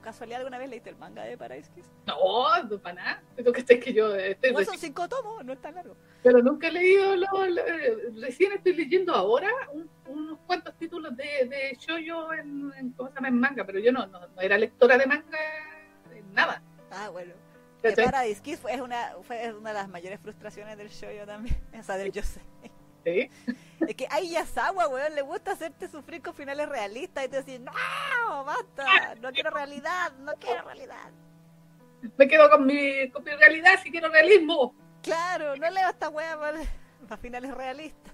casualidad, 0.00 0.38
alguna 0.38 0.56
vez 0.56 0.70
leíste 0.70 0.88
el 0.88 0.96
manga 0.96 1.24
de 1.24 1.36
Paradise 1.36 1.70
Kiss? 1.74 1.84
No, 2.06 2.62
no 2.62 2.78
para 2.78 2.94
nada. 2.94 3.22
Tengo 3.36 3.52
que 3.52 3.62
que 3.62 3.92
yo 3.92 4.14
estoy 4.14 4.52
no, 4.52 4.64
son 4.64 4.78
cinco 4.78 5.06
tomos, 5.10 5.44
no 5.44 5.52
es 5.52 5.60
tan 5.60 5.74
largo. 5.74 5.94
Pero 6.22 6.42
nunca 6.42 6.68
he 6.68 6.72
leído, 6.72 7.16
lo, 7.16 7.26
recién 8.18 8.52
estoy 8.52 8.72
leyendo 8.72 9.14
ahora 9.14 9.50
unos 10.06 10.38
cuantos 10.46 10.74
títulos 10.78 11.14
de, 11.18 11.46
de 11.46 11.76
Shoyo 11.78 12.32
en, 12.32 12.72
en, 12.78 12.92
¿cómo 12.92 13.10
se 13.10 13.16
llama? 13.16 13.28
en 13.28 13.38
manga, 13.38 13.66
pero 13.66 13.78
yo 13.78 13.92
no, 13.92 14.06
no, 14.06 14.26
no 14.26 14.40
era 14.40 14.56
lectora 14.56 14.96
de 14.96 15.06
manga 15.06 15.38
en 16.14 16.32
nada. 16.32 16.62
Ah, 16.90 17.10
bueno. 17.10 17.34
Paradise 17.82 18.40
Kiss 18.40 18.58
fue 18.58 18.80
una, 18.80 19.16
fue 19.22 19.52
una 19.52 19.70
de 19.70 19.74
las 19.74 19.88
mayores 19.90 20.18
frustraciones 20.20 20.78
del 20.78 20.88
Shoyo 20.88 21.26
también, 21.26 21.60
o 21.78 21.82
sea, 21.82 21.96
del 21.96 22.10
Yosei. 22.10 22.42
¿Sí? 23.04 23.30
Es 23.86 23.94
que 23.96 24.06
a 24.10 24.20
Yasawa, 24.20 24.88
weón, 24.88 25.14
le 25.14 25.22
gusta 25.22 25.52
hacerte 25.52 25.88
sufrir 25.88 26.20
con 26.22 26.34
finales 26.34 26.68
realistas 26.68 27.24
y 27.24 27.28
te 27.28 27.42
decís, 27.42 27.60
no, 27.60 27.72
basta, 28.44 29.14
no 29.20 29.32
quiero 29.32 29.50
realidad, 29.50 30.12
no 30.18 30.32
quiero 30.34 30.62
realidad. 30.64 31.10
Me 32.16 32.28
quedo 32.28 32.50
con 32.50 32.66
mi, 32.66 33.10
con 33.10 33.24
mi 33.24 33.30
realidad 33.32 33.80
si 33.82 33.90
quiero 33.90 34.08
realismo. 34.10 34.74
Claro, 35.02 35.56
no 35.56 35.70
leo 35.70 35.88
esta 35.88 36.08
weá 36.08 36.38
para, 36.38 37.16
finales 37.16 37.54
realistas. 37.54 38.12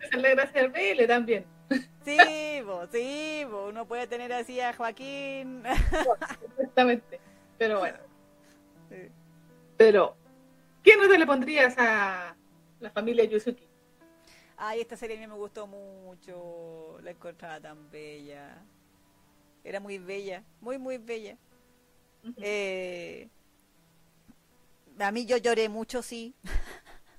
Esa 0.00 0.16
es 0.16 0.22
la 0.22 0.28
gracia 0.30 0.68
del 0.68 1.06
también. 1.06 1.46
Sí, 2.04 2.60
vos, 2.64 2.88
sí, 2.92 3.44
vos, 3.50 3.70
uno 3.70 3.86
puede 3.86 4.06
tener 4.06 4.32
así 4.32 4.60
a 4.60 4.72
Joaquín. 4.72 5.64
Exactamente, 6.58 7.18
pero 7.58 7.80
bueno. 7.80 7.98
Pero, 9.76 10.16
¿qué 10.86 10.96
nota 10.96 11.18
le 11.18 11.26
pondrías 11.26 11.74
a 11.76 12.36
la 12.78 12.90
familia 12.90 13.24
Yuzuki? 13.24 13.68
Ay, 14.56 14.80
esta 14.80 14.96
serie 14.96 15.16
a 15.16 15.20
mí 15.20 15.26
me 15.26 15.34
gustó 15.34 15.66
mucho, 15.66 16.98
la 17.02 17.10
encontraba 17.10 17.60
tan 17.60 17.90
bella. 17.90 18.64
Era 19.64 19.80
muy 19.80 19.98
bella, 19.98 20.44
muy, 20.60 20.78
muy 20.78 20.96
bella. 20.98 21.36
eh, 22.38 23.28
a 24.98 25.10
mí 25.10 25.26
yo 25.26 25.36
lloré 25.36 25.68
mucho, 25.68 26.00
sí. 26.02 26.34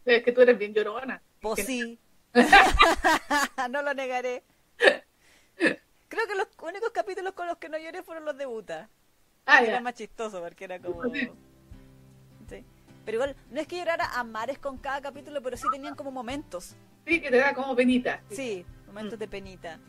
Es 0.06 0.24
que 0.24 0.32
tú 0.32 0.42
eres 0.42 0.58
bien 0.58 0.74
llorona. 0.74 1.22
Pues 1.42 1.66
sí. 1.66 2.00
no 3.70 3.82
lo 3.82 3.94
negaré. 3.94 4.44
Creo 6.08 6.26
que 6.26 6.36
los 6.36 6.48
únicos 6.64 6.92
capítulos 6.92 7.34
con 7.34 7.48
los 7.48 7.58
que 7.58 7.68
no 7.68 7.78
lloré 7.78 8.02
fueron 8.02 8.24
los 8.24 8.38
de 8.38 8.46
Buta. 8.46 8.90
Ah, 9.46 9.62
era 9.62 9.82
más 9.82 9.94
chistoso 9.94 10.42
porque 10.42 10.64
era 10.64 10.80
como... 10.80 11.04
Sí. 11.14 11.30
Pero 13.08 13.16
igual, 13.20 13.38
no 13.52 13.62
es 13.62 13.68
que 13.68 13.78
llorara 13.78 14.20
a 14.20 14.24
mares 14.26 14.60
con 14.60 14.78
cada 14.80 15.00
capítulo, 15.00 15.42
pero 15.42 15.56
sí 15.56 15.66
tenían 15.72 15.96
como 15.96 16.12
momentos. 16.12 16.76
Sí, 17.06 17.22
que 17.22 17.32
te 17.32 17.38
da 17.38 17.54
como 17.54 17.74
penita. 17.74 18.20
Sí, 18.30 18.66
momentos 18.86 19.16
Mm. 19.16 19.20
de 19.20 19.28
penita. 19.30 19.80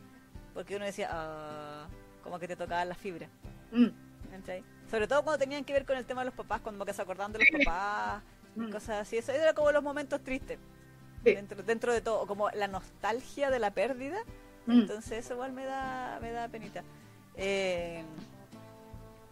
Porque 0.53 0.77
uno 0.77 0.85
decía, 0.85 1.09
ah, 1.11 1.85
como 2.23 2.39
que 2.39 2.47
te 2.47 2.55
tocaban 2.55 2.87
las 2.87 2.97
fibras. 2.97 3.29
Mm. 3.73 3.87
Sobre 4.89 5.05
todo 5.05 5.21
cuando 5.23 5.37
tenían 5.37 5.65
que 5.65 5.73
ver 5.73 5.85
con 5.85 5.97
el 5.97 6.05
tema 6.05 6.21
de 6.21 6.27
los 6.27 6.33
papás, 6.33 6.61
cuando 6.61 6.85
que 6.85 6.93
se 6.93 7.01
acordaban 7.01 7.33
de 7.33 7.39
los 7.39 7.65
papás, 7.65 8.23
mm. 8.55 8.71
cosas 8.71 9.01
así. 9.01 9.17
Eso 9.17 9.33
era 9.33 9.53
como 9.53 9.73
los 9.73 9.83
momentos 9.83 10.23
tristes. 10.23 10.57
Sí. 11.25 11.33
Dentro, 11.35 11.61
dentro 11.61 11.91
de 11.91 11.99
todo, 11.99 12.25
como 12.25 12.49
la 12.51 12.69
nostalgia 12.69 13.49
de 13.49 13.59
la 13.59 13.71
pérdida. 13.71 14.17
Mm. 14.65 14.79
Entonces 14.79 15.25
eso 15.25 15.33
igual 15.33 15.51
me 15.51 15.65
da, 15.65 16.19
me 16.21 16.31
da 16.31 16.47
penita. 16.47 16.85
Eh, 17.35 18.01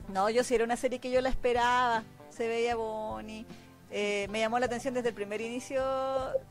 no, 0.09 0.29
yo 0.29 0.43
sí 0.43 0.55
era 0.55 0.65
una 0.65 0.75
serie 0.75 0.99
que 0.99 1.09
yo 1.09 1.21
la 1.21 1.29
esperaba. 1.29 2.03
Se 2.31 2.49
veía 2.49 2.75
Bonnie. 2.75 3.45
Eh, 3.89 4.27
me 4.29 4.39
llamó 4.39 4.59
la 4.59 4.65
atención 4.65 4.93
desde 4.93 5.09
el 5.09 5.15
primer 5.15 5.39
inicio 5.39 5.81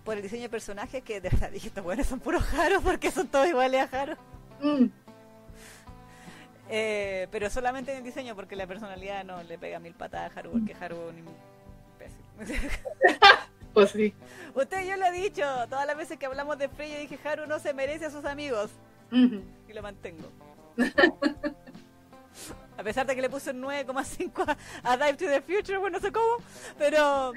por 0.04 0.16
el 0.16 0.22
diseño 0.22 0.44
de 0.44 0.48
personajes 0.48 1.02
que 1.02 1.20
de 1.20 1.28
verdad 1.28 1.50
dije, 1.50 1.68
estos 1.68 1.84
buenos 1.84 2.06
son 2.06 2.18
puros 2.18 2.42
jaros 2.42 2.82
porque 2.82 3.10
son 3.10 3.28
todos 3.28 3.46
iguales 3.46 3.82
a 3.82 3.88
jaros. 3.88 4.18
Mm. 4.62 4.86
Eh, 6.68 7.28
pero 7.30 7.50
solamente 7.50 7.92
en 7.92 7.98
el 7.98 8.04
diseño 8.04 8.34
porque 8.34 8.56
la 8.56 8.66
personalidad 8.66 9.24
no 9.24 9.42
le 9.42 9.58
pega 9.58 9.78
mil 9.78 9.94
patadas 9.94 10.34
a 10.34 10.40
Haru 10.40 10.52
porque 10.52 10.74
Haru 10.74 10.96
es 10.96 11.10
un 11.10 11.18
imbécil. 11.18 12.70
Pues 13.72 13.90
sí. 13.90 14.14
Usted 14.54 14.88
yo 14.88 14.96
lo 14.96 15.04
he 15.04 15.12
dicho, 15.12 15.42
todas 15.68 15.86
las 15.86 15.98
veces 15.98 16.18
que 16.18 16.24
hablamos 16.24 16.56
de 16.56 16.70
Frey 16.70 16.92
yo 16.92 16.98
dije 16.98 17.18
Haru 17.28 17.46
no 17.46 17.58
se 17.58 17.74
merece 17.74 18.06
a 18.06 18.10
sus 18.10 18.24
amigos 18.24 18.70
y 19.12 19.72
lo 19.74 19.82
mantengo. 19.82 20.30
A 22.78 22.82
pesar 22.82 23.06
de 23.06 23.14
que 23.14 23.22
le 23.22 23.30
puse 23.30 23.50
un 23.50 23.62
9,5 23.62 24.56
a, 24.82 24.92
a 24.92 24.96
Dive 24.96 25.14
to 25.14 25.26
the 25.26 25.40
Future, 25.40 25.78
bueno, 25.78 25.98
no 25.98 26.02
sé 26.02 26.12
cómo, 26.12 26.36
pero... 26.78 27.32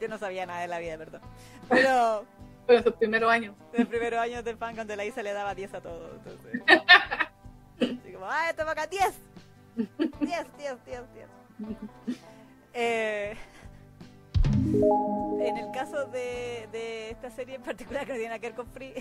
Yo 0.00 0.08
no 0.08 0.18
sabía 0.18 0.46
nada 0.46 0.60
de 0.60 0.68
la 0.68 0.78
vida, 0.78 0.96
perdón. 0.98 1.20
Pero 1.68 2.24
Pero 2.66 2.78
en 2.78 2.84
sus 2.84 2.94
primeros 2.94 3.30
años. 3.30 3.54
en 3.72 3.82
el 3.82 3.86
primer 3.86 4.14
año 4.16 4.42
del 4.42 4.56
fan 4.56 4.74
donde 4.74 4.96
la 4.96 5.04
Isa 5.04 5.22
le 5.22 5.32
daba 5.32 5.54
10 5.54 5.74
a 5.74 5.80
todo. 5.80 6.10
Entonces... 6.16 6.62
Así 8.00 8.12
como, 8.12 8.26
¡ah, 8.26 8.50
esto 8.50 8.68
acá 8.68 8.86
10! 8.86 9.02
10, 9.76 9.90
10, 10.20 10.84
10, 10.84 11.02
10. 11.14 11.28
Eh, 12.72 13.36
en 15.40 15.56
el 15.56 15.70
caso 15.72 16.06
de, 16.06 16.68
de 16.72 17.10
esta 17.10 17.30
serie 17.30 17.54
en 17.56 17.62
particular 17.62 18.04
que 18.06 18.12
no 18.12 18.18
tiene 18.18 18.40
que 18.40 18.46
ver 18.48 18.56
con 18.56 18.66
Free, 18.68 18.94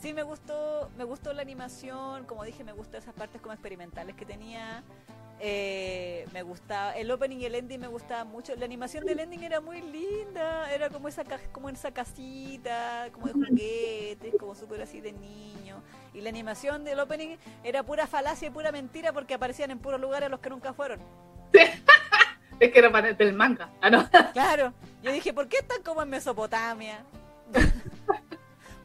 sí 0.00 0.12
me 0.12 0.22
gustó, 0.22 0.90
me 0.96 1.04
gustó 1.04 1.32
la 1.32 1.42
animación, 1.42 2.24
como 2.24 2.44
dije, 2.44 2.64
me 2.64 2.72
gustó 2.72 2.96
esas 2.96 3.14
partes 3.14 3.40
como 3.40 3.52
experimentales 3.52 4.16
que 4.16 4.24
tenía. 4.24 4.82
Eh, 5.42 6.26
me 6.34 6.42
gustaba 6.42 6.92
el 6.96 7.10
opening 7.10 7.38
y 7.38 7.46
el 7.46 7.54
ending 7.54 7.80
me 7.80 7.86
gustaba 7.86 8.24
mucho 8.24 8.54
la 8.56 8.66
animación 8.66 9.06
del 9.06 9.20
ending 9.20 9.42
era 9.42 9.62
muy 9.62 9.80
linda 9.80 10.70
era 10.70 10.90
como 10.90 11.08
esa 11.08 11.24
como 11.50 11.70
esa 11.70 11.92
casita 11.92 13.08
como 13.10 13.26
de 13.26 13.32
juguetes 13.32 14.34
como 14.38 14.54
súper 14.54 14.82
así 14.82 15.00
de 15.00 15.12
niño 15.12 15.82
y 16.12 16.20
la 16.20 16.28
animación 16.28 16.84
del 16.84 17.00
opening 17.00 17.38
era 17.64 17.82
pura 17.82 18.06
falacia 18.06 18.48
y 18.48 18.50
pura 18.50 18.70
mentira 18.70 19.14
porque 19.14 19.32
aparecían 19.32 19.70
en 19.70 19.78
puros 19.78 19.98
lugares 19.98 20.26
a 20.26 20.28
los 20.28 20.40
que 20.40 20.50
nunca 20.50 20.74
fueron 20.74 21.00
Es 22.60 22.72
que 22.72 22.78
era 22.78 22.92
para 22.92 23.12
del 23.14 23.32
manga. 23.32 23.70
Ah, 23.80 23.88
no. 23.88 24.06
Claro, 24.34 24.74
yo 25.02 25.10
dije, 25.10 25.32
¿por 25.32 25.48
qué 25.48 25.56
están 25.56 25.82
como 25.82 26.02
en 26.02 26.10
Mesopotamia? 26.10 27.02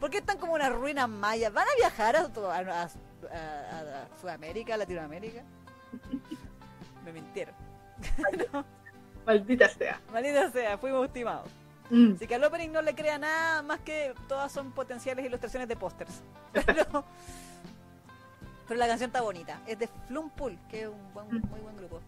¿Por 0.06 0.12
qué 0.12 0.20
están 0.20 0.38
como 0.38 0.54
unas 0.54 0.72
ruinas 0.72 1.10
mayas? 1.10 1.52
¿Van 1.52 1.66
a 1.68 1.76
viajar 1.80 2.16
a, 2.16 2.30
to- 2.32 2.52
a- 2.52 2.58
a- 2.60 2.84
a- 2.84 2.88
a 4.04 4.08
Sudamérica, 4.22 4.78
Latinoamérica? 4.78 5.42
Me 7.04 7.12
mintieron. 7.12 7.56
No, 8.54 8.64
Maldita 9.26 9.68
sea. 9.68 10.00
maldita 10.14 10.52
sea, 10.52 10.78
fuimos 10.78 11.08
estimados. 11.08 11.50
Mm. 11.90 12.14
Así 12.14 12.28
que 12.28 12.36
al 12.36 12.44
opening 12.44 12.70
no 12.70 12.84
le 12.84 12.94
crea 12.94 13.18
nada 13.18 13.64
más 13.64 13.80
que 13.80 14.14
todas 14.28 14.52
son 14.52 14.72
potenciales 14.74 15.26
ilustraciones 15.26 15.68
de 15.68 15.76
pósters. 15.76 16.22
Pero, 16.54 17.04
pero 18.68 18.80
la 18.80 18.88
canción 18.88 19.08
está 19.10 19.22
bonita. 19.22 19.60
Es 19.66 19.80
de 19.80 19.90
Flumpool, 20.08 20.56
que 20.70 20.84
es 20.84 20.88
un 20.88 21.14
buen- 21.16 21.42
muy 21.50 21.62
buen 21.62 21.78
grupo. 21.78 22.00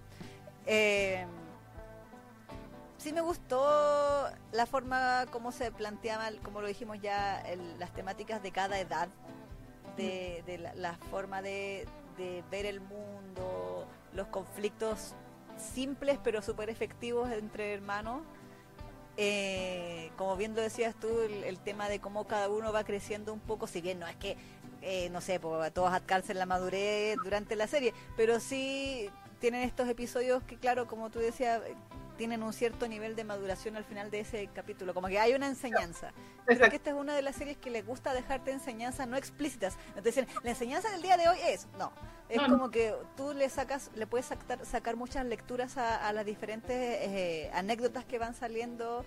Eh, 0.68 1.26
sí 2.98 3.14
me 3.14 3.22
gustó 3.22 4.30
la 4.52 4.66
forma 4.66 5.26
como 5.32 5.52
se 5.52 5.72
planteaba, 5.72 6.30
como 6.44 6.62
lo 6.62 6.68
dijimos 6.68 7.00
ya, 7.02 7.40
el- 7.42 7.80
las 7.80 7.94
temáticas 7.94 8.42
de 8.44 8.52
cada 8.52 8.80
edad, 8.80 9.08
de, 9.96 10.44
de 10.46 10.58
la, 10.58 10.74
la 10.76 10.94
forma 11.10 11.42
de, 11.42 11.88
de 12.18 12.44
ver 12.52 12.66
el 12.66 12.82
mundo, 12.82 13.88
los 14.14 14.28
conflictos 14.28 15.14
simples 15.58 16.20
pero 16.24 16.42
súper 16.42 16.70
efectivos 16.70 17.32
entre 17.32 17.74
hermanos. 17.74 18.22
Eh, 19.20 20.12
como 20.16 20.36
bien 20.36 20.56
lo 20.56 20.62
decías 20.62 20.94
tú, 21.00 21.08
el, 21.22 21.44
el 21.44 21.58
tema 21.60 21.90
de 21.90 22.00
cómo 22.00 22.28
cada 22.28 22.50
uno 22.50 22.72
va 22.72 22.84
creciendo 22.84 23.34
un 23.34 23.40
poco, 23.40 23.66
si 23.66 23.82
bien 23.82 23.98
no 24.00 24.06
es 24.08 24.16
que, 24.18 24.38
eh, 24.84 25.10
no 25.10 25.22
sé, 25.22 25.40
pues, 25.40 25.74
todos 25.74 25.92
alcancen 25.92 26.38
la 26.38 26.46
madurez 26.46 27.18
durante 27.24 27.56
la 27.56 27.66
serie, 27.66 27.96
pero 28.16 28.40
sí 28.40 29.10
tienen 29.40 29.62
estos 29.64 29.90
episodios 29.90 30.44
que, 30.44 30.58
claro, 30.58 30.86
como 30.86 31.10
tú 31.10 31.18
decías, 31.18 31.62
tienen 32.18 32.44
un 32.44 32.52
cierto 32.52 32.88
nivel 32.88 33.16
de 33.16 33.24
maduración 33.24 33.76
al 33.78 33.86
final 33.86 34.10
de 34.12 34.20
ese 34.22 34.50
capítulo, 34.54 34.94
como 34.94 35.08
que 35.08 35.20
hay 35.20 35.34
una 35.34 35.48
enseñanza. 35.48 36.12
Creo 36.46 36.56
Exacto. 36.56 36.70
que 36.72 36.76
esta 36.78 36.90
es 36.90 36.96
una 36.96 37.16
de 37.16 37.22
las 37.22 37.36
series 37.36 37.58
que 37.58 37.70
les 37.70 37.86
gusta 37.86 38.14
dejarte 38.14 38.52
enseñanzas 38.52 39.08
no 39.08 39.16
explícitas. 39.16 39.78
Entonces, 39.96 40.26
la 40.44 40.50
enseñanza 40.50 40.90
del 40.92 41.02
día 41.02 41.16
de 41.18 41.30
hoy 41.30 41.38
es, 41.48 41.68
no, 41.78 41.92
es 42.28 42.38
No, 42.38 42.48
no. 42.48 42.58
como 42.58 42.72
que 42.72 42.94
tú 43.16 43.34
le 43.34 43.48
sacas, 43.50 43.92
le 43.96 44.08
puedes 44.08 44.26
sacar, 44.26 44.66
sacar 44.66 44.96
muchas 44.96 45.26
lecturas 45.26 45.78
a, 45.78 46.08
a 46.08 46.12
las 46.14 46.26
diferentes 46.26 46.76
eh, 46.76 47.50
anécdotas 47.54 48.04
que 48.06 48.18
van 48.20 48.34
saliendo, 48.34 49.06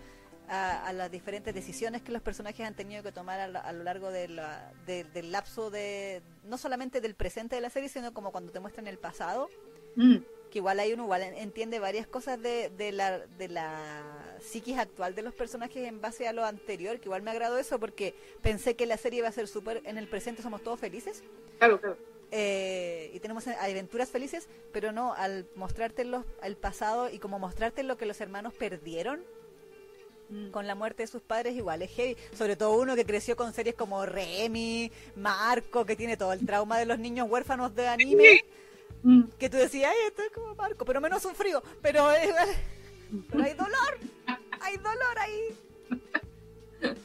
a, 0.48 0.84
a 0.86 0.92
las 0.92 1.10
diferentes 1.12 1.54
decisiones 1.54 2.02
que 2.02 2.10
los 2.10 2.22
personajes 2.22 2.66
han 2.66 2.74
tenido 2.74 3.04
que 3.04 3.12
tomar 3.12 3.38
a, 3.38 3.46
lo- 3.46 3.62
a 3.62 3.72
lo 3.72 3.84
largo 3.84 4.10
de 4.10 4.26
la- 4.26 4.72
de- 4.84 5.04
del 5.04 5.30
lapso 5.30 5.70
de, 5.70 6.22
no 6.44 6.58
solamente 6.58 7.00
del 7.00 7.14
presente 7.14 7.54
de 7.54 7.60
la 7.60 7.70
serie, 7.70 7.88
sino 7.88 8.12
como 8.12 8.32
cuando 8.32 8.50
te 8.50 8.58
muestran 8.58 8.86
el 8.88 8.98
pasado 8.98 9.48
Mm. 9.96 10.18
Que 10.50 10.58
igual 10.58 10.80
hay 10.80 10.92
uno 10.92 11.04
igual 11.04 11.22
en- 11.22 11.34
entiende 11.34 11.78
varias 11.78 12.06
cosas 12.06 12.40
de, 12.42 12.70
de 12.76 12.92
la 12.92 13.18
de 13.20 13.48
la 13.48 14.36
psiquis 14.40 14.78
actual 14.78 15.14
de 15.14 15.22
los 15.22 15.34
personajes 15.34 15.86
en 15.86 16.00
base 16.00 16.26
a 16.28 16.32
lo 16.32 16.44
anterior 16.44 16.98
que 16.98 17.04
igual 17.06 17.22
me 17.22 17.30
agradó 17.30 17.58
eso 17.58 17.78
porque 17.78 18.14
pensé 18.42 18.74
que 18.76 18.86
la 18.86 18.96
serie 18.96 19.18
iba 19.20 19.28
a 19.28 19.32
ser 19.32 19.46
súper 19.48 19.80
en 19.84 19.96
el 19.98 20.08
presente 20.08 20.42
somos 20.42 20.62
todos 20.62 20.80
felices 20.80 21.22
Claro, 21.58 21.80
claro. 21.80 21.96
eh, 22.32 23.10
y 23.14 23.20
tenemos 23.20 23.46
aventuras 23.46 24.10
felices 24.10 24.48
pero 24.72 24.92
no 24.92 25.14
al 25.14 25.46
mostrarte 25.54 26.04
los, 26.04 26.24
el 26.42 26.56
pasado 26.56 27.08
y 27.10 27.18
como 27.18 27.38
mostrarte 27.38 27.82
lo 27.82 27.96
que 27.96 28.06
los 28.06 28.20
hermanos 28.20 28.52
perdieron 28.54 29.22
Mm. 30.32 30.52
con 30.52 30.68
la 30.68 30.76
muerte 30.76 31.02
de 31.02 31.06
sus 31.08 31.22
padres 31.22 31.56
igual 31.56 31.82
es 31.82 31.90
heavy 31.90 32.16
sobre 32.38 32.54
todo 32.54 32.78
uno 32.78 32.94
que 32.94 33.04
creció 33.04 33.34
con 33.34 33.52
series 33.52 33.74
como 33.74 34.06
Remy 34.06 34.92
Marco 35.16 35.84
que 35.84 35.96
tiene 35.96 36.16
todo 36.16 36.32
el 36.32 36.46
trauma 36.46 36.78
de 36.78 36.86
los 36.86 37.00
niños 37.00 37.28
huérfanos 37.28 37.74
de 37.74 37.88
anime 37.88 38.44
Mm. 39.02 39.22
que 39.38 39.48
tú 39.48 39.56
decías, 39.56 39.90
ay, 39.92 40.06
esto 40.08 40.22
es 40.22 40.30
como 40.30 40.54
Marco, 40.54 40.84
pero 40.84 41.00
menos 41.00 41.22
sufrido, 41.22 41.62
pero, 41.82 42.10
es- 42.12 42.34
pero 43.30 43.44
hay 43.44 43.54
dolor, 43.54 43.98
hay 44.60 44.76
dolor 44.76 45.18
ahí. 45.18 45.56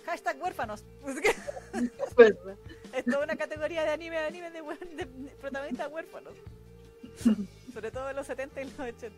Hashtag 0.06 0.42
huérfanos. 0.42 0.84
Es, 2.94 3.06
toda 3.06 3.24
una 3.26 3.36
categoría 3.36 3.84
de 3.84 3.90
anime, 3.92 4.16
de 4.18 4.26
anime 4.26 4.52
de, 4.52 4.64
protagonistas 5.42 5.92
huérfanos. 5.92 6.34
Sobre 7.74 7.92
todo 7.92 8.10
en 8.10 8.16
los 8.16 8.26
70 8.28 8.62
y 8.62 8.66
los 8.66 8.80
80. 8.80 9.10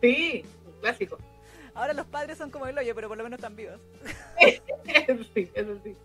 Sí, 0.00 0.44
un 0.66 0.80
clásico. 0.80 1.18
Ahora 1.74 1.92
los 1.92 2.06
padres 2.06 2.38
son 2.38 2.50
como 2.50 2.66
el 2.66 2.78
hoyo, 2.78 2.94
pero 2.94 3.08
por 3.08 3.18
lo 3.18 3.24
menos 3.24 3.38
están 3.38 3.56
vivos. 3.56 3.80
Eso 4.40 5.24
sí, 5.34 5.50
eso 5.54 5.78
sí. 5.82 5.96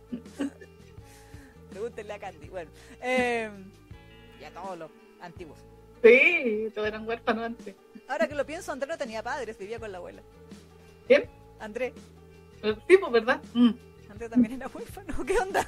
Pregúntenle 1.69 2.13
a 2.13 2.19
Candy. 2.19 2.49
Bueno, 2.49 2.71
eh, 3.01 3.49
y 4.39 4.43
a 4.43 4.51
todos 4.51 4.77
los 4.77 4.91
antiguos. 5.21 5.59
Sí, 6.03 6.71
todos 6.73 6.87
eran 6.87 7.07
huérfanos 7.07 7.43
antes. 7.43 7.75
Ahora 8.07 8.27
que 8.27 8.35
lo 8.35 8.45
pienso, 8.45 8.71
André 8.71 8.87
no 8.89 8.97
tenía 8.97 9.21
padres, 9.23 9.57
vivía 9.57 9.79
con 9.79 9.91
la 9.91 9.99
abuela. 9.99 10.21
¿Quién? 11.07 11.29
André, 11.59 11.93
Sí, 12.87 12.97
pues 12.97 13.11
verdad. 13.11 13.41
Mm. 13.53 13.71
André 14.09 14.29
también 14.29 14.53
era 14.53 14.67
huérfano. 14.67 15.25
¿Qué 15.25 15.37
onda? 15.39 15.65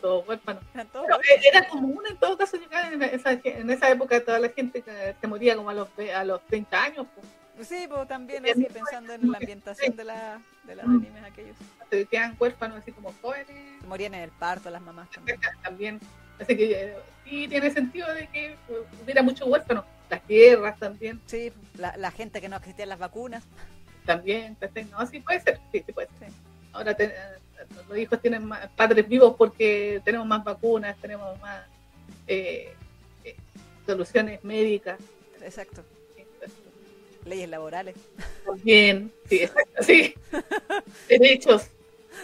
Todos 0.00 0.24
Pero 0.26 1.16
eh, 1.20 1.40
era 1.52 1.68
común 1.68 2.02
en 2.08 2.16
todo 2.18 2.36
caso 2.36 2.56
llegar 2.56 2.92
en 2.92 3.02
esa, 3.02 3.32
en 3.32 3.70
esa 3.70 3.90
época 3.90 4.22
toda 4.24 4.38
la 4.40 4.48
gente 4.48 4.82
se 5.20 5.26
moría 5.26 5.56
como 5.56 5.70
a 5.70 5.74
los, 5.74 5.88
a 6.14 6.24
los 6.24 6.44
30 6.46 6.82
años, 6.82 7.06
pues, 7.14 7.68
Sí, 7.68 7.86
pues 7.88 8.06
también 8.06 8.44
así 8.44 8.64
pensando 8.64 9.14
en 9.14 9.30
la 9.30 9.38
ambientación 9.38 9.96
de, 9.96 10.04
la, 10.04 10.42
de 10.64 10.76
los 10.76 10.84
animes 10.84 11.24
aquellos. 11.24 11.56
se 11.90 12.04
quedan 12.04 12.36
huérfanos 12.38 12.78
así 12.78 12.92
como 12.92 13.12
jóvenes, 13.22 13.80
Se 13.80 13.86
morían 13.86 14.12
en 14.14 14.22
el 14.22 14.30
parto 14.30 14.68
las 14.70 14.82
mamás 14.82 15.08
también. 15.10 15.40
también. 15.62 16.00
Así 16.38 16.54
que 16.56 16.72
eh, 16.72 16.96
sí 17.28 17.48
tiene 17.48 17.70
sentido 17.70 18.12
de 18.14 18.26
que 18.28 18.56
hubiera 19.02 19.22
muchos 19.22 19.48
huérfanos. 19.48 19.84
Las 20.08 20.24
guerras 20.28 20.78
también, 20.78 21.20
Sí, 21.26 21.52
la, 21.78 21.96
la 21.96 22.12
gente 22.12 22.40
que 22.40 22.48
no 22.48 22.56
existían 22.56 22.88
las 22.88 22.98
vacunas. 23.00 23.42
también. 24.04 24.56
No, 24.92 25.04
sí 25.06 25.18
puede 25.20 25.40
ser, 25.40 25.58
sí, 25.72 25.82
sí 25.84 25.92
puede 25.92 26.08
ser. 26.18 26.28
Sí. 26.30 26.34
Ahora 26.72 26.94
te- 26.96 27.12
los 27.88 27.98
hijos 27.98 28.20
tienen 28.22 28.44
más 28.44 28.68
padres 28.76 29.08
vivos 29.08 29.34
porque 29.36 30.00
tenemos 30.04 30.26
más 30.26 30.44
vacunas, 30.44 30.96
tenemos 30.98 31.36
más 31.40 31.64
eh, 32.28 32.72
eh, 33.24 33.34
soluciones 33.84 34.44
médicas. 34.44 34.98
Exacto. 35.42 35.82
Leyes 37.24 37.48
laborales. 37.48 37.96
Bien, 38.62 39.12
sí, 39.28 39.42
exacto, 39.42 39.82
sí. 39.82 40.14
Derechos. 41.08 41.66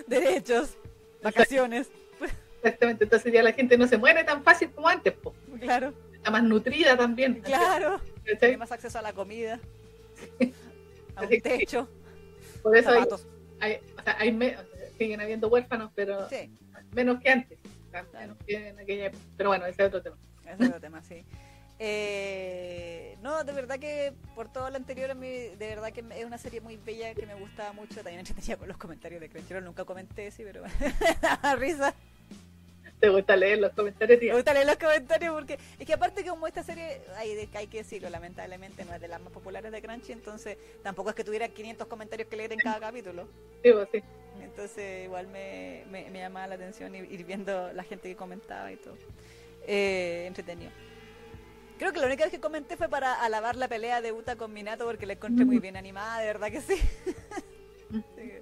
Derechos, 0.07 0.77
vacaciones. 1.23 1.89
Exactamente, 2.63 3.05
entonces 3.05 3.33
ya 3.33 3.43
la 3.43 3.53
gente 3.53 3.77
no 3.77 3.87
se 3.89 3.99
muere 3.99 4.23
tan 4.25 4.43
fácil 4.45 4.71
como 4.71 4.89
antes, 4.89 5.13
po. 5.15 5.35
Claro. 5.61 5.93
Está 6.15 6.31
más 6.31 6.45
nutrida 6.45 6.97
también. 6.97 7.41
Claro. 7.41 8.01
Tiene 8.39 8.57
más 8.57 8.71
acceso 8.71 8.99
a 8.99 9.03
la 9.03 9.13
comida, 9.13 9.59
a 11.17 11.23
un 11.23 11.29
techo, 11.41 11.89
Por 12.63 12.77
eso 12.77 12.91
hay, 12.91 13.79
o 13.99 14.03
sea, 14.03 14.17
hay 14.19 14.31
me- 14.33 14.57
siguen 14.97 15.21
habiendo 15.21 15.49
huérfanos, 15.49 15.91
pero 15.95 16.29
Sí, 16.29 16.51
menos 16.93 17.21
que 17.21 17.31
antes. 17.31 17.59
Claro. 17.91 18.09
menos 18.15 18.37
que 18.47 18.69
en 18.69 18.79
aquella 18.79 19.07
época. 19.07 19.23
Pero 19.37 19.49
bueno, 19.51 19.67
ese 19.67 19.83
es 19.83 19.89
otro 19.89 20.03
tema. 20.03 20.17
ese 20.47 20.63
es 20.63 20.69
otro 20.69 20.81
tema, 20.81 21.03
sí. 21.03 21.25
Eh, 21.79 23.17
no, 23.23 23.43
de 23.43 23.53
verdad 23.53 23.79
que 23.81 24.13
por 24.37 24.51
todo 24.53 24.71
lo 24.71 24.77
anterior, 24.77 25.11
a 25.11 25.15
mí, 25.15 25.29
de 25.29 25.57
verdad 25.67 25.93
que 25.93 26.05
es 26.17 26.25
una 26.25 26.39
serie 26.39 26.61
muy 26.61 26.77
bella 26.77 27.13
que 27.15 27.27
me 27.27 27.35
gustaba 27.35 27.73
mucho. 27.73 27.97
También 27.97 28.21
entretenía 28.21 28.57
con 28.57 28.69
los 28.69 28.77
comentarios 28.77 29.21
de 29.21 29.29
Crunchyroll, 29.29 29.65
nunca 29.65 29.85
comenté, 29.85 30.31
sí, 30.31 30.45
pero 30.45 30.63
daba 31.23 31.57
risa. 31.57 31.93
Te 33.03 33.09
gusta 33.09 33.35
leer 33.35 33.59
los 33.59 33.73
comentarios, 33.73 34.16
Me 34.16 34.20
tía. 34.20 34.33
gusta 34.33 34.55
leer 34.55 34.65
los 34.65 34.77
comentarios 34.77 35.35
porque 35.35 35.59
es 35.77 35.85
que 35.85 35.93
aparte 35.93 36.23
que 36.23 36.31
como 36.31 36.47
esta 36.47 36.62
serie, 36.62 37.01
hay, 37.16 37.49
hay 37.53 37.66
que 37.66 37.79
decirlo, 37.79 38.09
lamentablemente 38.09 38.85
no 38.85 38.95
es 38.95 39.01
de 39.01 39.09
las 39.09 39.20
más 39.20 39.33
populares 39.33 39.73
de 39.73 39.83
Crunchy, 39.83 40.12
entonces 40.12 40.57
tampoco 40.85 41.11
es 41.11 41.16
que 41.16 41.24
tuviera 41.24 41.49
500 41.49 41.89
comentarios 41.89 42.29
que 42.29 42.37
leer 42.37 42.53
en 42.53 42.61
cada 42.61 42.79
capítulo. 42.79 43.27
Sí, 43.65 43.73
pues, 43.73 43.89
sí. 43.91 44.05
Entonces 44.41 45.05
igual 45.07 45.27
me, 45.27 45.83
me, 45.91 46.11
me 46.11 46.20
llamaba 46.20 46.47
la 46.47 46.55
atención 46.55 46.95
ir, 46.95 47.11
ir 47.11 47.24
viendo 47.24 47.73
la 47.73 47.83
gente 47.83 48.09
que 48.09 48.15
comentaba 48.15 48.70
y 48.70 48.77
todo. 48.77 48.95
Eh, 49.66 50.27
entretenido. 50.29 50.70
Creo 51.79 51.93
que 51.93 51.99
la 51.99 52.07
única 52.07 52.23
vez 52.23 52.31
que 52.31 52.39
comenté 52.39 52.77
fue 52.77 52.89
para 52.89 53.15
alabar 53.15 53.57
la 53.57 53.66
pelea 53.66 54.01
de 54.01 54.12
Uta 54.12 54.37
con 54.37 54.53
Minato 54.53 54.85
porque 54.85 55.07
la 55.07 55.15
encontré 55.15 55.45
muy 55.45 55.59
bien 55.59 55.77
animada, 55.77 56.20
de 56.20 56.27
verdad 56.27 56.53
que 56.53 56.61
sí. 56.61 56.77
Sí. 57.91 58.33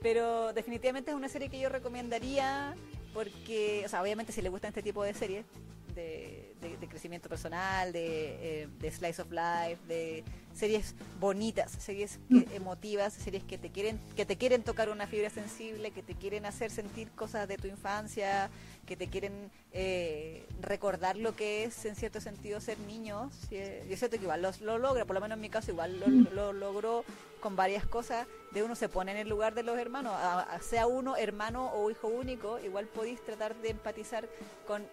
Pero 0.00 0.52
definitivamente 0.52 1.10
es 1.10 1.16
una 1.16 1.28
serie 1.28 1.48
que 1.50 1.58
yo 1.58 1.68
recomendaría 1.68 2.74
porque, 3.16 3.82
o 3.86 3.88
sea, 3.88 4.02
obviamente 4.02 4.30
si 4.30 4.42
le 4.42 4.50
gustan 4.50 4.68
este 4.68 4.82
tipo 4.82 5.02
de 5.02 5.14
series, 5.14 5.46
de, 5.94 6.52
de- 6.60 6.76
de 6.76 6.86
crecimiento 6.88 7.30
personal, 7.30 7.90
de, 7.90 8.64
eh, 8.64 8.68
de 8.78 8.90
slice 8.90 9.22
of 9.22 9.30
life, 9.30 9.78
de 9.88 10.22
series 10.52 10.94
bonitas, 11.18 11.72
series 11.72 12.18
que- 12.30 12.46
emotivas, 12.54 13.14
series 13.14 13.42
que 13.44 13.56
te 13.56 13.70
quieren 13.70 13.98
que 14.14 14.26
te 14.26 14.36
quieren 14.36 14.62
tocar 14.62 14.90
una 14.90 15.06
fibra 15.06 15.30
sensible, 15.30 15.92
que 15.92 16.02
te 16.02 16.14
quieren 16.14 16.44
hacer 16.44 16.70
sentir 16.70 17.10
cosas 17.12 17.48
de 17.48 17.56
tu 17.56 17.66
infancia, 17.68 18.50
que 18.84 18.96
te 18.96 19.06
quieren 19.08 19.50
eh, 19.72 20.44
recordar 20.60 21.16
lo 21.16 21.34
que 21.34 21.64
es 21.64 21.86
en 21.86 21.96
cierto 21.96 22.20
sentido 22.20 22.60
ser 22.60 22.78
niño. 22.80 23.30
Sí, 23.48 23.56
eh, 23.56 23.82
yo 23.88 23.96
siento 23.96 24.18
que 24.18 24.24
igual 24.24 24.42
lo, 24.42 24.50
lo 24.60 24.76
logra, 24.76 25.06
por 25.06 25.14
lo 25.14 25.22
menos 25.22 25.36
en 25.36 25.40
mi 25.40 25.48
caso 25.48 25.70
igual 25.70 25.98
lo, 25.98 26.08
lo 26.34 26.52
logró 26.52 27.04
con 27.40 27.56
varias 27.56 27.86
cosas, 27.86 28.26
de 28.50 28.62
uno 28.62 28.74
se 28.74 28.88
pone 28.88 29.12
en 29.12 29.18
el 29.18 29.28
lugar 29.28 29.54
de 29.54 29.62
los 29.62 29.78
hermanos, 29.78 30.12
a- 30.14 30.40
a- 30.42 30.60
sea 30.60 30.86
uno 30.86 31.16
hermano 31.16 31.70
o 31.72 31.90
hijo 31.90 32.08
único, 32.08 32.58
igual 32.60 32.86
podéis 32.86 33.22
tratar 33.24 33.54
de 33.56 33.70
empatizar 33.70 34.28
con, 34.66 34.84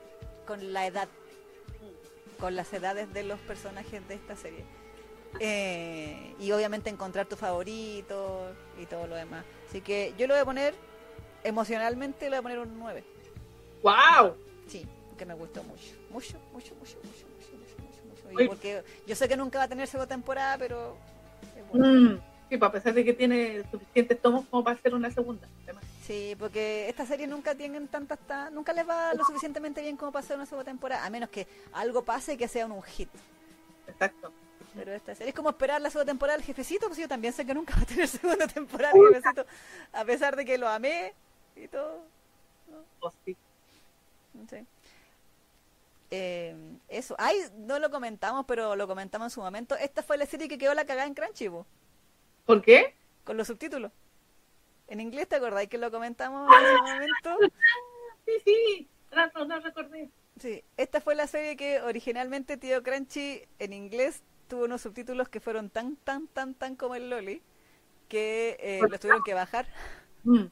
con 0.46 0.74
la 0.74 0.86
edad, 0.88 1.08
con 2.40 2.56
las 2.56 2.72
edades 2.74 3.12
de 3.14 3.24
los 3.24 3.40
personajes 3.42 4.06
de 4.08 4.16
esta 4.16 4.36
serie. 4.36 4.64
Eh, 5.40 6.36
y 6.40 6.52
obviamente 6.52 6.90
encontrar 6.90 7.26
tu 7.26 7.36
favorito 7.36 8.52
y 8.80 8.86
todo 8.86 9.08
lo 9.08 9.16
demás. 9.16 9.44
Así 9.70 9.82
que 9.82 10.14
yo 10.18 10.28
lo 10.28 10.34
voy 10.36 10.42
a 10.42 10.46
poner, 10.46 10.76
emocionalmente 11.44 12.26
le 12.30 12.38
voy 12.38 12.40
a 12.40 12.42
poner 12.44 12.60
un 12.60 12.78
9. 12.78 13.04
¡Wow! 13.82 14.36
Sí, 14.68 14.86
que 15.18 15.26
me 15.26 15.34
gustó 15.34 15.64
mucho. 15.64 15.94
Mucho, 16.12 16.38
mucho, 16.52 16.76
mucho, 16.76 16.98
mucho, 17.04 17.26
mucho, 17.28 17.58
mucho, 17.58 17.76
mucho, 17.80 18.04
mucho. 18.24 18.32
Y 18.32 18.36
Oye. 18.36 18.48
porque 18.48 18.84
yo 19.08 19.16
sé 19.16 19.28
que 19.28 19.36
nunca 19.38 19.58
va 19.58 19.64
a 19.66 19.68
tener 19.68 19.88
segunda 19.88 20.08
temporada, 20.08 20.58
pero... 20.58 20.96
es 21.58 21.68
bueno. 21.70 21.88
Mm, 22.12 22.18
Sí, 22.18 22.22
a 22.62 22.72
pesar 22.72 22.94
de 22.94 23.04
que 23.06 23.14
tiene 23.14 23.64
suficientes 23.72 24.22
tomos 24.22 24.46
como 24.50 24.64
para 24.64 24.78
hacer 24.78 24.94
una 24.94 25.10
segunda. 25.12 25.48
además. 25.64 25.84
Sí, 26.06 26.36
porque 26.38 26.90
estas 26.90 27.08
series 27.08 27.30
nunca 27.30 27.56
tienen 27.56 27.88
tantas, 27.88 28.20
ta- 28.20 28.50
nunca 28.50 28.74
les 28.74 28.88
va 28.88 29.14
lo 29.14 29.24
suficientemente 29.26 29.82
bien 29.82 29.96
como 29.96 30.12
para 30.12 30.24
hacer 30.26 30.36
una 30.36 30.46
segunda 30.46 30.66
temporada, 30.70 31.06
a 31.06 31.10
menos 31.10 31.30
que 31.30 31.48
algo 31.74 32.04
pase 32.04 32.34
y 32.34 32.38
que 32.38 32.48
sea 32.48 32.66
un 32.66 32.82
hit. 32.84 33.10
Exacto. 33.88 34.32
Pero 34.76 34.92
esta 34.92 35.14
serie 35.16 35.30
es 35.30 35.36
como 35.36 35.50
esperar 35.50 35.80
la 35.82 35.90
segunda 35.90 36.12
temporada 36.12 36.38
del 36.38 36.46
jefecito, 36.46 36.88
pues 36.88 36.98
yo 37.00 37.08
también 37.08 37.32
sé 37.34 37.46
que 37.46 37.54
nunca 37.54 37.76
va 37.76 37.84
a 37.84 37.86
tener 37.86 38.08
segunda 38.10 38.48
temporada 38.48 38.94
del 38.94 39.14
jefecito, 39.16 39.46
a 39.94 40.04
pesar 40.04 40.36
de 40.36 40.44
que 40.46 40.58
lo 40.58 40.68
amé 40.68 41.14
y 41.56 41.68
todo. 41.68 42.02
Oh, 43.00 43.12
sí. 43.24 43.38
No 44.34 44.48
sé. 44.50 44.66
Eh, 46.12 46.56
eso, 46.90 47.16
ay, 47.18 47.38
no 47.58 47.80
lo 47.80 47.90
comentamos, 47.90 48.46
pero 48.46 48.76
lo 48.76 48.88
comentamos 48.88 49.28
en 49.28 49.30
su 49.32 49.42
momento. 49.42 49.76
Esta 49.76 50.04
fue 50.04 50.18
la 50.18 50.26
serie 50.26 50.48
que 50.48 50.58
quedó 50.58 50.74
la 50.74 50.86
cagada 50.86 51.08
en 51.08 51.14
Crunchy, 51.16 51.50
po, 51.50 51.66
¿Por 52.46 52.62
qué? 52.62 52.96
con 53.24 53.38
los 53.38 53.48
subtítulos. 53.48 53.92
En 54.88 55.00
inglés, 55.00 55.28
¿te 55.28 55.36
acordáis 55.38 55.70
que 55.70 55.78
lo 55.78 55.92
comentamos 55.92 56.52
en 56.54 56.78
su 56.78 56.84
momento? 56.84 57.54
Sí, 58.26 58.32
sí. 58.46 58.90
No, 59.36 59.46
no, 59.46 59.60
recordé. 59.60 60.10
Sí, 60.40 60.64
esta 60.78 61.02
fue 61.02 61.14
la 61.14 61.28
serie 61.28 61.58
que 61.58 61.82
originalmente 61.82 62.56
Tío 62.56 62.82
Crunchy 62.82 63.42
en 63.60 63.74
inglés 63.74 64.24
tuvo 64.48 64.64
unos 64.64 64.80
subtítulos 64.80 65.28
que 65.28 65.42
fueron 65.42 65.70
tan, 65.70 65.98
tan, 65.98 66.30
tan, 66.30 66.54
tan 66.54 66.78
como 66.78 66.96
el 66.96 67.10
Loli 67.10 67.42
que 68.08 68.56
eh, 68.62 68.80
los 68.90 68.98
tuvieron 69.02 69.24
que 69.24 69.34
bajar. 69.34 69.68
Mm. 70.24 70.46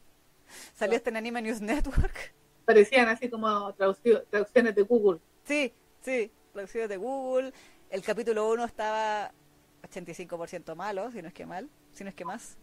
Salió 0.74 0.98
este 0.98 1.08
en 1.08 1.16
Anime 1.16 1.40
News 1.40 1.62
Network. 1.62 2.34
Parecían 2.66 3.08
así 3.08 3.30
como 3.30 3.72
traducciones 3.72 4.74
de 4.74 4.82
Google. 4.82 5.18
Sí, 5.44 5.72
sí, 6.02 6.30
traducidos 6.52 6.90
de 6.90 6.98
Google. 6.98 7.54
El 7.88 8.02
capítulo 8.02 8.50
1 8.50 8.66
estaba 8.66 9.32
85% 9.92 10.74
malo, 10.74 11.10
si 11.12 11.22
no 11.22 11.28
es 11.28 11.34
que 11.34 11.46
mal, 11.46 11.68
si 11.92 12.04
no 12.04 12.10
es 12.10 12.16
que 12.16 12.24
más. 12.24 12.56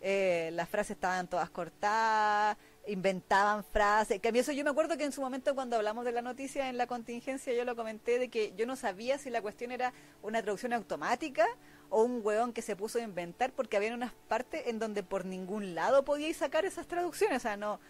Eh, 0.00 0.50
las 0.52 0.68
frases 0.68 0.96
estaban 0.96 1.28
todas 1.28 1.48
cortadas, 1.48 2.58
inventaban 2.86 3.64
frases. 3.64 4.20
Que 4.20 4.28
a 4.28 4.32
mí 4.32 4.38
eso 4.38 4.52
yo 4.52 4.62
me 4.62 4.70
acuerdo 4.70 4.98
que 4.98 5.04
en 5.04 5.12
su 5.12 5.22
momento 5.22 5.54
cuando 5.54 5.76
hablamos 5.76 6.04
de 6.04 6.12
la 6.12 6.20
noticia 6.20 6.68
en 6.68 6.76
la 6.76 6.86
contingencia 6.86 7.54
yo 7.54 7.64
lo 7.64 7.74
comenté 7.74 8.18
de 8.18 8.28
que 8.28 8.52
yo 8.54 8.66
no 8.66 8.76
sabía 8.76 9.16
si 9.16 9.30
la 9.30 9.40
cuestión 9.40 9.72
era 9.72 9.94
una 10.22 10.42
traducción 10.42 10.74
automática 10.74 11.46
o 11.88 12.02
un 12.02 12.20
hueón 12.22 12.52
que 12.52 12.60
se 12.60 12.76
puso 12.76 12.98
a 12.98 13.02
inventar 13.02 13.52
porque 13.52 13.78
había 13.78 13.94
unas 13.94 14.12
partes 14.28 14.66
en 14.66 14.78
donde 14.78 15.02
por 15.02 15.24
ningún 15.24 15.74
lado 15.74 16.04
podíais 16.04 16.36
sacar 16.36 16.66
esas 16.66 16.86
traducciones. 16.86 17.38
O 17.38 17.40
sea, 17.40 17.56
no. 17.56 17.80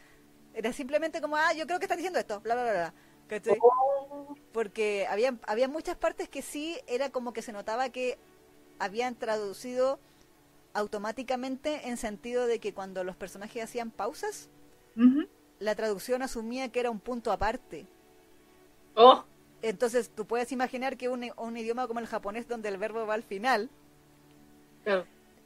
Era 0.54 0.72
simplemente 0.72 1.20
como, 1.20 1.36
ah, 1.36 1.52
yo 1.52 1.66
creo 1.66 1.80
que 1.80 1.86
están 1.86 1.98
diciendo 1.98 2.20
esto, 2.20 2.40
bla, 2.40 2.54
bla, 2.54 2.62
bla. 2.62 2.72
bla. 2.72 2.94
¿Cachai? 3.26 3.58
porque 4.52 5.06
había, 5.08 5.36
había 5.46 5.66
muchas 5.66 5.96
partes 5.96 6.28
que 6.28 6.42
sí 6.42 6.78
era 6.86 7.10
como 7.10 7.32
que 7.32 7.42
se 7.42 7.52
notaba 7.52 7.88
que 7.88 8.18
habían 8.78 9.14
traducido 9.14 9.98
automáticamente 10.72 11.88
en 11.88 11.96
sentido 11.96 12.46
de 12.46 12.58
que 12.58 12.74
cuando 12.74 13.04
los 13.04 13.16
personajes 13.16 13.62
hacían 13.64 13.90
pausas, 13.90 14.48
la 15.58 15.74
traducción 15.74 16.22
asumía 16.22 16.68
que 16.70 16.80
era 16.80 16.90
un 16.90 17.00
punto 17.00 17.32
aparte. 17.32 17.86
Oh, 18.96 19.24
Entonces 19.62 20.10
tú 20.14 20.26
puedes 20.26 20.52
imaginar 20.52 20.96
que 20.96 21.08
un, 21.08 21.30
un 21.36 21.56
idioma 21.56 21.86
como 21.86 22.00
el 22.00 22.06
japonés 22.06 22.46
donde 22.48 22.68
el 22.68 22.76
verbo 22.78 23.06
va 23.06 23.14
al 23.14 23.22
final, 23.22 23.70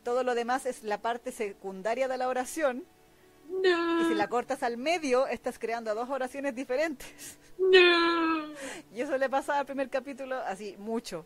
todo 0.05 0.23
lo 0.25 0.35
demás 0.35 0.67
es 0.67 0.83
la 0.83 1.01
parte 1.01 1.33
secundaria 1.33 2.09
de 2.09 2.17
la 2.19 2.29
oración, 2.29 2.85
No. 3.49 4.03
y 4.03 4.05
si 4.09 4.15
la 4.15 4.29
cortas 4.29 4.63
al 4.63 4.77
medio, 4.77 5.27
estás 5.27 5.59
creando 5.59 5.95
dos 5.95 6.09
oraciones 6.11 6.55
diferentes. 6.55 7.39
No. 7.59 8.49
Y 8.95 9.01
eso 9.03 9.17
le 9.19 9.29
pasaba 9.29 9.61
al 9.61 9.67
primer 9.67 9.89
capítulo 9.91 10.37
así, 10.37 10.77
mucho. 10.79 11.25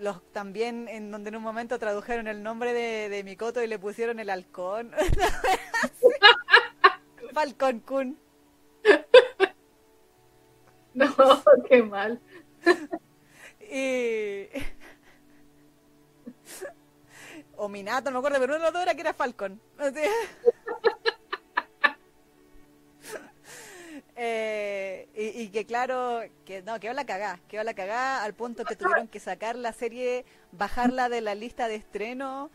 Los 0.00 0.22
también 0.32 0.88
en 0.88 1.10
donde 1.10 1.28
en 1.28 1.36
un 1.36 1.42
momento 1.42 1.78
tradujeron 1.78 2.26
el 2.26 2.42
nombre 2.42 2.72
de, 2.72 3.10
de 3.10 3.22
Mikoto 3.22 3.62
y 3.62 3.66
le 3.66 3.78
pusieron 3.78 4.18
el 4.18 4.30
halcón. 4.30 4.92
Falcon 7.34 7.80
Kun. 7.80 8.18
No, 10.92 11.06
qué 11.68 11.82
mal. 11.82 12.20
Y... 13.72 14.48
O 17.56 17.68
Minato, 17.68 18.10
no 18.10 18.14
me 18.14 18.18
acuerdo, 18.18 18.40
pero 18.40 18.56
uno 18.56 18.64
de 18.64 18.64
los 18.64 18.72
dos 18.72 18.82
era 18.82 18.94
que 18.94 19.02
era 19.02 19.14
Falcon. 19.14 19.60
Eh, 24.22 25.08
y, 25.14 25.44
y 25.44 25.48
que 25.48 25.64
claro, 25.64 26.20
que 26.44 26.60
no, 26.60 26.78
quedó 26.78 26.92
la 26.92 27.06
cagá, 27.06 27.40
quedó 27.48 27.64
la 27.64 27.72
cagá 27.72 28.22
al 28.22 28.34
punto 28.34 28.66
que 28.66 28.76
tuvieron 28.76 29.08
que 29.08 29.18
sacar 29.18 29.56
la 29.56 29.72
serie, 29.72 30.26
bajarla 30.52 31.08
de 31.08 31.22
la 31.22 31.34
lista 31.34 31.68
de 31.68 31.76
estreno, 31.76 32.50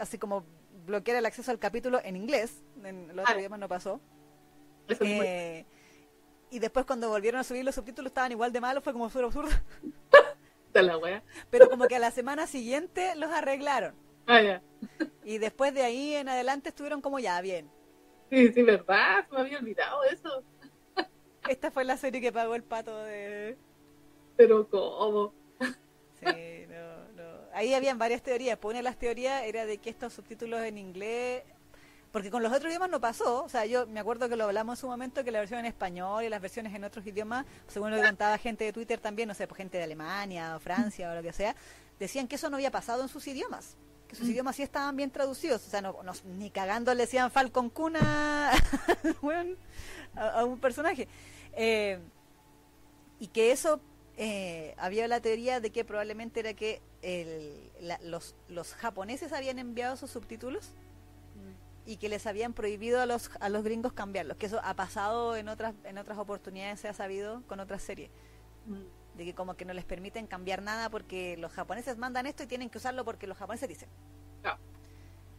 así 0.00 0.16
como 0.16 0.46
bloquear 0.86 1.18
el 1.18 1.26
acceso 1.26 1.50
al 1.50 1.58
capítulo 1.58 2.00
en 2.02 2.16
inglés, 2.16 2.62
en 2.82 3.08
los 3.08 3.18
otros 3.24 3.36
Ah. 3.36 3.38
idiomas 3.38 3.60
no 3.60 3.68
pasó. 3.68 4.00
Eh, 4.88 5.66
y 6.50 6.58
después 6.58 6.86
cuando 6.86 7.10
volvieron 7.10 7.40
a 7.40 7.44
subir 7.44 7.62
los 7.62 7.74
subtítulos 7.74 8.10
estaban 8.10 8.32
igual 8.32 8.50
de 8.50 8.62
malos, 8.62 8.82
fue 8.82 8.94
como 8.94 9.10
súper 9.10 9.26
absurdo. 9.26 9.50
Está 10.68 10.80
la 10.80 10.96
wea. 10.96 11.22
Pero 11.50 11.68
como 11.68 11.86
que 11.86 11.96
a 11.96 11.98
la 11.98 12.12
semana 12.12 12.46
siguiente 12.46 13.14
los 13.16 13.30
arreglaron. 13.30 13.94
Ah, 14.26 14.40
ya. 14.40 14.62
Y 15.22 15.36
después 15.36 15.74
de 15.74 15.82
ahí 15.82 16.14
en 16.14 16.30
adelante 16.30 16.70
estuvieron 16.70 17.02
como 17.02 17.18
ya, 17.18 17.38
bien. 17.42 17.70
Sí, 18.36 18.52
sí, 18.52 18.62
verdad, 18.62 19.26
me 19.32 19.40
había 19.40 19.58
olvidado 19.58 20.04
eso. 20.04 20.44
Esta 21.48 21.72
fue 21.72 21.84
la 21.84 21.96
serie 21.96 22.20
que 22.20 22.30
pagó 22.30 22.54
el 22.54 22.62
pato 22.62 22.96
de... 22.96 23.58
Pero 24.36 24.68
¿cómo? 24.68 25.34
Sí, 26.20 26.66
no, 26.68 27.22
no. 27.22 27.28
Ahí 27.52 27.74
habían 27.74 27.98
varias 27.98 28.22
teorías. 28.22 28.56
Pues 28.56 28.70
una 28.70 28.78
de 28.78 28.82
las 28.84 28.98
teorías 28.98 29.42
era 29.42 29.66
de 29.66 29.78
que 29.78 29.90
estos 29.90 30.12
subtítulos 30.12 30.62
en 30.62 30.78
inglés 30.78 31.42
porque 32.12 32.30
con 32.30 32.42
los 32.42 32.52
otros 32.52 32.70
idiomas 32.70 32.90
no 32.90 33.00
pasó. 33.00 33.44
O 33.44 33.48
sea, 33.48 33.66
yo 33.66 33.86
me 33.86 34.00
acuerdo 34.00 34.28
que 34.28 34.36
lo 34.36 34.44
hablamos 34.44 34.78
en 34.78 34.80
su 34.80 34.88
momento, 34.88 35.22
que 35.24 35.30
la 35.30 35.38
versión 35.38 35.60
en 35.60 35.66
español 35.66 36.24
y 36.24 36.28
las 36.28 36.40
versiones 36.40 36.74
en 36.74 36.84
otros 36.84 37.06
idiomas, 37.06 37.46
según 37.68 37.90
lo 37.90 37.96
que 37.96 38.06
contaba 38.06 38.36
gente 38.38 38.64
de 38.64 38.72
Twitter 38.72 38.98
también, 38.98 39.28
no 39.28 39.34
sé, 39.34 39.46
pues 39.46 39.58
gente 39.58 39.78
de 39.78 39.84
Alemania 39.84 40.56
o 40.56 40.60
Francia 40.60 41.10
o 41.10 41.14
lo 41.14 41.22
que 41.22 41.32
sea, 41.32 41.54
decían 41.98 42.26
que 42.26 42.36
eso 42.36 42.50
no 42.50 42.56
había 42.56 42.70
pasado 42.70 43.02
en 43.02 43.08
sus 43.08 43.26
idiomas. 43.28 43.76
Que 44.10 44.16
sus 44.16 44.28
idiomas 44.28 44.56
sí 44.56 44.64
estaban 44.64 44.96
bien 44.96 45.12
traducidos. 45.12 45.64
O 45.64 45.70
sea, 45.70 45.80
no, 45.80 45.96
ni 46.36 46.50
cagando 46.50 46.92
le 46.94 47.02
decían 47.02 47.30
Falcon 47.30 47.70
Cuna 47.70 48.50
a, 50.16 50.44
un 50.44 50.58
personaje. 50.58 51.06
Eh, 51.52 52.00
y 53.20 53.28
que 53.28 53.52
eso 53.52 53.80
eh, 54.16 54.74
había 54.78 55.06
la 55.06 55.20
teoría 55.20 55.60
de 55.60 55.70
que 55.70 55.84
probablemente 55.84 56.40
era 56.40 56.54
que 56.54 56.82
los, 58.02 58.34
los 58.48 58.74
japoneses 58.74 59.32
habían 59.32 59.60
enviado 59.60 59.96
sus 59.96 60.10
subtítulos 60.10 60.72
y 61.86 61.96
que 61.96 62.08
les 62.08 62.26
habían 62.26 62.52
prohibido 62.52 63.00
a 63.00 63.06
los, 63.06 63.30
a 63.40 63.48
los 63.48 63.64
gringos 63.64 63.92
cambiarlos, 63.92 64.36
que 64.36 64.46
eso 64.46 64.60
ha 64.62 64.74
pasado 64.74 65.36
en 65.36 65.48
otras, 65.48 65.74
en 65.84 65.98
otras 65.98 66.18
oportunidades, 66.18 66.80
se 66.80 66.88
ha 66.88 66.94
sabido 66.94 67.42
con 67.46 67.60
otras 67.60 67.82
series, 67.82 68.10
mm. 68.66 68.99
De 69.14 69.24
que 69.24 69.34
como 69.34 69.54
que 69.56 69.64
no 69.64 69.72
les 69.72 69.84
permiten 69.84 70.26
cambiar 70.26 70.62
nada 70.62 70.90
porque 70.90 71.36
los 71.36 71.52
japoneses 71.52 71.98
mandan 71.98 72.26
esto 72.26 72.42
y 72.42 72.46
tienen 72.46 72.70
que 72.70 72.78
usarlo 72.78 73.04
porque 73.04 73.26
los 73.26 73.36
japoneses 73.36 73.68
dicen. 73.68 73.88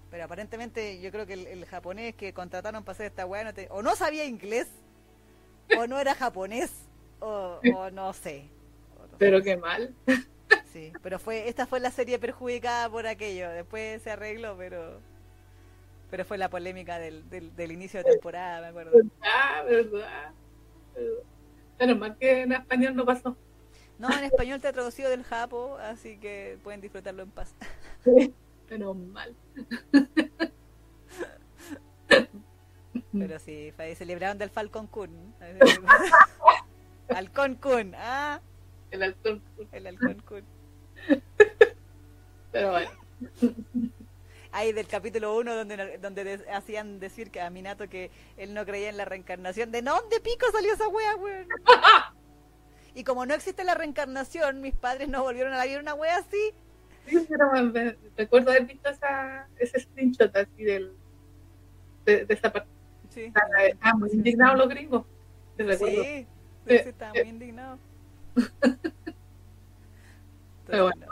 Pero 0.10 0.26
aparentemente 0.26 0.99
yo 0.99 1.10
creo 1.10 1.26
que 1.26 1.34
el, 1.34 1.65
japonés 1.65 2.15
que 2.15 2.34
contrataron 2.34 2.84
para 2.84 2.93
hacer 2.93 3.06
esta 3.06 3.26
weá 3.26 3.45
no 3.45 3.52
o 3.69 3.81
no 3.81 3.95
sabía 3.95 4.26
inglés, 4.26 4.68
o 5.77 5.88
no 5.88 5.99
era 5.99 6.14
japonés, 6.15 6.89
o, 7.22 7.61
no 7.93 8.11
sé. 8.11 8.49
pero 9.18 9.41
qué 9.41 9.56
mal. 9.56 9.95
Sí, 10.65 10.91
pero 11.02 11.18
fue 11.18 11.48
esta 11.48 11.65
fue 11.65 11.80
la 11.80 11.91
serie 11.91 12.19
perjudicada 12.19 12.89
por 12.89 13.07
aquello. 13.07 13.49
Después 13.52 14.02
se 14.02 14.11
arregló, 14.11 14.57
pero 14.57 14.99
pero 16.10 16.26
fue 16.26 16.38
la 16.38 16.49
polémica 16.49 16.99
del, 16.99 17.30
del, 17.30 17.72
inicio 17.72 18.03
de 18.03 18.11
temporada, 18.11 18.60
me 18.60 18.68
acuerdo. 18.68 18.91
Ah, 19.22 19.64
verdad, 19.64 20.34
verdad. 20.93 21.23
Menos 21.80 21.98
mal 21.98 22.18
que 22.18 22.41
en 22.41 22.52
español 22.52 22.95
no 22.98 23.06
pasó. 23.06 23.38
No, 24.02 24.10
en 24.18 24.23
español 24.23 24.60
te 24.60 24.68
ha 24.68 24.73
traducido 24.73 25.11
del 25.11 25.23
Japo, 25.23 25.78
así 25.78 26.18
que 26.18 26.57
pueden 26.64 26.82
disfrutarlo 26.82 27.22
en 27.22 27.30
paz. 27.30 27.53
menos 28.69 28.98
mal. 28.98 29.36
Pero 33.14 33.38
sí, 33.38 33.72
celebraron 33.95 34.40
del 34.40 34.49
Falcon 34.49 34.88
Kun. 34.88 35.36
Halcón 37.10 37.53
Kun, 37.56 37.94
¿ah? 37.95 38.41
El 38.90 39.03
Halcón 39.03 39.44
Kun. 39.56 39.68
El 39.72 39.86
Halcón 39.86 40.19
Kun. 40.22 40.44
Pero 42.52 42.72
bueno 42.72 42.90
ahí 44.52 44.73
del 44.73 44.88
capítulo 44.88 45.38
1 45.38 45.56
donde, 45.56 45.98
donde 45.99 46.45
hacían 46.52 46.99
decir 46.99 47.32
que 47.32 47.40
a 47.40 47.49
Minato 47.49 47.88
que 47.88 48.11
él 48.36 48.53
no 48.53 48.65
creía 48.65 48.90
en 48.90 48.98
la 48.98 49.06
reencarnación. 49.06 49.72
¿De 49.72 49.82
dónde 49.82 50.19
pico 50.19 50.45
salió 50.52 50.73
esa 50.73 50.88
wea, 50.88 51.15
weón? 51.15 51.48
y 52.94 53.04
como 53.04 53.26
no 53.26 53.34
existe 53.34 53.64
la 53.64 53.76
reencarnación, 53.76 54.62
mis 54.62 54.76
padres 54.76 55.10
no 55.10 55.24
volvieron 55.24 55.54
a 55.54 55.66
ver 55.66 55.80
una 55.80 55.94
wea 55.94 56.18
así. 56.18 56.54
Sí, 57.08 57.26
pero 57.28 57.52
recuerdo 58.18 58.52
haber 58.52 58.66
visto 58.66 58.90
esa, 58.90 59.48
ese 59.58 59.80
screenshot 59.80 60.36
así 60.36 60.64
del, 60.64 60.94
de, 62.06 62.26
esa 62.30 62.52
parte. 62.52 62.70
Sí. 63.10 63.32
Estaban 63.68 64.00
muy 64.00 64.10
indignados 64.12 64.58
los 64.58 64.70
gringos. 64.70 65.06
Sí, 65.58 66.28
sí, 66.68 66.68
estaban 66.68 67.14
muy 67.14 67.30
indignados. 67.30 67.80
pero 70.66 70.84
bueno, 70.84 71.08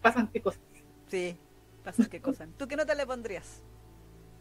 pasan 0.00 0.28
qué 0.28 0.40
cosas. 0.40 0.60
Sí, 1.08 1.36
Pasas 1.84 2.08
qué 2.08 2.20
cosa. 2.20 2.48
¿Tú 2.56 2.66
qué 2.66 2.76
nota 2.76 2.94
le 2.94 3.06
pondrías? 3.06 3.62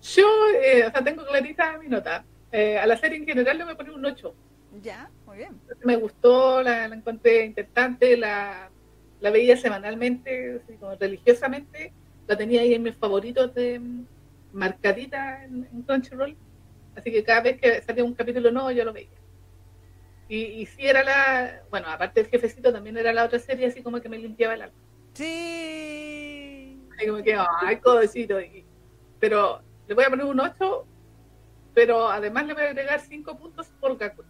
Yo, 0.01 0.25
eh, 0.63 0.85
o 0.87 0.91
sea, 0.91 1.03
tengo 1.03 1.25
clarita 1.25 1.77
mi 1.77 1.89
nota. 1.89 2.23
Eh, 2.51 2.79
a 2.79 2.87
la 2.87 2.97
serie 2.97 3.17
en 3.17 3.25
general 3.25 3.57
le 3.57 3.63
voy 3.65 3.73
a 3.73 3.77
poner 3.77 3.91
un 3.91 4.05
8. 4.05 4.33
Ya, 4.81 5.09
muy 5.25 5.37
bien. 5.37 5.59
Me 5.83 5.95
gustó, 5.97 6.61
la, 6.63 6.85
encontré 6.85 7.45
interesante, 7.45 8.17
la, 8.17 8.71
la 9.19 9.29
veía 9.29 9.55
semanalmente, 9.55 10.61
así 10.63 10.77
como 10.77 10.95
religiosamente. 10.95 11.93
La 12.27 12.37
tenía 12.37 12.61
ahí 12.61 12.73
en 12.73 12.83
mis 12.83 12.95
favoritos 12.95 13.53
de 13.53 13.79
mm, 13.79 14.05
marcadita 14.53 15.43
en, 15.43 15.83
Crunchyroll. 15.83 16.35
Así 16.95 17.11
que 17.11 17.23
cada 17.23 17.41
vez 17.41 17.59
que 17.59 17.81
salía 17.81 18.03
un 18.03 18.13
capítulo 18.13 18.51
nuevo 18.51 18.71
yo 18.71 18.85
lo 18.85 18.93
veía. 18.93 19.09
Y, 20.29 20.37
y 20.37 20.65
sí 20.65 20.85
era 20.85 21.03
la, 21.03 21.61
bueno, 21.69 21.87
aparte 21.89 22.21
del 22.21 22.31
jefecito, 22.31 22.71
también 22.71 22.97
era 22.97 23.13
la 23.13 23.25
otra 23.25 23.39
serie 23.39 23.67
así 23.67 23.83
como 23.83 24.01
que 24.01 24.09
me 24.09 24.17
limpiaba 24.17 24.53
el 24.53 24.63
alma. 24.63 24.77
Sí, 25.13 26.81
y 26.99 27.07
como 27.07 27.23
que, 27.23 27.35
ay, 27.61 27.77
codecito. 27.77 28.37
pero 29.19 29.61
le 29.87 29.93
voy 29.93 30.05
a 30.05 30.09
poner 30.09 30.25
un 30.25 30.39
8, 30.39 30.87
pero 31.73 32.07
además 32.09 32.47
le 32.47 32.53
voy 32.53 32.63
a 32.63 32.69
agregar 32.69 32.99
5 32.99 33.37
puntos 33.37 33.67
por 33.79 33.97
Gaku. 33.97 34.23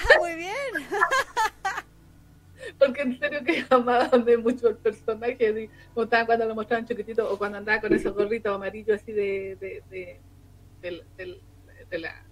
Ah, 0.00 0.18
muy 0.18 0.34
bien. 0.34 0.88
Porque 2.78 3.02
en 3.02 3.18
serio 3.18 3.42
que 3.44 3.64
amaba 3.70 4.10
mucho 4.42 4.68
el 4.68 4.76
personaje, 4.76 5.70
como 5.94 6.04
estaba 6.04 6.26
cuando 6.26 6.46
lo 6.46 6.54
mostraban 6.54 6.86
chiquitito 6.86 7.30
o 7.30 7.38
cuando 7.38 7.58
andaba 7.58 7.80
con 7.80 7.92
esos 7.92 8.14
gorritos 8.14 8.54
amarillos 8.54 9.00
así 9.00 9.12
de, 9.12 9.56
de, 9.60 9.82
de, 9.90 10.20
de, 11.16 11.40
de 11.90 11.98
la 11.98 12.24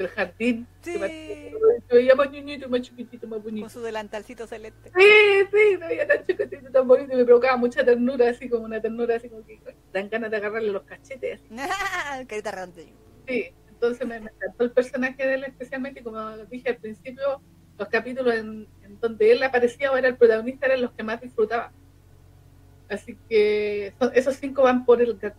del 0.00 0.08
jardín. 0.08 0.66
Sí. 0.80 0.94
Se 0.94 1.94
veía 1.94 2.14
más 2.14 2.30
niñito, 2.30 2.68
más 2.68 2.80
chiquitito, 2.80 3.26
más 3.26 3.42
bonito. 3.42 3.64
Con 3.64 3.70
su 3.70 3.82
delantalcito 3.82 4.46
celeste. 4.46 4.90
Sí, 4.96 5.46
sí, 5.52 5.76
se 5.78 5.86
veía 5.86 6.06
tan 6.06 6.24
chiquitito, 6.24 6.70
tan 6.70 6.88
bonito 6.88 7.12
y 7.12 7.16
me 7.16 7.24
provocaba 7.24 7.56
mucha 7.58 7.84
ternura, 7.84 8.30
así 8.30 8.48
como 8.48 8.64
una 8.64 8.80
ternura, 8.80 9.16
así 9.16 9.28
como 9.28 9.44
que 9.44 9.60
dan 9.92 10.08
ganas 10.08 10.30
de 10.30 10.38
agarrarle 10.38 10.72
los 10.72 10.82
cachetes. 10.84 11.40
Carita 12.28 12.50
rante. 12.50 12.92
Sí, 13.28 13.52
entonces 13.80 14.06
me, 14.06 14.16
encantó 14.16 14.64
el 14.64 14.72
personaje 14.72 15.26
de 15.26 15.34
él 15.34 15.44
especialmente 15.44 16.00
y 16.00 16.02
como 16.02 16.36
dije 16.50 16.68
al 16.68 16.76
principio, 16.76 17.40
los 17.78 17.88
capítulos 17.88 18.34
en, 18.34 18.68
donde 19.00 19.32
él 19.32 19.42
aparecía 19.42 19.90
o 19.90 19.96
era 19.96 20.08
el 20.08 20.16
protagonista 20.16 20.66
eran 20.66 20.82
los 20.82 20.92
que 20.92 21.02
más 21.02 21.18
disfrutaba. 21.22 21.72
Así 22.90 23.16
que 23.26 23.94
esos 24.12 24.36
cinco 24.36 24.64
van 24.64 24.84
por 24.84 25.00
el 25.00 25.16
gato. 25.16 25.38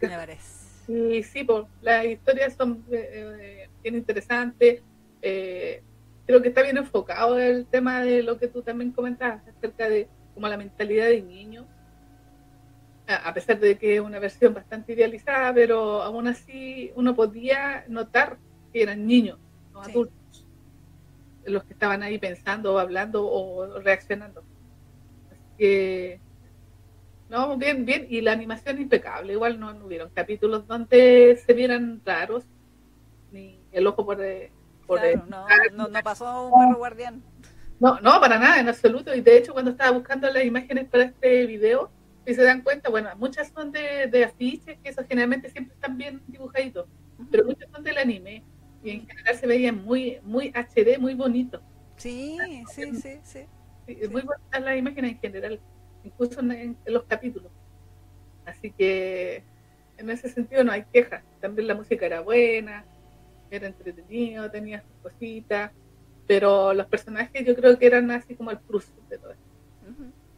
Me 0.00 0.08
parece. 0.08 0.66
Y 0.86 1.24
sí, 1.24 1.42
pues, 1.42 1.66
las 1.82 2.04
historias 2.04 2.54
son 2.54 2.84
eh, 2.92 3.10
eh, 3.40 3.68
bien 3.82 3.96
interesantes. 3.96 4.82
Eh, 5.20 5.82
creo 6.24 6.40
que 6.40 6.48
está 6.48 6.62
bien 6.62 6.76
enfocado 6.76 7.36
el 7.36 7.66
tema 7.66 8.02
de 8.02 8.22
lo 8.22 8.38
que 8.38 8.46
tú 8.46 8.62
también 8.62 8.92
comentabas 8.92 9.42
acerca 9.48 9.88
de 9.88 10.08
como 10.34 10.46
la 10.46 10.56
mentalidad 10.56 11.08
de 11.08 11.20
niño. 11.20 11.66
A 13.08 13.32
pesar 13.32 13.60
de 13.60 13.78
que 13.78 13.96
es 13.96 14.00
una 14.00 14.18
versión 14.18 14.52
bastante 14.52 14.94
idealizada, 14.94 15.54
pero 15.54 16.02
aún 16.02 16.26
así 16.26 16.92
uno 16.96 17.14
podía 17.14 17.84
notar 17.88 18.38
que 18.72 18.82
eran 18.82 19.06
niños, 19.06 19.38
no 19.72 19.80
adultos, 19.80 20.44
los 21.44 21.62
que 21.64 21.72
estaban 21.72 22.02
ahí 22.02 22.18
pensando 22.18 22.74
o 22.74 22.78
hablando 22.78 23.24
o 23.24 23.78
reaccionando. 23.78 24.42
Así 25.30 25.44
que 25.56 26.20
no, 27.28 27.56
bien, 27.56 27.84
bien. 27.84 28.06
Y 28.08 28.20
la 28.20 28.32
animación 28.32 28.80
impecable. 28.80 29.32
Igual 29.32 29.58
no, 29.58 29.70
hubieron 29.84 30.10
capítulos 30.10 30.66
donde 30.66 31.40
se 31.44 31.52
vieran 31.52 32.00
raros. 32.04 32.44
Ni 33.32 33.60
el 33.72 33.86
ojo 33.86 34.04
por... 34.04 34.18
por 34.86 35.00
no, 35.28 35.46
no, 35.72 35.88
no, 35.88 36.00
pasó 36.02 36.48
un 36.48 36.66
perro 36.66 36.78
guardián. 36.78 37.22
No, 37.80 38.00
no, 38.00 38.20
para 38.20 38.38
nada, 38.38 38.60
en 38.60 38.68
absoluto. 38.68 39.14
Y 39.14 39.20
de 39.20 39.36
hecho, 39.36 39.52
cuando 39.52 39.72
estaba 39.72 39.90
buscando 39.90 40.30
las 40.30 40.44
imágenes 40.44 40.88
para 40.88 41.04
este 41.04 41.46
video, 41.46 41.90
si 42.26 42.34
se 42.34 42.42
dan 42.42 42.62
cuenta, 42.62 42.90
bueno, 42.90 43.08
muchas 43.16 43.48
son 43.48 43.70
de, 43.70 44.08
de 44.08 44.24
afiches, 44.24 44.78
que 44.82 44.88
esos 44.88 45.06
generalmente 45.06 45.48
siempre 45.48 45.74
están 45.74 45.96
bien 45.96 46.22
dibujaditos, 46.26 46.88
pero 47.30 47.44
muchas 47.44 47.70
son 47.70 47.84
del 47.84 47.98
anime. 47.98 48.42
Y 48.82 48.90
en 48.90 49.06
general 49.06 49.36
se 49.36 49.46
veían 49.46 49.84
muy, 49.84 50.18
muy 50.22 50.52
HD, 50.54 50.98
muy 50.98 51.14
bonito. 51.14 51.62
Sí, 51.96 52.36
sí, 52.68 52.94
sí, 52.94 53.20
sí. 53.22 53.46
sí, 53.86 53.94
Muy 54.10 54.22
bonitas 54.22 54.62
las 54.62 54.76
imágenes 54.76 55.12
en 55.12 55.18
general 55.18 55.60
incluso 56.06 56.40
en, 56.40 56.76
los 56.86 57.04
capítulos. 57.04 57.50
Así 58.44 58.70
que 58.70 59.42
en 59.98 60.10
ese 60.10 60.28
sentido 60.28 60.62
no 60.64 60.72
hay 60.72 60.84
quejas. 60.92 61.22
También 61.40 61.68
la 61.68 61.74
música 61.74 62.06
era 62.06 62.20
buena, 62.20 62.84
era 63.50 63.66
entretenido, 63.66 64.50
tenía 64.50 64.84
cositas, 65.02 65.72
pero 66.26 66.72
los 66.74 66.86
personajes 66.86 67.44
yo 67.44 67.54
creo 67.56 67.78
que 67.78 67.86
eran 67.86 68.10
así 68.10 68.34
como 68.34 68.50
el 68.50 68.58
plus 68.58 68.86
de 69.08 69.18
todo 69.18 69.32
esto. 69.32 69.44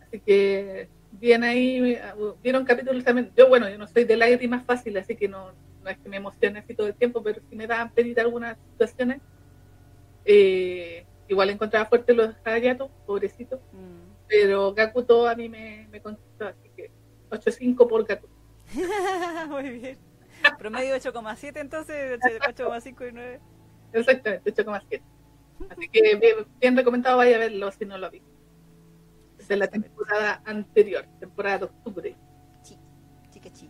Así 0.00 0.20
que 0.20 0.88
bien 1.20 1.44
ahí, 1.44 1.98
vieron 2.42 2.64
capítulos 2.64 3.04
también. 3.04 3.32
Yo, 3.36 3.48
bueno, 3.48 3.68
yo 3.68 3.78
no 3.78 3.86
soy 3.86 4.04
de 4.04 4.16
lágrimas 4.16 4.64
fácil, 4.64 4.96
así 4.96 5.16
que 5.16 5.28
no, 5.28 5.52
no 5.82 5.90
es 5.90 5.98
que 5.98 6.08
me 6.08 6.16
emocione 6.16 6.58
así 6.58 6.74
todo 6.74 6.86
el 6.86 6.94
tiempo, 6.94 7.22
pero 7.22 7.40
si 7.48 7.56
me 7.56 7.66
daban 7.66 7.92
penita 7.92 8.22
algunas 8.22 8.56
situaciones. 8.72 9.20
Eh, 10.24 11.06
igual 11.28 11.50
encontraba 11.50 11.86
fuerte 11.86 12.12
los 12.14 12.34
Hayato, 12.44 12.88
pobrecito. 13.06 13.56
Mm. 13.72 14.08
Pero 14.28 14.74
Gakuto 14.74 15.26
a 15.26 15.34
mí 15.34 15.48
me, 15.48 15.88
me 15.90 16.00
conquistó, 16.00 16.46
así 16.46 16.70
que 16.76 16.90
8-5 17.30 17.88
por 17.88 18.04
Gakuto. 18.04 18.32
Muy 19.48 19.70
bien. 19.70 19.98
Promedio 20.58 20.94
8,7 20.94 21.60
entonces, 21.60 22.20
8,5 22.20 23.08
y 23.08 23.12
9. 23.12 23.40
Exactamente, 23.92 24.54
8,7. 24.54 25.02
Así 25.70 25.88
que 25.88 26.16
bien, 26.16 26.46
bien, 26.60 26.76
recomendado 26.76 27.16
vaya 27.16 27.36
a 27.36 27.40
verlo 27.40 27.70
si 27.72 27.84
no 27.84 27.98
lo 27.98 28.10
vi. 28.10 28.18
Es 28.18 28.37
de 29.48 29.56
la 29.56 29.66
temporada 29.68 30.42
anterior, 30.44 31.06
temporada 31.18 31.58
de 31.58 31.64
octubre. 31.64 32.16
Sí, 32.62 32.76
sí 33.30 33.40
que 33.40 33.50
sí. 33.50 33.68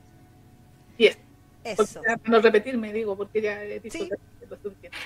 10. 0.98 1.18
Eso. 1.64 2.00
Para 2.02 2.18
no 2.24 2.40
repetirme, 2.40 2.92
digo, 2.92 3.16
porque 3.16 3.40
ya 3.42 3.62
he 3.62 3.80
dicho 3.80 3.98
Sí. 3.98 4.10
lo 4.48 4.56
suficiente. 4.56 4.96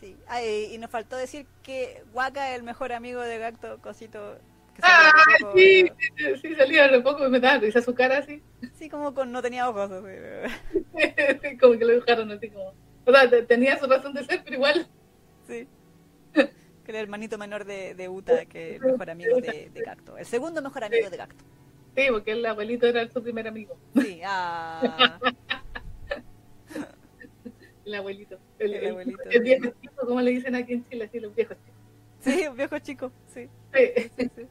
Sí. 0.00 0.16
Ah, 0.26 0.42
y 0.42 0.76
nos 0.78 0.90
faltó 0.90 1.16
decir 1.16 1.46
que 1.62 2.02
Waka 2.12 2.50
es 2.50 2.56
el 2.56 2.62
mejor 2.64 2.92
amigo 2.92 3.20
de 3.20 3.38
Gacto, 3.38 3.78
cosito. 3.80 4.38
Que 4.74 4.80
Ah, 4.82 5.10
poco, 5.40 5.52
sí, 5.56 5.84
pero- 6.16 6.36
sí, 6.38 6.48
sí, 6.48 6.54
salía 6.56 6.88
de 6.88 7.00
poco 7.02 7.26
y 7.26 7.30
me 7.30 7.38
daba 7.40 7.58
risa 7.58 7.80
su 7.82 7.94
cara 7.94 8.18
así. 8.18 8.42
Sí, 8.74 8.88
como 8.88 9.14
con 9.14 9.30
no 9.30 9.40
tenía 9.42 9.68
ojos. 9.68 9.90
así. 9.90 10.02
como 11.60 11.78
que 11.78 11.84
lo 11.84 11.92
dejaron 11.92 12.30
así 12.32 12.50
como. 12.50 12.74
O 13.04 13.12
sea, 13.12 13.28
te- 13.28 13.42
tenía 13.42 13.78
su 13.78 13.86
razón 13.86 14.14
de 14.14 14.24
ser, 14.24 14.42
pero 14.42 14.56
igual. 14.56 14.88
Sí. 15.46 15.68
Que 16.84 16.90
era 16.92 16.98
el 17.00 17.04
hermanito 17.04 17.38
menor 17.38 17.64
de, 17.64 17.94
de 17.94 18.08
Uta, 18.08 18.44
que 18.46 18.76
es 18.76 18.82
el 18.82 18.92
mejor 18.92 19.10
amigo 19.10 19.40
de, 19.40 19.70
de 19.72 19.80
Gacto. 19.82 20.16
El 20.18 20.26
segundo 20.26 20.60
mejor 20.62 20.84
amigo 20.84 21.08
de 21.10 21.16
Gacto. 21.16 21.44
Sí, 21.96 22.06
porque 22.10 22.32
el 22.32 22.44
abuelito 22.46 22.86
era 22.86 23.06
su 23.08 23.22
primer 23.22 23.46
amigo. 23.48 23.76
Sí, 24.00 24.20
ah. 24.24 25.18
El 27.84 27.94
abuelito. 27.94 28.38
El, 28.58 28.74
El 28.74 28.84
el- 28.84 28.90
abuelito. 28.90 29.22
el 29.30 29.42
viejo 29.42 29.72
chico, 29.80 30.06
como 30.06 30.20
le 30.20 30.30
dicen 30.30 30.54
aquí 30.54 30.74
en 30.74 30.88
Chile, 30.88 31.04
así 31.04 31.18
los 31.20 31.34
viejos 31.34 31.56
chicos. 31.58 31.72
Sí, 32.20 32.46
un 32.46 32.56
viejo 32.56 32.78
chico, 32.78 33.12
sí. 33.34 33.48
Sí. 33.74 34.10
sí, 34.16 34.30
sí. 34.36 34.46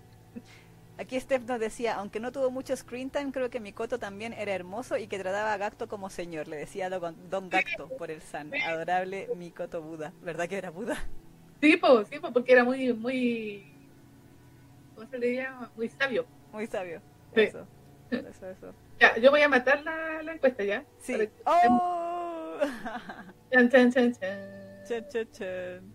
Aquí 0.98 1.20
Steph 1.20 1.44
nos 1.48 1.60
decía, 1.60 1.96
aunque 1.96 2.20
no 2.20 2.32
tuvo 2.32 2.52
mucho 2.52 2.76
screen 2.76 3.10
time, 3.10 3.32
creo 3.32 3.50
que 3.50 3.60
Mikoto 3.60 3.98
también 3.98 4.34
era 4.34 4.54
hermoso 4.54 4.98
y 4.98 5.08
que 5.08 5.18
trataba 5.18 5.54
a 5.54 5.58
Gacto 5.58 5.88
como 5.88 6.10
señor. 6.10 6.48
Le 6.48 6.58
decía 6.58 6.90
Don 6.90 7.50
Gacto 7.50 7.88
por 7.98 8.12
el 8.12 8.22
san. 8.22 8.54
Adorable 8.54 9.30
Mikoto 9.36 9.82
Buda. 9.82 10.14
¿Verdad 10.22 10.48
que 10.48 10.58
era 10.58 10.70
Buda? 10.70 11.04
Sí, 11.62 11.78
po, 11.78 12.04
sí, 12.06 12.20
po, 12.20 12.32
porque 12.34 12.54
era 12.54 12.64
muy, 12.64 12.92
muy. 12.94 13.72
¿Cómo 14.96 15.08
se 15.08 15.18
le? 15.20 15.48
Muy 15.76 15.88
sabio. 15.90 16.26
Muy 16.52 16.68
sabio. 16.68 17.02
Sí. 17.36 17.42
Eso, 17.42 17.66
eso, 18.12 18.48
eso. 18.48 18.74
Ya, 19.02 19.18
yo 19.18 19.32
voy 19.32 19.42
a 19.42 19.50
matar 19.50 19.82
la, 19.84 20.22
la 20.22 20.34
encuesta 20.34 20.64
ya. 20.64 20.86
Sí. 21.00 21.16
Que- 21.18 21.32
¡Oh! 21.46 22.58
Chan, 23.52 23.68
chan, 23.70 23.92
chan, 23.92 24.14
chan. 24.14 24.84
Chan, 24.88 25.06
chan, 25.10 25.28
chan. 25.32 25.94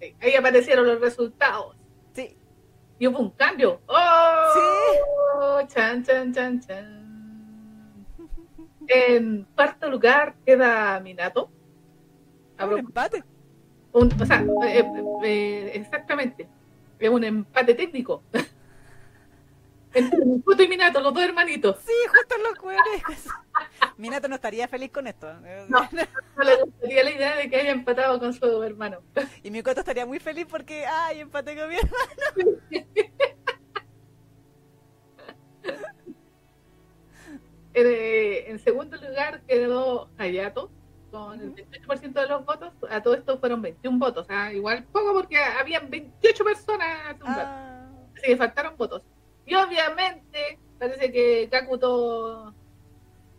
Sí, 0.00 0.16
Ahí 0.22 0.34
aparecieron 0.34 0.86
los 0.86 0.98
resultados. 1.00 1.76
Sí. 2.14 2.34
Y 2.98 3.06
hubo 3.08 3.18
un 3.18 3.30
cambio. 3.32 3.80
¡Oh! 3.88 5.60
Chan, 5.68 6.02
chan, 6.02 6.32
chan, 6.32 6.60
chan. 6.60 8.06
En 8.88 9.44
cuarto 9.54 9.90
lugar 9.90 10.34
queda 10.46 10.98
Minato. 11.00 11.50
A 12.56 12.64
Un 12.64 12.70
pro- 12.70 12.78
empate. 12.78 13.22
Un- 13.96 14.22
o 14.22 14.26
sea, 14.26 14.44
eh, 14.66 14.84
eh, 15.24 15.70
exactamente. 15.74 16.48
Es 16.98 17.08
un 17.10 17.24
empate 17.24 17.74
técnico. 17.74 18.22
Entre 19.94 20.64
y 20.64 20.68
Minato, 20.68 21.00
los 21.00 21.14
dos 21.14 21.22
hermanitos. 21.22 21.78
Sí, 21.80 21.92
justo 22.08 22.34
en 22.36 22.42
los 22.42 22.54
cuernos. 22.58 22.84
Minato 23.96 24.28
no 24.28 24.34
estaría 24.34 24.68
feliz 24.68 24.90
con 24.90 25.06
esto. 25.06 25.32
No. 25.70 25.88
No 26.36 26.44
le 26.44 26.62
gustaría 26.62 27.02
la 27.02 27.10
idea 27.10 27.36
de 27.36 27.48
que 27.48 27.56
haya 27.56 27.70
empatado 27.70 28.18
con 28.20 28.34
su 28.34 28.62
hermano. 28.62 28.98
Y 29.42 29.50
Mikoto 29.50 29.80
estaría 29.80 30.04
muy 30.04 30.18
feliz 30.18 30.46
porque, 30.48 30.84
ay, 30.84 31.20
empaté 31.20 31.56
con 31.56 31.68
mi 31.70 31.76
hermano. 31.76 32.60
En, 37.74 37.86
eh, 37.86 38.50
en 38.50 38.58
segundo 38.58 38.96
lugar 38.96 39.42
quedó 39.46 40.08
Hayato 40.18 40.70
con 41.16 41.40
el 41.40 41.54
28% 41.54 42.12
de 42.12 42.26
los 42.26 42.44
votos. 42.44 42.72
A 42.90 43.02
todo 43.02 43.14
esto 43.14 43.38
fueron 43.38 43.62
21 43.62 43.98
votos. 43.98 44.26
Igual 44.52 44.84
poco 44.84 45.14
porque 45.14 45.38
habían 45.38 45.88
28 45.90 46.44
personas. 46.44 47.16
Ah, 47.22 47.88
Así 48.14 48.26
que 48.26 48.36
faltaron 48.36 48.76
votos. 48.76 49.02
Y 49.46 49.54
obviamente 49.54 50.58
parece 50.78 51.10
que 51.10 51.48
Kakuto 51.50 52.54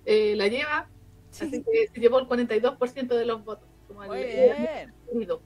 eh, 0.05 0.35
la 0.35 0.47
lleva. 0.47 0.89
Así 1.29 1.49
sí. 1.49 1.63
que 1.63 1.87
se 1.93 1.99
llevó 1.99 2.19
el 2.19 2.27
42% 2.27 3.07
de 3.07 3.25
los 3.25 3.43
votos. 3.43 3.67
Como 3.87 4.03
Muy 4.03 4.21
el 4.21 4.25
bien. 4.25 4.93
querido. 5.05 5.41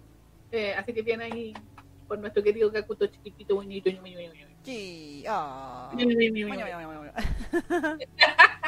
Eh, 0.51 0.73
así 0.73 0.93
que 0.93 1.01
viene 1.01 1.25
ahí 1.25 1.53
por 2.07 2.19
nuestro 2.19 2.43
querido 2.43 2.71
Kakuto 2.71 3.07
chiquitito, 3.07 3.55
bonito. 3.55 3.89
Sí. 4.63 5.25
Ah. 5.27 5.91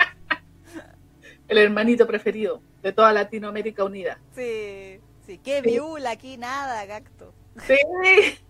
El 1.47 1.57
hermanito 1.57 2.07
preferido 2.07 2.61
de 2.81 2.93
toda 2.93 3.13
Latinoamérica 3.13 3.83
Unida. 3.83 4.19
Sí. 4.35 4.99
Sí. 5.25 5.39
Qué 5.43 5.61
viula 5.61 6.11
aquí, 6.11 6.37
nada, 6.37 6.85
Gacto. 6.85 7.33
Sí. 7.65 7.77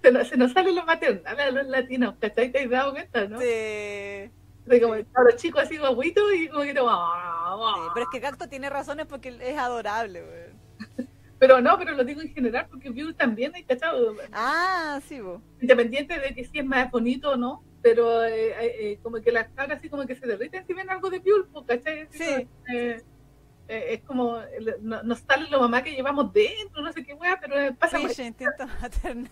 Se 0.00 0.12
nos, 0.12 0.28
se 0.28 0.36
nos 0.36 0.52
sale 0.52 0.72
lo 0.72 0.84
maternal 0.84 1.40
a 1.40 1.50
los 1.50 1.66
latinos, 1.66 2.14
¿cachai? 2.20 2.52
¿Te 2.52 2.60
has 2.60 2.70
dado 2.70 2.92
cuenta, 2.92 3.26
no? 3.26 3.40
Sí. 3.40 3.46
De 3.46 4.80
como 4.80 4.94
a 4.94 5.22
los 5.24 5.36
chicos 5.36 5.62
así 5.62 5.76
guaguitos 5.76 6.22
y 6.34 6.48
como 6.48 6.62
que 6.62 6.72
no. 6.72 6.86
Sí, 6.86 7.90
pero 7.94 8.04
es 8.04 8.10
que 8.12 8.20
Gacto 8.20 8.48
tiene 8.48 8.70
razones 8.70 9.06
porque 9.06 9.36
es 9.40 9.58
adorable, 9.58 10.22
weón. 10.22 11.08
Pero 11.38 11.60
no, 11.60 11.78
pero 11.78 11.92
lo 11.92 12.02
digo 12.02 12.20
en 12.20 12.34
general 12.34 12.66
porque 12.68 12.90
View 12.90 13.12
también 13.12 13.54
hay 13.54 13.62
cachado. 13.62 14.16
Ah, 14.32 15.00
sí, 15.06 15.20
vos. 15.20 15.40
Independiente 15.60 16.18
de 16.18 16.34
que 16.34 16.44
si 16.44 16.58
es 16.58 16.64
más 16.64 16.90
bonito 16.90 17.30
o 17.30 17.36
no, 17.36 17.62
pero 17.82 18.24
eh, 18.24 18.92
eh, 18.92 18.98
como 19.02 19.20
que 19.20 19.32
las 19.32 19.48
cabras 19.50 19.78
así 19.78 19.88
como 19.88 20.06
que 20.06 20.14
se 20.16 20.26
derriten 20.26 20.66
si 20.66 20.74
ven 20.74 20.90
algo 20.90 21.10
de 21.10 21.20
pues, 21.20 21.64
¿cachai? 21.66 22.08
Sí. 22.10 22.48
eh, 22.74 23.02
eh, 23.70 23.84
es 23.94 24.00
como, 24.02 24.38
no- 24.80 25.02
nos 25.02 25.18
sale 25.20 25.48
lo 25.50 25.60
mamá 25.60 25.82
que 25.84 25.90
llevamos 25.90 26.32
dentro, 26.32 26.80
no 26.82 26.90
sé 26.90 27.04
qué 27.04 27.12
weá, 27.12 27.38
pero 27.38 27.58
eh, 27.60 27.72
pasa, 27.78 28.00
instinto 28.00 28.44
maternal. 28.80 29.28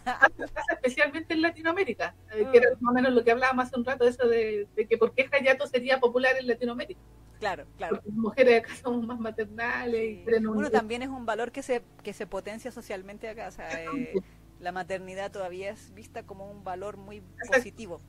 pasa 0.52 0.74
especialmente 0.74 1.32
en 1.32 1.40
Latinoamérica, 1.42 2.14
eh, 2.32 2.44
Mm. 2.44 2.50
que 2.52 2.58
era 2.58 2.68
más 2.80 2.90
o 2.90 2.94
menos 2.94 3.12
lo 3.14 3.24
que 3.24 3.30
hablábamos 3.30 3.64
hace 3.66 3.78
un 3.78 3.84
rato, 3.86 4.06
eso 4.06 4.28
de, 4.28 4.68
de 4.76 4.86
que 4.86 4.98
por 4.98 5.14
qué 5.14 5.26
Hayato 5.32 5.66
sería 5.66 5.98
popular 6.00 6.34
en 6.38 6.46
Latinoamérica. 6.48 7.00
Claro, 7.40 7.64
claro. 7.78 7.96
Porque 7.96 8.08
las 8.10 8.18
mujeres 8.18 8.60
acá 8.62 8.74
somos 8.76 9.06
más 9.06 9.18
maternales 9.18 10.02
y 10.02 10.24
Sí. 10.26 10.34
un... 10.46 10.54
Bueno, 10.54 10.70
también 10.70 11.02
es 11.02 11.08
un 11.08 11.24
valor 11.24 11.50
que 11.50 11.62
se, 11.62 11.82
que 12.02 12.12
se 12.12 12.26
potencia 12.26 12.70
socialmente 12.70 13.28
acá. 13.30 13.48
O 13.48 13.50
sea, 13.52 13.84
eh, 13.84 14.12
la 14.60 14.72
maternidad 14.72 15.30
todavía 15.32 15.70
es 15.70 15.92
vista 15.94 16.24
como 16.24 16.50
un 16.50 16.62
valor 16.62 16.96
muy 16.98 17.22
positivo. 17.50 18.00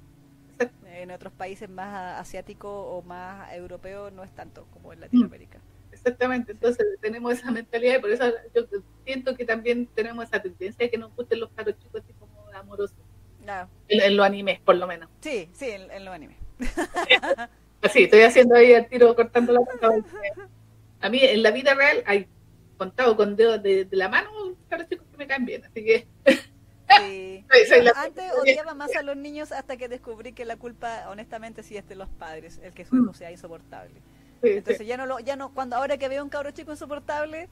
En 0.97 1.11
otros 1.11 1.31
países 1.33 1.69
más 1.69 2.19
asiáticos 2.19 2.71
o 2.71 3.03
más 3.03 3.53
europeos 3.53 4.11
no 4.11 4.23
es 4.23 4.31
tanto 4.31 4.65
como 4.73 4.93
en 4.93 5.01
Latinoamérica. 5.01 5.59
Exactamente, 5.91 6.53
entonces 6.53 6.85
tenemos 7.01 7.33
esa 7.33 7.51
mentalidad 7.51 7.97
y 7.97 8.01
por 8.01 8.09
eso 8.09 8.25
yo 8.55 8.63
siento 9.05 9.35
que 9.35 9.45
también 9.45 9.87
tenemos 9.87 10.25
esa 10.25 10.41
tendencia 10.41 10.85
de 10.85 10.89
que 10.89 10.97
nos 10.97 11.15
gusten 11.15 11.39
los 11.39 11.51
caros 11.51 11.77
chicos 11.79 12.01
así 12.03 12.13
como 12.13 12.33
amorosos, 12.53 12.97
en, 13.87 14.01
en 14.01 14.17
los 14.17 14.25
animes 14.25 14.59
por 14.59 14.75
lo 14.75 14.87
menos. 14.87 15.09
Sí, 15.21 15.49
sí, 15.53 15.69
en, 15.69 15.89
en 15.91 16.05
los 16.05 16.13
animes. 16.13 16.37
Así, 17.81 18.03
estoy 18.03 18.21
haciendo 18.21 18.55
ahí 18.55 18.71
el 18.71 18.87
tiro 18.87 19.15
cortando 19.15 19.53
la 19.53 19.59
porque 19.59 19.87
A 20.99 21.09
mí 21.09 21.19
en 21.21 21.43
la 21.43 21.51
vida 21.51 21.75
real 21.75 22.03
hay 22.07 22.27
contado 22.75 23.15
con 23.15 23.35
dedos 23.35 23.61
de, 23.61 23.85
de 23.85 23.97
la 23.97 24.09
mano 24.09 24.29
caros 24.67 24.87
chicos 24.89 25.05
que 25.11 25.17
me 25.17 25.27
caen 25.27 25.45
bien, 25.45 25.63
así 25.63 25.85
que 25.85 26.07
Sí. 26.89 27.45
Antes 27.95 28.31
odiaba 28.41 28.73
más 28.73 28.95
a 28.95 29.01
los 29.01 29.17
niños 29.17 29.51
hasta 29.51 29.77
que 29.77 29.87
descubrí 29.89 30.33
que 30.33 30.45
la 30.45 30.55
culpa, 30.57 31.09
honestamente, 31.09 31.63
sí 31.63 31.77
es 31.77 31.87
de 31.87 31.95
los 31.95 32.09
padres, 32.09 32.59
el 32.63 32.73
que 32.73 32.85
su 32.85 32.95
hijo 32.95 33.13
sea 33.13 33.31
insoportable. 33.31 34.01
sí, 34.41 34.49
Entonces 34.49 34.77
sí. 34.79 34.85
ya 34.85 34.97
no 34.97 35.05
lo, 35.05 35.19
ya 35.19 35.35
no, 35.35 35.53
cuando 35.53 35.75
ahora 35.75 35.97
que 35.97 36.07
veo 36.07 36.23
un 36.23 36.29
cabro 36.29 36.51
chico 36.51 36.71
insoportable, 36.71 37.49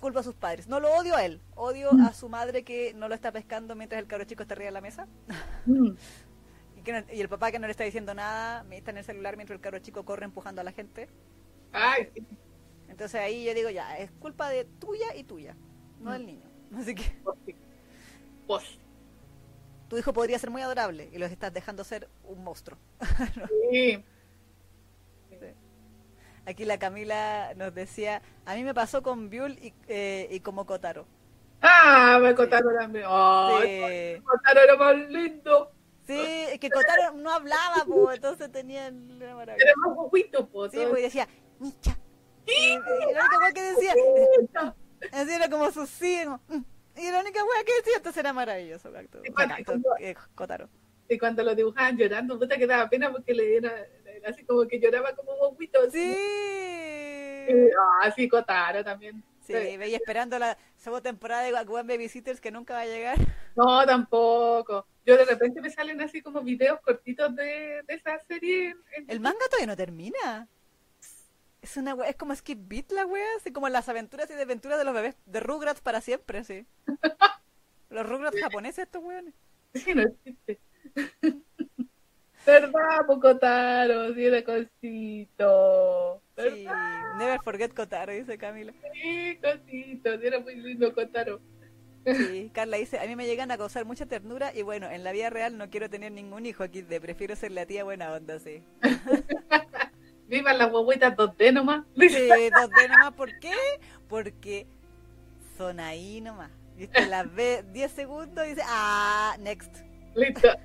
culpa 0.00 0.20
a 0.20 0.22
sus 0.22 0.34
padres. 0.34 0.68
No 0.68 0.80
lo 0.80 0.90
odio 0.94 1.16
a 1.16 1.24
él, 1.24 1.40
odio 1.54 1.90
a 1.92 2.12
su 2.12 2.28
madre 2.28 2.64
que 2.64 2.94
no 2.94 3.08
lo 3.08 3.14
está 3.14 3.32
pescando 3.32 3.74
mientras 3.74 4.00
el 4.00 4.06
cabro 4.08 4.24
chico 4.24 4.42
está 4.42 4.54
arriba 4.54 4.66
de 4.66 4.72
la 4.72 4.80
mesa. 4.80 5.06
Mm, 5.66 5.90
Y, 6.76 6.82
que 6.82 6.92
no- 6.92 7.04
y 7.12 7.20
el 7.20 7.28
papá 7.28 7.50
que 7.50 7.58
no 7.58 7.66
le 7.66 7.70
está 7.72 7.84
diciendo 7.84 8.14
nada, 8.14 8.62
me 8.64 8.76
está 8.78 8.90
en 8.92 8.98
el 8.98 9.04
celular 9.04 9.36
mientras 9.36 9.56
el 9.56 9.60
cabro 9.62 9.78
chico 9.80 10.04
corre 10.04 10.24
empujando 10.26 10.60
a 10.60 10.64
la 10.64 10.72
gente. 10.72 11.08
Ay, 11.72 12.08
Entonces 12.88 13.20
ahí 13.20 13.44
yo 13.44 13.54
digo, 13.54 13.70
ya, 13.70 13.98
es 13.98 14.10
culpa 14.12 14.48
de 14.50 14.64
tuya 14.64 15.14
y 15.16 15.24
tuya, 15.24 15.56
no 16.00 16.12
del 16.12 16.26
niño. 16.26 16.50
Así 16.76 16.94
que 16.94 17.02
sí. 18.60 18.78
Tu 19.88 19.98
hijo 19.98 20.12
podría 20.12 20.38
ser 20.38 20.50
muy 20.50 20.62
adorable 20.62 21.08
y 21.12 21.18
los 21.18 21.30
estás 21.30 21.52
dejando 21.52 21.84
ser 21.84 22.08
un 22.24 22.42
monstruo. 22.42 22.78
sí. 23.70 24.04
Aquí 26.46 26.64
la 26.64 26.78
Camila 26.78 27.54
nos 27.56 27.74
decía, 27.74 28.22
a 28.44 28.54
mí 28.54 28.62
me 28.62 28.72
pasó 28.72 29.02
con 29.02 29.28
Biul 29.30 29.58
y, 29.58 29.74
eh, 29.88 30.28
y 30.30 30.38
como 30.40 30.64
Kotaro. 30.64 31.04
Ah, 31.60 32.20
me 32.22 32.36
contaron 32.36 32.72
también. 32.78 33.04
Sí. 33.04 34.22
Kotaro 34.22 34.60
era 34.60 34.76
más 34.76 34.96
lindo. 35.08 35.72
Sí, 36.06 36.14
es 36.52 36.60
que 36.60 36.70
Kotaro 36.70 37.14
no 37.16 37.32
hablaba, 37.32 37.84
po, 37.84 38.12
entonces 38.12 38.52
tenía 38.52 38.92
la 38.92 39.34
maravilla. 39.34 39.64
Era 39.64 39.74
más 39.76 39.96
guaguito, 39.96 40.46
pues. 40.48 40.70
Sí, 40.70 40.78
pues 40.88 41.00
y 41.00 41.02
decía, 41.02 41.28
y 42.46 42.78
la 42.78 43.20
única 43.22 43.38
wea 43.40 43.52
que 43.52 43.62
decía, 43.62 43.94
así 45.12 45.32
era 45.32 45.50
como 45.50 45.72
su 45.72 45.84
sí, 45.84 46.20
como, 46.24 46.40
"Mm". 46.48 46.64
Y 46.96 47.10
la 47.10 47.20
única 47.20 47.42
wea 47.44 47.64
que 47.64 47.74
decía, 47.78 47.96
entonces 47.96 48.20
era 48.20 48.32
maravilloso, 48.32 48.92
Cacto. 48.92 49.20
O 49.20 49.36
sea, 49.36 49.48
Cacto, 49.48 49.74
eh, 50.00 50.14
Kotaro. 50.34 50.68
Y 51.08 51.18
cuando 51.18 51.42
lo 51.44 51.54
dibujaban 51.54 51.96
llorando, 51.96 52.38
puta 52.38 52.56
que 52.56 52.66
daba 52.66 52.88
pena 52.88 53.12
porque 53.12 53.32
le 53.34 53.56
era, 53.56 53.72
era 54.04 54.30
así 54.30 54.44
como 54.44 54.66
que 54.66 54.80
lloraba 54.80 55.14
como 55.14 55.32
un 55.34 55.38
bombito. 55.38 55.88
Sí. 55.90 56.14
Eh, 57.48 57.70
Ah, 58.02 58.10
sí, 58.14 58.28
Kotaro 58.28 58.82
también. 58.84 59.22
Sí, 59.46 59.52
veía 59.52 59.96
esperando 59.98 60.36
la 60.40 60.58
segunda 60.76 61.02
temporada 61.02 61.42
de 61.44 61.52
One 61.54 61.94
Babysitters 61.94 62.40
que 62.40 62.50
nunca 62.50 62.74
va 62.74 62.80
a 62.80 62.86
llegar. 62.86 63.16
No, 63.54 63.86
tampoco. 63.86 64.86
Yo 65.04 65.16
de 65.16 65.24
repente 65.24 65.60
me 65.60 65.70
salen 65.70 66.00
así 66.00 66.20
como 66.20 66.42
videos 66.42 66.80
cortitos 66.80 67.34
de, 67.36 67.82
de 67.86 67.94
esa 67.94 68.18
serie. 68.26 68.74
en- 68.96 69.08
El 69.08 69.20
manga 69.20 69.46
todavía 69.48 69.68
no 69.68 69.76
termina. 69.76 70.48
Es 71.66 71.76
una 71.76 71.96
wea- 71.96 72.08
es 72.08 72.14
como 72.14 72.32
Skip 72.32 72.60
Beat 72.68 72.92
la 72.92 73.04
wea, 73.06 73.26
así 73.38 73.50
como 73.52 73.68
las 73.68 73.88
aventuras 73.88 74.30
y 74.30 74.34
desventuras 74.34 74.78
de 74.78 74.84
los 74.84 74.94
bebés 74.94 75.16
de 75.26 75.40
Rugrats 75.40 75.80
para 75.80 76.00
siempre, 76.00 76.44
sí. 76.44 76.64
Los 77.90 78.08
Rugrats 78.08 78.38
japoneses 78.40 78.84
estos 78.84 79.02
weones. 79.02 79.34
Sí, 79.74 79.92
no 79.92 80.02
existe. 80.02 80.60
¿Verdad, 82.46 83.04
Pocotaro? 83.08 84.14
Sí, 84.14 84.24
era 84.26 84.44
cosito. 84.44 86.22
Sí, 86.38 86.66
never 87.18 87.40
forget 87.42 87.74
Kotaro, 87.74 88.12
dice 88.12 88.38
Camila. 88.38 88.72
Sí, 88.92 89.36
cosito. 89.42 90.20
Sí, 90.20 90.26
era 90.26 90.38
muy 90.38 90.54
lindo 90.54 90.94
Kotaro. 90.94 91.40
Sí, 92.04 92.52
Carla 92.54 92.76
dice, 92.76 93.00
a 93.00 93.06
mí 93.06 93.16
me 93.16 93.26
llegan 93.26 93.50
a 93.50 93.58
causar 93.58 93.84
mucha 93.84 94.06
ternura 94.06 94.54
y 94.54 94.62
bueno, 94.62 94.88
en 94.88 95.02
la 95.02 95.10
vida 95.10 95.30
real 95.30 95.58
no 95.58 95.68
quiero 95.68 95.90
tener 95.90 96.12
ningún 96.12 96.46
hijo 96.46 96.62
aquí, 96.62 96.82
de 96.82 97.00
prefiero 97.00 97.34
ser 97.34 97.50
la 97.50 97.66
tía 97.66 97.82
buena 97.82 98.12
onda, 98.12 98.38
sí. 98.38 98.62
Vivan 100.28 100.58
las 100.58 100.70
guaguitas 100.70 101.16
2D 101.16 101.52
nomás. 101.52 101.84
Sí, 101.96 102.28
dos 102.50 102.70
D 102.70 102.88
nomás, 102.88 103.12
¿por 103.12 103.38
qué? 103.38 103.54
Porque 104.08 104.66
son 105.56 105.80
ahí 105.80 106.20
nomás. 106.20 106.50
Viste, 106.76 107.06
las 107.06 107.32
ve 107.34 107.64
10 107.72 107.90
segundos 107.90 108.44
y 108.46 108.50
dice, 108.50 108.62
ah, 108.66 109.36
next. 109.40 109.76
Listo. 110.14 110.48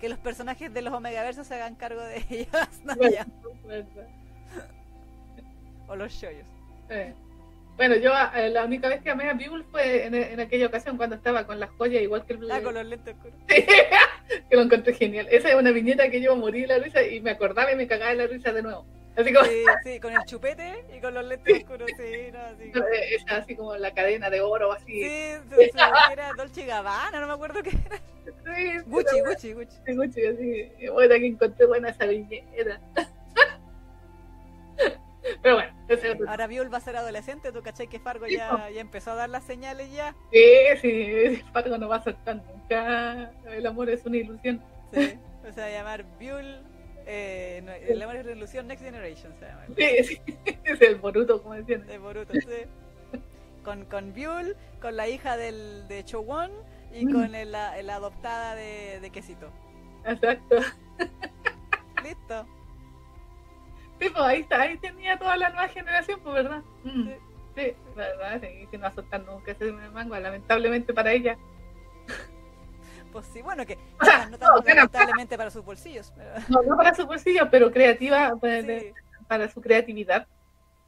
Que 0.00 0.08
los 0.08 0.18
personajes 0.20 0.72
de 0.72 0.80
los 0.80 0.94
Omegaversos 0.94 1.48
se 1.48 1.54
hagan 1.54 1.74
cargo 1.74 2.00
de 2.00 2.24
ellas, 2.30 2.68
no. 2.84 2.94
¿Verdad? 2.94 3.26
o 5.88 5.96
los 5.96 6.12
shoyos. 6.12 6.46
Eh. 6.88 7.14
Bueno, 7.78 7.94
yo 7.94 8.10
eh, 8.34 8.50
la 8.50 8.64
única 8.64 8.88
vez 8.88 9.00
que 9.02 9.10
amé 9.10 9.30
a 9.30 9.34
Buell 9.34 9.62
fue 9.70 10.04
en, 10.04 10.12
en 10.12 10.40
aquella 10.40 10.66
ocasión 10.66 10.96
cuando 10.96 11.14
estaba 11.14 11.46
con 11.46 11.60
las 11.60 11.70
joyas 11.70 12.02
igual 12.02 12.26
que 12.26 12.32
el 12.32 12.50
Ah, 12.50 12.60
con 12.60 12.74
los 12.74 12.84
lentes 12.84 13.14
oscuros. 13.14 13.38
que 13.46 14.56
lo 14.56 14.62
encontré 14.62 14.94
genial. 14.94 15.28
Esa 15.30 15.50
es 15.50 15.54
una 15.54 15.70
viñeta 15.70 16.10
que 16.10 16.20
yo 16.20 16.34
morí 16.34 16.66
la 16.66 16.78
risa 16.78 17.04
y 17.04 17.20
me 17.20 17.30
acordaba 17.30 17.70
y 17.70 17.76
me 17.76 17.86
cagaba 17.86 18.10
de 18.10 18.16
la 18.16 18.26
risa 18.26 18.52
de 18.52 18.62
nuevo. 18.62 18.84
Así 19.16 19.32
como 19.32 19.46
Sí, 19.46 19.64
sí, 19.84 20.00
con 20.00 20.12
el 20.12 20.24
chupete 20.24 20.86
y 20.92 21.00
con 21.00 21.14
los 21.14 21.24
lentes 21.24 21.58
oscuros, 21.58 21.88
sí, 21.96 22.32
no, 22.32 22.40
sí. 22.58 22.72
eh, 22.94 23.14
esa, 23.14 23.36
así 23.36 23.54
como 23.54 23.76
la 23.76 23.94
cadena 23.94 24.28
de 24.28 24.40
oro 24.40 24.72
así. 24.72 25.04
Sí, 25.04 25.32
sí, 25.56 25.70
sí, 25.72 25.78
era 26.12 26.32
Dolce 26.36 26.66
Gabbana, 26.66 27.20
no 27.20 27.28
me 27.28 27.32
acuerdo 27.34 27.62
qué 27.62 27.70
era. 27.70 27.98
Sí, 28.56 28.78
Gucci, 28.86 29.20
Gucci, 29.20 29.52
Gucci. 29.52 29.76
Sí, 29.86 29.94
Gucci, 29.94 30.26
así. 30.26 30.88
Bueno, 30.92 31.14
que 31.14 31.26
encontré 31.28 31.64
buena 31.66 31.90
esa 31.90 32.06
viñeta. 32.06 32.80
Pero 35.42 35.54
bueno, 35.56 35.72
ese 35.88 36.12
es 36.12 36.20
Ahora 36.28 36.46
Viol 36.46 36.72
va 36.72 36.78
a 36.78 36.80
ser 36.80 36.96
adolescente, 36.96 37.52
tú 37.52 37.62
cachai 37.62 37.86
que 37.88 37.98
Fargo 38.00 38.26
ya, 38.26 38.68
ya 38.70 38.80
empezó 38.80 39.12
a 39.12 39.14
dar 39.14 39.28
las 39.28 39.44
señales 39.44 39.92
ya. 39.92 40.14
sí, 40.32 40.40
sí, 40.80 41.42
Fargo 41.52 41.78
no 41.78 41.88
va 41.88 41.96
a 41.96 42.04
soltar 42.04 42.36
nunca. 42.36 43.30
El 43.46 43.66
amor 43.66 43.90
es 43.90 44.04
una 44.06 44.16
ilusión. 44.18 44.62
Sí, 44.92 45.14
o 45.48 45.52
sea, 45.52 45.70
llamar 45.70 46.04
Viol, 46.18 46.62
eh, 47.06 47.62
no, 47.64 47.72
el 47.72 48.00
amor 48.02 48.16
es 48.16 48.24
una 48.24 48.32
ilusión 48.34 48.66
Next 48.66 48.84
Generation, 48.84 49.32
se 49.38 49.46
llama. 49.46 49.62
Sí, 49.76 50.04
sí, 50.04 50.20
es 50.64 50.80
el 50.82 50.96
Boruto, 50.96 51.42
como 51.42 51.54
decían. 51.54 51.86
De 51.86 51.98
Boruto, 51.98 52.32
sí. 52.34 53.20
Con, 53.64 53.84
con 53.84 54.14
Viol, 54.14 54.56
con 54.80 54.96
la 54.96 55.08
hija 55.08 55.36
del, 55.36 55.86
de 55.88 56.04
Chowon 56.04 56.50
y 56.92 57.04
Mm. 57.04 57.12
con 57.12 57.34
el- 57.34 57.52
la, 57.52 57.80
la 57.82 57.96
adoptada 57.96 58.54
de, 58.54 58.98
de 59.00 59.10
Quesito. 59.10 59.50
Exacto. 60.06 60.56
Listo. 62.02 62.46
Sí, 64.00 64.08
pues 64.10 64.24
ahí 64.24 64.40
está, 64.40 64.60
ahí 64.62 64.78
tenía 64.78 65.18
toda 65.18 65.36
la 65.36 65.48
nueva 65.50 65.68
generación, 65.68 66.20
pues, 66.22 66.34
¿verdad? 66.34 66.62
Mm, 66.84 67.08
Sí. 67.08 67.14
Sí, 67.56 67.74
verdad, 67.96 68.40
sí, 68.40 68.68
que 68.70 68.78
no 68.78 68.82
va 68.82 68.88
a 68.88 68.94
soltar 68.94 69.24
nunca 69.24 69.50
ese 69.50 69.72
manga, 69.72 70.20
lamentablemente 70.20 70.94
para 70.94 71.12
ella. 71.12 71.36
Pues 73.12 73.24
sí, 73.32 73.40
bueno, 73.40 73.64
que 73.64 73.78
O 74.00 74.04
sea, 74.04 74.26
no 74.26 74.38
tanto 74.38 74.60
no, 74.60 74.74
lamentablemente 74.74 75.36
para 75.38 75.50
sus 75.50 75.64
bolsillos. 75.64 76.12
Pero, 76.14 76.30
No, 76.48 76.62
no 76.62 76.76
para 76.76 76.94
su 76.94 77.06
bolsillo, 77.06 77.48
pero 77.50 77.70
creativa, 77.72 78.34
pues, 78.38 78.66
sí, 78.66 78.92
para 79.26 79.48
su 79.48 79.60
creatividad. 79.62 80.26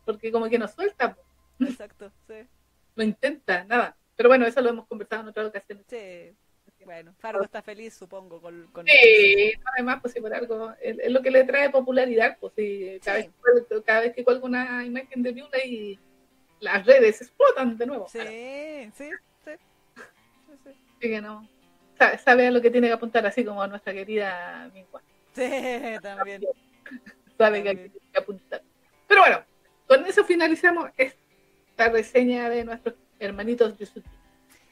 Porque 0.05 0.31
como 0.31 0.49
que 0.49 0.59
no 0.59 0.69
suelta, 0.69 1.17
pues, 1.59 1.71
exacto, 1.71 2.13
sí. 2.29 2.47
no 2.95 3.05
intenta, 3.05 3.65
nada. 3.65 3.97
Pero 4.17 4.29
bueno, 4.29 4.45
eso 4.47 4.61
lo 4.61 4.69
hemos 4.69 4.87
conversado 4.87 5.23
en 5.23 5.29
otras 5.29 5.47
ocasiones. 5.47 5.87
Sí. 5.89 6.37
Bueno, 6.85 7.15
Fargo 7.19 7.45
está 7.45 7.63
feliz, 7.63 7.95
supongo, 7.95 8.41
con... 8.41 8.67
con 8.73 8.87
Sí, 8.87 9.53
además, 9.75 9.99
pues 10.01 10.15
si 10.15 10.21
por 10.21 10.33
algo, 10.33 10.73
es, 10.81 11.11
lo 11.11 11.21
que 11.23 11.31
le 11.31 11.45
trae 11.45 11.71
popularidad, 11.71 12.39
pues 12.41 12.53
sí, 12.57 12.99
cada, 13.05 13.21
Sí. 13.21 13.27
Vez, 13.29 13.35
que 13.35 13.41
cuelgo- 13.69 13.85
cada 13.85 14.01
vez 14.01 14.15
que 14.15 14.25
cuelgo 14.25 14.47
una 14.47 14.85
imagen 14.85 15.23
de 15.23 15.33
Viula 15.33 15.65
y 15.65 15.99
las 16.61 16.85
redes 16.87 17.21
explotan 17.21 17.77
de 17.77 17.87
nuevo. 17.87 18.09
Sí, 18.09 18.19
sí, 18.95 19.11
sí. 19.45 19.51
sí, 20.47 20.55
sí. 20.65 20.71
Así 20.97 21.09
que 21.09 21.21
no, 21.21 21.47
sabe, 21.99 22.19
sabe 22.19 22.47
a 22.47 22.51
lo 22.51 22.61
que 22.61 22.71
tiene 22.71 22.89
que 22.89 22.95
apuntar, 22.95 23.25
así 23.27 23.45
como 23.45 23.67
nuestra 23.67 23.93
querida 23.93 24.71
Mingua. 24.73 25.03
Sí, 25.35 25.43
también. 26.03 26.43
Sabe 27.39 27.59
hay 27.59 27.63
que 27.65 27.75
tiene 27.75 27.91
que 28.13 28.19
apuntar. 28.19 28.63
Pero 29.07 29.21
bueno, 29.21 29.45
con 29.87 30.05
eso 30.07 30.25
finalizamos 30.25 30.91
esta 30.97 31.89
reseña 31.91 32.49
de 32.49 32.65
nuestros 32.65 32.95
hermanitos 33.19 33.77
Yusuki. 33.79 34.09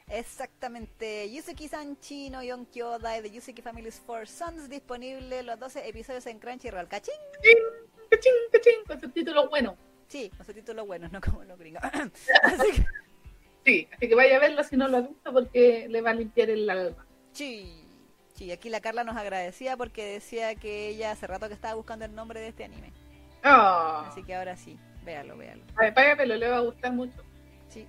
Exactamente. 0.09 1.29
Yusuki-san 1.31 1.99
Chino, 1.99 2.41
Yon 2.43 2.65
Kyodai 2.65 3.21
de 3.21 3.31
Yusuki 3.31 3.61
Family's 3.61 3.99
Four 3.99 4.27
Sons, 4.27 4.69
disponible 4.69 5.43
los 5.43 5.59
12 5.59 5.87
episodios 5.87 6.25
en 6.27 6.39
Crunchyroll. 6.39 6.87
¿Cachín? 6.87 7.13
Cachín, 8.09 8.33
cachín, 8.51 8.73
con 8.87 8.99
subtítulos 8.99 9.49
buenos. 9.49 9.75
Sí, 10.07 10.31
con 10.35 10.45
subtítulos 10.45 10.87
buenos, 10.87 11.11
no 11.11 11.21
como 11.21 11.43
los 11.43 11.57
gringos. 11.59 11.81
Así 12.43 12.71
que, 12.71 12.85
Sí, 13.65 13.87
así 13.91 14.07
que 14.07 14.15
vaya 14.15 14.37
a 14.37 14.39
verlo 14.39 14.63
si 14.63 14.77
no 14.77 14.87
lo 14.87 14.97
ha 14.97 15.01
visto 15.01 15.31
porque 15.33 15.87
le 15.89 16.01
va 16.01 16.11
a 16.11 16.13
limpiar 16.13 16.49
el 16.49 16.69
alma. 16.69 17.05
sí. 17.33 17.85
Sí, 18.33 18.53
aquí 18.53 18.69
la 18.69 18.79
Carla 18.79 19.03
nos 19.03 19.17
agradecía 19.17 19.75
porque 19.75 20.05
decía 20.05 20.55
que 20.55 20.87
ella 20.87 21.11
hace 21.11 21.27
rato 21.27 21.49
que 21.49 21.53
estaba 21.53 21.73
buscando 21.73 22.05
el 22.05 22.15
nombre 22.15 22.39
de 22.39 22.47
este 22.47 22.63
anime. 22.63 22.93
Ah, 23.43 24.05
Así 24.07 24.23
que 24.23 24.33
ahora 24.33 24.55
sí, 24.55 24.79
véalo, 25.03 25.35
véalo. 25.35 25.61
a 25.75 25.91
verlo, 26.15 26.37
le 26.37 26.47
va 26.47 26.55
a 26.55 26.61
gustar 26.61 26.93
mucho. 26.93 27.21
Sí, 27.67 27.85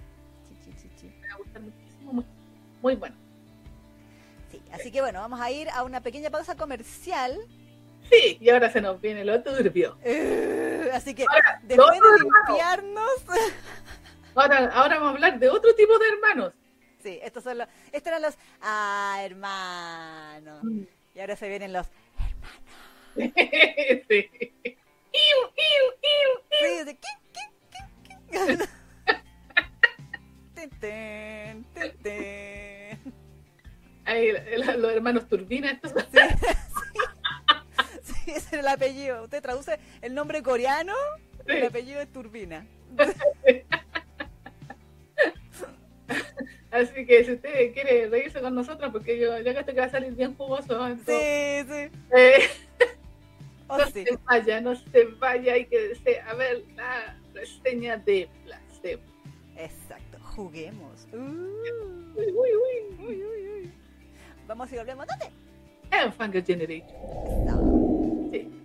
sí, 0.49 0.57
sí, 0.65 0.73
sí, 0.77 0.91
sí. 0.97 1.07
Me 1.21 1.29
va 1.29 1.35
a 1.35 1.37
gustar 1.37 1.63
muchísimo, 1.63 1.80
muy, 2.13 2.25
muy 2.83 2.97
bueno. 2.97 3.17
Sí, 4.51 4.61
así 4.73 4.91
que 4.91 5.01
bueno, 5.01 5.21
vamos 5.21 5.41
a 5.41 5.51
ir 5.51 5.69
a 5.71 5.85
una 5.85 6.01
pequeña 6.01 6.31
pausa 6.31 6.57
comercial. 6.57 7.39
Sí, 8.11 8.39
y 8.41 8.49
ahora 8.51 8.71
se 8.71 8.81
nos 8.81 9.01
viene 9.01 9.25
lo 9.25 9.43
turbio. 9.43 9.97
Eh, 10.03 10.91
así 10.93 11.15
que 11.15 11.25
Ahora, 11.29 11.61
después 11.63 12.01
de 12.01 12.25
limpiarnos... 12.25 13.11
Ahora, 14.37 14.71
ahora 14.73 14.95
vamos 15.01 15.09
a 15.09 15.15
hablar 15.15 15.39
de 15.41 15.49
otro 15.49 15.75
tipo 15.75 15.99
de 15.99 16.09
hermanos. 16.09 16.53
Sí, 17.03 17.19
estos 17.21 17.43
son 17.43 17.59
los, 17.59 17.67
estos 17.91 18.07
eran 18.07 18.23
los 18.23 18.37
ah, 18.63 19.19
hermanos. 19.23 20.63
Y 21.15 21.21
ahora 21.21 21.35
se 21.35 21.49
vienen 21.49 21.73
los 21.73 21.87
sí. 23.17 24.31
Iu, 25.13 25.39
iu, 25.57 25.85
iu. 26.13 26.31
sí, 26.49 26.85
de 26.85 26.95
¿qué, 26.95 27.09
qué, 27.33 27.45
qué, 28.31 28.59
qué? 30.71 30.81
El- 34.07 34.81
los 34.83 34.93
hermanos 34.93 35.29
Turbina. 35.29 35.81
Sí, 35.83 35.89
sí. 38.03 38.15
Sí, 38.25 38.31
ese 38.33 38.57
era 38.57 38.61
el 38.61 38.69
apellido. 38.69 39.25
Usted 39.25 39.43
traduce 39.43 39.79
el 40.03 40.15
nombre 40.15 40.43
coreano, 40.43 40.95
el 41.47 41.61
Sí. 41.61 41.67
apellido 41.67 42.01
es 42.01 42.13
Turbina. 42.13 42.67
Así 46.71 47.05
que 47.05 47.25
si 47.25 47.33
usted 47.33 47.73
quiere 47.75 48.09
reírse 48.09 48.41
con 48.41 48.55
nosotros, 48.55 48.93
porque 48.93 49.19
yo 49.19 49.37
ya 49.41 49.53
que 49.53 49.61
esto 49.61 49.73
que 49.75 49.81
va 49.81 49.87
a 49.87 49.91
salir 49.91 50.13
bien 50.13 50.35
jugoso, 50.37 50.87
entonces, 50.87 51.67
Sí, 51.67 51.73
sí. 51.73 51.91
eh, 52.17 52.49
Oh, 53.69 53.79
no 53.79 53.87
sí. 53.87 54.05
se 54.05 54.17
vaya, 54.25 54.61
no 54.61 54.75
se 54.75 55.05
vaya, 55.21 55.53
hay 55.55 55.67
que 55.67 55.93
a 56.27 56.35
ver 56.35 56.65
la 56.77 57.17
reseña 57.35 57.97
de 57.99 58.29
Placebo. 58.45 59.03
Exacto. 59.57 60.10
Juguemos. 60.35 61.07
Uh. 61.13 61.17
Uy, 62.17 62.27
uy, 62.27 62.51
uy, 62.55 63.07
uy, 63.07 63.25
uy, 63.25 63.73
Vamos 64.47 64.73
y 64.73 64.77
volvemos. 64.77 65.07
¿Dónde? 65.07 65.31
En 65.91 66.13
Fungal 66.13 66.45
Generation. 66.45 68.31
Sí. 68.33 68.60